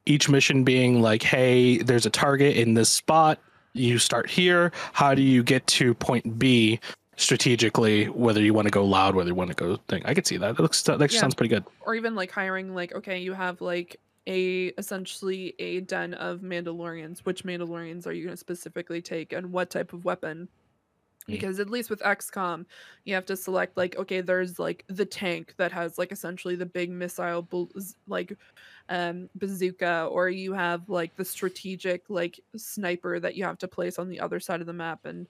each 0.06 0.28
mission 0.28 0.64
being 0.64 1.00
like, 1.00 1.22
hey, 1.22 1.78
there's 1.78 2.06
a 2.06 2.10
target 2.10 2.56
in 2.56 2.74
this 2.74 2.88
spot. 2.90 3.38
You 3.74 3.98
start 3.98 4.28
here. 4.30 4.72
How 4.92 5.14
do 5.14 5.22
you 5.22 5.42
get 5.42 5.66
to 5.68 5.94
point 5.94 6.38
B 6.38 6.80
strategically? 7.16 8.06
Whether 8.06 8.40
you 8.42 8.54
want 8.54 8.66
to 8.66 8.72
go 8.72 8.84
loud, 8.84 9.14
whether 9.14 9.28
you 9.28 9.34
want 9.34 9.50
to 9.50 9.54
go 9.56 9.76
thing. 9.88 10.02
I 10.04 10.14
could 10.14 10.26
see 10.26 10.36
that. 10.38 10.56
That 10.56 10.62
looks 10.62 10.82
that 10.84 11.00
actually 11.00 11.16
Yeah. 11.16 11.20
sounds 11.20 11.34
pretty 11.34 11.54
good. 11.54 11.64
or 11.82 11.94
even 11.94 12.14
like 12.14 12.30
hiring 12.30 12.74
like 12.74 12.94
okay 12.94 13.18
you 13.20 13.32
have 13.34 13.60
like 13.60 14.00
a 14.26 14.66
essentially 14.78 15.54
a 15.58 15.80
den 15.80 16.12
of 16.14 16.40
mandalorians 16.40 17.20
which 17.20 17.44
mandalorians 17.44 18.06
are 18.06 18.12
you 18.12 18.24
going 18.24 18.34
to 18.34 18.36
specifically 18.38 19.00
take 19.00 19.32
and 19.32 19.52
what 19.52 19.70
type 19.70 19.92
of 19.92 20.04
weapon. 20.04 20.48
Because 21.28 21.60
at 21.60 21.70
least 21.70 21.90
with 21.90 22.00
xcom 22.00 22.64
you 23.04 23.14
have 23.14 23.26
to 23.26 23.36
select 23.36 23.76
like 23.76 23.96
okay 23.96 24.20
there's 24.20 24.58
like 24.58 24.84
the 24.88 25.04
tank 25.04 25.54
that 25.58 25.72
has 25.72 25.98
like 25.98 26.12
essentially 26.12 26.56
the 26.56 26.66
big 26.66 26.90
missile 26.90 27.46
like 28.06 28.36
um 28.88 29.28
bazooka 29.34 30.08
or 30.10 30.28
you 30.28 30.52
have 30.52 30.88
like 30.88 31.14
the 31.16 31.24
strategic 31.24 32.02
like 32.08 32.40
sniper 32.56 33.20
that 33.20 33.34
you 33.34 33.44
have 33.44 33.58
to 33.58 33.68
place 33.68 33.98
on 33.98 34.08
the 34.08 34.20
other 34.20 34.40
side 34.40 34.60
of 34.60 34.66
the 34.66 34.72
map 34.72 35.04
and 35.04 35.28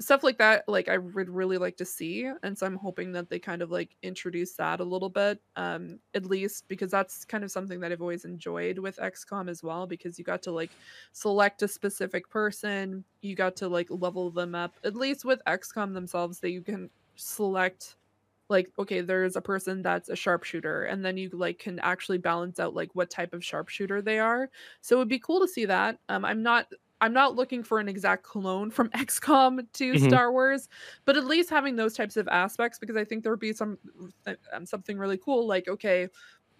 stuff 0.00 0.22
like 0.22 0.38
that 0.38 0.62
like 0.68 0.88
i 0.88 0.96
would 0.96 1.28
really 1.28 1.58
like 1.58 1.76
to 1.76 1.84
see 1.84 2.30
and 2.44 2.56
so 2.56 2.64
i'm 2.64 2.76
hoping 2.76 3.10
that 3.10 3.28
they 3.28 3.38
kind 3.38 3.62
of 3.62 3.70
like 3.70 3.96
introduce 4.02 4.52
that 4.52 4.78
a 4.78 4.84
little 4.84 5.08
bit 5.08 5.40
um 5.56 5.98
at 6.14 6.24
least 6.24 6.68
because 6.68 6.90
that's 6.90 7.24
kind 7.24 7.42
of 7.42 7.50
something 7.50 7.80
that 7.80 7.90
i've 7.90 8.00
always 8.00 8.24
enjoyed 8.24 8.78
with 8.78 8.96
xcom 8.98 9.50
as 9.50 9.62
well 9.62 9.86
because 9.86 10.16
you 10.18 10.24
got 10.24 10.42
to 10.42 10.52
like 10.52 10.70
select 11.12 11.62
a 11.62 11.68
specific 11.68 12.28
person 12.30 13.04
you 13.22 13.34
got 13.34 13.56
to 13.56 13.68
like 13.68 13.88
level 13.90 14.30
them 14.30 14.54
up 14.54 14.74
at 14.84 14.94
least 14.94 15.24
with 15.24 15.42
xcom 15.48 15.92
themselves 15.92 16.38
that 16.38 16.50
you 16.50 16.62
can 16.62 16.88
select 17.16 17.96
like 18.48 18.70
okay 18.78 19.00
there's 19.00 19.36
a 19.36 19.40
person 19.40 19.82
that's 19.82 20.08
a 20.08 20.16
sharpshooter 20.16 20.84
and 20.84 21.04
then 21.04 21.16
you 21.16 21.28
like 21.30 21.58
can 21.58 21.78
actually 21.80 22.18
balance 22.18 22.60
out 22.60 22.72
like 22.72 22.88
what 22.94 23.10
type 23.10 23.34
of 23.34 23.44
sharpshooter 23.44 24.00
they 24.00 24.18
are 24.18 24.48
so 24.80 24.96
it 24.96 24.98
would 25.00 25.08
be 25.08 25.18
cool 25.18 25.40
to 25.40 25.48
see 25.48 25.64
that 25.64 25.98
um 26.08 26.24
i'm 26.24 26.42
not 26.42 26.66
i'm 27.00 27.12
not 27.12 27.36
looking 27.36 27.62
for 27.62 27.78
an 27.78 27.88
exact 27.88 28.22
clone 28.22 28.70
from 28.70 28.88
xcom 28.96 29.64
to 29.72 29.92
Mhm. 29.94 30.08
star 30.08 30.32
wars 30.32 30.68
but 31.04 31.16
at 31.16 31.24
least 31.24 31.50
having 31.50 31.76
those 31.76 31.94
types 31.94 32.16
of 32.16 32.28
aspects 32.28 32.78
because 32.78 32.96
i 32.96 33.04
think 33.04 33.22
there 33.22 33.32
would 33.32 33.40
be 33.40 33.52
some 33.52 33.78
um, 34.52 34.66
something 34.66 34.98
really 34.98 35.18
cool 35.18 35.46
like 35.46 35.68
okay 35.68 36.08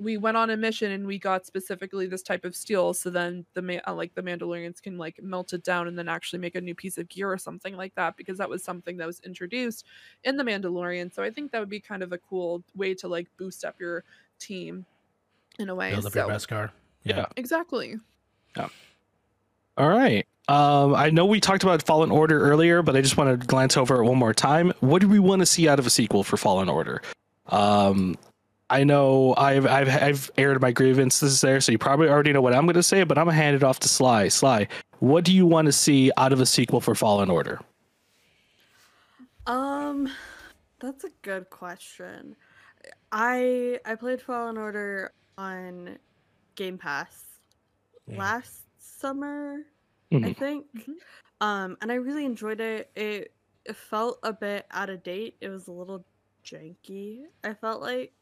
we 0.01 0.17
went 0.17 0.37
on 0.37 0.51
a 0.51 0.57
mission 0.57 0.93
and 0.93 1.05
we 1.05 1.19
got 1.19 1.45
specifically 1.45 2.07
this 2.07 2.23
type 2.23 2.45
of 2.45 2.55
steel 2.55 2.95
so 2.95 3.11
then 3.11 3.45
the 3.55 3.63
ma- 3.63 3.81
uh, 3.89 3.93
like 3.93 4.15
the 4.15 4.23
mandalorians 4.23 4.81
can 4.81 4.97
like 4.97 5.21
melt 5.21 5.53
it 5.53 5.65
down 5.65 5.89
and 5.89 5.99
then 5.99 6.09
actually 6.09 6.39
make 6.39 6.55
a 6.55 6.61
new 6.61 6.75
piece 6.75 6.99
of 6.99 7.09
gear 7.09 7.29
or 7.33 7.37
something 7.37 7.77
like 7.77 7.93
that 7.97 8.17
because 8.17 8.39
that 8.39 8.49
was 8.49 8.63
something 8.63 8.97
that 8.97 9.09
was 9.09 9.19
introduced 9.21 9.87
in 10.23 10.37
the 10.37 10.45
mandalorian 10.45 11.13
so 11.13 11.21
i 11.21 11.31
think 11.31 11.51
that 11.51 11.59
would 11.59 11.69
be 11.69 11.81
kind 11.81 12.05
of 12.05 12.13
a 12.13 12.19
cool 12.19 12.63
way 12.77 12.95
to 12.95 13.09
like 13.09 13.27
boost 13.39 13.65
up 13.65 13.81
your 13.81 14.05
team 14.39 14.87
in 15.59 15.69
a 15.69 15.75
way 15.75 15.91
build 15.91 16.07
up 16.07 16.13
so 16.13 16.21
your 16.21 16.29
best 16.29 16.47
car. 16.47 16.71
Yeah. 17.03 17.27
exactly 17.37 17.97
All 19.79 19.89
right. 19.89 20.27
Um, 20.49 20.95
I 20.95 21.11
know 21.11 21.25
we 21.27 21.41
talked 21.41 21.63
about 21.63 21.83
Fallen 21.83 22.11
Order 22.11 22.41
earlier, 22.41 22.83
but 22.83 22.97
I 22.97 23.01
just 23.01 23.17
want 23.17 23.41
to 23.41 23.47
glance 23.47 23.77
over 23.77 24.03
it 24.03 24.05
one 24.05 24.17
more 24.19 24.35
time. 24.35 24.73
What 24.81 25.01
do 25.01 25.09
we 25.09 25.19
want 25.19 25.41
to 25.41 25.47
see 25.47 25.69
out 25.69 25.79
of 25.79 25.87
a 25.87 25.91
sequel 25.91 26.25
for 26.25 26.37
Fallen 26.37 26.69
Order? 26.69 27.03
Um, 27.47 28.17
I 28.71 28.85
know 28.85 29.35
I've 29.39 29.67
I've 29.67 29.89
I've 29.89 30.31
aired 30.37 30.61
my 30.61 30.73
grievances 30.73 31.41
there, 31.41 31.61
so 31.61 31.73
you 31.73 31.79
probably 31.79 32.09
already 32.09 32.33
know 32.33 32.41
what 32.41 32.55
I'm 32.55 32.65
going 32.67 32.75
to 32.75 32.83
say, 32.83 33.05
but 33.05 33.17
I'm 33.19 33.27
gonna 33.27 33.37
hand 33.37 33.57
it 33.57 33.63
off 33.63 33.79
to 33.81 33.89
Sly. 33.89 34.29
Sly, 34.29 34.69
what 34.99 35.25
do 35.25 35.33
you 35.33 35.47
want 35.47 35.67
to 35.67 35.73
see 35.73 36.11
out 36.17 36.33
of 36.33 36.41
a 36.41 36.47
sequel 36.47 36.81
for 36.81 36.95
Fallen 36.95 37.31
Order? 37.31 37.61
Um, 39.47 40.11
that's 40.81 41.05
a 41.05 41.11
good 41.23 41.49
question. 41.51 42.37
I 43.13 43.81
I 43.87 43.95
played 43.95 44.21
Fallen 44.21 44.59
Order 44.59 45.13
on 45.39 45.99
Game 46.55 46.77
Pass 46.79 47.25
Yeah. 48.07 48.19
last 48.19 48.63
summer, 48.99 49.63
I 50.23 50.31
Mhm. 50.31 50.35
think. 50.35 50.67
Mhm. 50.77 50.99
Um, 51.41 51.77
and 51.81 51.93
I 51.93 51.97
really 51.97 52.25
enjoyed 52.25 52.61
it. 52.61 52.91
It 52.97 53.35
it 53.65 53.77
felt 53.77 54.19
a 54.23 54.33
bit 54.33 54.67
out 54.71 54.91
of 54.91 55.03
date. 55.03 55.39
It 55.41 55.49
was 55.51 55.69
a 55.69 55.73
little 55.73 56.07
janky. 56.45 57.25
I 57.45 57.55
felt 57.55 57.81
like, 57.83 58.15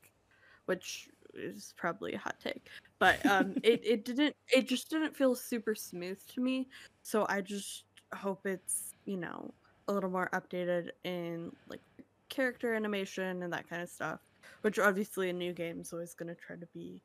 which 0.66 1.08
is 1.34 1.74
probably 1.76 2.14
a 2.14 2.18
hot 2.18 2.40
take, 2.40 2.68
but 2.98 3.24
um, 3.26 3.56
it 3.62 3.80
it 3.84 4.04
didn't. 4.04 4.36
It 4.52 4.68
just 4.68 4.90
didn't 4.90 5.16
feel 5.16 5.34
super 5.34 5.74
smooth 5.74 6.20
to 6.28 6.40
me. 6.40 6.68
So 7.02 7.26
I 7.28 7.40
just 7.42 7.84
hope 8.14 8.46
it's 8.46 8.94
you 9.04 9.16
know 9.18 9.54
a 9.88 9.92
little 9.92 10.10
more 10.10 10.28
updated 10.32 10.90
in 11.04 11.52
like 11.66 11.82
character 12.28 12.74
animation 12.74 13.42
and 13.42 13.52
that 13.52 13.68
kind 13.68 13.82
of 13.82 13.88
stuff. 13.90 14.20
Which 14.62 14.78
obviously 14.78 15.30
a 15.30 15.32
new 15.32 15.52
game 15.52 15.80
is 15.80 15.92
always 15.92 16.14
going 16.14 16.28
to 16.28 16.34
try 16.40 16.56
to 16.56 16.66
be 16.74 17.02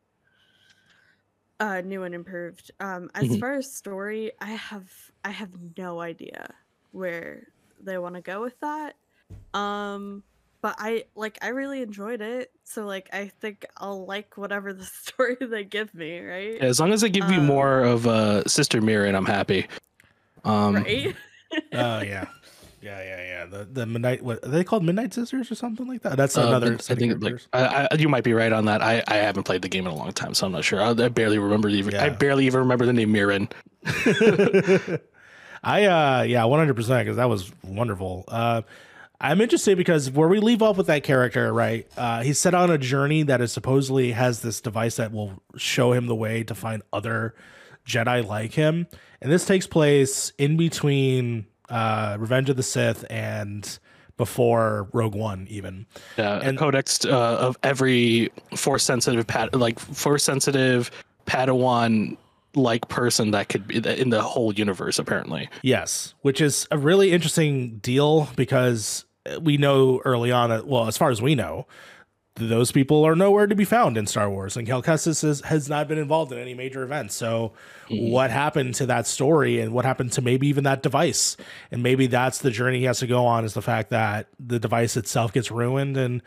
uh, 1.61 1.79
new 1.81 2.03
and 2.03 2.13
improved. 2.15 2.71
Um, 2.81 3.09
as 3.15 3.27
Mhm. 3.27 3.39
far 3.39 3.53
as 3.53 3.73
story, 3.73 4.31
I 4.41 4.49
have 4.51 4.91
I 5.23 5.29
have 5.29 5.51
no 5.77 6.01
idea 6.01 6.53
where 6.91 7.47
they 7.79 7.97
want 7.99 8.15
to 8.15 8.21
go 8.21 8.41
with 8.41 8.59
that. 8.61 8.95
Um, 9.53 10.23
but 10.61 10.75
I 10.79 11.05
like 11.15 11.37
I 11.41 11.49
really 11.49 11.81
enjoyed 11.83 12.21
it, 12.21 12.51
so 12.63 12.85
like 12.85 13.09
I 13.13 13.27
think 13.27 13.65
I'll 13.77 14.05
like 14.05 14.37
whatever 14.37 14.73
the 14.73 14.85
story 15.03 15.37
they 15.39 15.63
give 15.63 15.93
me, 15.93 16.19
right? 16.19 16.57
As 16.61 16.79
long 16.79 16.91
as 16.93 17.01
they 17.01 17.09
give 17.09 17.31
you 17.31 17.39
Um, 17.39 17.45
more 17.45 17.81
of 17.81 18.07
uh, 18.07 18.43
Sister 18.47 18.81
Merrin, 18.81 19.15
I'm 19.15 19.25
happy. 19.25 19.67
Um, 20.43 20.75
right. 20.75 21.15
Oh 21.73 22.01
yeah, 22.01 22.27
yeah, 22.81 23.01
yeah, 23.01 23.21
yeah. 23.21 23.45
The 23.45 23.67
the 23.71 23.85
midnight. 23.85 24.23
What 24.23 24.43
are 24.43 24.49
they 24.49 24.63
called? 24.63 24.83
Midnight 24.83 25.13
Sisters 25.13 25.51
or 25.51 25.55
something 25.55 25.87
like 25.87 26.01
that. 26.01 26.17
That's 26.17 26.37
uh, 26.37 26.47
another. 26.47 26.73
I 26.73 26.95
think 26.95 27.23
like. 27.23 27.39
I, 27.53 27.87
I, 27.91 27.95
you 27.95 28.09
might 28.09 28.23
be 28.23 28.33
right 28.33 28.51
on 28.51 28.65
that. 28.65 28.81
I, 28.81 29.03
I 29.07 29.15
haven't 29.17 29.43
played 29.43 29.61
the 29.61 29.69
game 29.69 29.85
in 29.85 29.93
a 29.93 29.95
long 29.95 30.11
time, 30.13 30.33
so 30.33 30.47
I'm 30.47 30.51
not 30.51 30.63
sure. 30.63 30.81
I, 30.81 30.89
I 30.89 31.09
barely 31.09 31.37
remember 31.37 31.69
even. 31.69 31.95
I 31.95 32.09
barely 32.09 32.47
even 32.47 32.61
remember 32.61 32.85
the 32.85 32.93
name 32.93 33.13
Merrin. 33.13 33.51
I 35.63 35.85
uh 35.85 36.21
yeah, 36.23 36.43
one 36.45 36.59
hundred 36.59 36.75
percent 36.75 37.05
because 37.05 37.17
that 37.17 37.29
was 37.29 37.51
wonderful. 37.63 38.25
Uh, 38.27 38.63
I'm 39.19 39.39
interested 39.39 39.77
because 39.77 40.09
where 40.09 40.27
we 40.27 40.39
leave 40.39 40.63
off 40.63 40.77
with 40.77 40.87
that 40.87 41.03
character, 41.03 41.53
right? 41.53 41.87
Uh, 41.95 42.23
he's 42.23 42.39
set 42.39 42.55
on 42.55 42.71
a 42.71 42.79
journey 42.79 43.21
that 43.23 43.39
is 43.41 43.51
supposedly 43.51 44.13
has 44.13 44.41
this 44.41 44.59
device 44.61 44.95
that 44.95 45.11
will 45.11 45.43
show 45.55 45.93
him 45.93 46.07
the 46.07 46.15
way 46.15 46.43
to 46.43 46.55
find 46.55 46.81
other 46.91 47.35
Jedi 47.85 48.25
like 48.25 48.53
him, 48.53 48.87
and 49.21 49.31
this 49.31 49.45
takes 49.45 49.67
place 49.67 50.31
in 50.39 50.57
between 50.57 51.45
uh, 51.71 52.17
Revenge 52.19 52.49
of 52.49 52.57
the 52.57 52.63
Sith 52.63 53.05
and 53.09 53.79
before 54.17 54.87
Rogue 54.93 55.15
One, 55.15 55.47
even. 55.49 55.87
Yeah, 56.17 56.39
And- 56.43 56.57
codex 56.57 57.03
uh, 57.05 57.09
of 57.09 57.57
every 57.63 58.29
force 58.55 58.83
sensitive 58.83 59.25
pad 59.25 59.55
like 59.55 59.79
force 59.79 60.23
sensitive 60.23 60.91
Padawan 61.25 62.17
like 62.53 62.87
person 62.89 63.31
that 63.31 63.47
could 63.47 63.65
be 63.67 63.77
in 63.77 64.09
the 64.09 64.21
whole 64.21 64.53
universe 64.53 64.99
apparently. 64.99 65.49
Yes, 65.63 66.13
which 66.21 66.41
is 66.41 66.67
a 66.69 66.77
really 66.77 67.11
interesting 67.11 67.77
deal 67.77 68.27
because 68.35 69.05
we 69.39 69.55
know 69.57 70.01
early 70.03 70.31
on, 70.31 70.49
that, 70.49 70.67
well, 70.67 70.87
as 70.87 70.97
far 70.97 71.09
as 71.11 71.21
we 71.21 71.33
know, 71.35 71.65
those 72.35 72.71
people 72.71 73.05
are 73.05 73.15
nowhere 73.15 73.45
to 73.45 73.55
be 73.55 73.65
found 73.65 73.97
in 73.97 74.07
Star 74.07 74.29
Wars, 74.29 74.55
and 74.55 74.65
Cal 74.65 74.81
Kestis 74.81 75.23
is, 75.23 75.41
has 75.41 75.67
not 75.67 75.87
been 75.87 75.97
involved 75.97 76.31
in 76.31 76.37
any 76.37 76.53
major 76.53 76.81
events. 76.83 77.13
So, 77.13 77.51
what 77.89 78.31
happened 78.31 78.75
to 78.75 78.85
that 78.85 79.05
story, 79.05 79.59
and 79.59 79.73
what 79.73 79.83
happened 79.83 80.13
to 80.13 80.21
maybe 80.21 80.47
even 80.47 80.63
that 80.63 80.81
device, 80.81 81.35
and 81.71 81.83
maybe 81.83 82.07
that's 82.07 82.37
the 82.39 82.51
journey 82.51 82.79
he 82.79 82.85
has 82.85 82.99
to 82.99 83.07
go 83.07 83.25
on 83.25 83.43
is 83.43 83.53
the 83.53 83.61
fact 83.61 83.89
that 83.89 84.27
the 84.39 84.59
device 84.59 84.95
itself 84.95 85.33
gets 85.33 85.51
ruined, 85.51 85.97
and 85.97 86.21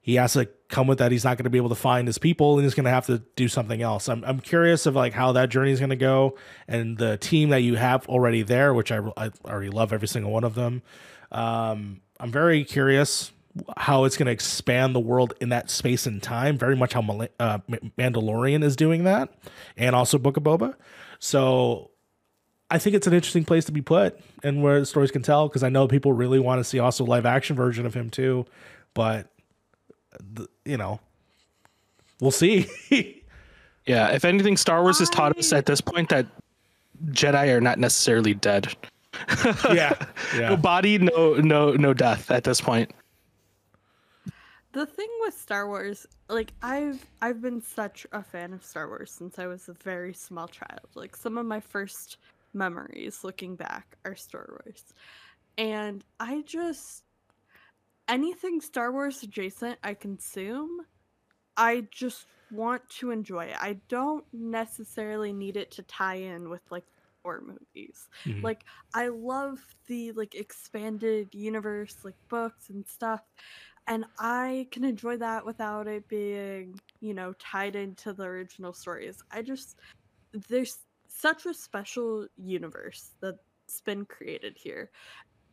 he 0.00 0.14
has 0.14 0.32
to 0.32 0.48
come 0.68 0.86
with 0.86 0.98
that. 0.98 1.12
He's 1.12 1.24
not 1.24 1.36
going 1.36 1.44
to 1.44 1.50
be 1.50 1.58
able 1.58 1.68
to 1.68 1.74
find 1.74 2.08
his 2.08 2.16
people, 2.16 2.54
and 2.54 2.64
he's 2.64 2.74
going 2.74 2.84
to 2.84 2.90
have 2.90 3.06
to 3.06 3.18
do 3.36 3.46
something 3.46 3.82
else. 3.82 4.08
I'm 4.08 4.24
I'm 4.24 4.40
curious 4.40 4.86
of 4.86 4.96
like 4.96 5.12
how 5.12 5.32
that 5.32 5.50
journey 5.50 5.72
is 5.72 5.80
going 5.80 5.90
to 5.90 5.96
go, 5.96 6.38
and 6.66 6.96
the 6.96 7.18
team 7.18 7.50
that 7.50 7.60
you 7.60 7.74
have 7.74 8.08
already 8.08 8.42
there, 8.42 8.72
which 8.72 8.90
I, 8.90 9.00
I 9.18 9.30
already 9.44 9.70
love 9.70 9.92
every 9.92 10.08
single 10.08 10.32
one 10.32 10.44
of 10.44 10.54
them. 10.54 10.80
Um, 11.30 12.00
I'm 12.18 12.30
very 12.30 12.64
curious 12.64 13.32
how 13.76 14.04
it's 14.04 14.16
going 14.16 14.26
to 14.26 14.32
expand 14.32 14.94
the 14.94 15.00
world 15.00 15.34
in 15.40 15.50
that 15.50 15.70
space 15.70 16.06
and 16.06 16.22
time. 16.22 16.56
Very 16.58 16.76
much 16.76 16.92
how 16.92 17.02
Mal- 17.02 17.28
uh, 17.38 17.58
Mandalorian 17.98 18.62
is 18.64 18.76
doing 18.76 19.04
that, 19.04 19.28
and 19.76 19.94
also 19.94 20.18
Book 20.18 20.36
of 20.36 20.42
Boba. 20.42 20.74
So 21.18 21.90
I 22.70 22.78
think 22.78 22.96
it's 22.96 23.06
an 23.06 23.12
interesting 23.12 23.44
place 23.44 23.64
to 23.66 23.72
be 23.72 23.82
put 23.82 24.18
and 24.42 24.62
where 24.62 24.80
the 24.80 24.86
stories 24.86 25.10
can 25.10 25.22
tell 25.22 25.46
because 25.48 25.62
I 25.62 25.68
know 25.68 25.86
people 25.86 26.12
really 26.12 26.38
want 26.40 26.58
to 26.60 26.64
see 26.64 26.78
also 26.78 27.04
live 27.04 27.26
action 27.26 27.54
version 27.54 27.84
of 27.86 27.94
him 27.94 28.08
too, 28.10 28.46
but 28.94 29.28
the, 30.18 30.48
you 30.64 30.76
know, 30.76 31.00
we'll 32.20 32.30
see. 32.30 32.66
Yeah, 33.84 34.10
if 34.12 34.24
anything, 34.24 34.56
Star 34.56 34.82
Wars 34.82 35.00
has 35.00 35.10
taught 35.10 35.36
us 35.36 35.52
at 35.52 35.66
this 35.66 35.80
point 35.80 36.08
that 36.10 36.24
Jedi 37.06 37.48
are 37.52 37.60
not 37.60 37.80
necessarily 37.80 38.32
dead. 38.32 38.72
yeah, 39.72 39.94
No 40.38 40.56
body, 40.56 40.98
no 40.98 41.34
no 41.34 41.72
no 41.72 41.92
death 41.92 42.30
at 42.30 42.44
this 42.44 42.60
point. 42.60 42.92
The 44.72 44.86
thing 44.86 45.08
with 45.20 45.34
Star 45.34 45.66
Wars, 45.68 46.06
like 46.28 46.54
I've 46.62 47.06
I've 47.20 47.40
been 47.40 47.60
such 47.60 48.06
a 48.12 48.22
fan 48.22 48.52
of 48.52 48.64
Star 48.64 48.88
Wars 48.88 49.12
since 49.12 49.38
I 49.38 49.46
was 49.46 49.68
a 49.68 49.74
very 49.74 50.14
small 50.14 50.48
child. 50.48 50.88
Like 50.94 51.16
some 51.16 51.38
of 51.38 51.46
my 51.46 51.60
first 51.60 52.18
memories 52.54 53.24
looking 53.24 53.56
back 53.56 53.98
are 54.04 54.16
Star 54.16 54.46
Wars. 54.50 54.84
And 55.58 56.04
I 56.20 56.42
just 56.42 57.04
anything 58.08 58.60
Star 58.60 58.92
Wars 58.92 59.22
adjacent 59.22 59.78
I 59.82 59.94
consume, 59.94 60.86
I 61.56 61.88
just 61.92 62.28
want 62.50 62.88
to 62.90 63.10
enjoy 63.12 63.46
it. 63.46 63.56
I 63.60 63.80
don't 63.88 64.26
necessarily 64.32 65.32
need 65.32 65.56
it 65.56 65.72
to 65.72 65.82
tie 65.84 66.16
in 66.16 66.50
with 66.50 66.62
like 66.70 66.84
horror 67.24 67.42
movies. 67.46 68.08
Mhm. 68.24 68.42
Like 68.42 68.64
I 68.94 69.08
love 69.08 69.60
the 69.86 70.12
like 70.12 70.34
expanded 70.34 71.34
universe, 71.34 71.98
like 72.04 72.16
books 72.28 72.70
and 72.70 72.86
stuff. 72.88 73.22
And 73.86 74.04
I 74.18 74.68
can 74.70 74.84
enjoy 74.84 75.16
that 75.18 75.44
without 75.44 75.86
it 75.88 76.06
being, 76.08 76.78
you 77.00 77.14
know, 77.14 77.34
tied 77.38 77.74
into 77.76 78.12
the 78.12 78.24
original 78.24 78.72
stories. 78.72 79.22
I 79.30 79.42
just 79.42 79.76
there's 80.48 80.78
such 81.08 81.46
a 81.46 81.54
special 81.54 82.26
universe 82.36 83.10
that's 83.20 83.80
been 83.84 84.04
created 84.04 84.56
here. 84.56 84.90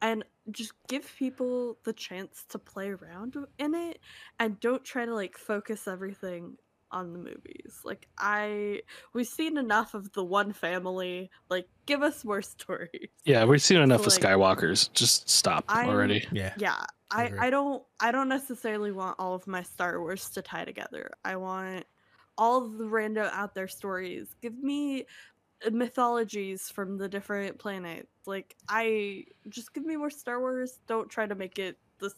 And 0.01 0.23
just 0.51 0.71
give 0.87 1.11
people 1.17 1.77
the 1.83 1.91
chance 1.91 2.45
to 2.49 2.57
play 2.59 2.89
around 2.89 3.35
in 3.57 3.75
it 3.75 3.99
and 4.39 4.59
don't 4.59 4.83
try 4.85 5.05
to 5.05 5.13
like 5.13 5.37
focus 5.37 5.87
everything 5.87 6.55
on 6.91 7.13
the 7.13 7.19
movies. 7.19 7.81
Like 7.83 8.07
I 8.17 8.81
we've 9.13 9.27
seen 9.27 9.57
enough 9.57 9.93
of 9.93 10.11
the 10.13 10.23
one 10.23 10.53
family. 10.53 11.29
Like 11.49 11.67
give 11.85 12.01
us 12.01 12.23
more 12.23 12.41
stories. 12.55 13.09
Yeah, 13.25 13.43
we've 13.45 13.61
seen 13.61 13.79
enough 13.79 14.05
of 14.05 14.13
like, 14.13 14.21
Skywalkers. 14.21 14.91
Just 14.93 15.29
stop 15.29 15.65
I'm- 15.67 15.89
already. 15.89 16.25
yeah. 16.31 16.53
Yeah, 16.57 16.85
I 17.11 17.31
I, 17.39 17.49
don't 17.49 17.83
I 17.99 18.11
don't 18.11 18.29
necessarily 18.29 18.91
want 18.91 19.15
all 19.19 19.33
of 19.33 19.47
my 19.47 19.63
Star 19.63 19.99
Wars 19.99 20.29
to 20.31 20.41
tie 20.41 20.65
together. 20.65 21.11
I 21.25 21.35
want 21.35 21.85
all 22.37 22.63
of 22.63 22.77
the 22.77 22.87
random 22.87 23.29
out 23.33 23.55
there 23.55 23.67
stories. 23.67 24.35
Give 24.41 24.57
me 24.57 25.05
uh, 25.65 25.71
mythologies 25.71 26.69
from 26.69 26.97
the 26.97 27.09
different 27.09 27.57
planets. 27.57 28.07
Like 28.25 28.55
I 28.67 29.25
just 29.49 29.73
give 29.73 29.85
me 29.85 29.95
more 29.95 30.09
Star 30.09 30.39
Wars. 30.39 30.79
Don't 30.87 31.09
try 31.09 31.25
to 31.25 31.35
make 31.35 31.59
it 31.59 31.77
the 31.99 32.11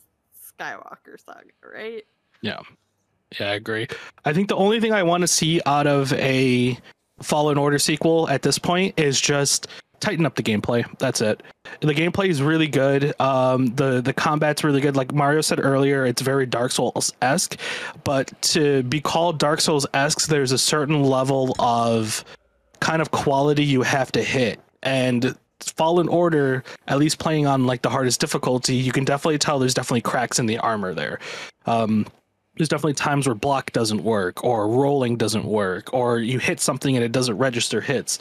Skywalker 0.60 1.20
saga, 1.24 1.52
right? 1.74 2.04
Yeah, 2.42 2.62
I 3.40 3.54
agree. 3.54 3.88
I 4.26 4.34
think 4.34 4.50
the 4.50 4.56
only 4.56 4.80
thing 4.80 4.94
I 4.94 5.04
want 5.04 5.22
to 5.22 5.28
see 5.28 5.62
out 5.66 5.88
of 5.88 6.12
a 6.14 6.78
Fallen 7.22 7.58
Order 7.58 7.80
sequel 7.80 8.28
at 8.30 8.42
this 8.42 8.60
point 8.60 9.00
is 9.00 9.22
just 9.22 9.68
tighten 10.00 10.26
up 10.26 10.36
the 10.36 10.44
gameplay. 10.44 10.86
That's 11.00 11.22
it. 11.22 11.42
The 11.80 11.94
gameplay 11.94 12.28
is 12.28 12.42
really 12.42 12.68
good. 12.68 13.20
Um, 13.20 13.68
the 13.76 14.02
the 14.02 14.14
combat's 14.14 14.64
really 14.64 14.82
good. 14.82 14.96
Like 14.96 15.14
Mario 15.14 15.42
said 15.42 15.60
earlier, 15.60 16.06
it's 16.06 16.22
very 16.22 16.46
Dark 16.46 16.72
Souls 16.72 17.14
esque, 17.22 17.58
but 18.04 18.40
to 18.44 18.84
be 18.84 19.02
called 19.02 19.40
Dark 19.40 19.62
Souls 19.62 19.88
esque, 19.94 20.28
there's 20.28 20.52
a 20.52 20.58
certain 20.58 21.04
level 21.04 21.56
of 21.60 22.24
kind 22.80 23.02
of 23.02 23.12
quality 23.12 23.64
you 23.64 23.82
have 23.82 24.12
to 24.12 24.24
hit, 24.24 24.60
and 24.84 25.36
Fallen 25.60 26.08
Order, 26.08 26.64
at 26.88 26.98
least 26.98 27.20
playing 27.20 27.48
on 27.48 27.66
like 27.66 27.82
the 27.82 27.90
hardest 27.90 28.20
difficulty, 28.20 28.76
you 28.76 28.92
can 28.92 29.06
definitely 29.06 29.38
tell 29.38 29.60
there's 29.60 29.74
definitely 29.74 30.02
cracks 30.02 30.40
in 30.40 30.46
the 30.46 30.58
armor 30.58 30.94
there. 30.94 31.20
Um, 31.66 32.06
there's 32.58 32.70
definitely 32.70 32.94
times 32.94 33.28
where 33.28 33.36
block 33.36 33.72
doesn't 33.72 34.04
work 34.04 34.44
or 34.44 34.68
rolling 34.68 35.18
doesn't 35.18 35.46
work 35.46 35.94
or 35.94 36.20
you 36.20 36.38
hit 36.38 36.60
something 36.60 36.96
and 36.96 37.04
it 37.04 37.12
doesn't 37.12 37.38
register 37.38 37.82
hits 37.82 38.20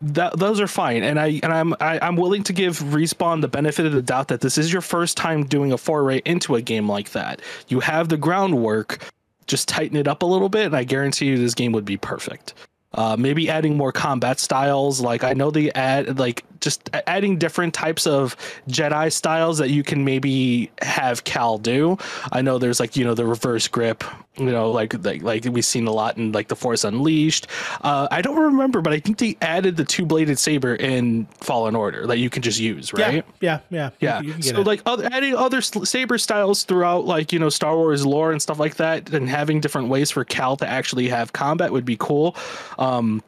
that 0.00 0.38
those 0.38 0.60
are 0.60 0.66
fine. 0.66 1.02
And 1.02 1.20
i 1.20 1.40
and 1.42 1.52
i'm 1.52 1.74
I, 1.80 1.98
i'm 2.00 2.16
willing 2.16 2.42
to 2.44 2.52
give 2.52 2.78
respawn 2.78 3.40
the 3.40 3.48
benefit 3.48 3.86
of 3.86 3.92
the 3.92 4.02
doubt 4.02 4.28
that 4.28 4.40
this 4.40 4.58
is 4.58 4.72
your 4.72 4.82
first 4.82 5.16
time 5.16 5.44
doing 5.44 5.72
a 5.72 5.78
foray 5.78 6.22
into 6.24 6.54
a 6.54 6.62
game 6.62 6.88
like 6.88 7.10
that. 7.12 7.42
You 7.68 7.80
have 7.80 8.08
the 8.08 8.16
groundwork. 8.16 9.06
Just 9.46 9.68
tighten 9.68 9.96
it 9.96 10.06
up 10.06 10.22
a 10.22 10.26
little 10.26 10.48
bit 10.48 10.66
and 10.66 10.76
i 10.76 10.84
guarantee 10.84 11.26
you 11.26 11.36
this 11.36 11.54
game 11.54 11.72
would 11.72 11.84
be 11.84 11.96
perfect. 11.96 12.54
Uh, 12.92 13.16
maybe 13.16 13.48
adding 13.48 13.76
more 13.76 13.92
combat 13.92 14.40
styles. 14.40 15.00
Like 15.00 15.24
i 15.24 15.32
know 15.34 15.50
they 15.50 15.70
add 15.72 16.18
like 16.18 16.44
just 16.60 16.90
adding 17.06 17.38
different 17.38 17.74
types 17.74 18.06
of 18.06 18.36
Jedi 18.68 19.12
styles 19.12 19.58
that 19.58 19.70
you 19.70 19.82
can 19.82 20.04
maybe 20.04 20.70
have 20.82 21.24
Cal 21.24 21.58
do. 21.58 21.98
I 22.32 22.42
know 22.42 22.58
there's 22.58 22.80
like 22.80 22.96
you 22.96 23.04
know 23.04 23.14
the 23.14 23.26
reverse 23.26 23.68
grip, 23.68 24.04
you 24.36 24.50
know 24.50 24.70
like 24.70 25.04
like 25.04 25.22
like 25.22 25.44
we've 25.44 25.64
seen 25.64 25.86
a 25.86 25.92
lot 25.92 26.16
in 26.16 26.32
like 26.32 26.48
the 26.48 26.56
Force 26.56 26.84
Unleashed. 26.84 27.46
Uh, 27.82 28.08
I 28.10 28.22
don't 28.22 28.36
remember, 28.36 28.80
but 28.80 28.92
I 28.92 29.00
think 29.00 29.18
they 29.18 29.36
added 29.40 29.76
the 29.76 29.84
two 29.84 30.04
bladed 30.04 30.38
saber 30.38 30.74
in 30.74 31.26
Fallen 31.40 31.74
Order 31.74 32.06
that 32.06 32.18
you 32.18 32.30
can 32.30 32.42
just 32.42 32.60
use, 32.60 32.92
right? 32.92 33.24
Yeah, 33.40 33.60
yeah, 33.70 33.90
yeah. 34.00 34.22
Yeah. 34.22 34.40
So 34.40 34.60
it. 34.60 34.66
like 34.66 34.82
other, 34.86 35.08
adding 35.10 35.34
other 35.34 35.60
saber 35.60 36.18
styles 36.18 36.64
throughout 36.64 37.04
like, 37.04 37.32
you 37.32 37.38
know, 37.38 37.48
Star 37.48 37.76
Wars 37.76 38.04
lore 38.04 38.32
and 38.32 38.40
stuff 38.40 38.58
like 38.58 38.76
that 38.76 39.10
and 39.10 39.28
having 39.28 39.60
different 39.60 39.88
ways 39.88 40.10
for 40.10 40.24
Cal 40.24 40.56
to 40.56 40.66
actually 40.66 41.08
have 41.08 41.32
combat 41.32 41.72
would 41.72 41.84
be 41.84 41.96
cool. 41.96 42.36
Um 42.78 43.22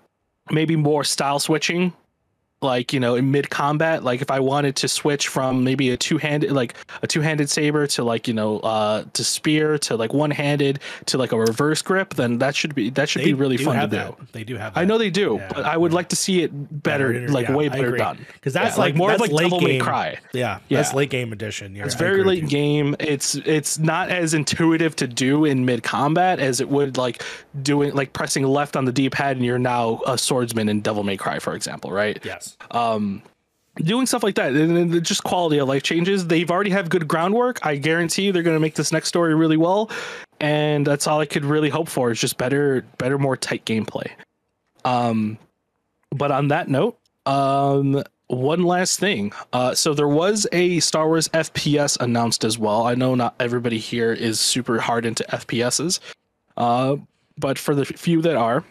maybe 0.51 0.77
more 0.77 1.05
style 1.05 1.39
switching 1.39 1.93
like, 2.63 2.93
you 2.93 3.01
know, 3.01 3.15
in 3.15 3.31
mid 3.31 3.51
combat, 3.51 4.05
like 4.05 4.23
if 4.23 4.31
I 4.31 4.41
wanted 4.41 4.77
to 4.77 4.89
switch 4.89 5.29
from 5.29 5.65
maybe 5.65 5.91
a 5.91 5.97
two-handed 5.97 6.53
like 6.53 6.75
a 7.03 7.07
two-handed 7.07 7.51
saber 7.51 7.87
to 7.89 8.05
like, 8.05 8.29
you 8.29 8.35
know, 8.35 8.59
uh 8.61 9.05
to 9.13 9.25
spear 9.25 9.79
to 9.79 9.97
like 9.97 10.13
one-handed 10.13 10.81
to 11.07 11.19
like 11.19 11.33
a 11.33 11.39
reverse 11.39 11.83
grip, 11.83 12.15
then 12.15 12.39
that 12.39 12.55
should 12.55 12.75
be 12.75 12.91
that 12.91 13.09
should 13.09 13.23
They 13.23 13.27
be 13.27 13.35
really 13.35 13.57
fun 13.57 13.75
to 13.75 13.81
have 13.81 13.91
do. 13.91 13.97
that. 13.97 14.15
They 14.33 14.45
do 14.45 14.57
have. 14.57 14.75
That. 14.75 14.81
I 14.81 14.85
know 14.85 14.99
they 14.99 15.11
do, 15.11 15.37
Yeah, 15.41 15.49
but 15.55 15.65
I 15.65 15.77
would 15.77 15.93
yeah. 15.93 15.97
like 15.97 16.09
to 16.11 16.17
see 16.17 16.43
it 16.43 16.51
better, 16.83 17.29
like 17.29 17.49
way 17.49 17.69
better 17.69 17.97
done. 17.97 18.25
because 18.35 18.53
that's 18.53 18.79
like, 18.79 18.91
like 18.93 18.97
more 18.97 19.13
of 19.13 19.21
like 19.21 19.33
late 19.33 19.45
Devil 19.45 19.61
May 19.61 19.73
game. 19.73 19.81
Cry. 19.83 20.19
Yeah, 20.33 20.59
Yeah. 20.69 20.79
that's 20.83 20.95
late 20.95 21.11
game 21.11 21.33
edition. 21.33 21.75
Yeah, 21.75 21.85
It's 21.85 21.95
very 21.95 22.25
late 22.25 22.49
game. 22.49 22.97
It's 23.01 23.35
it's 23.35 23.79
not 23.79 24.11
as 24.11 24.35
intuitive 24.35 24.97
to 24.97 25.07
do 25.07 25.45
in 25.45 25.65
mid 25.65 25.83
combat 25.83 26.39
as 26.41 26.61
it 26.61 26.69
would 26.69 26.97
like 26.97 27.23
doing 27.63 27.93
like 27.95 28.13
pressing 28.13 28.45
left 28.45 28.77
on 28.77 28.85
the 28.85 28.93
D 28.93 29.11
pad 29.11 29.37
and 29.37 29.45
you're 29.45 29.59
now 29.59 30.01
a 30.07 30.17
swordsman 30.19 30.69
in 30.69 30.81
Devil 30.81 31.03
May 31.05 31.17
Cry, 31.17 31.39
for 31.39 31.55
example, 31.55 31.91
right? 31.91 32.19
Yes. 32.25 32.52
Um, 32.71 33.23
doing 33.77 34.07
stuff 34.07 34.23
like 34.23 34.35
that 34.35 34.53
and 34.53 35.03
just 35.05 35.25
quality 35.25 35.59
of 35.59 35.69
life 35.69 35.83
changes. 35.83 36.27
They've 36.27 36.51
already 36.51 36.71
have 36.71 36.89
good 36.89 37.09
groundwork. 37.09 37.65
I 37.65 37.77
guarantee 37.77 38.23
you 38.23 38.33
they're 38.33 38.43
going 38.43 38.57
to 38.57 38.61
make 38.61 38.75
this 38.75 38.93
next 38.93 39.09
story 39.09 39.35
really 39.35 39.57
well, 39.57 39.91
and 40.41 40.87
that's 40.87 41.07
all 41.07 41.21
I 41.21 41.27
could 41.27 41.45
really 41.45 41.71
hope 41.71 41.89
for 41.89 42.11
is 42.11 42.21
just 42.21 42.37
better, 42.39 42.85
better, 42.99 43.19
more 43.19 43.37
tight 43.37 43.65
gameplay. 43.65 44.11
Um, 44.85 45.39
but 46.11 46.31
on 46.31 46.49
that 46.49 46.69
note, 46.69 46.99
um, 47.27 48.03
one 48.27 48.63
last 48.65 48.99
thing. 48.99 49.33
Uh, 49.53 49.75
so 49.75 49.95
there 49.95 50.09
was 50.09 50.47
a 50.53 50.81
Star 50.81 51.07
Wars 51.07 51.29
FPS 51.29 52.01
announced 52.01 52.45
as 52.45 52.59
well. 52.59 52.87
I 52.87 52.95
know 52.95 53.15
not 53.15 53.35
everybody 53.39 53.79
here 53.79 54.13
is 54.13 54.41
super 54.41 54.79
hard 54.81 55.05
into 55.05 55.25
FPSs, 55.25 56.01
uh, 56.57 56.97
but 57.39 57.59
for 57.59 57.75
the 57.75 57.85
few 57.85 58.23
that 58.23 58.37
are, 58.37 58.65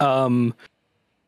um, 0.00 0.54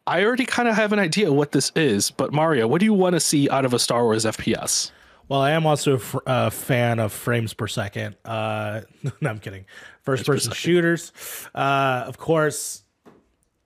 I 0.06 0.24
already 0.24 0.46
kind 0.46 0.68
of 0.68 0.76
have 0.76 0.92
an 0.92 0.98
idea 0.98 1.32
what 1.32 1.52
this 1.52 1.72
is. 1.74 2.10
But 2.10 2.32
Mario, 2.32 2.66
what 2.66 2.80
do 2.80 2.84
you 2.86 2.94
want 2.94 3.14
to 3.14 3.20
see 3.20 3.48
out 3.50 3.64
of 3.64 3.74
a 3.74 3.78
Star 3.78 4.04
Wars 4.04 4.24
FPS? 4.24 4.90
Well, 5.28 5.40
I 5.40 5.50
am 5.52 5.66
also 5.66 6.00
a 6.26 6.50
fan 6.52 7.00
of 7.00 7.12
frames 7.12 7.52
per 7.52 7.66
second. 7.66 8.14
Uh, 8.24 8.82
no, 9.20 9.30
I'm 9.30 9.38
kidding. 9.40 9.64
First 10.02 10.24
person 10.24 10.52
shooters. 10.52 11.12
Uh, 11.52 12.04
of 12.06 12.16
course, 12.16 12.84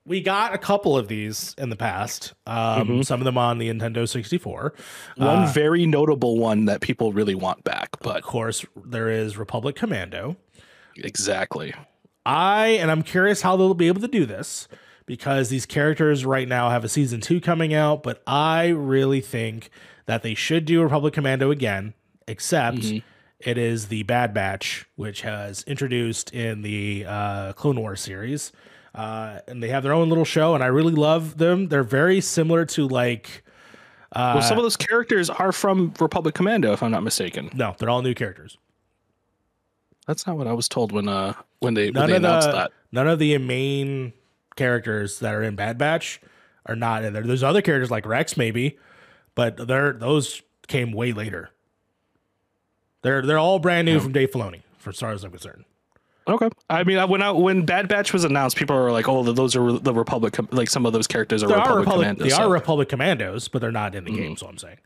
we 0.07 0.23
got 0.23 0.55
a 0.55 0.59
couple 0.59 0.97
of 0.97 1.09
these 1.09 1.55
in 1.59 1.69
the 1.69 1.77
past. 1.77 2.33
Um, 2.47 2.57
Mm-hmm. 2.89 3.03
Some 3.03 3.21
of 3.21 3.27
them 3.27 3.37
on 3.37 3.59
the 3.59 3.69
Nintendo 3.69 4.09
64. 4.09 4.73
One 5.19 5.47
very 5.53 5.85
notable 5.85 6.39
one 6.39 6.65
that 6.65 6.81
people 6.81 7.13
really 7.13 7.35
want 7.35 7.63
back, 7.65 7.91
But 8.01 8.17
Of 8.17 8.23
course, 8.23 8.65
there 8.87 9.11
is 9.11 9.37
Republic 9.37 9.77
Commando. 9.77 10.37
exactly. 10.97 11.75
I 12.25 12.69
and 12.81 12.91
I'm 12.91 13.03
curious 13.03 13.43
how 13.43 13.57
they'll 13.57 13.75
be 13.75 13.89
able 13.89 14.01
to 14.03 14.09
do 14.09 14.25
this 14.27 14.69
because 15.11 15.49
these 15.49 15.67
characters 15.67 16.25
right 16.25 16.47
now 16.47 16.71
have 16.71 16.85
a 16.85 16.89
season 16.89 17.21
two 17.21 17.41
coming 17.41 17.75
out, 17.75 18.01
but 18.05 18.23
I 18.29 18.69
really 18.69 19.21
think 19.21 19.69
that 20.07 20.23
they 20.23 20.35
should 20.35 20.65
do 20.65 20.81
Republic 20.81 21.13
Commando 21.13 21.51
again, 21.51 21.95
except 22.29 22.85
it 23.41 23.59
is 23.59 23.89
the 23.89 24.05
Bad 24.05 24.33
Batch, 24.33 24.87
which 24.95 25.23
has 25.23 25.65
introduced 25.65 26.33
in 26.33 26.63
the 26.63 27.07
uh, 27.09 27.55
Clone 27.55 27.81
Wars 27.81 28.01
series. 28.01 28.53
Uh, 28.95 29.41
and 29.49 29.61
they 29.61 29.71
have 29.71 29.83
their 29.83 29.93
own 29.93 30.11
little 30.11 30.25
show, 30.25 30.55
and 30.55 30.63
I 30.63 30.69
really 30.69 30.93
love 30.93 31.39
them. 31.39 31.67
They're 31.67 31.83
very 31.83 32.21
similar 32.21 32.65
to 32.67 32.87
like 32.87 33.43
well, 34.15 34.43
some 34.43 34.59
of 34.59 34.63
those 34.63 34.77
characters 34.77 35.29
are 35.29 35.51
from 35.51 35.93
Republic 35.99 36.37
Commando, 36.37 36.73
if 36.73 36.85
I'm 36.85 36.93
not 36.93 37.03
mistaken. 37.03 37.51
no, 37.53 37.75
they're 37.77 37.91
all 37.91 38.03
new 38.03 38.15
characters. 38.15 38.59
That's 40.07 40.25
not 40.25 40.37
what 40.37 40.47
I 40.47 40.53
was 40.53 40.69
told 40.69 40.93
when 40.93 41.09
uh 41.09 41.33
when 41.59 41.75
they, 41.75 41.91
when 41.91 42.09
they 42.09 42.17
announced 42.17 42.47
the 42.47 42.53
that. 42.53 42.71
none 42.93 43.09
of 43.09 43.19
the 43.19 43.37
main 43.39 44.13
characters 44.61 45.19
that 45.21 45.35
are 45.35 45.43
in 45.43 45.57
Bad 45.57 45.79
Batch 45.79 46.21
are 46.67 46.77
not 46.77 47.03
in 47.05 47.13
there. 47.15 47.23
There's 47.23 47.43
other 47.43 47.63
characters 47.63 47.91
like 47.91 48.07
Rex, 48.07 48.37
maybe, 48.37 48.79
but 49.35 49.67
they're 49.67 49.93
those 49.95 50.43
came 50.69 50.93
way 50.93 51.13
later. 51.13 51.51
They're 53.03 53.23
they're 53.23 53.39
all 53.39 53.59
brand 53.59 53.87
new 53.87 53.99
from 54.01 54.13
Dave 54.13 54.31
Filoni, 54.31 54.63
for 54.79 54.91
as 54.91 54.99
far 54.99 55.13
as 55.13 55.25
I'm 55.25 55.31
concerned. 55.31 55.65
Okay. 56.29 56.49
I 56.69 56.85
mean, 56.85 56.99
I- 56.99 57.07
when 57.07 57.23
I, 57.23 57.31
when 57.33 57.65
Bad 57.65 57.89
Batch 57.89 58.13
was 58.13 58.25
announced, 58.25 58.57
people 58.57 58.77
were 58.77 58.93
like, 58.93 59.09
"Oh, 59.09 59.23
those 59.33 59.57
are 59.57 59.73
the 59.73 59.95
Republic." 59.95 60.37
Like 60.53 60.69
some 60.69 60.85
of 60.87 60.93
those 60.93 61.07
characters 61.07 61.43
are 61.43 61.49
There 61.49 61.57
Republic, 61.57 61.77
are 61.77 61.81
Republic, 61.81 62.05
Commandos. 62.05 62.25
they 62.29 62.37
so- 62.37 62.43
are 62.43 62.53
Republic 62.53 62.89
Commandos, 62.89 63.49
but 63.49 63.61
they're 63.61 63.73
not 63.73 63.95
in 63.95 64.05
the 64.05 64.11
Mm-hmm. 64.11 64.21
game. 64.21 64.37
So 64.37 64.47
I'm 64.47 64.59
saying. 64.59 64.77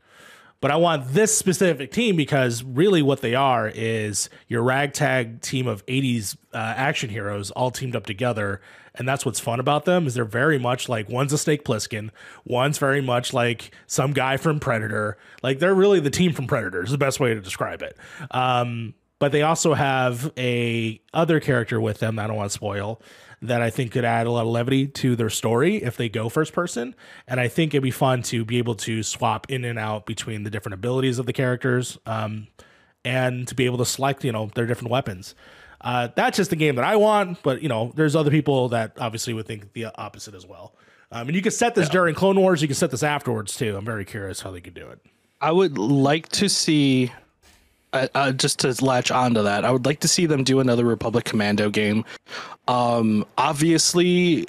But 0.60 0.70
I 0.70 0.76
want 0.76 1.08
this 1.12 1.36
specific 1.36 1.90
team 1.92 2.16
because 2.16 2.62
really 2.62 3.02
what 3.02 3.20
they 3.20 3.34
are 3.34 3.68
is 3.74 4.30
your 4.48 4.62
ragtag 4.62 5.42
team 5.42 5.66
of 5.66 5.84
80s 5.84 6.36
uh, 6.54 6.56
action 6.56 7.10
heroes 7.10 7.50
all 7.50 7.70
teamed 7.70 7.94
up 7.94 8.06
together. 8.06 8.62
And 8.96 9.08
that's 9.08 9.26
what's 9.26 9.40
fun 9.40 9.58
about 9.58 9.84
them 9.86 10.06
is 10.06 10.14
they're 10.14 10.24
very 10.24 10.58
much 10.58 10.88
like 10.88 11.08
one's 11.08 11.32
a 11.32 11.38
Snake 11.38 11.64
Plissken, 11.64 12.10
one's 12.44 12.78
very 12.78 13.00
much 13.00 13.32
like 13.32 13.74
some 13.86 14.12
guy 14.12 14.36
from 14.36 14.60
Predator. 14.60 15.18
Like 15.42 15.58
they're 15.58 15.74
really 15.74 16.00
the 16.00 16.10
team 16.10 16.32
from 16.32 16.46
Predator 16.46 16.84
is 16.84 16.90
the 16.90 16.98
best 16.98 17.18
way 17.18 17.34
to 17.34 17.40
describe 17.40 17.82
it. 17.82 17.96
Um, 18.30 18.94
but 19.18 19.32
they 19.32 19.42
also 19.42 19.74
have 19.74 20.32
a 20.36 21.00
other 21.12 21.40
character 21.40 21.80
with 21.80 21.98
them 21.98 22.18
I 22.18 22.26
don't 22.26 22.36
want 22.36 22.50
to 22.50 22.54
spoil 22.54 23.00
that 23.42 23.60
I 23.60 23.70
think 23.70 23.92
could 23.92 24.04
add 24.04 24.26
a 24.26 24.30
lot 24.30 24.42
of 24.42 24.48
levity 24.48 24.86
to 24.86 25.16
their 25.16 25.28
story 25.28 25.76
if 25.76 25.96
they 25.96 26.08
go 26.08 26.28
first 26.28 26.52
person. 26.52 26.94
And 27.28 27.38
I 27.38 27.48
think 27.48 27.74
it'd 27.74 27.82
be 27.82 27.90
fun 27.90 28.22
to 28.24 28.44
be 28.44 28.58
able 28.58 28.74
to 28.76 29.02
swap 29.02 29.50
in 29.50 29.64
and 29.64 29.78
out 29.78 30.06
between 30.06 30.44
the 30.44 30.50
different 30.50 30.74
abilities 30.74 31.18
of 31.18 31.26
the 31.26 31.32
characters 31.32 31.98
um, 32.06 32.48
and 33.04 33.46
to 33.48 33.54
be 33.54 33.66
able 33.66 33.78
to 33.78 33.84
select, 33.84 34.24
you 34.24 34.32
know, 34.32 34.50
their 34.54 34.66
different 34.66 34.90
weapons. 34.90 35.34
Uh, 35.84 36.08
that's 36.14 36.38
just 36.38 36.48
the 36.48 36.56
game 36.56 36.76
that 36.76 36.84
I 36.84 36.96
want, 36.96 37.42
but 37.42 37.62
you 37.62 37.68
know, 37.68 37.92
there's 37.94 38.16
other 38.16 38.30
people 38.30 38.70
that 38.70 38.92
obviously 38.98 39.34
would 39.34 39.46
think 39.46 39.74
the 39.74 39.86
opposite 40.00 40.34
as 40.34 40.46
well. 40.46 40.72
Um, 41.12 41.28
and 41.28 41.36
you 41.36 41.42
can 41.42 41.52
set 41.52 41.74
this 41.74 41.90
during 41.90 42.14
Clone 42.14 42.40
Wars, 42.40 42.62
you 42.62 42.68
can 42.68 42.74
set 42.74 42.90
this 42.90 43.02
afterwards 43.02 43.54
too. 43.54 43.76
I'm 43.76 43.84
very 43.84 44.06
curious 44.06 44.40
how 44.40 44.50
they 44.50 44.62
could 44.62 44.74
do 44.74 44.88
it. 44.88 44.98
I 45.42 45.52
would 45.52 45.76
like 45.76 46.28
to 46.30 46.48
see, 46.48 47.12
uh, 47.92 48.08
uh, 48.14 48.32
just 48.32 48.60
to 48.60 48.74
latch 48.82 49.10
onto 49.10 49.42
that, 49.42 49.66
I 49.66 49.70
would 49.70 49.84
like 49.84 50.00
to 50.00 50.08
see 50.08 50.24
them 50.24 50.42
do 50.42 50.58
another 50.58 50.86
Republic 50.86 51.26
Commando 51.26 51.68
game. 51.68 52.06
Um, 52.66 53.26
obviously, 53.36 54.48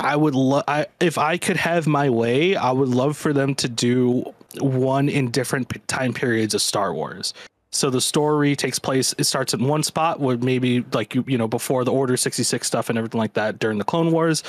I 0.00 0.16
would 0.16 0.34
love 0.34 0.64
I, 0.66 0.86
if 0.98 1.18
I 1.18 1.36
could 1.36 1.58
have 1.58 1.86
my 1.86 2.08
way. 2.08 2.56
I 2.56 2.72
would 2.72 2.88
love 2.88 3.18
for 3.18 3.34
them 3.34 3.54
to 3.56 3.68
do 3.68 4.32
one 4.60 5.10
in 5.10 5.30
different 5.30 5.68
p- 5.68 5.80
time 5.88 6.14
periods 6.14 6.54
of 6.54 6.62
Star 6.62 6.94
Wars. 6.94 7.34
So 7.78 7.90
the 7.90 8.00
story 8.00 8.56
takes 8.56 8.78
place. 8.78 9.14
It 9.18 9.24
starts 9.24 9.54
in 9.54 9.64
one 9.64 9.82
spot, 9.82 10.20
where 10.20 10.36
maybe 10.36 10.84
like 10.92 11.14
you 11.14 11.24
you 11.26 11.38
know 11.38 11.48
before 11.48 11.84
the 11.84 11.92
Order 11.92 12.16
sixty 12.16 12.42
six 12.42 12.66
stuff 12.66 12.88
and 12.88 12.98
everything 12.98 13.20
like 13.20 13.34
that 13.34 13.58
during 13.58 13.78
the 13.78 13.84
Clone 13.84 14.10
Wars, 14.10 14.42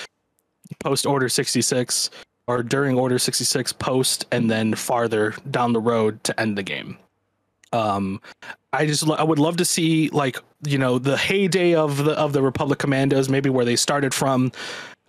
post 0.79 1.05
Order 1.05 1.29
sixty 1.29 1.61
six, 1.61 2.09
or 2.49 2.63
during 2.63 2.97
Order 2.97 3.19
66 3.19 3.73
post 3.73 4.25
and 4.31 4.49
then 4.49 4.73
farther 4.73 5.35
down 5.51 5.71
the 5.71 5.79
road 5.79 6.23
to 6.23 6.37
end 6.39 6.57
the 6.57 6.63
game. 6.63 6.97
Um 7.71 8.19
I 8.73 8.87
just 8.87 9.05
lo- 9.05 9.15
I 9.15 9.23
would 9.23 9.37
love 9.37 9.57
to 9.57 9.65
see 9.65 10.09
like, 10.09 10.37
you 10.65 10.79
know, 10.79 10.97
the 10.97 11.15
heyday 11.15 11.75
of 11.75 12.03
the 12.03 12.13
of 12.13 12.33
the 12.33 12.41
Republic 12.41 12.79
Commandos, 12.79 13.29
maybe 13.29 13.51
where 13.51 13.65
they 13.65 13.75
started 13.75 14.15
from 14.15 14.51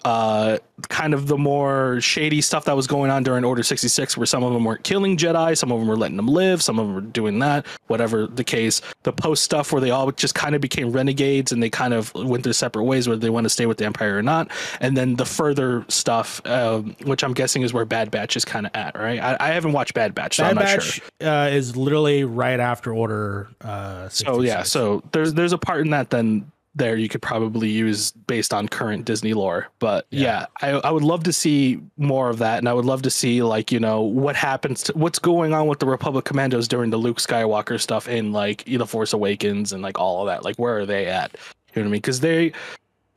uh 0.04 0.58
kind 0.88 1.12
of 1.12 1.26
the 1.26 1.36
more 1.36 2.00
shady 2.00 2.40
stuff 2.40 2.64
that 2.64 2.74
was 2.74 2.86
going 2.86 3.10
on 3.10 3.22
during 3.22 3.44
Order 3.44 3.62
66 3.62 4.16
where 4.16 4.24
some 4.26 4.42
of 4.42 4.52
them 4.52 4.64
weren't 4.64 4.82
killing 4.82 5.16
Jedi, 5.16 5.56
some 5.56 5.70
of 5.70 5.78
them 5.78 5.88
were 5.88 5.96
letting 5.96 6.16
them 6.16 6.26
live, 6.26 6.62
some 6.62 6.78
of 6.78 6.86
them 6.86 6.94
were 6.94 7.00
doing 7.02 7.38
that, 7.40 7.66
whatever 7.88 8.26
the 8.26 8.44
case. 8.44 8.80
The 9.02 9.12
post 9.12 9.42
stuff 9.44 9.72
where 9.72 9.80
they 9.80 9.90
all 9.90 10.10
just 10.12 10.34
kind 10.34 10.54
of 10.54 10.60
became 10.60 10.90
renegades 10.90 11.52
and 11.52 11.62
they 11.62 11.70
kind 11.70 11.92
of 11.92 12.14
went 12.14 12.44
their 12.44 12.52
separate 12.54 12.84
ways 12.84 13.08
whether 13.08 13.20
they 13.20 13.30
want 13.30 13.44
to 13.44 13.50
stay 13.50 13.66
with 13.66 13.76
the 13.78 13.84
Empire 13.84 14.16
or 14.16 14.22
not. 14.22 14.50
And 14.80 14.96
then 14.96 15.16
the 15.16 15.26
further 15.26 15.84
stuff, 15.88 16.40
um, 16.46 16.96
which 17.04 17.22
I'm 17.22 17.34
guessing 17.34 17.62
is 17.62 17.72
where 17.72 17.84
Bad 17.84 18.10
Batch 18.10 18.36
is 18.36 18.44
kind 18.44 18.66
of 18.66 18.72
at, 18.74 18.98
right? 18.98 19.20
I, 19.20 19.36
I 19.38 19.48
haven't 19.48 19.72
watched 19.72 19.94
Bad 19.94 20.14
Batch, 20.14 20.36
so 20.36 20.44
Bad 20.44 20.50
I'm 20.50 20.54
not 20.56 20.64
Batch 20.64 21.02
sure. 21.20 21.28
uh, 21.28 21.48
is 21.48 21.76
literally 21.76 22.24
right 22.24 22.58
after 22.60 22.94
Order. 22.94 23.48
Uh, 23.60 24.08
So 24.08 24.40
yeah, 24.40 24.62
so 24.62 25.02
there's 25.12 25.34
there's 25.34 25.52
a 25.52 25.58
part 25.58 25.80
in 25.82 25.90
that 25.90 26.10
then 26.10 26.50
there 26.74 26.96
you 26.96 27.08
could 27.08 27.20
probably 27.22 27.68
use 27.68 28.12
based 28.12 28.54
on 28.54 28.68
current 28.68 29.04
Disney 29.04 29.34
lore. 29.34 29.66
But 29.80 30.06
yeah, 30.10 30.46
I, 30.62 30.70
I 30.70 30.90
would 30.90 31.02
love 31.02 31.24
to 31.24 31.32
see 31.32 31.80
more 31.96 32.30
of 32.30 32.38
that, 32.38 32.58
and 32.58 32.68
I 32.68 32.72
would 32.72 32.84
love 32.84 33.02
to 33.02 33.10
see 33.10 33.42
like 33.42 33.72
you 33.72 33.80
know 33.80 34.02
what 34.02 34.36
happens 34.36 34.82
to 34.84 34.92
what's 34.92 35.18
going 35.18 35.52
on 35.52 35.66
with 35.66 35.80
the 35.80 35.86
Republic 35.86 36.24
Commandos 36.24 36.68
during 36.68 36.90
the 36.90 36.96
Luke 36.96 37.18
Skywalker 37.18 37.80
stuff 37.80 38.08
in 38.08 38.32
like 38.32 38.64
The 38.64 38.86
Force 38.86 39.12
Awakens 39.12 39.72
and 39.72 39.82
like 39.82 39.98
all 39.98 40.20
of 40.22 40.26
that. 40.28 40.44
Like 40.44 40.56
where 40.56 40.78
are 40.78 40.86
they 40.86 41.06
at? 41.06 41.32
You 41.74 41.82
know 41.82 41.82
what 41.82 41.88
I 41.88 41.90
mean? 41.92 42.00
Because 42.00 42.20
they 42.20 42.52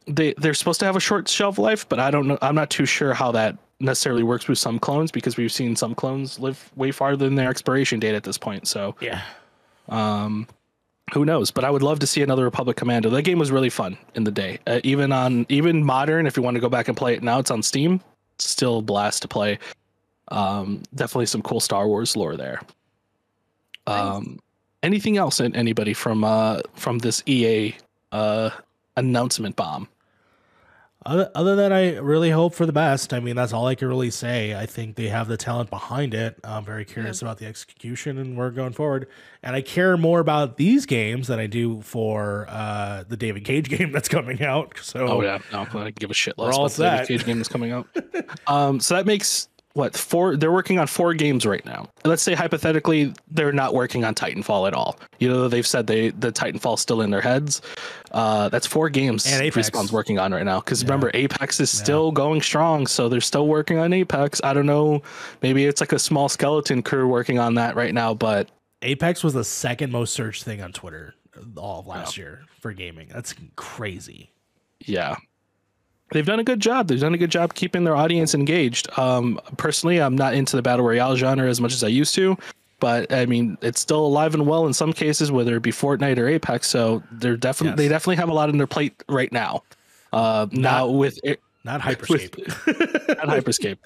they 0.08 0.34
they're 0.38 0.54
supposed 0.54 0.80
to 0.80 0.86
have 0.86 0.96
a 0.96 1.00
short 1.00 1.28
shelf 1.30 1.58
life, 1.58 1.88
but 1.88 2.00
I 2.00 2.10
don't 2.12 2.28
know. 2.28 2.38
I'm 2.42 2.56
not 2.56 2.70
too 2.70 2.86
sure 2.86 3.14
how 3.14 3.32
that 3.34 3.58
necessarily 3.80 4.24
works 4.24 4.48
with 4.48 4.58
some 4.58 4.80
clones 4.80 5.12
because 5.12 5.38
we've 5.38 5.52
seen 5.52 5.76
some 5.76 5.94
clones 5.94 6.40
live 6.40 6.72
way 6.76 6.92
farther 6.92 7.26
than 7.26 7.36
their 7.36 7.50
expiration 7.50 8.00
date 8.00 8.16
at 8.16 8.24
this 8.24 8.38
point. 8.38 8.68
So 8.68 8.96
Yeah. 9.02 9.22
um, 9.90 10.48
who 11.12 11.26
knows? 11.26 11.52
But 11.52 11.64
I 11.64 11.70
would 11.70 11.84
love 11.84 12.00
to 12.00 12.08
see 12.08 12.22
another 12.22 12.44
Republic 12.44 12.78
Commando. 12.78 13.10
That 13.10 13.24
game 13.24 13.40
was 13.40 13.52
really 13.52 13.70
fun 13.70 13.98
in 14.16 14.24
the 14.24 14.32
day. 14.32 14.60
Uh, 14.66 14.80
even 14.84 15.12
on 15.12 15.46
even 15.50 15.84
modern, 15.84 16.26
if 16.26 16.38
you 16.38 16.44
want 16.44 16.56
to 16.56 16.62
go 16.62 16.70
back 16.70 16.88
and 16.88 16.96
play 16.96 17.14
it 17.14 17.24
now, 17.24 17.40
it's 17.40 17.52
on 17.52 17.62
Steam. 17.62 18.02
Still 18.40 18.80
a 18.80 18.82
blast 18.82 19.22
to 19.24 19.28
play. 19.28 19.60
Um, 20.30 20.82
definitely 20.96 21.26
some 21.28 21.42
cool 21.42 21.60
Star 21.60 21.88
Wars 21.88 22.16
lore 22.16 22.38
there. 22.38 22.62
Um, 23.86 24.40
anything 24.82 25.18
else? 25.18 25.42
Anybody 25.42 25.94
from 25.94 26.24
uh 26.24 26.62
from 26.74 27.00
this 27.00 27.22
EA 27.26 27.76
uh 28.12 28.50
announcement 28.96 29.56
bomb? 29.56 29.88
Other, 31.06 31.30
other 31.36 31.56
than 31.56 31.72
I 31.72 31.98
really 31.98 32.30
hope 32.30 32.54
for 32.54 32.66
the 32.66 32.72
best. 32.74 33.14
I 33.14 33.20
mean, 33.20 33.36
that's 33.36 33.52
all 33.54 33.68
I 33.68 33.76
can 33.76 33.88
really 33.88 34.12
say. 34.12 34.56
I 34.56 34.66
think 34.66 34.96
they 34.96 35.10
have 35.10 35.28
the 35.28 35.38
talent 35.38 35.70
behind 35.70 36.14
it. 36.14 36.40
I'm 36.44 36.64
very 36.64 36.86
curious 36.86 37.22
about 37.22 37.38
the 37.38 37.46
execution 37.46 38.18
and 38.18 38.38
we're 38.38 38.52
going 38.52 38.74
forward. 38.74 39.08
And 39.42 39.56
I 39.56 39.62
care 39.62 39.98
more 39.98 40.20
about 40.20 40.58
these 40.58 40.86
games 40.86 41.28
than 41.28 41.40
I 41.40 41.48
do 41.48 41.82
for 41.82 42.46
uh, 42.50 43.04
the 43.08 43.18
David 43.18 43.44
Cage 43.44 43.70
game 43.78 43.92
that's 43.92 44.08
coming 44.08 44.42
out. 44.42 44.80
So 44.82 45.08
Oh 45.08 45.22
yeah, 45.22 45.40
no, 45.52 45.62
I 45.62 45.66
don't 45.66 45.96
give 45.96 46.12
a 46.12 46.14
shit 46.14 46.38
less 46.38 46.56
all 46.56 46.66
about 46.66 46.76
the 46.78 46.84
David. 46.84 47.08
Cage 47.08 47.26
game 47.26 47.38
that's 47.38 47.50
coming 47.50 47.72
out. 47.72 47.88
um, 48.48 48.80
so 48.80 48.96
that 48.96 49.06
makes 49.06 49.50
what 49.74 49.95
four? 49.98 50.38
They're 50.38 50.52
working 50.52 50.78
on 50.80 50.88
four 50.88 51.14
games 51.14 51.45
right 51.45 51.66
now. 51.66 51.90
Let's 52.06 52.22
say 52.22 52.34
hypothetically 52.36 53.14
they're 53.32 53.52
not 53.52 53.74
working 53.74 54.06
on 54.06 54.14
Titanfall 54.16 54.68
at 54.68 54.74
all. 54.74 55.00
You 55.20 55.30
know 55.30 55.48
they've 55.48 55.66
said 55.66 55.88
they 55.88 56.10
the 56.10 56.32
Titanfall's 56.32 56.82
still 56.82 57.02
in 57.02 57.10
their 57.10 57.22
heads. 57.22 57.62
Uh, 58.12 58.50
that's 58.50 58.68
four 58.68 58.90
games 58.90 59.26
And 59.26 59.41
Apex. 59.41 59.70
Respawn's 59.72 59.91
working 59.91 60.20
on 60.20 60.32
right 60.32 60.45
now. 60.45 60.60
Because 60.60 60.82
Yeah. 60.84 60.88
remember, 60.88 61.10
Apex 61.16 61.60
is 61.60 61.74
Yeah. 61.74 61.84
still 61.84 62.12
going 62.12 62.41
strong, 62.41 62.86
so 62.86 63.10
they're 63.10 63.22
still 63.22 63.48
working 63.48 63.80
on 63.80 63.91
Apex. 63.94 64.40
I 64.44 64.54
don't 64.54 64.68
know, 64.68 65.02
maybe 65.41 65.66
it's 65.66 65.82
like 65.82 65.91
a 65.94 66.00
small 66.00 66.30
skeleton 66.30 66.84
crew 66.84 67.08
working 67.08 67.40
on 67.40 67.56
that 67.56 67.76
right 67.76 67.94
now, 67.94 68.14
but 68.14 68.50
Apex 68.84 69.24
was 69.24 69.34
the 69.34 69.44
second 69.44 69.91
most 69.91 70.14
searched 70.14 70.44
thing 70.44 70.62
on 70.62 70.72
Twitter 70.74 71.16
all 71.58 71.80
of 71.80 71.88
last 71.88 72.16
year 72.18 72.41
for 72.60 72.74
gaming. 72.74 73.08
That's 73.12 73.34
crazy. 73.56 74.30
yeah 74.86 75.16
they've 76.14 76.26
done 76.26 76.40
a 76.40 76.44
good 76.44 76.60
job 76.60 76.88
they've 76.88 76.99
done 76.99 77.14
a 77.14 77.18
good 77.18 77.31
job 77.31 77.53
keeping 77.53 77.84
their 77.84 77.95
audience 77.95 78.34
engaged 78.34 78.88
um 78.98 79.40
personally 79.57 80.02
i'm 80.02 80.15
not 80.15 80.34
into 80.34 80.56
the 80.56 80.61
battle 80.61 80.85
royale 80.85 81.15
genre 81.15 81.48
as 81.49 81.60
much 81.60 81.73
as 81.73 81.84
i 81.84 81.88
used 81.88 82.15
to 82.15 82.38
but 82.80 83.11
i 83.11 83.26
mean 83.26 83.57
it's 83.61 83.80
still 83.81 84.06
alive 84.06 84.34
and 84.34 84.48
well 84.48 84.65
in 84.65 84.73
some 84.73 84.94
cases 84.94 85.31
whether 85.31 85.56
it 85.57 85.61
be 85.61 85.72
fortnite 85.72 86.18
or 86.18 86.27
apex 86.27 86.68
so 86.68 87.03
they're 87.11 87.35
definitely 87.38 87.72
Yes. 87.72 87.77
they 87.77 87.88
definitely 87.90 88.15
have 88.18 88.30
a 88.30 88.34
lot 88.34 88.49
on 88.49 88.57
their 88.57 88.68
plate 88.68 89.03
right 89.10 89.31
now 89.31 89.64
uh 90.14 90.48
now 90.52 90.88
with 90.88 91.19
it 91.23 91.41
Not 91.64 91.81
Hyperscape. 91.81 92.38
at 93.10 93.27
Hyperscape. 93.27 93.77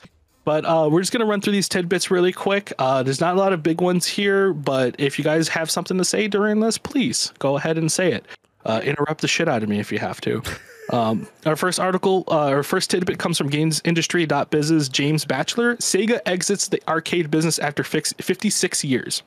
But 0.44 0.64
uh, 0.64 0.88
we're 0.90 1.02
just 1.02 1.12
gonna 1.12 1.26
run 1.26 1.42
through 1.42 1.52
these 1.54 1.68
tidbits 1.68 2.10
really 2.10 2.32
quick. 2.32 2.72
Uh, 2.80 3.04
there's 3.04 3.20
not 3.20 3.36
a 3.36 3.38
lot 3.38 3.52
of 3.52 3.62
big 3.62 3.82
ones 3.82 4.08
here, 4.08 4.54
but 4.54 4.96
if 4.98 5.20
you 5.20 5.24
guys 5.26 5.50
have 5.50 5.70
something 5.70 5.98
to 5.98 6.06
say 6.06 6.30
during 6.30 6.62
this, 6.62 6.78
please 6.78 7.34
go 7.38 7.58
ahead 7.58 7.78
and 7.78 7.92
say 7.92 8.14
it. 8.14 8.26
Uh, 8.66 8.80
interrupt 8.82 9.20
the 9.20 9.28
shit 9.28 9.50
out 9.50 9.62
of 9.62 9.68
me 9.68 9.78
if 9.80 9.92
you 9.92 10.00
have 10.00 10.22
to. 10.22 10.42
Um, 10.92 11.28
our 11.46 11.56
first 11.56 11.80
article, 11.80 12.24
uh, 12.30 12.48
our 12.48 12.64
first 12.64 12.90
tidbit 12.92 13.20
comes 13.20 13.38
from 13.38 13.50
GamesIndustry.biz's 13.50 14.90
James 14.90 15.26
Batchelor. 15.26 15.76
Sega 15.78 16.20
exits 16.26 16.68
the 16.70 16.82
arcade 16.88 17.30
business 17.30 17.60
after 17.60 17.84
fix- 17.84 18.14
56 18.20 18.84
years. 18.84 19.24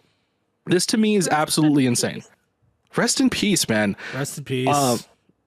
This 0.67 0.87
to 0.87 0.97
me 0.97 1.17
is 1.17 1.29
absolutely 1.29 1.87
insane. 1.87 2.23
Rest 2.97 3.21
in 3.21 3.31
peace, 3.31 3.69
man. 3.69 3.97
Rest 4.15 4.39
in 4.39 4.45
peace. 4.45 4.69
Um, 4.69 4.99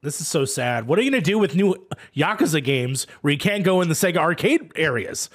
this 0.01 0.19
is 0.21 0.27
so 0.27 0.45
sad. 0.45 0.85
What 0.87 0.99
are 0.99 1.01
you 1.01 1.11
going 1.11 1.21
to 1.23 1.25
do 1.25 1.39
with 1.39 1.55
new 1.55 1.75
Yakuza 2.15 2.63
games 2.63 3.07
where 3.21 3.31
you 3.31 3.39
can't 3.39 3.63
go 3.63 3.81
in 3.81 3.87
the 3.87 3.95
Sega 3.95 4.17
arcade 4.17 4.71
areas? 4.75 5.29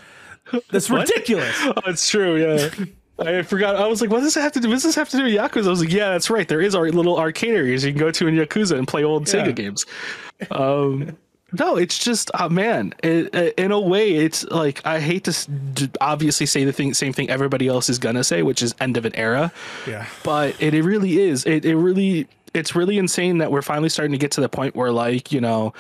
That's 0.71 0.91
ridiculous. 0.91 1.55
Oh, 1.67 1.73
it's 1.87 2.09
true. 2.09 2.37
Yeah. 2.37 2.71
I 3.21 3.43
forgot. 3.43 3.75
I 3.77 3.87
was 3.89 4.01
like, 4.01 4.11
what 4.11 4.21
does 4.21 4.35
this 4.35 4.43
have 4.43 4.53
to 4.53 4.61
do? 4.61 4.69
What 4.69 4.75
does 4.77 4.85
this 4.85 4.95
have 4.95 5.09
to 5.09 5.17
do 5.17 5.25
with 5.25 5.33
Yakuza? 5.33 5.67
I 5.67 5.71
was 5.71 5.81
like, 5.81 5.93
yeah, 5.93 6.11
that's 6.11 6.31
right. 6.31 6.47
There 6.47 6.61
is 6.61 6.75
our 6.77 6.89
little 6.91 7.19
arcade 7.19 7.51
areas 7.55 7.85
you 7.85 7.91
can 7.93 7.99
go 7.99 8.11
to 8.13 8.27
in 8.29 8.37
Yakuza 8.37 8.79
and 8.79 8.87
play 8.87 9.03
old 9.05 9.27
Yeah. 9.33 9.45
Sega 9.47 9.55
games. 9.57 9.85
Um, 10.51 11.16
no, 11.59 11.77
it's 11.77 11.98
just, 11.98 12.31
uh, 12.35 12.48
man, 12.48 12.93
it, 13.02 13.35
it- 13.35 13.55
in 13.59 13.73
a 13.73 13.81
way, 13.81 14.15
it's 14.16 14.44
like, 14.44 14.85
I 14.86 15.01
hate 15.01 15.24
to 15.24 15.31
s- 15.31 15.47
d- 15.47 15.90
obviously 16.01 16.44
say 16.47 16.65
the 16.65 16.73
thing, 16.73 16.93
same 16.94 17.12
thing 17.12 17.31
everybody 17.31 17.69
else 17.69 17.89
is 17.89 17.98
to 18.16 18.24
say, 18.24 18.43
which 18.43 18.62
is 18.62 18.74
end 18.81 18.97
of 18.98 19.05
an 19.06 19.15
era. 19.16 19.51
Yeah. 19.86 20.06
But 20.24 20.55
it, 20.60 20.74
it 20.74 20.82
really 20.82 21.19
is. 21.20 21.47
It, 21.47 21.65
it 21.65 21.77
really, 21.77 22.28
it's 22.55 22.74
really 22.74 22.98
insane 22.98 23.39
that 23.39 23.51
we're 23.51 23.62
finally 23.62 23.89
starting 23.89 24.12
to 24.12 24.19
get 24.19 24.31
to 24.32 24.40
the 24.43 24.48
point 24.48 24.77
where, 24.77 24.93
like, 24.93 25.32
you 25.32 25.40
know, 25.40 25.73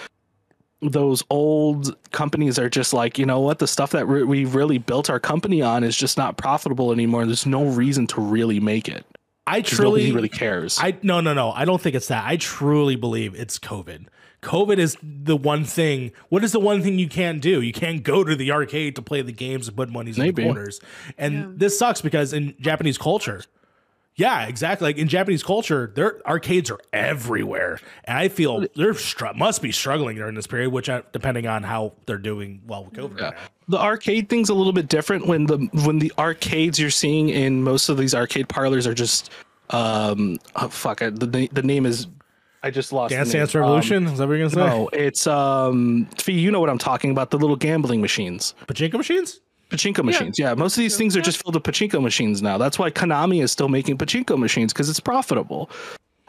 those 0.80 1.22
old 1.28 1.96
companies 2.12 2.58
are 2.58 2.70
just 2.70 2.94
like, 2.94 3.18
you 3.18 3.26
know 3.26 3.40
what, 3.40 3.58
the 3.58 3.66
stuff 3.66 3.90
that 3.90 4.06
re- 4.06 4.22
we 4.22 4.44
really 4.44 4.78
built 4.78 5.10
our 5.10 5.18
company 5.20 5.60
on 5.60 5.82
is 5.84 5.96
just 5.96 6.16
not 6.16 6.36
profitable 6.36 6.92
anymore. 6.92 7.26
There's 7.26 7.46
no 7.46 7.64
reason 7.64 8.06
to 8.08 8.20
really 8.20 8.60
make 8.60 8.88
it. 8.88 9.04
I 9.46 9.60
truly 9.62 10.12
really 10.12 10.28
cares. 10.28 10.78
I 10.80 10.96
no 11.02 11.20
no 11.20 11.32
no. 11.34 11.50
I 11.52 11.64
don't 11.64 11.80
think 11.80 11.96
it's 11.96 12.08
that. 12.08 12.24
I 12.26 12.36
truly 12.36 12.96
believe 12.96 13.34
it's 13.34 13.58
COVID. 13.58 14.06
COVID 14.42 14.78
is 14.78 14.96
the 15.02 15.36
one 15.36 15.64
thing. 15.64 16.12
What 16.28 16.44
is 16.44 16.52
the 16.52 16.60
one 16.60 16.80
thing 16.82 16.98
you 16.98 17.08
can't 17.08 17.40
do? 17.42 17.60
You 17.60 17.72
can't 17.72 18.02
go 18.02 18.22
to 18.22 18.36
the 18.36 18.52
arcade 18.52 18.94
to 18.96 19.02
play 19.02 19.20
the 19.22 19.32
games 19.32 19.66
and 19.68 19.76
put 19.76 19.88
monies 19.90 20.16
in 20.18 20.32
the 20.32 20.42
corners. 20.44 20.80
And 21.16 21.34
Yeah. 21.34 21.46
this 21.56 21.78
sucks 21.78 22.00
because 22.00 22.32
in 22.32 22.54
Japanese 22.60 22.98
culture, 22.98 23.42
yeah, 24.14 24.46
exactly. 24.46 24.86
Like 24.88 24.96
in 24.98 25.06
Japanese 25.08 25.42
culture, 25.44 25.92
their 25.94 26.20
arcades 26.26 26.70
are 26.72 26.80
everywhere, 26.92 27.78
and 28.04 28.18
I 28.18 28.28
feel 28.28 28.64
they're 28.74 28.94
str- 28.94 29.26
must 29.36 29.62
be 29.62 29.70
struggling 29.70 30.16
during 30.16 30.34
this 30.34 30.46
period. 30.48 30.70
Which, 30.70 30.88
uh, 30.88 31.02
depending 31.12 31.46
on 31.46 31.62
how 31.62 31.92
they're 32.06 32.18
doing, 32.18 32.60
well, 32.66 32.84
with 32.84 32.94
COVID. 32.94 33.20
right 33.20 33.32
now. 33.34 33.38
the 33.68 33.78
arcade 33.78 34.28
thing's 34.28 34.48
a 34.48 34.54
little 34.54 34.72
bit 34.72 34.88
different 34.88 35.26
when 35.28 35.46
the 35.46 35.58
when 35.84 35.98
the 36.00 36.12
arcades 36.18 36.80
you're 36.80 36.90
seeing 36.90 37.28
in 37.28 37.62
most 37.62 37.88
of 37.88 37.96
these 37.98 38.12
arcade 38.14 38.48
parlors 38.48 38.86
are 38.88 38.94
just 38.94 39.30
um 39.70 40.38
oh, 40.56 40.68
fuck 40.68 41.00
I- 41.02 41.10
the 41.10 41.48
the 41.52 41.62
name 41.62 41.86
is 41.86 42.06
I 42.62 42.70
just 42.70 42.92
lost 42.92 43.12
Dance. 43.12 43.32
Dance 43.32 43.54
Revolution. 43.54 44.06
is 44.06 44.18
that 44.18 44.26
what 44.26 44.34
you're 44.34 44.48
gonna 44.48 44.50
say? 44.50 44.60
Um, 44.60 44.80
no, 44.80 44.88
it's 44.92 45.26
um 45.26 46.08
Fee, 46.18 46.38
you 46.38 46.50
know 46.50 46.60
what 46.60 46.70
I'm 46.70 46.78
talking 46.78 47.10
about, 47.10 47.30
the 47.30 47.38
little 47.38 47.56
gambling 47.56 48.00
machines. 48.00 48.54
Pachinko 48.66 48.94
machines. 48.94 49.40
Pachinko 49.70 50.02
machines. 50.02 50.38
Yeah, 50.38 50.54
most 50.54 50.76
of 50.76 50.80
these 50.80 50.96
things 50.96 51.16
are 51.16 51.20
just 51.20 51.42
filled 51.42 51.54
with 51.54 51.62
pachinko 51.62 52.02
machines 52.02 52.40
now. 52.40 52.56
That's 52.56 52.78
why 52.78 52.90
Konami 52.90 53.42
is 53.42 53.52
still 53.52 53.68
making 53.68 53.98
pachinko 53.98 54.38
machines 54.38 54.72
because 54.72 54.88
it's 54.88 55.00
profitable. 55.00 55.70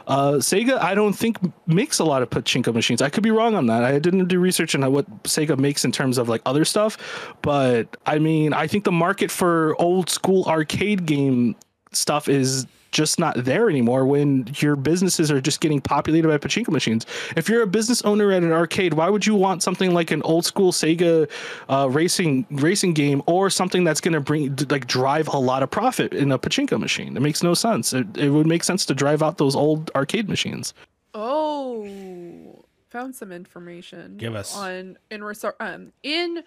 Uh, 0.08 0.34
Sega, 0.34 0.80
I 0.82 0.96
don't 0.96 1.14
think 1.14 1.38
makes 1.68 2.00
a 2.00 2.04
lot 2.04 2.22
of 2.24 2.32
pachinko 2.32 2.74
machines. 2.74 3.02
I 3.02 3.10
could 3.10 3.24
be 3.24 3.32
wrong 3.32 3.56
on 3.56 3.68
that. 3.68 3.84
I 3.84 4.00
didn't 4.00 4.28
do 4.28 4.40
research 4.40 4.74
on 4.76 4.92
what 4.92 5.08
Sega 5.24 5.58
makes 5.58 5.86
in 5.86 5.92
terms 5.92 6.18
of 6.18 6.28
like 6.28 6.42
other 6.46 6.66
stuff, 6.66 6.98
but 7.42 7.96
I 8.06 8.20
mean, 8.20 8.52
I 8.52 8.68
think 8.68 8.84
the 8.84 8.92
market 8.92 9.32
for 9.32 9.80
old 9.80 10.10
school 10.10 10.46
arcade 10.46 11.06
game 11.06 11.56
stuff 11.92 12.28
is 12.28 12.66
just 12.92 13.20
not 13.20 13.44
there 13.44 13.70
anymore 13.70 14.06
when 14.06 14.48
your 14.58 14.76
businesses 14.76 15.32
are 15.32 15.42
just 15.42 15.62
getting 15.62 15.80
populated 15.82 16.28
by 16.28 16.38
pachinko 16.38 16.70
machines. 16.70 17.06
If 17.36 17.50
you're 17.50 17.62
a 17.62 17.68
business 17.68 18.02
owner 18.04 18.32
at 18.32 18.44
an 18.44 18.52
arcade, 18.52 18.94
why 18.94 19.10
would 19.10 19.26
you 19.26 19.36
want 19.36 19.64
something 19.64 19.94
like 19.94 20.12
an 20.12 20.22
old 20.24 20.46
school 20.46 20.72
Sega 20.72 21.30
uh, 21.70 21.90
racing 21.90 22.46
racing 22.52 22.94
game 22.94 23.22
or 23.26 23.50
something 23.50 23.84
that's 23.84 24.02
going 24.02 24.14
to 24.14 24.20
bring 24.22 24.56
like 24.70 24.88
drive 24.88 25.28
a 25.28 25.38
lot 25.38 25.64
of 25.64 25.70
profit 25.72 26.14
in 26.14 26.32
a 26.32 26.40
pachinko 26.40 26.80
machine? 26.80 27.16
It 27.16 27.22
makes 27.22 27.44
no 27.44 27.54
sense. 27.54 27.94
It, 27.94 28.06
it 28.18 28.30
would 28.30 28.48
make 28.48 28.64
sense 28.64 28.86
to 28.88 28.94
drive 28.96 29.22
out 29.22 29.38
those 29.38 29.56
old 29.56 29.92
arcade 29.96 30.30
machines. 30.30 30.74
Oh, 31.14 32.64
found 32.90 33.16
some 33.16 33.32
information. 33.32 34.18
Give 34.18 34.36
us. 34.36 34.56
on 34.56 34.98
in 35.12 35.22
resor- 35.22 35.54
um 35.60 35.92
in 36.04 36.44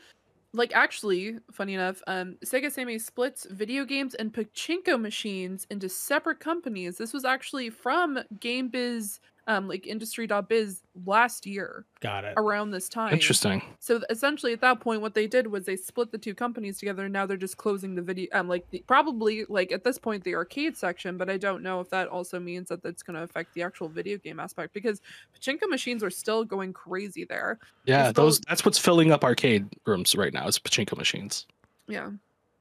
like 0.55 0.73
actually 0.75 1.39
funny 1.51 1.75
enough 1.75 2.03
um 2.07 2.37
Sega 2.45 2.71
Sammy 2.71 2.99
splits 2.99 3.47
video 3.51 3.85
games 3.85 4.15
and 4.15 4.33
pachinko 4.33 5.01
machines 5.01 5.67
into 5.71 5.89
separate 5.89 6.41
companies. 6.41 6.99
This 6.99 7.13
was 7.13 7.25
actually 7.25 7.71
from 7.71 8.19
GameBiz 8.39 9.19
um 9.47 9.67
like 9.69 9.87
industry.biz 9.87 10.83
last 11.05 11.47
year 11.47 11.85
Got 12.01 12.25
it. 12.25 12.35
around 12.37 12.71
this 12.71 12.89
time. 12.89 13.13
Interesting. 13.13 13.63
So 13.81 14.01
essentially, 14.11 14.53
at 14.53 14.61
that 14.61 14.81
point, 14.81 15.01
what 15.01 15.15
they 15.15 15.27
did 15.27 15.47
was 15.47 15.65
they 15.65 15.77
split 15.77 16.13
the 16.13 16.19
two 16.19 16.35
companies 16.35 16.79
together, 16.79 17.05
and 17.05 17.13
now 17.13 17.27
they're 17.27 17.37
just 17.37 17.57
closing 17.57 17.95
the 17.95 18.03
video. 18.03 18.29
Um, 18.33 18.49
like 18.49 18.69
the, 18.71 18.85
probably 18.87 19.45
like 19.49 19.73
at 19.73 19.85
this 19.85 19.99
point 19.99 20.23
the 20.25 20.35
arcade 20.35 20.77
section, 20.77 21.17
but 21.17 21.29
I 21.31 21.37
don't 21.39 21.63
know 21.63 21.81
if 21.81 21.91
that 21.91 22.09
also 22.09 22.39
means 22.39 22.69
that 22.69 22.83
that's 22.83 23.03
going 23.03 23.17
to 23.17 23.23
affect 23.23 23.55
the 23.55 23.63
actual 23.63 23.89
video 23.89 24.19
game 24.19 24.39
aspect 24.39 24.73
because 24.75 25.01
pachinko 25.39 25.69
machines 25.69 26.03
are 26.03 26.11
still 26.11 26.45
going 26.45 26.73
crazy 26.73 27.25
there. 27.25 27.59
Yeah, 27.85 28.09
It's 28.11 28.17
those 28.17 28.39
both- 28.39 28.47
that's 28.49 28.65
what's 28.65 28.79
filling 28.79 29.11
up 29.13 29.25
arcade 29.25 29.67
rooms 29.87 30.15
right 30.15 30.33
now. 30.33 30.47
Is 30.47 30.59
pachinko 30.59 30.97
machines. 30.97 31.47
Yeah. 31.89 32.11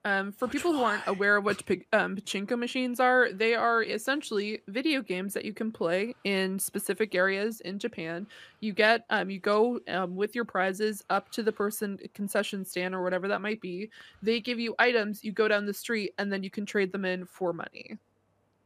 Um, 0.04 0.32
for 0.32 0.48
people 0.48 0.74
who 0.74 0.82
aren't 0.82 1.06
aware 1.06 1.38
of 1.38 1.46
what 1.46 1.62
um, 1.94 2.16
pachinko 2.16 2.58
machines 2.58 3.00
are, 3.00 3.32
they 3.32 3.54
are 3.54 3.84
essentially 3.84 4.62
video 4.68 5.04
games 5.04 5.34
that 5.36 5.46
you 5.46 5.54
can 5.54 5.72
play 5.72 6.16
in 6.24 6.58
specific 6.58 7.14
areas 7.14 7.62
in 7.62 7.78
Japan. 7.78 8.26
You 8.62 8.74
get, 8.74 9.06
um, 9.12 9.30
you 9.30 9.40
go 9.40 9.80
um, 9.88 10.16
with 10.16 10.34
your 10.34 10.46
prizes 10.46 11.04
up 11.12 11.30
to 11.34 11.44
the 11.44 11.52
person 11.52 12.00
concession 12.16 12.66
stand 12.66 12.96
or 12.96 13.04
whatever 13.04 13.28
that 13.28 13.42
might 13.42 13.62
be. 13.62 13.92
They 14.24 14.40
give 14.40 14.60
you 14.60 14.74
items. 14.80 15.24
You 15.24 15.34
go 15.34 15.48
down 15.48 15.68
the 15.68 15.74
street 15.74 16.14
and 16.18 16.34
then 16.34 16.42
you 16.42 16.50
can 16.50 16.66
trade 16.66 16.92
them 16.92 17.06
in 17.06 17.26
for 17.26 17.54
money. 17.54 18.00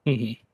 Mhm. 0.06 0.45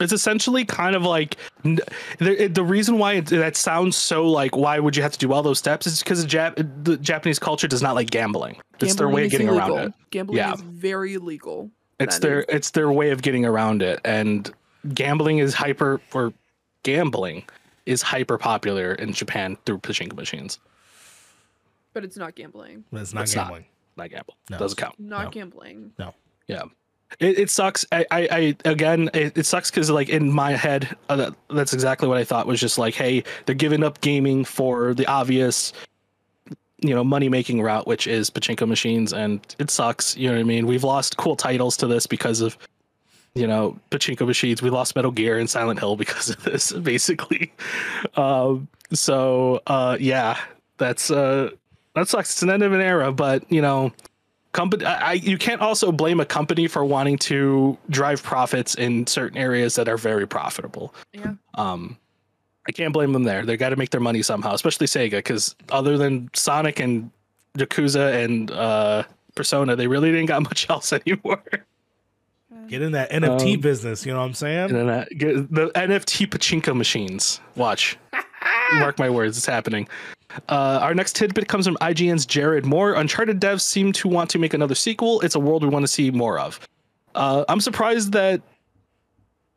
It's 0.00 0.12
essentially 0.12 0.64
kind 0.64 0.96
of 0.96 1.02
like 1.04 1.36
the 1.62 2.50
the 2.52 2.64
reason 2.64 2.98
why 2.98 3.14
it, 3.14 3.26
that 3.26 3.56
sounds 3.56 3.96
so 3.96 4.28
like 4.28 4.56
why 4.56 4.78
would 4.80 4.96
you 4.96 5.02
have 5.04 5.12
to 5.12 5.18
do 5.18 5.32
all 5.32 5.42
those 5.42 5.58
steps 5.60 5.86
is 5.86 6.00
because 6.02 6.22
the, 6.22 6.28
Jap- 6.28 6.84
the 6.84 6.96
Japanese 6.96 7.38
culture 7.38 7.68
does 7.68 7.80
not 7.82 7.94
like 7.94 8.10
gambling. 8.10 8.56
It's 8.80 8.96
their 8.96 9.08
way 9.08 9.26
of 9.26 9.30
getting 9.30 9.46
illegal. 9.48 9.76
around 9.76 9.88
it. 9.88 9.94
Gambling 10.10 10.38
Yeah. 10.38 10.54
is 10.54 10.60
very 10.62 11.14
illegal. 11.14 11.70
It's 12.00 12.18
their 12.18 12.40
is- 12.40 12.46
it's 12.48 12.70
their 12.70 12.90
way 12.90 13.10
of 13.10 13.22
getting 13.22 13.44
around 13.44 13.82
it, 13.82 14.00
and 14.04 14.52
gambling 14.94 15.38
is 15.38 15.54
hyper 15.54 16.00
or 16.12 16.32
gambling 16.82 17.44
is 17.86 18.02
hyper 18.02 18.36
popular 18.36 18.94
in 18.94 19.12
Japan 19.12 19.56
through 19.64 19.78
pachinko 19.78 20.14
machines. 20.16 20.58
But 21.92 22.04
it's 22.04 22.16
not 22.16 22.34
gambling. 22.34 22.84
But 22.90 23.02
it's 23.02 23.14
not 23.14 23.22
It's 23.24 23.36
not. 23.36 23.42
gambling. 23.44 23.64
Not 23.96 24.10
gamble. 24.10 24.36
No. 24.50 24.58
Doesn't 24.58 24.76
count. 24.76 24.98
Not 24.98 25.24
No. 25.26 25.30
gambling. 25.30 25.92
No. 26.00 26.14
Yeah. 26.48 26.62
It, 27.20 27.38
it 27.38 27.50
sucks. 27.50 27.84
I, 27.92 28.06
I, 28.10 28.28
I 28.30 28.56
again, 28.64 29.10
it, 29.14 29.36
it 29.38 29.46
sucks 29.46 29.70
because 29.70 29.90
like 29.90 30.08
in 30.08 30.30
my 30.30 30.52
head, 30.52 30.96
uh, 31.08 31.16
that, 31.16 31.34
that's 31.50 31.72
exactly 31.72 32.08
what 32.08 32.18
I 32.18 32.24
thought 32.24 32.46
was 32.46 32.60
just 32.60 32.78
like, 32.78 32.94
hey, 32.94 33.24
they're 33.46 33.54
giving 33.54 33.84
up 33.84 34.00
gaming 34.00 34.44
for 34.44 34.94
the 34.94 35.06
obvious, 35.06 35.72
you 36.80 36.94
know, 36.94 37.04
money 37.04 37.28
making 37.28 37.62
route, 37.62 37.86
which 37.86 38.06
is 38.06 38.30
pachinko 38.30 38.66
machines, 38.66 39.12
and 39.12 39.40
it 39.58 39.70
sucks. 39.70 40.16
You 40.16 40.28
know 40.28 40.34
what 40.34 40.40
I 40.40 40.44
mean? 40.44 40.66
We've 40.66 40.84
lost 40.84 41.16
cool 41.16 41.36
titles 41.36 41.76
to 41.78 41.86
this 41.86 42.06
because 42.06 42.40
of, 42.40 42.58
you 43.34 43.46
know, 43.46 43.78
pachinko 43.90 44.26
machines. 44.26 44.60
We 44.60 44.70
lost 44.70 44.96
Metal 44.96 45.10
Gear 45.10 45.38
and 45.38 45.48
Silent 45.48 45.78
Hill 45.78 45.96
because 46.04 46.30
of 46.30 46.42
this, 46.42 46.72
basically. 46.72 47.52
Um, 48.16 48.68
so 48.92 49.62
uh, 49.66 49.96
yeah, 50.00 50.38
that's 50.78 51.10
uh, 51.10 51.50
that 51.94 52.08
sucks. 52.08 52.32
It's 52.32 52.42
an 52.42 52.50
end 52.50 52.62
of 52.64 52.72
an 52.72 52.80
era, 52.80 53.12
but 53.12 53.50
you 53.52 53.62
know 53.62 53.92
company 54.54 54.84
I, 54.86 55.10
I- 55.10 55.12
you 55.30 55.36
can't 55.36 55.60
also 55.60 55.92
blame 55.92 56.18
a 56.20 56.24
company 56.24 56.66
for 56.68 56.82
wanting 56.84 57.18
to 57.30 57.76
drive 57.90 58.22
profits 58.22 58.74
in 58.76 59.06
certain 59.06 59.36
areas 59.36 59.74
that 59.74 59.88
are 59.88 59.98
very 59.98 60.26
profitable 60.26 60.94
Yeah. 61.12 61.34
um 61.54 61.98
i 62.68 62.72
can't 62.72 62.92
blame 62.94 63.12
them 63.12 63.24
there 63.24 63.44
they 63.44 63.56
got 63.58 63.70
to 63.70 63.76
make 63.76 63.90
their 63.90 64.00
money 64.00 64.22
somehow 64.22 64.54
especially 64.54 64.86
sega 64.86 65.18
because 65.18 65.54
other 65.70 65.98
than 65.98 66.30
sonic 66.32 66.80
and 66.80 67.10
yakuza 67.58 68.24
and 68.24 68.50
uh 68.50 69.02
persona 69.34 69.76
they 69.76 69.86
really 69.88 70.10
didn't 70.10 70.26
got 70.26 70.42
much 70.50 70.70
else 70.70 70.92
anymore 70.92 71.42
Get 72.68 72.80
in 72.80 72.92
that 72.92 73.10
NFT 73.10 73.56
Um, 73.56 73.60
business. 73.60 74.06
You 74.06 74.12
know 74.14 74.20
what 74.20 74.24
I'm 74.26 74.32
saying? 74.34 74.70
and 74.74 74.88
then 74.88 75.06
get 75.18 75.34
the 75.52 75.66
nft 75.74 76.28
pachinko 76.28 76.74
machines 76.74 77.40
watch 77.56 77.98
mark 78.74 78.98
my 78.98 79.10
words 79.10 79.36
it's 79.36 79.44
happening 79.46 79.86
uh, 80.48 80.78
our 80.82 80.94
next 80.94 81.16
tidbit 81.16 81.48
comes 81.48 81.66
from 81.66 81.76
IGN's 81.76 82.26
Jared 82.26 82.64
Moore. 82.66 82.94
Uncharted 82.94 83.40
devs 83.40 83.62
seem 83.62 83.92
to 83.92 84.08
want 84.08 84.30
to 84.30 84.38
make 84.38 84.54
another 84.54 84.74
sequel. 84.74 85.20
It's 85.20 85.34
a 85.34 85.40
world 85.40 85.62
we 85.62 85.68
want 85.68 85.84
to 85.84 85.88
see 85.88 86.10
more 86.10 86.38
of. 86.38 86.60
Uh, 87.14 87.44
I'm 87.48 87.60
surprised 87.60 88.12
that 88.12 88.42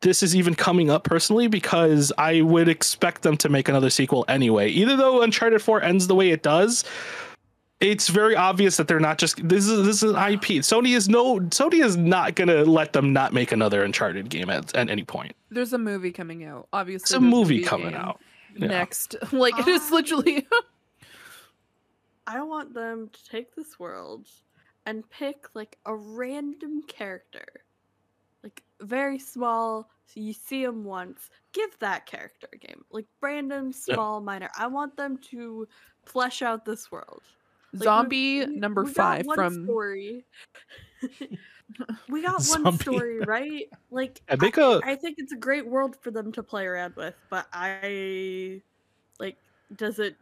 this 0.00 0.22
is 0.22 0.36
even 0.36 0.54
coming 0.54 0.90
up 0.90 1.04
personally 1.04 1.48
because 1.48 2.12
I 2.18 2.40
would 2.42 2.68
expect 2.68 3.22
them 3.22 3.36
to 3.38 3.48
make 3.48 3.68
another 3.68 3.90
sequel 3.90 4.24
anyway. 4.28 4.68
Either 4.70 4.96
though 4.96 5.22
Uncharted 5.22 5.60
4 5.60 5.82
ends 5.82 6.06
the 6.06 6.14
way 6.14 6.30
it 6.30 6.42
does, 6.42 6.84
it's 7.80 8.08
very 8.08 8.34
obvious 8.34 8.76
that 8.76 8.88
they're 8.88 9.00
not 9.00 9.18
just 9.18 9.46
this 9.48 9.66
is 9.66 9.86
this 9.86 10.02
is 10.02 10.10
an 10.10 10.16
IP. 10.16 10.62
Sony 10.62 10.96
is 10.96 11.08
no 11.08 11.38
Sony 11.40 11.84
is 11.84 11.96
not 11.96 12.34
gonna 12.34 12.64
let 12.64 12.92
them 12.92 13.12
not 13.12 13.32
make 13.32 13.52
another 13.52 13.84
Uncharted 13.84 14.28
game 14.28 14.50
at, 14.50 14.74
at 14.74 14.90
any 14.90 15.04
point. 15.04 15.34
There's 15.50 15.72
a 15.72 15.78
movie 15.78 16.10
coming 16.10 16.44
out. 16.44 16.68
Obviously, 16.72 17.04
It's 17.04 17.12
a 17.12 17.20
movie 17.20 17.62
coming 17.62 17.90
game 17.90 18.00
out. 18.00 18.20
Yeah. 18.58 18.66
next. 18.68 19.14
Like 19.32 19.58
it 19.58 19.68
is 19.68 19.82
Ah. 19.90 19.94
literally. 19.94 20.46
I 22.26 22.42
want 22.42 22.74
them 22.74 23.08
to 23.12 23.24
take 23.30 23.54
this 23.54 23.78
world 23.78 24.26
and 24.86 25.08
pick 25.10 25.46
like 25.54 25.78
a 25.86 25.94
random 25.94 26.82
character, 26.82 27.46
like 28.42 28.62
very 28.80 29.18
small. 29.18 29.88
So 30.06 30.20
you 30.20 30.32
see 30.32 30.62
him 30.62 30.84
once. 30.84 31.30
Give 31.52 31.70
that 31.80 32.06
character 32.06 32.48
a 32.52 32.56
game, 32.56 32.84
like 32.90 33.06
random, 33.20 33.72
Yeah. 33.86 33.94
small, 33.94 34.20
minor. 34.20 34.50
I 34.58 34.66
want 34.66 34.96
them 34.96 35.18
to 35.30 35.66
flesh 36.04 36.42
out 36.42 36.64
this 36.64 36.90
world. 36.90 37.22
Like, 37.72 37.82
Zombie 37.84 38.46
we- 38.46 38.56
number 38.56 38.84
we 38.84 38.92
got 38.92 38.94
five 39.18 39.26
one 39.26 39.36
from 39.36 39.64
story. 39.64 40.24
we 42.08 42.22
got 42.22 42.32
one 42.34 42.40
Zombie. 42.42 42.76
story, 42.78 43.20
right? 43.20 43.68
Like 43.90 44.20
I 44.28 44.34
I, 44.34 44.36
think 44.36 44.56
a 44.56 44.80
I 44.84 44.94
think 44.96 45.16
it's 45.18 45.32
a 45.32 45.36
great 45.36 45.66
world 45.66 45.96
for 46.00 46.10
them 46.10 46.32
to 46.32 46.42
play 46.42 46.66
around 46.66 46.94
with, 46.96 47.14
but 47.30 47.46
I 47.52 48.62
like 49.18 49.36
does 49.76 49.98
it 49.98 50.16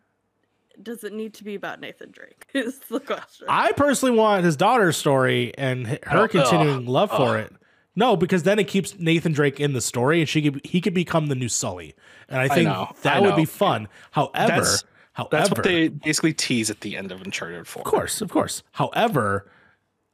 does 0.83 1.05
it 1.05 1.13
need 1.13 1.33
to 1.35 1.45
be 1.45 1.55
about 1.55 1.81
Nathan 1.81 2.11
Drake? 2.11 2.47
Is 2.55 2.79
the 2.91 3.01
question. 3.01 3.47
I 3.49 3.73
personally 3.73 4.17
want 4.17 4.45
his 4.45 4.57
daughter's 4.57 4.97
story 4.97 5.53
and 5.57 5.87
h- 5.87 6.01
her 6.05 6.25
Oh, 6.25 6.29
continuing 6.29 6.79
ugh, 6.83 6.89
love 6.89 7.11
for 7.11 7.37
uh. 7.37 7.43
it. 7.43 7.53
No, 7.99 8.15
because 8.15 8.43
then 8.43 8.59
it 8.59 8.65
keeps 8.69 8.99
Nathan 8.99 9.33
Drake 9.33 9.59
in 9.59 9.73
the 9.73 9.81
story, 9.81 10.21
and 10.21 10.29
she 10.29 10.43
could 10.43 10.61
he 10.67 10.83
could 10.83 10.93
become 10.93 11.29
the 11.29 11.35
new 11.35 11.49
Sully, 11.49 11.95
and 12.29 12.39
I 12.41 12.49
think 12.49 12.69
know, 12.69 12.93
that 13.03 13.17
I 13.17 13.21
would 13.21 13.37
be 13.37 13.47
fun. 13.47 13.89
However, 14.11 14.33
That's- 14.35 14.85
however, 15.15 15.29
that's 15.33 15.51
what 15.51 15.63
they 15.63 15.89
basically 15.89 16.35
tease 16.35 16.69
at 16.69 16.83
the 16.83 16.95
end 16.95 17.11
of 17.11 17.23
Uncharted 17.23 17.67
4. 17.67 17.81
of 17.81 17.87
course, 17.87 18.21
of 18.21 18.29
course. 18.31 18.63
However, 18.73 19.51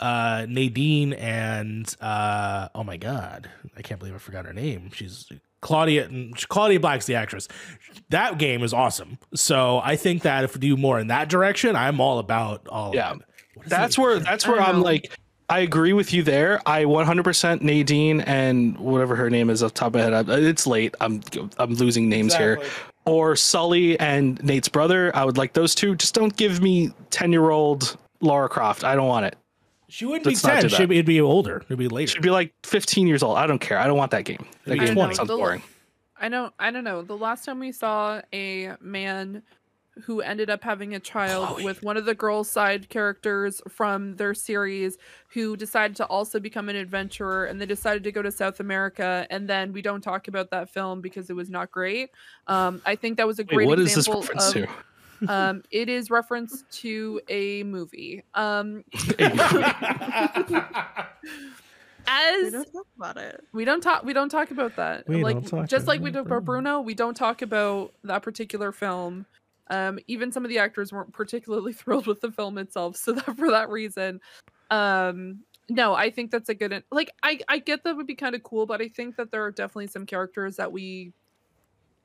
uh, 0.03 0.47
Nadine 0.49 1.13
and 1.15 1.95
uh, 2.01 2.69
oh 2.75 2.83
my 2.83 2.97
god, 2.97 3.49
I 3.77 3.83
can't 3.83 4.01
believe 4.01 4.15
I 4.15 4.19
forgot 4.19 4.45
her 4.45 4.53
name. 4.53 4.91
She's 4.93 5.31
Claudia. 5.61 6.11
Claudia 6.49 6.81
Black's 6.81 7.07
the 7.07 7.15
actress. 7.15 7.47
That 8.11 8.39
game 8.39 8.65
is 8.65 8.75
awesome. 8.75 9.19
So 9.35 9.81
I 9.83 9.95
think 9.95 10.23
that 10.23 10.43
if 10.43 10.55
we 10.55 10.61
do 10.61 10.77
more 10.77 10.99
in 10.99 11.07
that 11.07 11.29
direction, 11.29 11.77
I'm 11.77 12.01
all 12.01 12.19
about 12.19 12.67
all. 12.69 12.95
Yeah. 12.95 13.13
of 13.13 13.21
it. 13.21 13.27
What 13.55 13.67
is 13.67 13.71
That's 13.71 13.97
it? 13.97 14.01
where 14.01 14.19
that's 14.19 14.47
where 14.47 14.61
I'm 14.61 14.77
know. 14.77 14.83
like 14.83 15.17
I 15.49 15.61
agree 15.61 15.93
with 15.93 16.13
you 16.13 16.23
there. 16.23 16.61
I 16.67 16.85
100% 16.85 17.61
Nadine 17.61 18.23
and 18.23 18.77
whatever 18.79 19.15
her 19.15 19.29
name 19.31 19.51
is 19.51 19.63
off 19.63 19.75
the 19.75 19.79
top 19.79 19.95
of 19.95 19.95
my 19.95 20.01
head. 20.01 20.29
It's 20.45 20.67
late. 20.67 20.95
I'm 21.01 21.21
I'm 21.59 21.75
losing 21.75 22.09
names 22.09 22.35
here. 22.35 22.61
Or 23.05 23.37
Sully 23.37 23.99
and 24.01 24.43
Nate's 24.43 24.69
brother. 24.69 25.15
I 25.15 25.25
would 25.25 25.37
like 25.37 25.53
those 25.53 25.75
two. 25.75 25.95
Just 25.95 26.15
don't 26.15 26.37
give 26.37 26.61
me 26.61 26.93
10 27.11 27.33
year 27.33 27.51
old 27.51 27.97
Lara 28.21 28.49
Croft. 28.49 28.83
I 28.83 28.95
don't 28.95 29.09
want 29.09 29.27
it. 29.27 29.37
She 29.93 30.07
wouldn't 30.07 30.25
be 30.25 30.31
Let's 30.31 30.43
not 30.43 30.63
do 30.63 30.69
ten. 30.71 30.79
She'd 30.79 30.89
be, 30.89 30.97
it'd 30.97 31.05
be 31.05 31.21
older. 31.21 31.59
It'd 31.67 31.79
be 31.79 31.87
later. 31.87 32.13
She'd 32.13 32.23
be 32.23 32.31
like 32.31 32.55
15 32.63 33.07
years 33.07 33.23
old. 33.23 33.37
I 33.37 33.47
don't 33.47 33.59
care. 33.59 33.79
I 33.79 33.87
don't 33.87 33.99
want 33.99 34.11
that 34.13 34.25
game. 34.25 34.43
That 34.65 34.79
game 34.79 34.95
20. 34.95 35.15
sounds 35.17 35.29
The- 35.29 35.37
boring. 35.37 35.63
I 36.19 36.29
know. 36.29 36.51
I 36.59 36.71
don't 36.71 36.85
know. 36.85 37.03
The 37.03 37.17
last 37.17 37.45
time 37.45 37.59
we 37.59 37.73
saw 37.73 38.23
a 38.33 38.73
man 38.81 39.43
who 40.05 40.23
ended 40.23 40.49
up 40.49 40.65
having 40.65 40.95
a 40.95 41.01
child 41.01 41.49
Chloe. 41.49 41.65
with 41.65 41.83
one 41.83 41.99
of 41.99 42.07
the 42.07 42.15
girls' 42.15 42.49
side 42.49 42.89
characters 42.89 43.61
from 43.69 44.17
their 44.17 44.33
series 44.33 44.97
who 45.35 45.59
decided 45.59 45.95
to 45.97 46.07
also 46.07 46.41
become 46.41 46.71
an 46.71 46.77
adventurer 46.77 47.45
and 47.45 47.61
they 47.61 47.67
decided 47.67 48.03
to 48.05 48.13
go 48.13 48.23
to 48.23 48.33
South 48.33 48.61
America 48.61 49.27
and 49.29 49.47
then 49.47 49.75
we 49.75 49.83
don't 49.83 50.01
talk 50.01 50.27
about 50.27 50.51
that 50.53 50.71
film 50.71 51.03
because 51.03 51.29
it 51.29 51.37
was 51.37 51.51
not 51.51 51.71
great. 51.71 52.09
Um, 52.47 52.81
I 52.87 52.97
think 52.97 53.19
that 53.19 53.27
was 53.27 53.39
a 53.39 53.43
Wait, 53.43 53.57
great 53.57 53.69
what 53.69 53.79
is 53.79 53.95
this 53.95 54.09
reference 54.09 54.49
of 54.49 54.55
to? 54.55 54.69
Um 55.29 55.63
it 55.71 55.89
is 55.89 56.11
reference 56.11 56.65
to 56.71 57.21
a 57.29 57.63
movie. 57.65 58.23
Um 58.35 58.85
we 59.19 59.27
don't 62.51 62.73
talk 62.73 62.87
about 62.97 63.17
it. 63.17 63.45
we 63.53 63.65
don't 63.65 63.81
talk 63.81 64.05
we 64.05 64.13
don't 64.13 64.29
talk 64.29 64.51
about 64.51 64.77
that 64.77 65.07
We 65.09 65.23
like 65.23 65.37
don't 65.37 65.49
talk 65.49 65.69
just 65.69 65.87
like 65.87 66.01
we 66.01 66.11
about 66.11 66.25
do 66.25 66.33
about 66.33 66.45
Bruno. 66.45 66.71
bruno 66.71 66.81
we 66.81 66.95
don't 66.95 67.17
talk 67.17 67.43
about 67.43 67.95
that 68.05 68.23
particular 68.23 68.73
film 68.73 69.27
um 69.69 69.99
even 70.09 70.33
some 70.33 70.45
of 70.45 70.49
the 70.49 70.59
actors 70.59 70.93
weren't 70.93 71.13
particularly 71.13 71.73
thrilled 71.73 72.07
with 72.07 72.21
the 72.21 72.33
film 72.33 72.59
itself 72.59 72.97
so 72.97 73.13
that 73.13 73.37
for 73.37 73.51
that 73.51 73.71
reason 73.71 74.21
um 74.71 75.41
no 75.69 75.95
i 75.95 76.11
think 76.11 76.31
that's 76.31 76.49
a 76.49 76.55
good 76.55 76.83
like 76.91 77.11
i 77.23 77.39
i 77.49 77.59
get 77.59 77.85
that 77.85 77.97
would 77.97 78.07
be 78.07 78.17
kind 78.17 78.35
of 78.35 78.43
cool 78.43 78.67
but 78.67 78.83
i 78.83 78.89
think 78.89 79.17
that 79.17 79.31
there 79.31 79.45
are 79.45 79.53
definitely 79.53 79.87
some 79.87 80.05
characters 80.05 80.57
that 80.57 80.73
we 80.73 81.13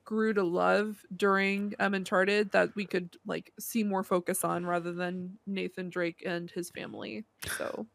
grew 0.07 0.33
to 0.33 0.41
love 0.43 1.03
during 1.17 1.73
um 1.79 1.93
uncharted 1.93 2.49
that 2.53 2.73
we 2.75 2.85
could 2.85 3.17
like 3.25 3.51
see 3.59 3.83
more 3.83 4.03
focus 4.03 4.45
on 4.45 4.65
rather 4.65 4.93
than 4.93 5.37
nathan 5.45 5.89
drake 5.89 6.23
and 6.25 6.49
his 6.49 6.69
family 6.69 7.25
so 7.57 7.85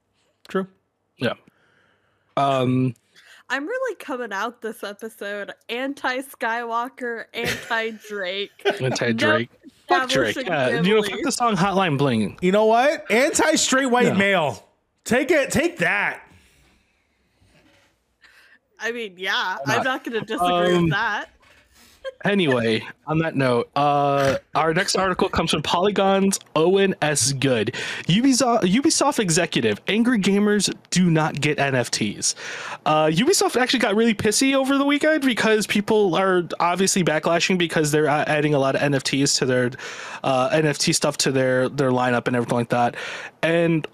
True. 0.48 0.66
Yeah. 1.18 1.34
Um, 2.36 2.94
I'm 3.48 3.64
really 3.66 3.94
coming 3.96 4.32
out 4.32 4.60
this 4.60 4.82
episode 4.82 5.52
anti 5.68 6.18
Skywalker, 6.18 7.26
anti 7.32 7.90
Drake. 8.08 8.50
anti 8.80 9.12
Drake. 9.12 9.50
Fuck 9.88 10.08
Drake. 10.10 10.36
Yeah, 10.36 10.80
you 10.80 10.94
know, 10.96 11.02
fuck 11.02 11.20
the 11.22 11.30
song 11.30 11.54
Hotline 11.56 11.96
Bling. 11.96 12.38
You 12.42 12.50
know 12.50 12.64
what? 12.64 13.08
Anti 13.10 13.54
straight 13.54 13.86
white 13.86 14.08
No. 14.12 14.14
male. 14.14 14.68
Take 15.04 15.30
it. 15.30 15.50
Take 15.50 15.78
that. 15.78 16.22
I 18.80 18.90
mean, 18.90 19.14
yeah, 19.16 19.58
not? 19.66 19.78
I'm 19.78 19.84
not 19.84 20.04
going 20.04 20.18
to 20.18 20.26
disagree 20.26 20.74
Um, 20.74 20.82
with 20.84 20.92
that. 20.92 21.26
Anyway, 22.24 22.86
on 23.06 23.18
that 23.18 23.34
note, 23.34 23.68
uh, 23.74 24.38
our 24.54 24.72
next 24.72 24.94
article 24.94 25.28
comes 25.28 25.50
from 25.50 25.62
Polygon's 25.62 26.38
Owen 26.54 26.94
S. 27.02 27.32
Good. 27.32 27.74
Ubisoft, 28.04 28.62
Ubisoft 28.62 29.18
executive, 29.18 29.80
angry 29.88 30.18
gamers 30.18 30.72
do 30.90 31.10
not 31.10 31.40
get 31.40 31.58
NFTs. 31.58 32.36
Uh, 32.86 33.06
Ubisoft 33.06 33.60
actually 33.60 33.80
got 33.80 33.96
really 33.96 34.14
pissy 34.14 34.54
over 34.54 34.78
the 34.78 34.84
weekend 34.84 35.22
because 35.22 35.66
people 35.66 36.14
are 36.14 36.44
obviously 36.60 37.02
backlashing 37.02 37.58
because 37.58 37.90
they're 37.90 38.06
adding 38.06 38.54
a 38.54 38.58
lot 38.58 38.76
of 38.76 38.82
NFTs 38.82 39.38
to 39.38 39.46
their 39.46 39.70
uh, 40.22 40.50
NFT 40.50 40.94
stuff 40.94 41.16
to 41.18 41.32
their 41.32 41.68
their 41.68 41.90
lineup 41.90 42.28
and 42.28 42.36
everything 42.36 42.58
like 42.58 42.68
that. 42.68 42.94
And 43.42 43.86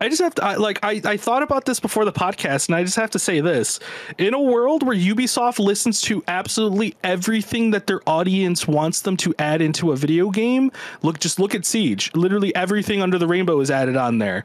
I 0.00 0.08
just 0.08 0.22
have 0.22 0.34
to 0.36 0.44
I, 0.44 0.54
like 0.54 0.78
I, 0.82 1.00
I 1.04 1.16
thought 1.16 1.42
about 1.42 1.66
this 1.66 1.78
before 1.78 2.04
the 2.04 2.12
podcast 2.12 2.68
and 2.68 2.76
I 2.76 2.84
just 2.84 2.96
have 2.96 3.10
to 3.10 3.18
say 3.18 3.40
this. 3.40 3.80
In 4.16 4.32
a 4.32 4.40
world 4.40 4.82
where 4.82 4.96
Ubisoft 4.96 5.58
listens 5.58 6.00
to 6.02 6.24
absolutely 6.26 6.94
everything 7.04 7.70
that 7.72 7.86
their 7.86 8.00
audience 8.08 8.66
wants 8.66 9.02
them 9.02 9.16
to 9.18 9.34
add 9.38 9.60
into 9.60 9.92
a 9.92 9.96
video 9.96 10.30
game, 10.30 10.72
look 11.02 11.18
just 11.20 11.38
look 11.38 11.54
at 11.54 11.66
Siege. 11.66 12.10
Literally 12.14 12.54
everything 12.54 13.02
under 13.02 13.18
the 13.18 13.26
rainbow 13.26 13.60
is 13.60 13.70
added 13.70 13.96
on 13.96 14.18
there. 14.18 14.44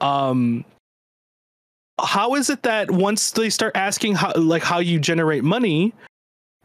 Um 0.00 0.64
how 2.00 2.34
is 2.34 2.50
it 2.50 2.62
that 2.62 2.90
once 2.90 3.30
they 3.32 3.50
start 3.50 3.76
asking 3.76 4.14
how 4.14 4.32
like 4.34 4.62
how 4.62 4.78
you 4.78 4.98
generate 4.98 5.44
money, 5.44 5.92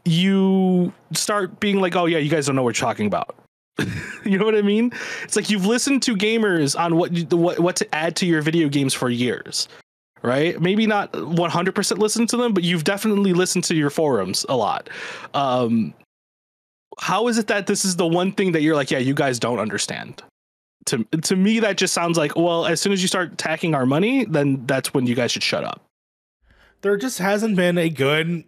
you 0.04 0.92
start 1.12 1.58
being 1.60 1.80
like, 1.80 1.96
"Oh 1.96 2.06
yeah, 2.06 2.18
you 2.18 2.30
guys 2.30 2.46
don't 2.46 2.56
know 2.56 2.62
what 2.62 2.78
you're 2.78 2.86
talking 2.86 3.06
about." 3.06 3.34
you 4.24 4.38
know 4.38 4.44
what 4.44 4.54
I 4.54 4.62
mean? 4.62 4.92
It's 5.22 5.36
like 5.36 5.50
you've 5.50 5.66
listened 5.66 6.02
to 6.04 6.16
gamers 6.16 6.78
on 6.78 6.96
what 6.96 7.12
you, 7.12 7.24
what 7.36 7.58
what 7.58 7.76
to 7.76 7.94
add 7.94 8.16
to 8.16 8.26
your 8.26 8.42
video 8.42 8.68
games 8.68 8.94
for 8.94 9.10
years, 9.10 9.68
right? 10.22 10.60
Maybe 10.60 10.86
not 10.86 11.12
100% 11.12 11.98
listen 11.98 12.26
to 12.28 12.36
them, 12.36 12.54
but 12.54 12.62
you've 12.62 12.84
definitely 12.84 13.32
listened 13.32 13.64
to 13.64 13.74
your 13.74 13.90
forums 13.90 14.46
a 14.48 14.56
lot. 14.56 14.88
Um, 15.34 15.94
how 16.98 17.26
is 17.26 17.38
it 17.38 17.48
that 17.48 17.66
this 17.66 17.84
is 17.84 17.96
the 17.96 18.06
one 18.06 18.32
thing 18.32 18.52
that 18.52 18.62
you're 18.62 18.76
like, 18.76 18.90
yeah, 18.90 18.98
you 18.98 19.14
guys 19.14 19.38
don't 19.38 19.58
understand? 19.58 20.22
To 20.86 21.04
to 21.22 21.34
me, 21.34 21.60
that 21.60 21.76
just 21.76 21.94
sounds 21.94 22.16
like, 22.16 22.36
well, 22.36 22.66
as 22.66 22.80
soon 22.80 22.92
as 22.92 23.02
you 23.02 23.08
start 23.08 23.38
tacking 23.38 23.74
our 23.74 23.86
money, 23.86 24.24
then 24.24 24.66
that's 24.66 24.94
when 24.94 25.06
you 25.06 25.14
guys 25.14 25.32
should 25.32 25.42
shut 25.42 25.64
up. 25.64 25.82
There 26.82 26.96
just 26.96 27.18
hasn't 27.18 27.56
been 27.56 27.78
a 27.78 27.88
good 27.88 28.44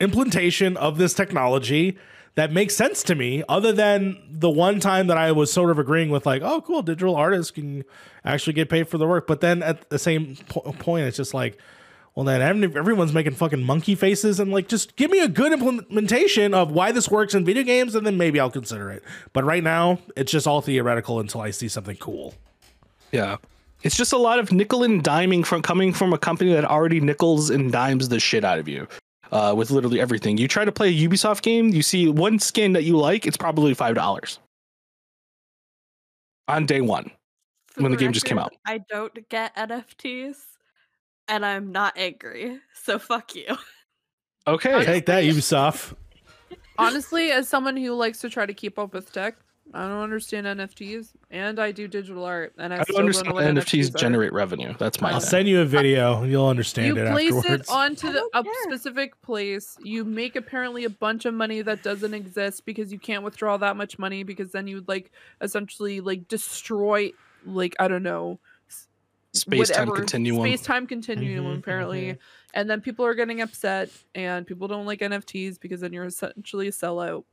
implementation 0.00 0.76
of 0.76 0.98
this 0.98 1.12
technology 1.12 1.98
that 2.34 2.52
makes 2.52 2.74
sense 2.74 3.02
to 3.04 3.14
me 3.14 3.42
other 3.48 3.72
than 3.72 4.18
the 4.30 4.50
one 4.50 4.80
time 4.80 5.06
that 5.08 5.18
I 5.18 5.32
was 5.32 5.52
sort 5.52 5.70
of 5.70 5.78
agreeing 5.78 6.10
with 6.10 6.24
like, 6.24 6.42
oh, 6.42 6.60
cool, 6.62 6.82
digital 6.82 7.14
artists 7.14 7.50
can 7.50 7.84
actually 8.24 8.54
get 8.54 8.70
paid 8.70 8.88
for 8.88 8.98
the 8.98 9.06
work. 9.06 9.26
But 9.26 9.40
then 9.40 9.62
at 9.62 9.90
the 9.90 9.98
same 9.98 10.36
po- 10.48 10.60
point, 10.60 11.06
it's 11.06 11.16
just 11.16 11.34
like, 11.34 11.58
well, 12.14 12.24
then 12.24 12.42
everyone's 12.76 13.12
making 13.12 13.34
fucking 13.34 13.62
monkey 13.62 13.94
faces 13.94 14.40
and 14.40 14.50
like, 14.50 14.68
just 14.68 14.96
give 14.96 15.10
me 15.10 15.20
a 15.20 15.28
good 15.28 15.52
implementation 15.52 16.52
of 16.54 16.70
why 16.70 16.92
this 16.92 17.10
works 17.10 17.34
in 17.34 17.44
video 17.44 17.62
games 17.62 17.94
and 17.94 18.06
then 18.06 18.16
maybe 18.16 18.40
I'll 18.40 18.50
consider 18.50 18.90
it. 18.90 19.02
But 19.32 19.44
right 19.44 19.62
now, 19.62 19.98
it's 20.16 20.32
just 20.32 20.46
all 20.46 20.60
theoretical 20.60 21.20
until 21.20 21.40
I 21.40 21.50
see 21.50 21.68
something 21.68 21.96
cool. 21.96 22.34
Yeah. 23.12 23.38
It's 23.82 23.96
just 23.96 24.12
a 24.12 24.18
lot 24.18 24.38
of 24.38 24.52
nickel 24.52 24.84
and 24.84 25.02
diming 25.02 25.44
from 25.44 25.60
coming 25.60 25.92
from 25.92 26.12
a 26.12 26.18
company 26.18 26.52
that 26.52 26.64
already 26.64 27.00
nickels 27.00 27.50
and 27.50 27.72
dimes 27.72 28.08
the 28.08 28.20
shit 28.20 28.44
out 28.44 28.58
of 28.58 28.68
you 28.68 28.86
uh, 29.32 29.54
with 29.56 29.70
literally 29.70 30.00
everything. 30.00 30.38
You 30.38 30.46
try 30.46 30.64
to 30.64 30.72
play 30.72 30.88
a 30.88 31.08
Ubisoft 31.08 31.42
game, 31.42 31.70
you 31.70 31.82
see 31.82 32.08
one 32.08 32.38
skin 32.38 32.74
that 32.74 32.84
you 32.84 32.96
like, 32.96 33.26
it's 33.26 33.36
probably 33.36 33.74
five 33.74 33.94
dollars 33.94 34.38
on 36.48 36.66
day 36.66 36.80
one 36.80 37.10
For 37.68 37.82
when 37.82 37.92
the, 37.92 37.96
the 37.96 38.00
game 38.00 38.08
record, 38.08 38.14
just 38.14 38.26
came 38.26 38.38
out. 38.38 38.52
I 38.66 38.78
don't 38.88 39.28
get 39.28 39.56
NFTs, 39.56 40.36
and 41.28 41.44
I'm 41.44 41.72
not 41.72 41.94
angry. 41.96 42.60
So 42.74 42.98
fuck 42.98 43.34
you. 43.34 43.56
Okay, 44.46 44.84
take 44.84 45.06
that, 45.06 45.24
Ubisoft. 45.24 45.94
Honestly, 46.78 47.30
as 47.30 47.48
someone 47.48 47.76
who 47.76 47.92
likes 47.92 48.18
to 48.20 48.28
try 48.28 48.44
to 48.44 48.54
keep 48.54 48.78
up 48.78 48.92
with 48.92 49.12
tech, 49.12 49.36
I 49.74 49.88
don't 49.88 50.02
understand 50.02 50.46
NFTs, 50.46 51.12
and 51.30 51.58
I 51.58 51.72
do 51.72 51.88
digital 51.88 52.24
art, 52.24 52.52
and 52.58 52.74
I, 52.74 52.80
I 52.80 52.84
don't 52.84 52.98
understand 52.98 53.28
how 53.28 53.34
NFTs, 53.34 53.88
NFTs 53.90 53.96
generate 53.96 54.32
revenue. 54.32 54.74
That's 54.78 55.00
my. 55.00 55.12
I'll 55.12 55.20
thing. 55.20 55.30
send 55.30 55.48
you 55.48 55.60
a 55.60 55.64
video. 55.64 56.24
You'll 56.24 56.48
understand 56.48 56.88
you 56.88 57.02
it. 57.02 57.06
You 57.06 57.12
place 57.12 57.34
afterwards. 57.34 57.68
it 57.68 57.72
onto 57.72 58.12
the, 58.12 58.28
a 58.34 58.44
specific 58.64 59.20
place. 59.22 59.76
You 59.82 60.04
make 60.04 60.36
apparently 60.36 60.84
a 60.84 60.90
bunch 60.90 61.24
of 61.24 61.32
money 61.34 61.62
that 61.62 61.82
doesn't 61.82 62.12
exist 62.12 62.66
because 62.66 62.92
you 62.92 62.98
can't 62.98 63.24
withdraw 63.24 63.56
that 63.58 63.76
much 63.76 63.98
money 63.98 64.24
because 64.24 64.52
then 64.52 64.66
you 64.66 64.76
would 64.76 64.88
like 64.88 65.10
essentially 65.40 66.00
like 66.00 66.28
destroy 66.28 67.12
like 67.46 67.74
I 67.78 67.88
don't 67.88 68.02
know 68.02 68.40
space 69.32 69.70
time 69.70 69.90
continuum. 69.90 70.46
Space 70.46 70.62
time 70.62 70.86
continuum 70.86 71.46
mm-hmm, 71.46 71.58
apparently, 71.58 72.02
mm-hmm. 72.02 72.20
and 72.54 72.68
then 72.68 72.80
people 72.80 73.04
are 73.04 73.14
getting 73.14 73.40
upset 73.40 73.90
and 74.14 74.46
people 74.46 74.68
don't 74.68 74.86
like 74.86 75.00
NFTs 75.00 75.58
because 75.60 75.80
then 75.80 75.92
you're 75.92 76.04
essentially 76.04 76.68
a 76.68 76.72
sellout 76.72 77.24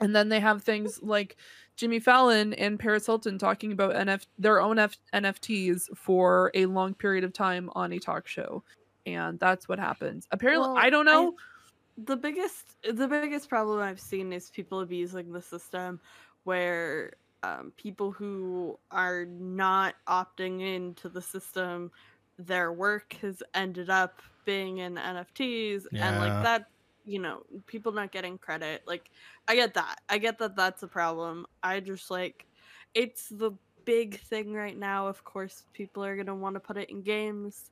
and 0.00 0.14
then 0.14 0.28
they 0.28 0.40
have 0.40 0.62
things 0.62 1.02
like 1.02 1.36
Jimmy 1.76 2.00
Fallon 2.00 2.54
and 2.54 2.78
Paris 2.78 3.06
Hilton 3.06 3.38
talking 3.38 3.72
about 3.72 3.94
NF 3.94 4.26
their 4.38 4.60
own 4.60 4.78
F- 4.78 4.96
NFTs 5.12 5.96
for 5.96 6.50
a 6.54 6.66
long 6.66 6.94
period 6.94 7.24
of 7.24 7.32
time 7.32 7.70
on 7.74 7.92
a 7.92 7.98
talk 7.98 8.26
show. 8.26 8.62
And 9.04 9.38
that's 9.38 9.68
what 9.68 9.78
happens. 9.78 10.26
Apparently, 10.32 10.68
well, 10.68 10.76
I 10.76 10.90
don't 10.90 11.04
know. 11.04 11.28
I, 11.28 12.02
the 12.06 12.16
biggest 12.16 12.76
the 12.82 13.06
biggest 13.06 13.48
problem 13.48 13.80
I've 13.80 14.00
seen 14.00 14.32
is 14.32 14.50
people 14.50 14.80
abusing 14.80 15.32
the 15.32 15.42
system 15.42 16.00
where 16.44 17.12
um, 17.42 17.72
people 17.76 18.10
who 18.10 18.78
are 18.90 19.26
not 19.26 19.94
opting 20.08 20.62
into 20.62 21.08
the 21.08 21.22
system, 21.22 21.90
their 22.38 22.72
work 22.72 23.16
has 23.22 23.42
ended 23.54 23.90
up 23.90 24.20
being 24.44 24.78
in 24.78 24.94
NFTs, 24.94 25.86
yeah. 25.92 26.08
and 26.08 26.18
like 26.18 26.42
that 26.42 26.68
you 27.06 27.20
know, 27.20 27.42
people 27.66 27.92
not 27.92 28.12
getting 28.12 28.36
credit. 28.36 28.82
Like, 28.86 29.10
I 29.48 29.54
get 29.54 29.74
that. 29.74 30.00
I 30.08 30.18
get 30.18 30.38
that 30.38 30.56
that's 30.56 30.82
a 30.82 30.88
problem. 30.88 31.46
I 31.62 31.80
just 31.80 32.10
like, 32.10 32.46
it's 32.94 33.28
the 33.28 33.52
big 33.84 34.18
thing 34.20 34.52
right 34.52 34.76
now. 34.76 35.06
Of 35.06 35.24
course, 35.24 35.62
people 35.72 36.04
are 36.04 36.16
going 36.16 36.26
to 36.26 36.34
want 36.34 36.56
to 36.56 36.60
put 36.60 36.76
it 36.76 36.90
in 36.90 37.02
games, 37.02 37.70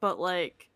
but 0.00 0.18
like, 0.18 0.68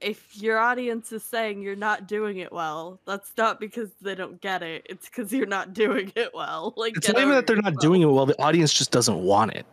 if 0.00 0.36
your 0.36 0.58
audience 0.58 1.12
is 1.12 1.22
saying 1.22 1.62
you're 1.62 1.76
not 1.76 2.08
doing 2.08 2.38
it 2.38 2.52
well, 2.52 2.98
that's 3.06 3.30
not 3.38 3.60
because 3.60 3.90
they 4.00 4.16
don't 4.16 4.40
get 4.40 4.62
it. 4.62 4.84
It's 4.90 5.08
because 5.08 5.32
you're 5.32 5.46
not 5.46 5.72
doing 5.74 6.12
it 6.16 6.32
well. 6.34 6.74
Like 6.76 6.96
it's 6.96 7.08
not 7.08 7.18
even 7.18 7.30
that 7.30 7.46
they're 7.46 7.56
not 7.56 7.76
doing 7.76 8.02
it 8.02 8.06
well. 8.06 8.26
The 8.26 8.40
audience 8.42 8.74
just 8.74 8.90
doesn't 8.90 9.18
want 9.18 9.52
it. 9.52 9.64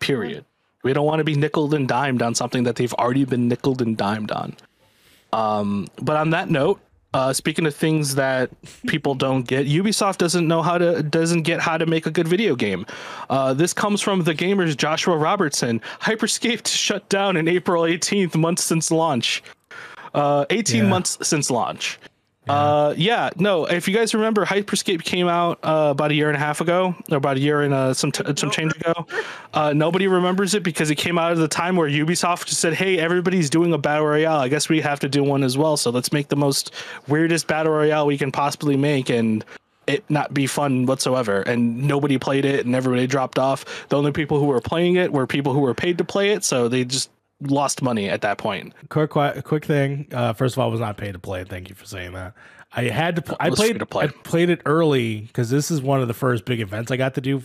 Period. 0.00 0.44
We 0.82 0.92
don't 0.92 1.06
want 1.06 1.20
to 1.20 1.24
be 1.24 1.34
nickled 1.34 1.74
and 1.74 1.86
dimed 1.88 2.22
on 2.22 2.34
something 2.34 2.64
that 2.64 2.76
they've 2.76 2.92
already 2.94 3.24
been 3.24 3.48
nickled 3.48 3.80
and 3.80 3.96
dimed 3.96 4.30
on. 4.30 4.54
Um, 5.32 5.88
but 6.00 6.16
on 6.16 6.30
that 6.30 6.50
note, 6.50 6.80
uh, 7.14 7.32
speaking 7.32 7.64
of 7.64 7.74
things 7.74 8.16
that 8.16 8.50
people 8.88 9.14
don't 9.14 9.46
get, 9.46 9.66
Ubisoft 9.66 10.18
doesn't 10.18 10.48
know 10.48 10.62
how 10.62 10.76
to 10.76 11.00
doesn't 11.02 11.42
get 11.42 11.60
how 11.60 11.78
to 11.78 11.86
make 11.86 12.06
a 12.06 12.10
good 12.10 12.26
video 12.26 12.56
game. 12.56 12.84
Uh, 13.30 13.54
this 13.54 13.72
comes 13.72 14.00
from 14.00 14.24
the 14.24 14.34
gamers 14.34 14.76
Joshua 14.76 15.16
Robertson. 15.16 15.80
Hyperscape 16.00 16.66
shut 16.66 17.08
down 17.08 17.36
in 17.36 17.46
April 17.46 17.84
18th, 17.84 18.34
months 18.34 18.64
since 18.64 18.90
launch. 18.90 19.44
Uh, 20.12 20.44
18 20.50 20.82
yeah. 20.82 20.88
months 20.88 21.16
since 21.22 21.50
launch. 21.50 22.00
Yeah. 22.46 22.52
Uh, 22.52 22.94
yeah, 22.96 23.30
no. 23.36 23.64
If 23.64 23.88
you 23.88 23.94
guys 23.94 24.12
remember, 24.14 24.44
Hyperscape 24.44 25.02
came 25.02 25.28
out 25.28 25.58
uh, 25.62 25.88
about 25.90 26.10
a 26.10 26.14
year 26.14 26.28
and 26.28 26.36
a 26.36 26.40
half 26.40 26.60
ago, 26.60 26.94
or 27.10 27.16
about 27.16 27.38
a 27.38 27.40
year 27.40 27.62
and 27.62 27.72
uh, 27.72 27.94
some 27.94 28.12
t- 28.12 28.24
some 28.36 28.50
change 28.50 28.74
ago. 28.76 29.06
Uh, 29.54 29.72
nobody 29.72 30.08
remembers 30.08 30.54
it 30.54 30.62
because 30.62 30.90
it 30.90 30.96
came 30.96 31.18
out 31.18 31.32
at 31.32 31.38
the 31.38 31.48
time 31.48 31.76
where 31.76 31.88
Ubisoft 31.88 32.46
just 32.46 32.60
said, 32.60 32.74
"Hey, 32.74 32.98
everybody's 32.98 33.48
doing 33.48 33.72
a 33.72 33.78
battle 33.78 34.06
royale. 34.06 34.40
I 34.40 34.48
guess 34.48 34.68
we 34.68 34.82
have 34.82 35.00
to 35.00 35.08
do 35.08 35.24
one 35.24 35.42
as 35.42 35.56
well. 35.56 35.78
So 35.78 35.90
let's 35.90 36.12
make 36.12 36.28
the 36.28 36.36
most 36.36 36.74
weirdest 37.08 37.46
battle 37.46 37.72
royale 37.72 38.06
we 38.06 38.18
can 38.18 38.30
possibly 38.30 38.76
make." 38.76 39.08
And 39.08 39.44
it 39.86 40.02
not 40.08 40.32
be 40.32 40.46
fun 40.46 40.86
whatsoever 40.86 41.42
and 41.42 41.86
nobody 41.86 42.16
played 42.16 42.46
it 42.46 42.64
and 42.64 42.74
everybody 42.74 43.06
dropped 43.06 43.38
off 43.38 43.86
the 43.90 43.96
only 43.98 44.12
people 44.12 44.38
who 44.38 44.46
were 44.46 44.60
playing 44.60 44.96
it 44.96 45.12
were 45.12 45.26
people 45.26 45.52
who 45.52 45.60
were 45.60 45.74
paid 45.74 45.98
to 45.98 46.04
play 46.04 46.30
it 46.30 46.42
so 46.42 46.68
they 46.68 46.86
just 46.86 47.10
lost 47.40 47.82
money 47.82 48.08
at 48.08 48.22
that 48.22 48.38
point. 48.38 48.72
Quick, 48.88 49.10
quick 49.44 49.64
thing. 49.64 50.06
Uh, 50.12 50.32
first 50.32 50.54
of 50.54 50.58
all, 50.58 50.68
I 50.68 50.70
was 50.70 50.80
not 50.80 50.96
paid 50.96 51.12
to 51.12 51.18
play. 51.18 51.44
Thank 51.44 51.68
you 51.68 51.74
for 51.74 51.84
saying 51.84 52.12
that. 52.12 52.34
I 52.76 52.84
had 52.84 53.16
to. 53.16 53.22
Pl- 53.22 53.36
I 53.40 53.50
played. 53.50 53.78
To 53.78 53.86
play. 53.86 54.04
I 54.04 54.08
played 54.08 54.50
it 54.50 54.60
early 54.66 55.20
because 55.20 55.50
this 55.50 55.70
is 55.70 55.80
one 55.80 56.00
of 56.00 56.08
the 56.08 56.14
first 56.14 56.44
big 56.44 56.60
events 56.60 56.90
I 56.90 56.96
got 56.96 57.14
to 57.14 57.20
do, 57.20 57.42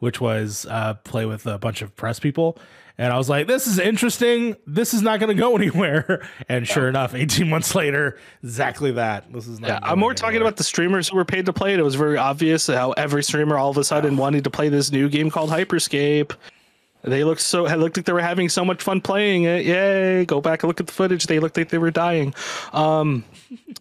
which 0.00 0.20
was 0.20 0.66
uh, 0.68 0.94
play 0.94 1.24
with 1.26 1.46
a 1.46 1.58
bunch 1.58 1.82
of 1.82 1.96
press 1.96 2.20
people. 2.20 2.58
And 2.98 3.12
I 3.12 3.18
was 3.18 3.28
like, 3.28 3.46
"This 3.46 3.66
is 3.66 3.78
interesting. 3.78 4.56
This 4.66 4.92
is 4.94 5.02
not 5.02 5.20
going 5.20 5.34
to 5.34 5.40
go 5.40 5.56
anywhere." 5.56 6.28
And 6.48 6.66
sure 6.66 6.84
yeah. 6.84 6.90
enough, 6.90 7.14
eighteen 7.14 7.48
months 7.48 7.74
later, 7.74 8.18
exactly 8.42 8.92
that. 8.92 9.32
This 9.32 9.46
is. 9.46 9.60
yeah, 9.60 9.78
I'm 9.82 9.98
more 9.98 10.14
talking 10.14 10.40
about 10.40 10.56
the 10.56 10.64
streamers 10.64 11.08
who 11.08 11.16
were 11.16 11.24
paid 11.24 11.46
to 11.46 11.52
play 11.52 11.72
it. 11.72 11.78
It 11.78 11.84
was 11.84 11.94
very 11.94 12.18
obvious 12.18 12.66
how 12.66 12.92
every 12.92 13.22
streamer 13.22 13.56
all 13.56 13.70
of 13.70 13.78
a 13.78 13.84
sudden 13.84 14.16
wanted 14.16 14.44
to 14.44 14.50
play 14.50 14.68
this 14.68 14.92
new 14.92 15.08
game 15.08 15.30
called 15.30 15.50
Hyperscape. 15.50 16.32
They 17.06 17.22
looked 17.22 17.40
so 17.40 17.66
it 17.66 17.76
looked 17.76 17.96
like 17.96 18.04
they 18.04 18.12
were 18.12 18.20
having 18.20 18.48
so 18.48 18.64
much 18.64 18.82
fun 18.82 19.00
playing 19.00 19.44
it. 19.44 19.64
Yay! 19.64 20.24
Go 20.24 20.40
back 20.40 20.62
and 20.62 20.68
look 20.68 20.80
at 20.80 20.88
the 20.88 20.92
footage. 20.92 21.26
They 21.26 21.38
looked 21.38 21.56
like 21.56 21.68
they 21.68 21.78
were 21.78 21.92
dying. 21.92 22.34
Um, 22.72 23.24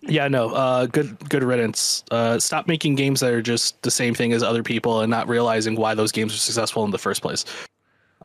yeah, 0.01 0.27
no. 0.27 0.51
Uh, 0.51 0.85
good 0.85 1.17
good 1.27 1.43
riddance. 1.43 2.03
Uh, 2.11 2.37
stop 2.37 2.67
making 2.67 2.95
games 2.95 3.21
that 3.21 3.33
are 3.33 3.41
just 3.41 3.81
the 3.81 3.89
same 3.89 4.13
thing 4.13 4.31
as 4.31 4.43
other 4.43 4.61
people 4.61 5.01
and 5.01 5.09
not 5.09 5.27
realizing 5.27 5.75
why 5.75 5.95
those 5.95 6.11
games 6.11 6.35
are 6.35 6.37
successful 6.37 6.85
in 6.85 6.91
the 6.91 6.99
first 6.99 7.23
place. 7.23 7.45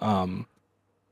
Um, 0.03 0.47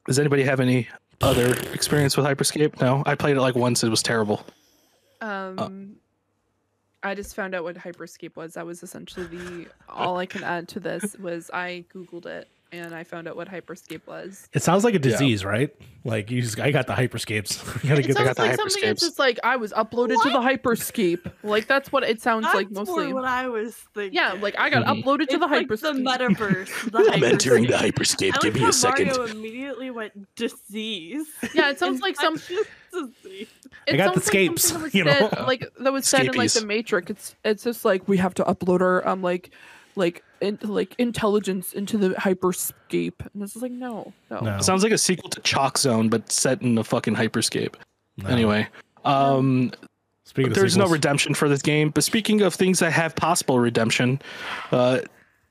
does 0.06 0.18
anybody 0.18 0.42
have 0.42 0.60
any 0.60 0.88
other 1.22 1.54
experience 1.72 2.14
with 2.14 2.26
Hyperscape? 2.26 2.80
No, 2.82 3.02
I 3.06 3.14
played 3.14 3.38
it 3.38 3.40
like 3.40 3.54
once. 3.54 3.82
It 3.82 3.88
was 3.88 4.02
terrible. 4.02 4.44
Um, 5.22 5.58
uh, 7.02 7.08
I 7.08 7.14
just 7.14 7.34
found 7.34 7.54
out 7.54 7.64
what 7.64 7.76
Hyperscape 7.76 8.36
was. 8.36 8.52
That 8.52 8.66
was 8.66 8.82
essentially 8.82 9.26
the 9.26 9.66
all 9.88 10.18
I 10.18 10.26
can 10.26 10.44
add 10.44 10.68
to 10.68 10.80
this 10.80 11.16
was 11.18 11.50
I 11.54 11.86
googled 11.90 12.26
it 12.26 12.48
and 12.72 12.94
I 12.94 13.02
found 13.04 13.26
out 13.28 13.36
what 13.36 13.48
Hyperscape 13.48 14.06
was. 14.06 14.48
It 14.52 14.62
sounds 14.62 14.84
like 14.84 14.94
a 14.94 14.98
disease, 14.98 15.44
right? 15.44 15.74
Like 16.04 16.30
you 16.30 16.40
just, 16.42 16.58
I 16.60 16.70
got 16.70 16.86
the 16.86 16.92
hyperscapes. 16.94 17.64
you 17.82 17.88
gotta 17.90 18.00
It 18.02 18.06
get 18.08 18.16
sounds 18.16 18.36
the 18.36 18.42
like 18.42 18.56
something 18.56 18.82
that's 18.82 19.00
just 19.02 19.18
like 19.18 19.38
I 19.42 19.56
was 19.56 19.72
uploaded 19.72 20.22
to 20.22 20.30
the 20.30 20.38
Hyperscape. 20.40 21.30
Like 21.42 21.66
that's 21.66 21.90
what 21.92 22.02
it 22.02 22.20
sounds 22.22 22.44
That's 22.44 22.54
like 22.54 22.70
mostly. 22.70 23.06
more 23.06 23.16
what 23.16 23.24
I 23.24 23.48
was 23.48 23.74
thinking. 23.94 24.14
Yeah, 24.14 24.32
like 24.40 24.54
I 24.58 24.70
got 24.70 24.84
Mhm. 24.86 25.02
uploaded 25.02 25.28
to 25.28 25.34
it's 25.34 25.34
the 25.34 25.46
like 25.46 25.68
the 25.68 25.74
Hyperscape. 25.76 26.04
metaverse. 26.36 26.90
The 26.92 26.98
hyperscape. 26.98 27.66
hyperscape. 27.68 28.32
I 28.34 28.48
like 28.48 29.06
how 29.06 29.16
Mario 29.16 29.24
immediately 29.24 29.90
went 29.90 30.34
disease. 30.36 31.26
Yeah, 31.54 31.70
it 31.70 31.78
sounds 31.78 32.00
like 32.02 32.16
some. 32.16 32.34
Disease. 32.36 33.48
It 33.86 33.94
I 33.94 33.96
got 33.96 34.14
the 34.14 34.20
sounds 34.20 34.34
like 34.34 34.58
something 34.58 34.82
was 34.84 34.94
you 34.94 35.04
know? 35.04 35.28
said- 35.30 35.46
like 35.46 35.64
that 35.80 35.92
was 35.92 36.06
said 36.08 36.26
in 36.26 36.32
like 36.34 36.52
the 36.52 36.64
Matrix. 36.64 37.10
It's 37.10 37.34
it's 37.44 37.64
just 37.64 37.84
like 37.84 38.08
we 38.08 38.16
have 38.16 38.34
to 38.34 38.44
upload 38.44 38.80
our 38.80 39.06
um 39.06 39.22
like 39.22 39.50
like 39.98 40.24
in, 40.40 40.58
like 40.62 40.94
intelligence 40.98 41.72
into 41.72 41.98
the 41.98 42.10
hyperscape, 42.10 43.20
and 43.32 43.42
this 43.42 43.54
is 43.54 43.62
like 43.62 43.72
no, 43.72 44.12
no. 44.30 44.40
No. 44.40 44.60
Sounds 44.60 44.82
like 44.82 44.92
a 44.92 44.98
sequel 44.98 45.28
to 45.30 45.40
Chalk 45.40 45.76
Zone, 45.76 46.08
but 46.08 46.30
set 46.32 46.62
in 46.62 46.78
a 46.78 46.84
fucking 46.84 47.14
hyperscape. 47.14 47.74
No. 48.16 48.28
Anyway, 48.28 48.66
um, 49.04 49.72
Speaking 50.24 50.52
of 50.52 50.58
there's 50.58 50.76
no 50.76 50.86
redemption 50.86 51.32
for 51.32 51.48
this 51.48 51.62
game. 51.62 51.88
But 51.88 52.04
speaking 52.04 52.42
of 52.42 52.54
things 52.54 52.80
that 52.80 52.92
have 52.92 53.16
possible 53.16 53.58
redemption, 53.58 54.20
uh, 54.72 55.00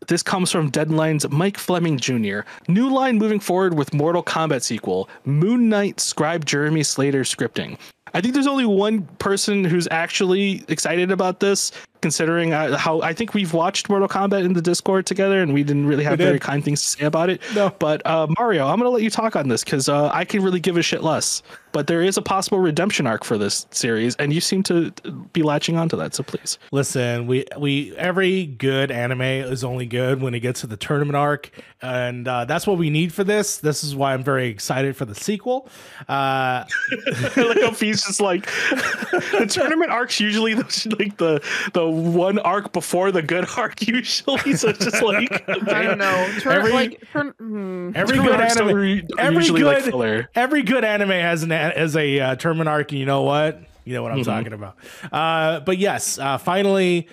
this 0.07 0.21
comes 0.21 0.51
from 0.51 0.69
Deadline's 0.69 1.27
Mike 1.29 1.57
Fleming 1.57 1.97
Jr. 1.97 2.41
New 2.67 2.89
line 2.89 3.17
moving 3.17 3.39
forward 3.39 3.73
with 3.73 3.93
Mortal 3.93 4.21
Kombat 4.21 4.61
sequel. 4.61 5.09
Moon 5.25 5.67
Knight 5.67 5.99
scribe 5.99 6.45
Jeremy 6.45 6.83
Slater 6.83 7.21
scripting. 7.21 7.77
I 8.13 8.21
think 8.21 8.35
there's 8.35 8.47
only 8.47 8.65
one 8.65 9.03
person 9.17 9.63
who's 9.63 9.87
actually 9.89 10.63
excited 10.67 11.11
about 11.11 11.39
this, 11.39 11.71
considering 12.01 12.53
uh, 12.53 12.77
how 12.77 13.01
I 13.01 13.13
think 13.13 13.33
we've 13.33 13.53
watched 13.53 13.89
Mortal 13.89 14.07
Kombat 14.07 14.45
in 14.45 14.53
the 14.53 14.61
Discord 14.61 15.05
together, 15.05 15.41
and 15.41 15.53
we 15.53 15.63
didn't 15.63 15.87
really 15.87 16.03
have 16.03 16.17
very 16.17 16.39
kind 16.39 16.63
things 16.63 16.81
to 16.83 16.89
say 16.89 17.05
about 17.05 17.29
it. 17.29 17.41
No. 17.55 17.73
But 17.79 18.05
uh, 18.05 18.27
Mario, 18.37 18.67
I'm 18.67 18.77
gonna 18.77 18.89
let 18.89 19.03
you 19.03 19.09
talk 19.09 19.35
on 19.35 19.47
this 19.47 19.63
because 19.63 19.89
uh, 19.89 20.09
I 20.13 20.25
can 20.25 20.43
really 20.43 20.59
give 20.59 20.77
a 20.77 20.81
shit 20.81 21.03
less. 21.03 21.41
But 21.73 21.87
there 21.87 22.01
is 22.01 22.17
a 22.17 22.21
possible 22.21 22.59
redemption 22.59 23.05
arc 23.05 23.23
for 23.23 23.37
this 23.37 23.67
series, 23.71 24.15
and 24.15 24.33
you 24.33 24.41
seem 24.41 24.63
to 24.63 24.91
be 25.33 25.43
latching 25.43 25.77
onto 25.77 25.95
that. 25.97 26.15
So 26.15 26.23
please. 26.23 26.57
Listen, 26.71 27.27
we 27.27 27.45
we 27.57 27.95
every 27.97 28.45
good 28.45 28.89
anime 28.89 29.21
is 29.21 29.63
only 29.63 29.85
good 29.85 30.21
when 30.21 30.33
it 30.33 30.39
gets 30.39 30.61
to 30.61 30.67
the 30.67 30.77
tournament 30.77 31.15
arc, 31.15 31.51
and 31.81 32.27
uh, 32.27 32.45
that's 32.45 32.65
what 32.65 32.77
we 32.77 32.89
need 32.89 33.13
for 33.13 33.23
this. 33.23 33.59
This 33.59 33.83
is 33.83 33.95
why 33.95 34.13
I'm 34.13 34.23
very 34.23 34.47
excited 34.47 34.95
for 34.95 35.05
the 35.05 35.15
sequel. 35.15 35.69
Uh, 36.07 36.65
like 37.37 37.61
how 37.61 37.71
he's 37.71 38.03
just 38.03 38.21
like 38.21 38.45
the 38.71 39.47
tournament 39.49 39.91
arcs 39.91 40.19
usually 40.19 40.53
the, 40.53 40.95
like 40.99 41.17
the 41.17 41.41
the 41.73 41.86
one 41.89 42.39
arc 42.39 42.73
before 42.73 43.11
the 43.11 43.21
good 43.21 43.45
arc 43.57 43.85
usually. 43.87 44.53
So 44.55 44.69
it's 44.69 44.83
just 44.83 45.01
like 45.01 45.47
I 45.67 45.83
don't 45.83 45.97
know. 45.97 46.29
Turn 46.39 46.53
Every- 46.57 46.71
like 46.71 47.03
turn. 47.11 47.33
hmm. 47.37 47.91
every 47.95 48.17
good 48.17 48.39
anime, 48.39 48.75
re- 48.75 49.07
every 49.17 49.35
usually 49.37 49.63
like 49.63 49.83
good, 49.91 50.27
every 50.35 50.61
good 50.63 50.83
anime 50.83 51.09
has 51.09 51.43
an 51.43 51.51
has 51.51 51.95
a 51.95 52.19
uh, 52.19 52.35
tournament 52.35 52.69
arc. 52.69 52.91
And 52.91 52.99
you 52.99 53.05
know 53.05 53.23
what? 53.23 53.61
You 53.85 53.93
know 53.93 54.03
what 54.03 54.11
I'm 54.11 54.19
Mhm. 54.19 54.25
talking 54.25 54.53
about. 54.53 54.75
Uh, 55.11 55.59
but 55.61 55.77
yes, 55.77 56.19
uh, 56.19 56.37
finally. 56.37 57.07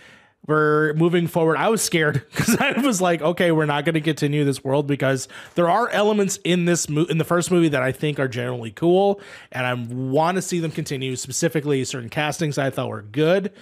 We're 0.46 0.92
moving 0.92 1.26
forward. 1.26 1.56
I 1.56 1.70
was 1.70 1.80
scared 1.80 2.22
because 2.30 2.58
I 2.60 2.78
was 2.82 3.00
like, 3.00 3.22
okay, 3.22 3.50
we're 3.50 3.64
not 3.64 3.86
going 3.86 3.94
to 3.94 4.02
continue 4.02 4.44
this 4.44 4.62
world 4.62 4.86
because 4.86 5.26
there 5.54 5.70
are 5.70 5.88
elements 5.88 6.38
in 6.44 6.66
this 6.66 6.86
mo- 6.86 7.06
in 7.08 7.16
the 7.16 7.24
first 7.24 7.50
movie 7.50 7.70
that 7.70 7.80
I 7.82 7.92
think 7.92 8.20
are 8.20 8.28
generally 8.28 8.70
cool, 8.70 9.22
and 9.52 9.64
I 9.64 9.72
want 9.72 10.34
to 10.34 10.42
see 10.42 10.60
them 10.60 10.70
continue. 10.70 11.16
Specifically, 11.16 11.82
certain 11.84 12.10
castings 12.10 12.58
I 12.58 12.68
thought 12.68 12.90
were 12.90 13.00
good. 13.00 13.52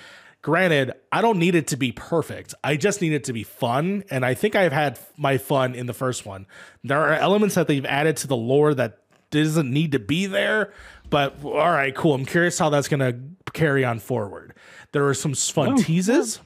Granted, 0.43 0.93
I 1.12 1.23
don't 1.23 1.39
need 1.39 1.55
it 1.55 1.69
to 1.69 1.77
be 1.77 1.93
perfect. 1.93 2.52
I 2.64 2.77
just 2.77 3.01
need 3.01 3.12
it 3.12 3.24
to 3.24 3.32
be 3.32 3.44
fun, 3.44 4.02
and 4.10 4.24
I 4.24 4.35
think 4.35 4.56
I've 4.56 4.73
had 4.73 4.98
my 5.16 5.39
fun 5.39 5.74
in 5.77 5.86
the 5.86 5.94
first 5.94 6.27
one. 6.27 6.47
There 6.82 6.98
are 6.98 7.14
elements 7.14 7.55
that 7.55 7.69
they've 7.69 7.86
added 7.86 8.16
to 8.19 8.27
the 8.27 8.36
lore 8.36 8.74
that 8.74 8.98
doesn't 9.31 9.73
need 9.73 9.93
to 9.93 10.01
be 10.01 10.27
there, 10.27 10.73
but 11.10 11.36
all 11.44 11.52
right, 11.52 11.94
cool. 11.94 12.14
I'm 12.14 12.27
curious 12.27 12.59
how 12.59 12.70
that's 12.70 12.89
going 12.89 13.01
to 13.01 13.19
carry 13.52 13.85
on 13.85 14.01
forward. 14.01 14.55
There 14.90 15.09
are 15.09 15.14
some 15.14 15.35
fun 15.35 15.77
teases 15.77 16.40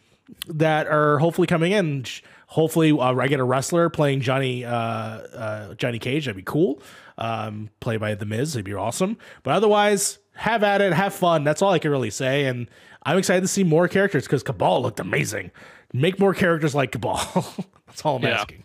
that 0.48 0.86
are 0.86 1.18
hopefully 1.18 1.46
coming 1.46 1.72
in. 1.72 2.04
Hopefully, 2.48 2.92
uh, 2.92 3.14
I 3.14 3.28
get 3.28 3.40
a 3.40 3.44
wrestler 3.44 3.88
playing 3.90 4.20
Johnny 4.20 4.64
uh, 4.64 4.70
uh, 4.72 5.74
Johnny 5.74 5.98
Cage. 5.98 6.26
That'd 6.26 6.36
be 6.36 6.42
cool. 6.42 6.80
Um, 7.18 7.70
played 7.80 7.98
by 7.98 8.14
The 8.14 8.26
Miz. 8.26 8.54
It'd 8.54 8.64
be 8.64 8.74
awesome. 8.74 9.16
But 9.42 9.54
otherwise, 9.54 10.18
have 10.36 10.62
at 10.62 10.80
it, 10.80 10.92
have 10.92 11.14
fun. 11.14 11.44
That's 11.44 11.62
all 11.62 11.72
I 11.72 11.78
can 11.78 11.90
really 11.90 12.10
say. 12.10 12.44
And 12.46 12.68
I'm 13.04 13.18
excited 13.18 13.40
to 13.42 13.48
see 13.48 13.64
more 13.64 13.88
characters 13.88 14.24
because 14.24 14.42
Cabal 14.42 14.82
looked 14.82 15.00
amazing. 15.00 15.50
Make 15.92 16.18
more 16.18 16.34
characters 16.34 16.74
like 16.74 16.92
Cabal. 16.92 17.16
That's 17.86 18.04
all 18.04 18.16
I'm 18.16 18.22
Yeah. 18.22 18.40
asking. 18.40 18.64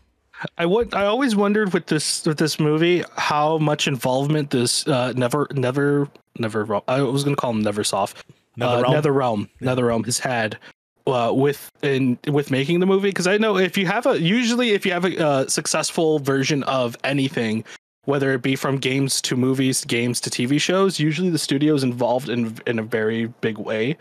I 0.57 0.65
would. 0.65 0.93
I 0.95 1.06
always 1.06 1.35
wondered 1.35 1.72
with 1.72 1.85
this 1.85 2.26
with 2.26 2.39
this 2.39 2.60
movie 2.60 3.03
how 3.15 3.60
much 3.60 3.88
involvement 3.88 4.49
this 4.49 4.88
uh, 4.88 5.14
never 5.15 5.48
never 5.53 6.10
never. 6.39 6.81
I 6.88 7.02
was 7.03 7.23
gonna 7.23 7.35
call 7.35 7.52
him 7.52 7.64
Neversoft. 7.64 8.23
Netherrealm? 8.57 9.43
uh, 9.43 9.48
Nether 9.61 9.85
Realm 9.85 10.03
has 10.06 10.18
had 10.18 10.57
uh, 11.06 11.31
with 11.34 11.69
in 11.84 12.18
with 12.27 12.49
making 12.49 12.80
the 12.80 12.88
movie 12.88 13.10
because 13.10 13.27
I 13.27 13.38
know 13.38 13.56
if 13.57 13.77
you 13.77 13.85
have 13.85 14.07
a 14.07 14.19
usually 14.19 14.72
if 14.72 14.84
you 14.84 14.91
have 14.93 15.06
a 15.06 15.23
uh, 15.23 15.48
successful 15.48 16.18
version 16.18 16.64
of 16.64 16.98
anything, 17.03 17.64
whether 18.06 18.32
it 18.34 18.41
be 18.41 18.56
from 18.56 18.78
games 18.78 19.22
to 19.22 19.36
movies, 19.36 19.86
games 19.86 20.19
to 20.22 20.30
TV 20.30 20.60
shows, 20.60 20.99
usually 20.99 21.30
the 21.30 21.38
studio 21.38 21.73
is 21.76 21.84
involved 21.84 22.30
in 22.30 22.57
in 22.65 22.80
a 22.80 22.84
very 22.84 23.28
big 23.41 23.57
way. 23.57 23.98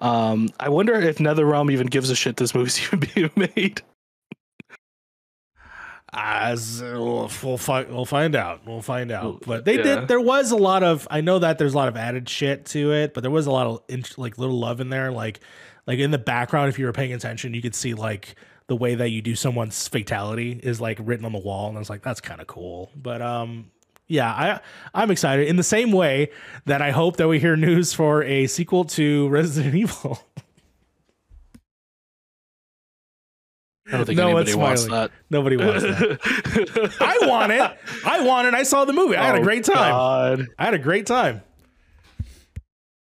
Um, 0.00 0.48
I 0.60 0.68
wonder 0.68 0.94
if 0.94 1.18
NetherRealm 1.18 1.70
even 1.72 1.86
gives 1.86 2.10
a 2.10 2.14
shit 2.16 2.36
this 2.36 2.54
movie's 2.54 2.80
even 2.92 3.08
being 3.14 3.30
made. 3.36 3.82
As 6.16 6.80
we'll, 6.80 7.28
we'll 7.42 7.58
find, 7.58 7.88
we'll 7.88 8.04
find 8.04 8.36
out. 8.36 8.64
We'll 8.64 8.82
find 8.82 9.10
out. 9.10 9.42
But 9.44 9.64
they 9.64 9.78
Yeah. 9.78 9.82
did. 10.00 10.08
There 10.08 10.20
was 10.20 10.52
a 10.52 10.56
lot 10.56 10.84
of. 10.84 11.08
I 11.10 11.20
know 11.22 11.40
that 11.40 11.58
there's 11.58 11.74
a 11.74 11.76
lot 11.76 11.88
of 11.88 11.96
added 11.96 12.28
shit 12.28 12.66
to 12.66 12.92
it, 12.92 13.14
but 13.14 13.22
there 13.22 13.32
was 13.32 13.46
a 13.46 13.50
lot 13.50 13.66
of 13.66 13.82
like 14.18 14.38
little 14.38 14.58
love 14.58 14.80
in 14.80 14.90
there. 14.90 15.10
Like, 15.10 15.40
like 15.88 15.98
in 15.98 16.12
the 16.12 16.18
background, 16.18 16.68
if 16.68 16.78
you 16.78 16.86
were 16.86 16.92
paying 16.92 17.12
attention, 17.12 17.52
you 17.52 17.60
could 17.62 17.74
see 17.74 17.94
like 17.94 18.36
the 18.68 18.76
way 18.76 18.94
that 18.94 19.10
you 19.10 19.20
do 19.22 19.34
someone's 19.34 19.86
fatality 19.88 20.58
is 20.62 20.80
like 20.80 20.98
written 21.02 21.24
on 21.26 21.32
the 21.32 21.38
wall, 21.38 21.68
and 21.68 21.76
I 21.76 21.80
was 21.80 21.90
like, 21.90 22.02
that's 22.02 22.20
kind 22.20 22.40
of 22.40 22.46
cool. 22.46 22.90
But 22.96 23.20
um, 23.22 23.70
yeah, 24.08 24.30
I 24.32 24.60
I'm 24.94 25.10
excited 25.10 25.48
in 25.48 25.56
the 25.56 25.62
same 25.62 25.92
way 25.92 26.30
that 26.66 26.80
I 26.82 26.90
hope 26.90 27.16
that 27.18 27.28
we 27.28 27.38
hear 27.40 27.56
news 27.56 27.92
for 27.92 28.22
a 28.22 28.46
sequel 28.46 28.84
to 28.86 29.28
Resident 29.28 29.74
Evil. 29.74 30.18
I 33.86 33.98
don't 33.98 34.06
think 34.06 34.16
No 34.16 34.28
anybody 34.28 34.54
wants 34.54 34.86
that. 34.86 35.10
Nobody 35.28 35.58
wants 35.58 35.82
that. 35.82 36.96
I 37.00 37.26
want 37.28 37.52
it. 37.52 37.60
I 38.06 38.24
want 38.24 38.48
it. 38.48 38.54
I 38.54 38.62
saw 38.62 38.86
the 38.86 38.94
movie. 38.94 39.14
I 39.14 39.26
had 39.26 39.34
a 39.34 39.40
Oh, 39.40 39.42
great 39.42 39.64
time. 39.64 39.76
God. 39.92 40.46
I 40.58 40.64
had 40.64 40.72
a 40.72 40.78
great 40.78 41.04
time. 41.06 41.42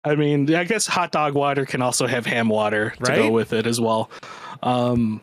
I 0.03 0.15
mean, 0.15 0.53
I 0.53 0.65
guess 0.65 0.85
hot 0.85 1.11
dog 1.13 1.35
water 1.35 1.65
can 1.65 1.81
also 1.81 2.05
have 2.05 2.25
ham 2.25 2.49
water 2.49 2.93
to 3.03 3.15
go 3.15 3.31
with 3.31 3.53
it 3.53 3.65
as 3.65 3.79
well. 3.79 4.11
Um, 4.61 5.21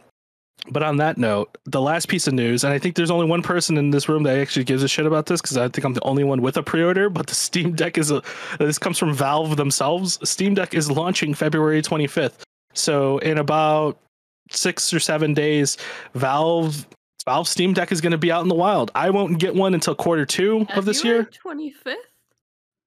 but 0.71 0.83
on 0.83 0.97
that 0.97 1.19
note, 1.19 1.57
the 1.65 1.81
last 1.81 2.09
piece 2.09 2.27
of 2.27 2.35
news, 2.35 2.65
and 2.65 2.73
I 2.73 2.79
think 2.79 2.97
there's 2.97 3.11
only 3.11 3.27
one 3.27 3.43
person 3.43 3.77
in 3.77 3.91
this 3.91 4.09
room 4.09 4.23
that 4.23 4.39
actually 4.39 4.65
gives 4.65 4.83
a 4.83 4.89
shit 4.89 5.07
about 5.07 5.27
this 5.27 5.41
because 5.41 5.57
I 5.57 5.69
think 5.69 5.85
I'm 5.85 5.95
the 5.95 6.03
only 6.05 6.25
one 6.25 6.41
with 6.41 6.57
a 6.57 6.63
pre-order. 6.63 7.11
But 7.11 7.27
the 7.27 7.35
Steam 7.35 7.75
Deck 7.75 7.99
is 7.99 8.11
a. 8.11 8.23
This 8.59 8.79
comes 8.79 8.99
from 8.99 9.13
Valve 9.15 9.57
themselves. 9.57 10.19
Steam 10.29 10.55
Deck 10.55 10.75
is 10.75 10.91
launching 10.91 11.35
February 11.35 11.83
25th. 11.83 12.43
So 12.73 13.19
in 13.19 13.39
about 13.39 13.99
six 14.51 14.93
or 14.93 15.01
seven 15.01 15.35
days, 15.35 15.77
Valve 16.15 16.87
Valve 17.27 17.49
Steam 17.49 17.73
Deck 17.73 17.93
is 17.93 18.01
going 18.01 18.13
to 18.13 18.19
be 18.19 18.33
out 18.33 18.43
in 18.43 18.49
the 18.49 18.55
wild. 18.55 18.91
I 18.95 19.11
won't 19.11 19.39
get 19.39 19.55
one 19.55 19.75
until 19.75 19.95
quarter 19.95 20.27
two 20.27 20.67
of 20.75 20.85
this 20.85 21.05
year. 21.05 21.25
Twenty 21.25 21.71
fifth. 21.71 22.14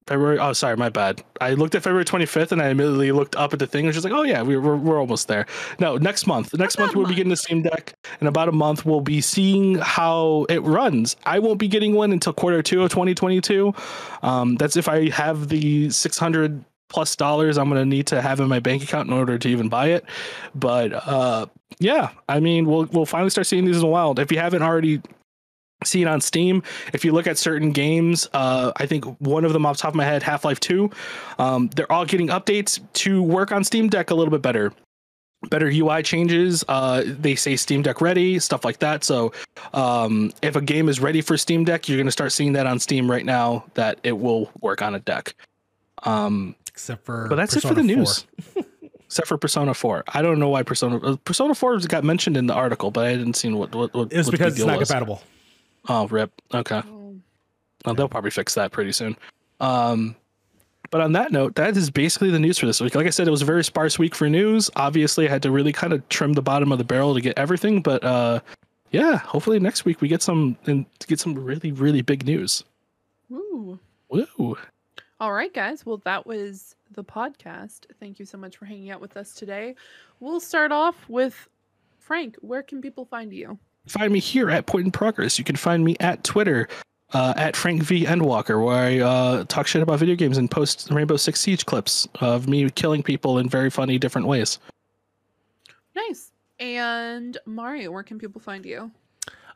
February. 0.08 0.40
Oh, 0.40 0.54
sorry, 0.54 0.78
my 0.78 0.90
bad. 0.90 1.22
I 1.42 1.54
looked 1.54 1.76
at 1.76 1.84
February 1.84 2.06
25th 2.06 2.52
and 2.54 2.62
I 2.62 2.70
immediately 2.70 3.12
looked 3.12 3.36
up 3.36 3.54
at 3.54 3.60
the 3.60 3.68
thing. 3.68 3.82
and 3.82 3.88
was 3.88 3.96
just 3.96 4.06
like, 4.06 4.14
oh 4.14 4.24
yeah, 4.24 4.42
we're, 4.42 4.62
we're, 4.62 4.78
we're 4.78 5.00
almost 5.00 5.28
there. 5.28 5.46
No, 5.80 5.98
next 5.98 6.26
month. 6.28 6.54
Next 6.58 6.80
month 6.80 6.96
we'll 6.96 7.06
be 7.06 7.16
getting 7.16 7.30
the 7.30 7.36
Steam 7.36 7.62
Deck. 7.62 7.94
In 8.22 8.28
about 8.28 8.48
a 8.48 8.54
month, 8.54 8.86
we'll 8.86 9.02
be 9.02 9.22
seeing 9.22 9.76
how 9.76 10.46
it 10.50 10.60
runs. 10.60 11.18
I 11.26 11.40
won't 11.40 11.60
be 11.60 11.68
getting 11.68 11.94
one 11.94 12.12
until 12.12 12.34
quarter 12.34 12.64
two 12.64 12.84
of 12.84 12.90
2022. 12.90 13.74
Um, 14.24 14.56
that's 14.56 14.78
if 14.78 14.88
I 14.88 15.10
have 15.10 15.50
the 15.50 15.90
600 15.90 16.64
plus 16.90 17.18
dollars 17.18 17.58
I'm 17.58 17.68
gonna 17.68 17.86
need 17.86 18.08
to 18.08 18.22
have 18.22 18.40
in 18.40 18.48
my 18.48 18.60
bank 18.60 18.82
account 18.82 19.10
in 19.10 19.14
order 19.14 19.38
to 19.38 19.50
even 19.50 19.68
buy 19.68 19.88
it. 19.88 20.06
But 20.56 20.94
uh, 20.94 21.48
yeah, 21.80 22.12
I 22.30 22.40
mean, 22.40 22.66
we'll 22.66 22.86
we'll 22.86 23.06
finally 23.06 23.30
start 23.30 23.48
seeing 23.48 23.66
these 23.66 23.76
in 23.76 23.82
the 23.82 23.88
wild. 23.88 24.20
If 24.20 24.32
you 24.32 24.40
haven't 24.40 24.62
already 24.62 25.02
see 25.84 26.02
it 26.02 26.08
on 26.08 26.22
Steam. 26.22 26.64
If 26.94 27.06
you 27.06 27.12
look 27.12 27.28
at 27.28 27.38
certain 27.38 27.72
games, 27.72 28.28
uh, 28.34 28.72
I 28.78 28.86
think 28.86 29.06
one 29.20 29.46
of 29.46 29.54
them 29.54 29.66
off 29.66 29.78
the 29.78 29.82
top 29.84 29.90
of 29.92 29.96
my 29.96 30.06
head, 30.06 30.24
Half 30.24 30.44
Life 30.46 30.60
2, 30.60 30.90
um, 31.40 31.70
they're 31.76 31.92
all 31.92 32.06
getting 32.06 32.28
updates 32.28 32.80
to 32.94 33.22
work 33.22 33.52
on 33.52 33.64
Steam 33.64 33.88
Deck 33.90 34.10
a 34.10 34.16
little 34.16 34.32
bit 34.32 34.42
better. 34.42 34.74
Better 35.50 35.68
UI 35.72 36.02
changes. 36.02 36.66
Uh, 36.68 37.04
they 37.06 37.36
say 37.36 37.56
Steam 37.56 37.84
Deck 37.84 38.02
ready, 38.02 38.40
stuff 38.40 38.66
like 38.66 38.80
that. 38.80 39.04
So, 39.04 39.34
um, 39.74 40.34
if 40.42 40.56
a 40.56 40.62
game 40.62 40.90
is 40.90 41.00
ready 41.00 41.22
for 41.22 41.38
Steam 41.38 41.64
Deck, 41.64 41.88
you're 41.88 41.98
going 41.98 42.08
to 42.08 42.12
start 42.12 42.32
seeing 42.32 42.54
that 42.54 42.66
on 42.66 42.80
Steam 42.80 43.10
right 43.10 43.24
now 43.24 43.64
that 43.76 44.00
it 44.04 44.14
will 44.18 44.50
work 44.62 44.82
on 44.82 44.96
a 44.96 45.00
deck. 45.00 45.36
Um, 46.04 46.56
Except 46.68 47.06
for 47.06 47.28
but 47.28 47.36
that's 47.36 47.56
it 47.56 47.62
for 47.62 47.76
the 47.76 47.82
4. 47.82 47.84
news. 47.84 48.26
Except 49.06 49.28
for 49.28 49.38
Persona 49.38 49.74
4. 49.76 50.06
I 50.08 50.22
don't 50.24 50.40
know 50.40 50.50
why 50.50 50.64
Persona 50.64 50.98
uh, 50.98 51.16
Persona 51.24 51.54
4 51.56 51.80
got 51.82 52.04
mentioned 52.04 52.36
in 52.36 52.48
the 52.48 52.54
article, 52.56 52.90
but 52.92 53.06
I 53.06 53.16
didn't 53.16 53.36
see 53.36 53.50
what 53.54 53.74
what, 53.76 53.94
what 53.94 54.12
It's 54.12 54.26
what 54.26 54.26
the 54.26 54.32
because 54.32 54.56
it's 54.58 54.66
not 54.66 54.80
was. 54.80 54.90
compatible. 54.90 55.22
Oh, 55.88 56.08
rip. 56.08 56.32
Okay. 56.54 56.82
Oh, 56.86 57.16
Well, 57.86 57.96
they'll 57.96 58.10
probably 58.10 58.32
fix 58.32 58.54
that 58.56 58.72
pretty 58.72 58.92
soon. 58.92 59.16
Um, 59.60 60.16
but 60.90 61.02
on 61.02 61.12
that 61.14 61.32
note, 61.32 61.56
that 61.56 61.76
is 61.76 61.90
basically 61.90 62.32
the 62.32 62.40
news 62.40 62.58
for 62.58 62.66
this 62.66 62.80
week. 62.80 62.96
Like 62.96 63.08
I 63.08 63.10
said, 63.10 63.28
it 63.28 63.32
was 63.32 63.42
a 63.42 63.46
very 63.46 63.64
sparse 63.64 64.00
week 64.00 64.16
for 64.16 64.30
news. 64.30 64.70
Obviously, 64.76 65.28
I 65.28 65.32
had 65.32 65.42
to 65.44 65.52
really 65.52 65.74
kind 65.74 65.94
of 65.94 66.08
trim 66.10 66.34
the 66.34 66.42
bottom 66.42 66.72
of 66.72 66.78
the 66.78 66.84
barrel 66.84 67.14
to 67.14 67.22
get 67.22 67.38
everything. 67.38 67.82
But 67.82 68.04
uh, 68.04 68.40
yeah, 68.92 69.18
hopefully 69.18 69.60
next 69.60 69.86
week 69.86 70.02
we 70.02 70.08
get 70.08 70.22
some 70.22 70.58
and 70.66 70.86
get 71.08 71.20
some 71.20 71.36
really 71.36 71.72
really 71.72 72.02
big 72.02 72.26
news. 72.26 72.64
Ooh. 73.32 73.80
Woo! 74.10 74.58
All 75.20 75.34
right, 75.34 75.54
guys. 75.54 75.86
Well, 75.86 75.98
that 76.06 76.26
was 76.26 76.76
the 76.92 77.04
podcast. 77.04 77.86
Thank 78.00 78.20
you 78.20 78.26
so 78.26 78.38
much 78.38 78.56
for 78.56 78.66
hanging 78.66 78.92
out 78.92 79.02
with 79.02 79.18
us 79.18 79.34
today. 79.34 79.76
We'll 80.20 80.40
start 80.40 80.72
off 80.72 81.10
with 81.10 81.50
Frank. 82.00 82.38
Where 82.42 82.64
can 82.64 82.82
people 82.82 83.04
find 83.06 83.34
you? 83.34 83.58
Find 83.88 84.12
me 84.12 84.20
here 84.20 84.50
at 84.50 84.66
Point 84.66 84.86
in 84.86 84.92
Progress. 84.92 85.38
You 85.38 85.46
can 85.46 85.56
find 85.56 85.84
me 85.84 85.96
at 86.00 86.24
Twitter. 86.24 86.68
Uh, 87.14 87.34
at 87.38 87.56
Frank 87.56 87.84
V 87.84 88.04
Endwalker, 88.04 88.62
where 88.62 88.76
I 88.76 89.00
uh, 89.00 89.46
talk 89.46 89.66
shit 89.66 89.82
about 89.82 89.98
video 89.98 90.14
games 90.16 90.38
and 90.38 90.52
post 90.52 90.90
Rainbow 90.92 91.16
Six 91.16 91.40
Siege 91.40 91.66
clips 91.66 92.06
of 92.20 92.50
me 92.50 92.70
killing 92.70 93.02
people 93.02 93.38
in 93.38 93.48
very 93.48 93.70
funny 93.70 93.98
different 93.98 94.28
ways. 94.28 94.60
Nice. 95.96 96.34
And 96.60 97.38
Mario, 97.46 97.92
where 97.92 98.04
can 98.04 98.20
people 98.20 98.42
find 98.42 98.66
you? 98.66 98.92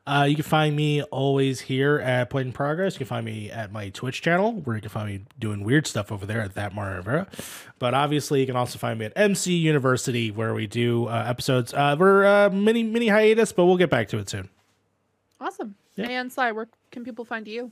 Uh, 0.07 0.26
you 0.28 0.36
can 0.36 0.44
find 0.44 0.76
me 0.76 1.03
always 1.03 1.61
here 1.61 1.99
at 1.99 2.30
Point 2.32 2.48
in 2.48 2.53
Progress. 2.53 2.95
You 2.95 2.99
can 2.99 3.07
find 3.07 3.26
me 3.26 3.52
at 3.52 3.72
my 3.72 3.90
Twitch 3.90 4.22
channel, 4.22 4.53
where 4.53 4.76
you 4.76 4.82
can 4.82 4.90
find 4.90 5.07
me 5.07 5.22
doing 5.38 5.64
weird 5.64 5.86
stuff 5.86 6.11
over 6.11 6.26
there 6.26 6.41
at 6.41 6.56
that 6.56 6.73
Mario 6.73 6.98
Rivera. 6.98 7.28
But 7.78 7.94
obviously, 7.94 8.40
you 8.40 8.48
can 8.48 8.56
also 8.56 8.80
find 8.80 8.98
me 8.98 9.06
at 9.06 9.14
MC 9.15 9.53
University, 9.53 10.32
where 10.32 10.56
we 10.56 10.65
do 10.65 11.07
uh, 11.07 11.26
episodes. 11.28 11.72
Uh, 11.73 11.95
we're 11.99 12.26
uh, 12.26 12.49
mini 12.49 12.82
mini 12.82 13.10
hiatus, 13.10 13.53
but 13.53 13.65
we'll 13.65 13.78
get 13.78 13.91
back 13.91 14.07
to 14.10 14.18
it 14.18 14.28
soon. 14.28 14.49
Awesome. 15.40 15.76
Yeah. 15.95 16.10
And 16.10 16.32
Sly, 16.32 16.52
where 16.52 16.68
can 16.90 17.03
people 17.03 17.23
find 17.23 17.48
you? 17.48 17.72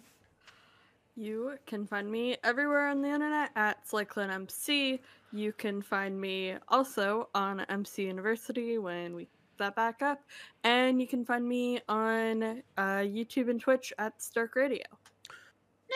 You 1.16 1.58
can 1.66 1.86
find 1.86 2.10
me 2.10 2.38
everywhere 2.44 2.88
on 2.88 3.02
the 3.02 3.10
internet 3.10 3.52
at 3.56 3.86
SlyclanMC. 3.88 5.00
You 5.34 5.52
can 5.52 5.82
find 5.82 6.20
me 6.20 6.56
also 6.70 7.28
on 7.34 7.62
MC 7.62 8.04
University 8.06 8.78
when 8.78 9.16
we 9.16 9.24
pick 9.26 9.39
that 9.60 9.76
back 9.76 10.02
up. 10.02 10.23
And 10.64 10.99
you 10.99 11.07
can 11.07 11.23
find 11.23 11.48
me 11.48 11.80
on 11.88 12.64
uh, 12.77 13.03
YouTube 13.06 13.49
and 13.49 13.61
Twitch 13.61 13.94
at 13.99 14.22
Stark 14.22 14.56
Radio. 14.56 14.86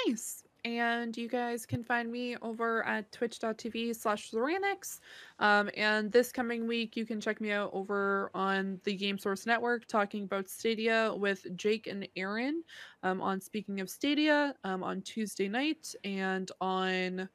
Nice. 0.06 0.44
And 0.66 1.18
you 1.18 1.28
guys 1.28 1.66
can 1.66 1.84
find 1.84 2.10
me 2.10 2.38
over 2.42 2.86
at 2.86 3.12
twitch.tv 3.12 3.94
slash 3.98 4.32
Zoranix. 4.32 5.02
Um, 5.40 5.70
and 5.76 6.10
this 6.10 6.32
coming 6.32 6.68
week, 6.68 6.96
you 6.96 7.06
can 7.06 7.20
check 7.20 7.42
me 7.42 7.52
out 7.52 7.70
over 7.74 8.32
on 8.34 8.80
the 8.86 8.96
Game 8.96 9.18
Source 9.18 9.46
Network 9.46 9.86
talking 9.88 10.24
about 10.24 10.48
Stadia 10.48 11.14
with 11.14 11.46
Jake 11.58 11.88
and 11.88 12.08
Aaron 12.16 12.64
um, 13.04 13.22
on 13.22 13.42
Speaking 13.42 13.82
of 13.82 13.90
Stadia 13.90 14.56
um, 14.64 14.84
on 14.84 15.02
Tuesday 15.02 15.50
night. 15.50 15.94
And 16.06 16.50
on 16.62 17.28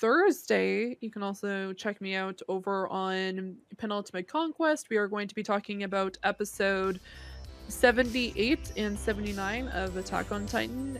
Thursday, 0.00 0.96
you 1.00 1.10
can 1.10 1.22
also 1.22 1.72
check 1.72 2.00
me 2.00 2.14
out 2.14 2.42
over 2.48 2.88
on 2.88 3.56
Penultimate 3.78 4.26
Conquest. 4.26 4.90
We 4.90 4.96
are 4.96 5.06
going 5.06 5.28
to 5.28 5.34
be 5.34 5.42
talking 5.42 5.84
about 5.84 6.18
episode 6.24 6.98
78 7.68 8.72
and 8.76 8.98
79 8.98 9.68
of 9.68 9.96
Attack 9.96 10.32
on 10.32 10.46
Titan 10.46 10.98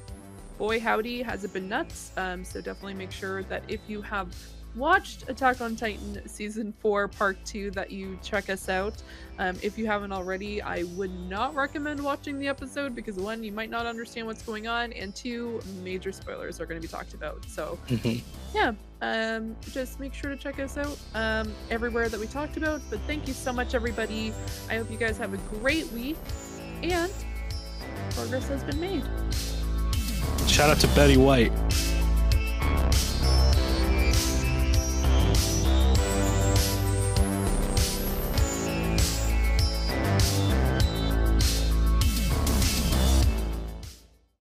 boy 0.57 0.79
howdy 0.79 1.21
has 1.21 1.43
it 1.43 1.53
been 1.53 1.69
nuts 1.69 2.12
um, 2.16 2.45
so 2.45 2.61
definitely 2.61 2.95
make 2.95 3.11
sure 3.11 3.43
that 3.43 3.62
if 3.66 3.81
you 3.89 4.01
have 4.01 4.35
watched 4.74 5.28
attack 5.28 5.60
on 5.60 5.76
titan 5.76 6.20
season 6.28 6.72
4 6.80 7.09
part 7.09 7.36
2 7.44 7.70
that 7.72 7.90
you 7.90 8.18
check 8.22 8.51
us 8.51 8.68
out. 8.68 8.94
Um, 9.38 9.56
if 9.62 9.76
you 9.78 9.86
haven't 9.86 10.12
already 10.12 10.62
i 10.62 10.84
would 10.94 11.12
not 11.28 11.55
recommend 11.55 12.02
watching 12.02 12.38
the 12.38 12.48
episode 12.48 12.94
because 12.94 13.16
one 13.16 13.42
you 13.42 13.52
might 13.52 13.70
not 13.70 13.86
understand 13.86 14.26
what's 14.26 14.42
going 14.42 14.66
on 14.66 14.92
and 14.92 15.14
two 15.14 15.60
major 15.82 16.12
spoilers 16.12 16.60
are 16.60 16.66
going 16.66 16.80
to 16.80 16.86
be 16.86 16.90
talked 16.90 17.14
about. 17.14 17.44
So 17.48 17.78
yeah 18.55 18.72
um, 19.02 19.55
just 19.70 20.01
make 20.01 20.14
sure 20.14 20.30
to 20.30 20.36
check 20.36 20.59
us 20.59 20.78
out 20.78 20.98
um, 21.14 21.52
everywhere 21.70 22.09
that 22.09 22.18
we 22.18 22.26
talked 22.26 22.56
about. 22.56 22.80
But 22.88 23.01
thank 23.01 23.28
you 23.28 23.34
so 23.34 23.52
much 23.52 23.74
everybody. 23.74 24.32
I 24.70 24.76
hope 24.76 24.90
you 24.90 24.96
guys 24.96 25.18
have 25.18 25.34
a 25.34 25.59
great 25.59 25.90
week 25.92 26.16
and 26.82 27.12
progress 28.10 28.48
has 28.48 28.64
been 28.64 28.80
made. 28.80 29.05
Shout 30.48 30.70
out 30.70 30.80
to 30.80 30.86
Betty 30.88 31.16
White 31.16 31.52
you. 35.35 35.64